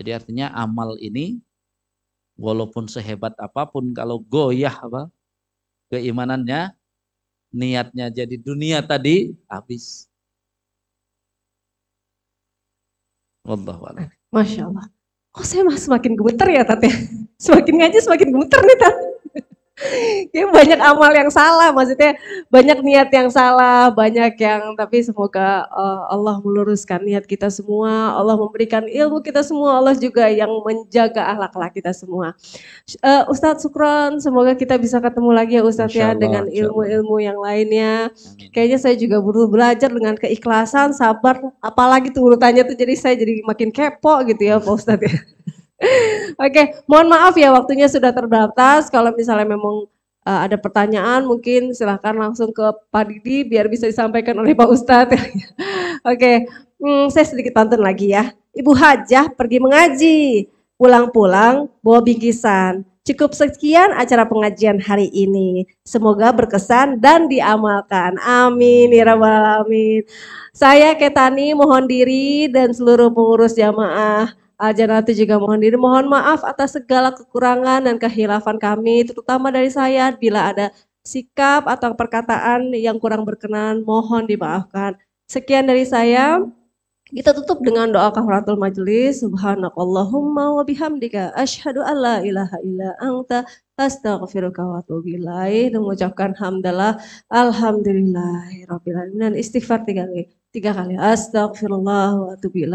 Jadi 0.00 0.10
artinya 0.16 0.46
amal 0.56 0.96
ini 0.96 1.44
walaupun 2.40 2.88
sehebat 2.88 3.36
apa 3.36 3.68
pun 3.68 3.92
kalau 3.92 4.22
goyah 4.22 4.72
apa 4.72 5.12
keimanannya 5.92 6.72
niatnya 7.52 8.08
jadi 8.08 8.36
dunia 8.40 8.80
tadi 8.80 9.36
habis. 9.50 10.07
Wallahu 13.46 13.82
a'lam. 13.92 14.08
Masya 14.34 14.66
Allah. 14.70 14.86
Oh 15.36 15.44
saya 15.44 15.62
semakin 15.76 16.18
gemeter 16.18 16.48
ya 16.50 16.62
Tat 16.66 16.82
ya. 16.82 16.94
Semakin 17.38 17.74
ngaji 17.78 17.98
semakin 18.02 18.28
gemeter 18.34 18.60
nih 18.64 18.78
Tat. 18.80 18.96
Kayak 20.34 20.50
banyak 20.58 20.80
amal 20.82 21.12
yang 21.14 21.30
salah, 21.30 21.70
maksudnya 21.70 22.18
banyak 22.50 22.78
niat 22.82 23.08
yang 23.14 23.30
salah, 23.30 23.94
banyak 23.94 24.34
yang 24.34 24.74
tapi 24.74 25.06
semoga 25.06 25.70
uh, 25.70 26.10
Allah 26.10 26.42
meluruskan 26.42 27.06
niat 27.06 27.22
kita 27.30 27.46
semua, 27.46 28.18
Allah 28.18 28.34
memberikan 28.34 28.82
ilmu 28.90 29.22
kita 29.22 29.46
semua, 29.46 29.78
Allah 29.78 29.94
juga 29.94 30.26
yang 30.26 30.50
menjaga 30.66 31.22
akhlak 31.30 31.78
kita 31.78 31.94
semua. 31.94 32.34
Uh, 33.06 33.22
Ustadz 33.30 33.62
Sukron, 33.62 34.18
semoga 34.18 34.58
kita 34.58 34.74
bisa 34.82 34.98
ketemu 34.98 35.30
lagi 35.30 35.54
ya 35.54 35.62
Ustadz 35.62 35.94
ya 35.94 36.10
dengan 36.18 36.50
ilmu-ilmu 36.50 37.22
yang 37.22 37.38
lainnya. 37.38 38.10
Amin. 38.10 38.50
Kayaknya 38.50 38.78
saya 38.82 38.94
juga 38.98 39.22
perlu 39.22 39.46
belajar 39.46 39.90
dengan 39.94 40.18
keikhlasan, 40.18 40.90
sabar, 40.90 41.38
apalagi 41.62 42.10
tuh 42.10 42.26
urutannya 42.26 42.66
tuh 42.66 42.74
jadi 42.74 42.94
saya 42.98 43.14
jadi 43.14 43.46
makin 43.46 43.70
kepo 43.70 44.26
gitu 44.26 44.42
ya 44.42 44.58
Pak 44.58 44.74
Ustadz 44.74 45.06
ya. 45.06 45.14
Oke, 46.44 46.82
mohon 46.90 47.06
maaf 47.06 47.34
ya 47.38 47.54
waktunya 47.54 47.86
sudah 47.86 48.10
terbatas. 48.10 48.90
Kalau 48.90 49.14
misalnya 49.14 49.46
memang 49.46 49.86
uh, 50.26 50.40
ada 50.44 50.58
pertanyaan 50.58 51.22
mungkin 51.24 51.70
silahkan 51.70 52.14
langsung 52.14 52.50
ke 52.50 52.66
Pak 52.90 53.04
Didi 53.06 53.46
biar 53.46 53.70
bisa 53.70 53.86
disampaikan 53.86 54.36
oleh 54.42 54.52
Pak 54.52 54.68
Ustadz. 54.68 55.14
Oke, 56.10 56.50
hmm, 56.82 57.06
saya 57.14 57.26
sedikit 57.26 57.54
pantun 57.54 57.82
lagi 57.82 58.10
ya. 58.10 58.34
Ibu 58.58 58.74
Hajah 58.74 59.30
pergi 59.38 59.58
mengaji, 59.62 60.50
pulang-pulang 60.74 61.70
bawa 61.78 62.02
bingkisan. 62.02 62.82
Cukup 63.06 63.32
sekian 63.32 63.96
acara 63.96 64.28
pengajian 64.28 64.76
hari 64.84 65.08
ini. 65.08 65.64
Semoga 65.80 66.28
berkesan 66.28 67.00
dan 67.00 67.24
diamalkan. 67.24 68.20
Amin 68.20 68.92
ya 68.92 69.08
rabbal 69.08 69.64
alamin. 69.64 70.04
Saya 70.52 70.92
Ketani 70.92 71.56
mohon 71.56 71.88
diri 71.88 72.52
dan 72.52 72.68
seluruh 72.68 73.08
pengurus 73.08 73.56
jamaah 73.56 74.36
Aljanati 74.58 75.14
juga 75.14 75.38
mohon 75.38 75.62
diri. 75.62 75.78
Mohon 75.78 76.10
maaf 76.10 76.42
atas 76.42 76.74
segala 76.74 77.14
kekurangan 77.14 77.86
dan 77.86 77.96
kehilafan 77.96 78.58
kami, 78.58 79.06
terutama 79.06 79.54
dari 79.54 79.70
saya 79.70 80.10
bila 80.10 80.50
ada 80.50 80.74
sikap 81.06 81.64
atau 81.70 81.94
perkataan 81.94 82.74
yang 82.74 82.98
kurang 82.98 83.22
berkenan, 83.22 83.86
mohon 83.86 84.26
dimaafkan. 84.26 84.98
Sekian 85.30 85.70
dari 85.70 85.86
saya. 85.86 86.42
Kita 87.08 87.32
tutup 87.32 87.64
dengan 87.64 87.88
doa 87.88 88.12
kafaratul 88.12 88.60
majelis. 88.60 89.24
Subhanakallahumma 89.24 90.52
wa 90.52 90.60
bihamdika 90.60 91.32
asyhadu 91.40 91.80
an 91.80 91.96
la 91.96 92.16
ilaha 92.20 92.60
illa 92.60 92.92
anta 93.00 93.48
astaghfiruka 93.80 94.60
wa 94.60 94.84
atubu 94.84 95.16
ilaik. 95.16 95.72
Mengucapkan 95.72 96.36
hamdalah 96.36 97.00
alhamdulillahirabbil 97.32 98.96
alamin. 99.00 99.20
Dan 99.24 99.32
istighfar 99.40 99.88
tiga 99.88 100.04
kali. 100.04 100.28
Tiga 100.58 100.74
kali. 100.74 100.98
Astagfirullah 100.98 102.18
wa 102.18 102.28
atubu. 102.34 102.66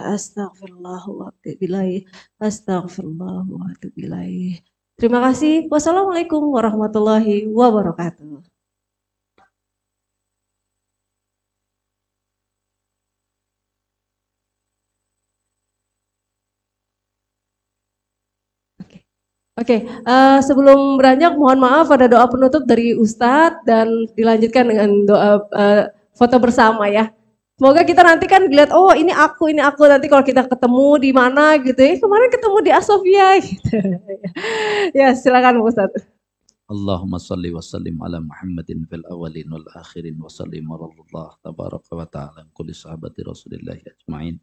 Astagfirullah 0.00 1.02
wa 1.04 1.28
atubu. 1.28 1.84
Astagfirullah 2.40 3.44
wa 3.44 3.64
atubu. 3.76 4.08
Terima 4.96 5.18
kasih. 5.20 5.68
Wassalamualaikum 5.68 6.40
warahmatullahi 6.56 7.44
wabarakatuh. 7.52 8.40
Oke, 19.60 19.76
eh, 19.84 20.38
sebelum 20.40 20.96
beranjak 20.96 21.36
mohon 21.36 21.60
maaf 21.60 21.92
ada 21.92 22.08
doa 22.08 22.24
penutup 22.32 22.64
dari 22.64 22.96
Ustadz 22.96 23.60
dan 23.68 23.88
dilanjutkan 24.16 24.64
dengan 24.72 24.88
doa 25.04 25.30
eh, 25.52 25.82
foto 26.16 26.36
bersama 26.40 26.88
ya. 26.88 27.12
Semoga 27.56 27.88
kita 27.88 28.04
nanti 28.04 28.28
kan 28.28 28.44
dilihat, 28.44 28.68
oh 28.68 28.92
ini 28.92 29.16
aku, 29.16 29.48
ini 29.48 29.64
aku. 29.64 29.88
Nanti 29.88 30.12
kalau 30.12 30.20
kita 30.20 30.44
ketemu 30.44 31.00
di 31.00 31.10
mana 31.16 31.56
gitu 31.56 31.80
ya, 31.80 31.96
kemarin 31.96 32.28
ketemu 32.28 32.56
di 32.60 32.68
Asofia 32.68 33.28
gitu. 33.48 33.80
ya 34.92 35.16
silakan 35.16 35.64
Ustadz. 35.64 36.04
Allahumma 36.68 37.16
salli 37.16 37.48
wa 37.56 37.64
sallim 37.64 37.96
ala 38.04 38.20
Muhammadin 38.20 38.84
fil 38.84 39.00
awalin 39.08 39.48
wal 39.48 39.64
akhirin 39.72 40.20
wa 40.20 40.28
sallim 40.28 40.68
ala 40.68 40.84
Allah 40.84 41.28
tabaraka 41.40 41.96
wa 41.96 42.04
ta'ala 42.04 42.44
kulli 42.52 42.76
sahabati 42.76 43.24
rasulillahi 43.24 43.88
ajma'in. 43.88 44.36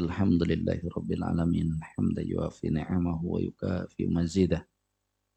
Alhamdulillahi 0.00 0.88
rabbil 0.96 1.28
alamin. 1.28 1.76
Hamda 1.92 2.24
yuafi 2.24 2.72
ni'amahu 2.72 3.36
wa 3.36 3.38
yukafi 3.44 4.08
mazidah. 4.08 4.64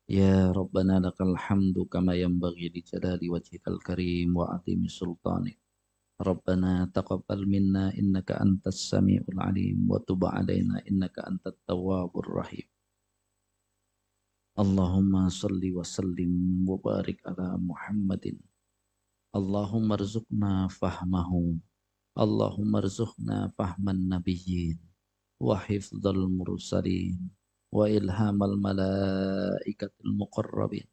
Ya 0.07 0.55
Rabbana 0.55 1.03
lakal 1.03 1.35
hamdu 1.35 1.83
kama 1.91 2.15
yanbaghi 2.15 2.71
li 2.71 2.79
jalali 2.79 3.27
wajhikal 3.27 3.75
karim 3.83 4.39
wa 4.39 4.55
atimi 4.55 4.87
sultanik. 4.87 5.59
ربنا 6.21 6.89
تقبل 6.93 7.45
منا 7.45 7.93
إنك 7.93 8.31
أنت 8.31 8.67
السميع 8.67 9.21
العليم 9.29 9.85
وتب 9.91 10.25
علينا 10.25 10.81
إنك 10.89 11.19
أنت 11.19 11.47
التواب 11.47 12.17
الرحيم. 12.17 12.67
اللهم 14.57 15.29
صل 15.29 15.61
وسلم 15.61 16.65
وبارك 16.69 17.21
على 17.27 17.57
محمد. 17.61 18.25
اللهم 19.35 19.91
ارزقنا 19.91 20.67
فهمه. 20.67 21.31
اللهم 22.17 22.71
ارزقنا 22.75 23.53
فهم 23.53 23.89
النبيين 23.89 24.77
وحفظ 25.37 26.07
المرسلين 26.07 27.29
وإلهام 27.69 28.43
الملائكة 28.43 29.93
المقربين. 30.05 30.87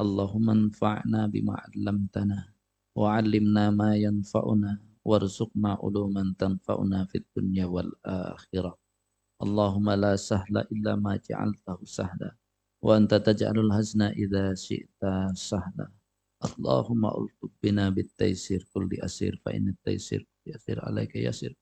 اللهم 0.00 0.50
انفعنا 0.50 1.26
بما 1.26 1.54
علمتنا. 1.66 2.51
وعلمنا 2.96 3.70
ما 3.70 3.96
ينفعنا 3.96 4.78
وارزقنا 5.04 5.78
علوما 5.82 6.34
تنفعنا 6.38 7.04
في 7.04 7.18
الدنيا 7.18 7.66
والآخرة. 7.66 8.78
اللهم 9.42 9.90
لا 9.90 10.16
سهل 10.16 10.58
إلا 10.58 10.96
ما 10.96 11.20
جعلته 11.30 11.78
سهلا 11.84 12.36
وأنت 12.82 13.14
تجعل 13.14 13.58
الحزن 13.58 14.02
إذا 14.02 14.54
شئت 14.54 15.02
سهلا. 15.34 15.88
اللهم 16.44 17.06
ألطف 17.06 17.50
بنا 17.62 17.90
بالتيسير 17.90 18.68
كل 18.74 18.88
أسير 19.00 19.42
فإن 19.44 19.68
التيسير 19.68 20.26
يسير 20.46 20.84
عليك 20.84 21.16
يسير. 21.16 21.56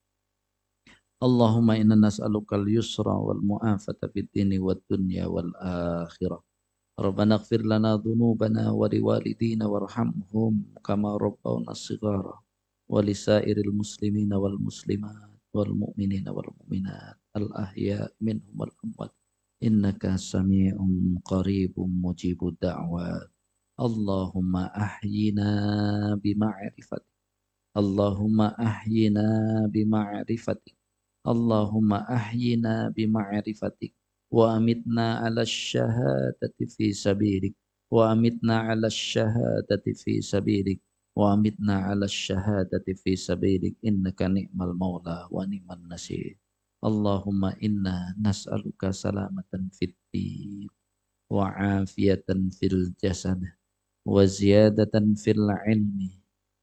اللهم 1.23 1.71
إنا 1.71 1.95
نسألك 1.95 2.53
اليسر 2.53 3.07
والمعافاة 3.07 4.01
في 4.13 4.19
الدين 4.19 4.59
والدنيا 4.59 5.25
والآخرة. 5.25 6.43
ربنا 7.00 7.34
اغفر 7.34 7.62
لنا 7.62 7.96
ذنوبنا 7.96 8.70
ولوالدينا 8.70 9.66
وارحمهم 9.66 10.64
كما 10.84 11.16
ربونا 11.16 11.72
صغارا 11.72 12.40
ولسائر 12.88 13.56
المسلمين 13.56 14.32
والمسلمات 14.34 15.30
والمؤمنين 15.54 16.28
والمؤمنات 16.28 17.16
الأحياء 17.36 18.12
منهم 18.20 18.54
والأموات 18.60 19.12
إنك 19.62 20.16
سميع 20.16 20.76
قريب 21.24 21.74
مجيب 21.78 22.40
الدعوات 22.48 23.30
اللهم 23.80 24.56
أحينا 24.56 25.50
بمعرفتك 26.24 27.04
اللهم 27.76 28.40
أحينا 28.40 29.26
بمعرفتك 29.72 30.76
اللهم 31.28 31.92
أحينا 31.92 32.74
بمعرفتك 32.96 33.94
wa 34.31 34.55
amitna 34.55 35.19
ala 35.27 35.43
syahadati 35.43 36.65
fi 36.71 36.95
sabilik. 36.95 37.53
Wa 37.91 38.15
amitna 38.15 38.71
ala 38.71 38.87
syahadati 38.87 39.91
fi 39.91 40.23
sabilik. 40.23 40.79
Wa 41.11 41.35
amitna 41.35 41.91
ala 41.91 42.07
syahadati 42.07 42.95
fi 42.95 43.19
sabilik. 43.19 43.75
Innaka 43.83 44.31
ni'mal 44.31 44.71
maula 44.71 45.27
wa 45.27 45.43
ni'mal 45.43 45.83
nasir. 45.83 46.39
Allahumma 46.81 47.53
inna 47.61 48.15
nas'aluka 48.17 48.89
salamatan 48.89 49.69
fit 49.75 49.93
wa 51.29 51.51
afiyatan 51.51 52.49
fil 52.55 52.95
jasad. 52.97 53.43
Wa 54.07 54.25
ziyadatan 54.25 55.13
Firla 55.19 55.61
ilmi. 55.67 56.09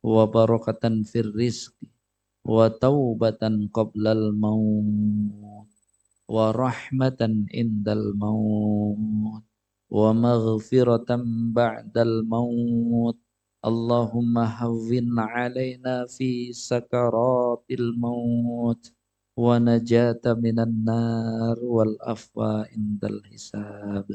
Wa 0.03 0.27
Barokatan 0.27 1.05
fil 1.05 1.31
rizqi. 1.36 1.86
Wa 2.49 2.73
taubatan 2.73 3.69
qablal 3.69 4.32
maut. 4.32 5.68
ورحمة 6.29 7.21
عند 7.55 7.89
الموت 7.89 9.45
ومغفرة 9.91 11.11
بعد 11.57 11.95
الموت. 11.99 13.19
اللهم 13.65 14.35
هون 14.39 15.19
علينا 15.19 16.07
في 16.07 16.53
سكرات 16.53 17.65
الموت 17.71 18.93
ونجاة 19.37 20.25
من 20.27 20.57
النار 20.61 21.57
والعفو 21.65 22.43
عند 22.43 23.03
الحساب. 23.05 24.07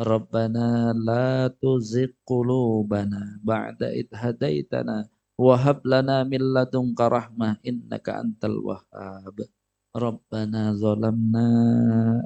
ربنا 0.00 0.92
لا 1.06 1.48
تزغ 1.62 2.10
قلوبنا 2.26 3.40
بعد 3.44 3.82
إذ 3.82 4.06
هديتنا 4.12 5.08
وهب 5.38 5.86
لنا 5.86 6.24
من 6.24 6.42
لدنك 6.54 7.00
رحمة 7.00 7.56
إنك 7.68 8.06
أنت 8.08 8.44
الوهاب. 8.44 9.36
Rabbana 9.94 10.74
zalamna 10.74 11.46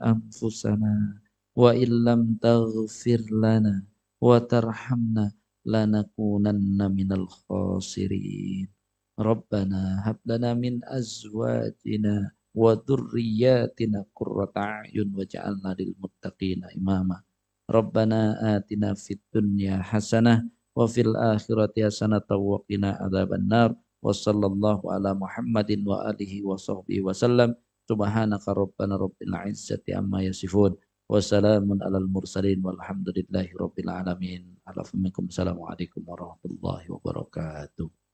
anfusana 0.01 1.21
wa 1.53 1.77
illam 1.77 2.41
taghfir 2.41 3.21
lana 3.29 3.85
wa 4.25 4.41
tarhamna 4.41 5.37
lanakunanna 5.69 6.89
minal 6.89 7.29
khasirin. 7.29 8.73
Rabbana 9.21 10.01
hab 10.01 10.17
lana 10.25 10.57
min 10.57 10.81
azwajina 10.81 12.33
wa 12.57 12.73
dhurriyyatina 12.73 14.01
qurrata 14.17 14.89
a'yun 14.89 15.13
waj'alna 15.13 15.77
lil 15.77 15.93
muttaqina 16.01 16.73
imama. 16.73 17.21
Rabbana 17.69 18.41
atina 18.57 18.97
fid 18.97 19.21
dunya 19.29 19.85
hasanah 19.85 20.41
wa 20.73 20.89
fil 20.89 21.13
akhirati 21.13 21.85
hasanah 21.85 22.25
wa 22.33 22.65
qina 22.65 22.97
adzabannar. 22.97 23.77
Wassallallahu 23.99 24.87
ala 24.95 25.15
Muhammadin 25.15 25.83
wa 25.83 26.07
alihi 26.07 26.47
wa 26.47 26.55
sahbihi 26.55 27.03
wa 27.03 27.15
sallam. 27.15 27.55
Subhanaka 27.89 28.53
rabbana 28.53 29.01
rabbil 29.01 29.35
izzati 29.49 29.97
amma 29.97 30.23
yasifun. 30.23 30.77
Wassalamun 31.09 31.81
alal 31.81 32.05
mursalin 32.05 32.61
walhamdulillahi 32.61 33.57
rabbil 33.57 33.89
alamin. 33.89 34.61
Alaikum 34.69 36.05
warahmatullahi 36.05 36.85
wabarakatuh. 36.93 38.08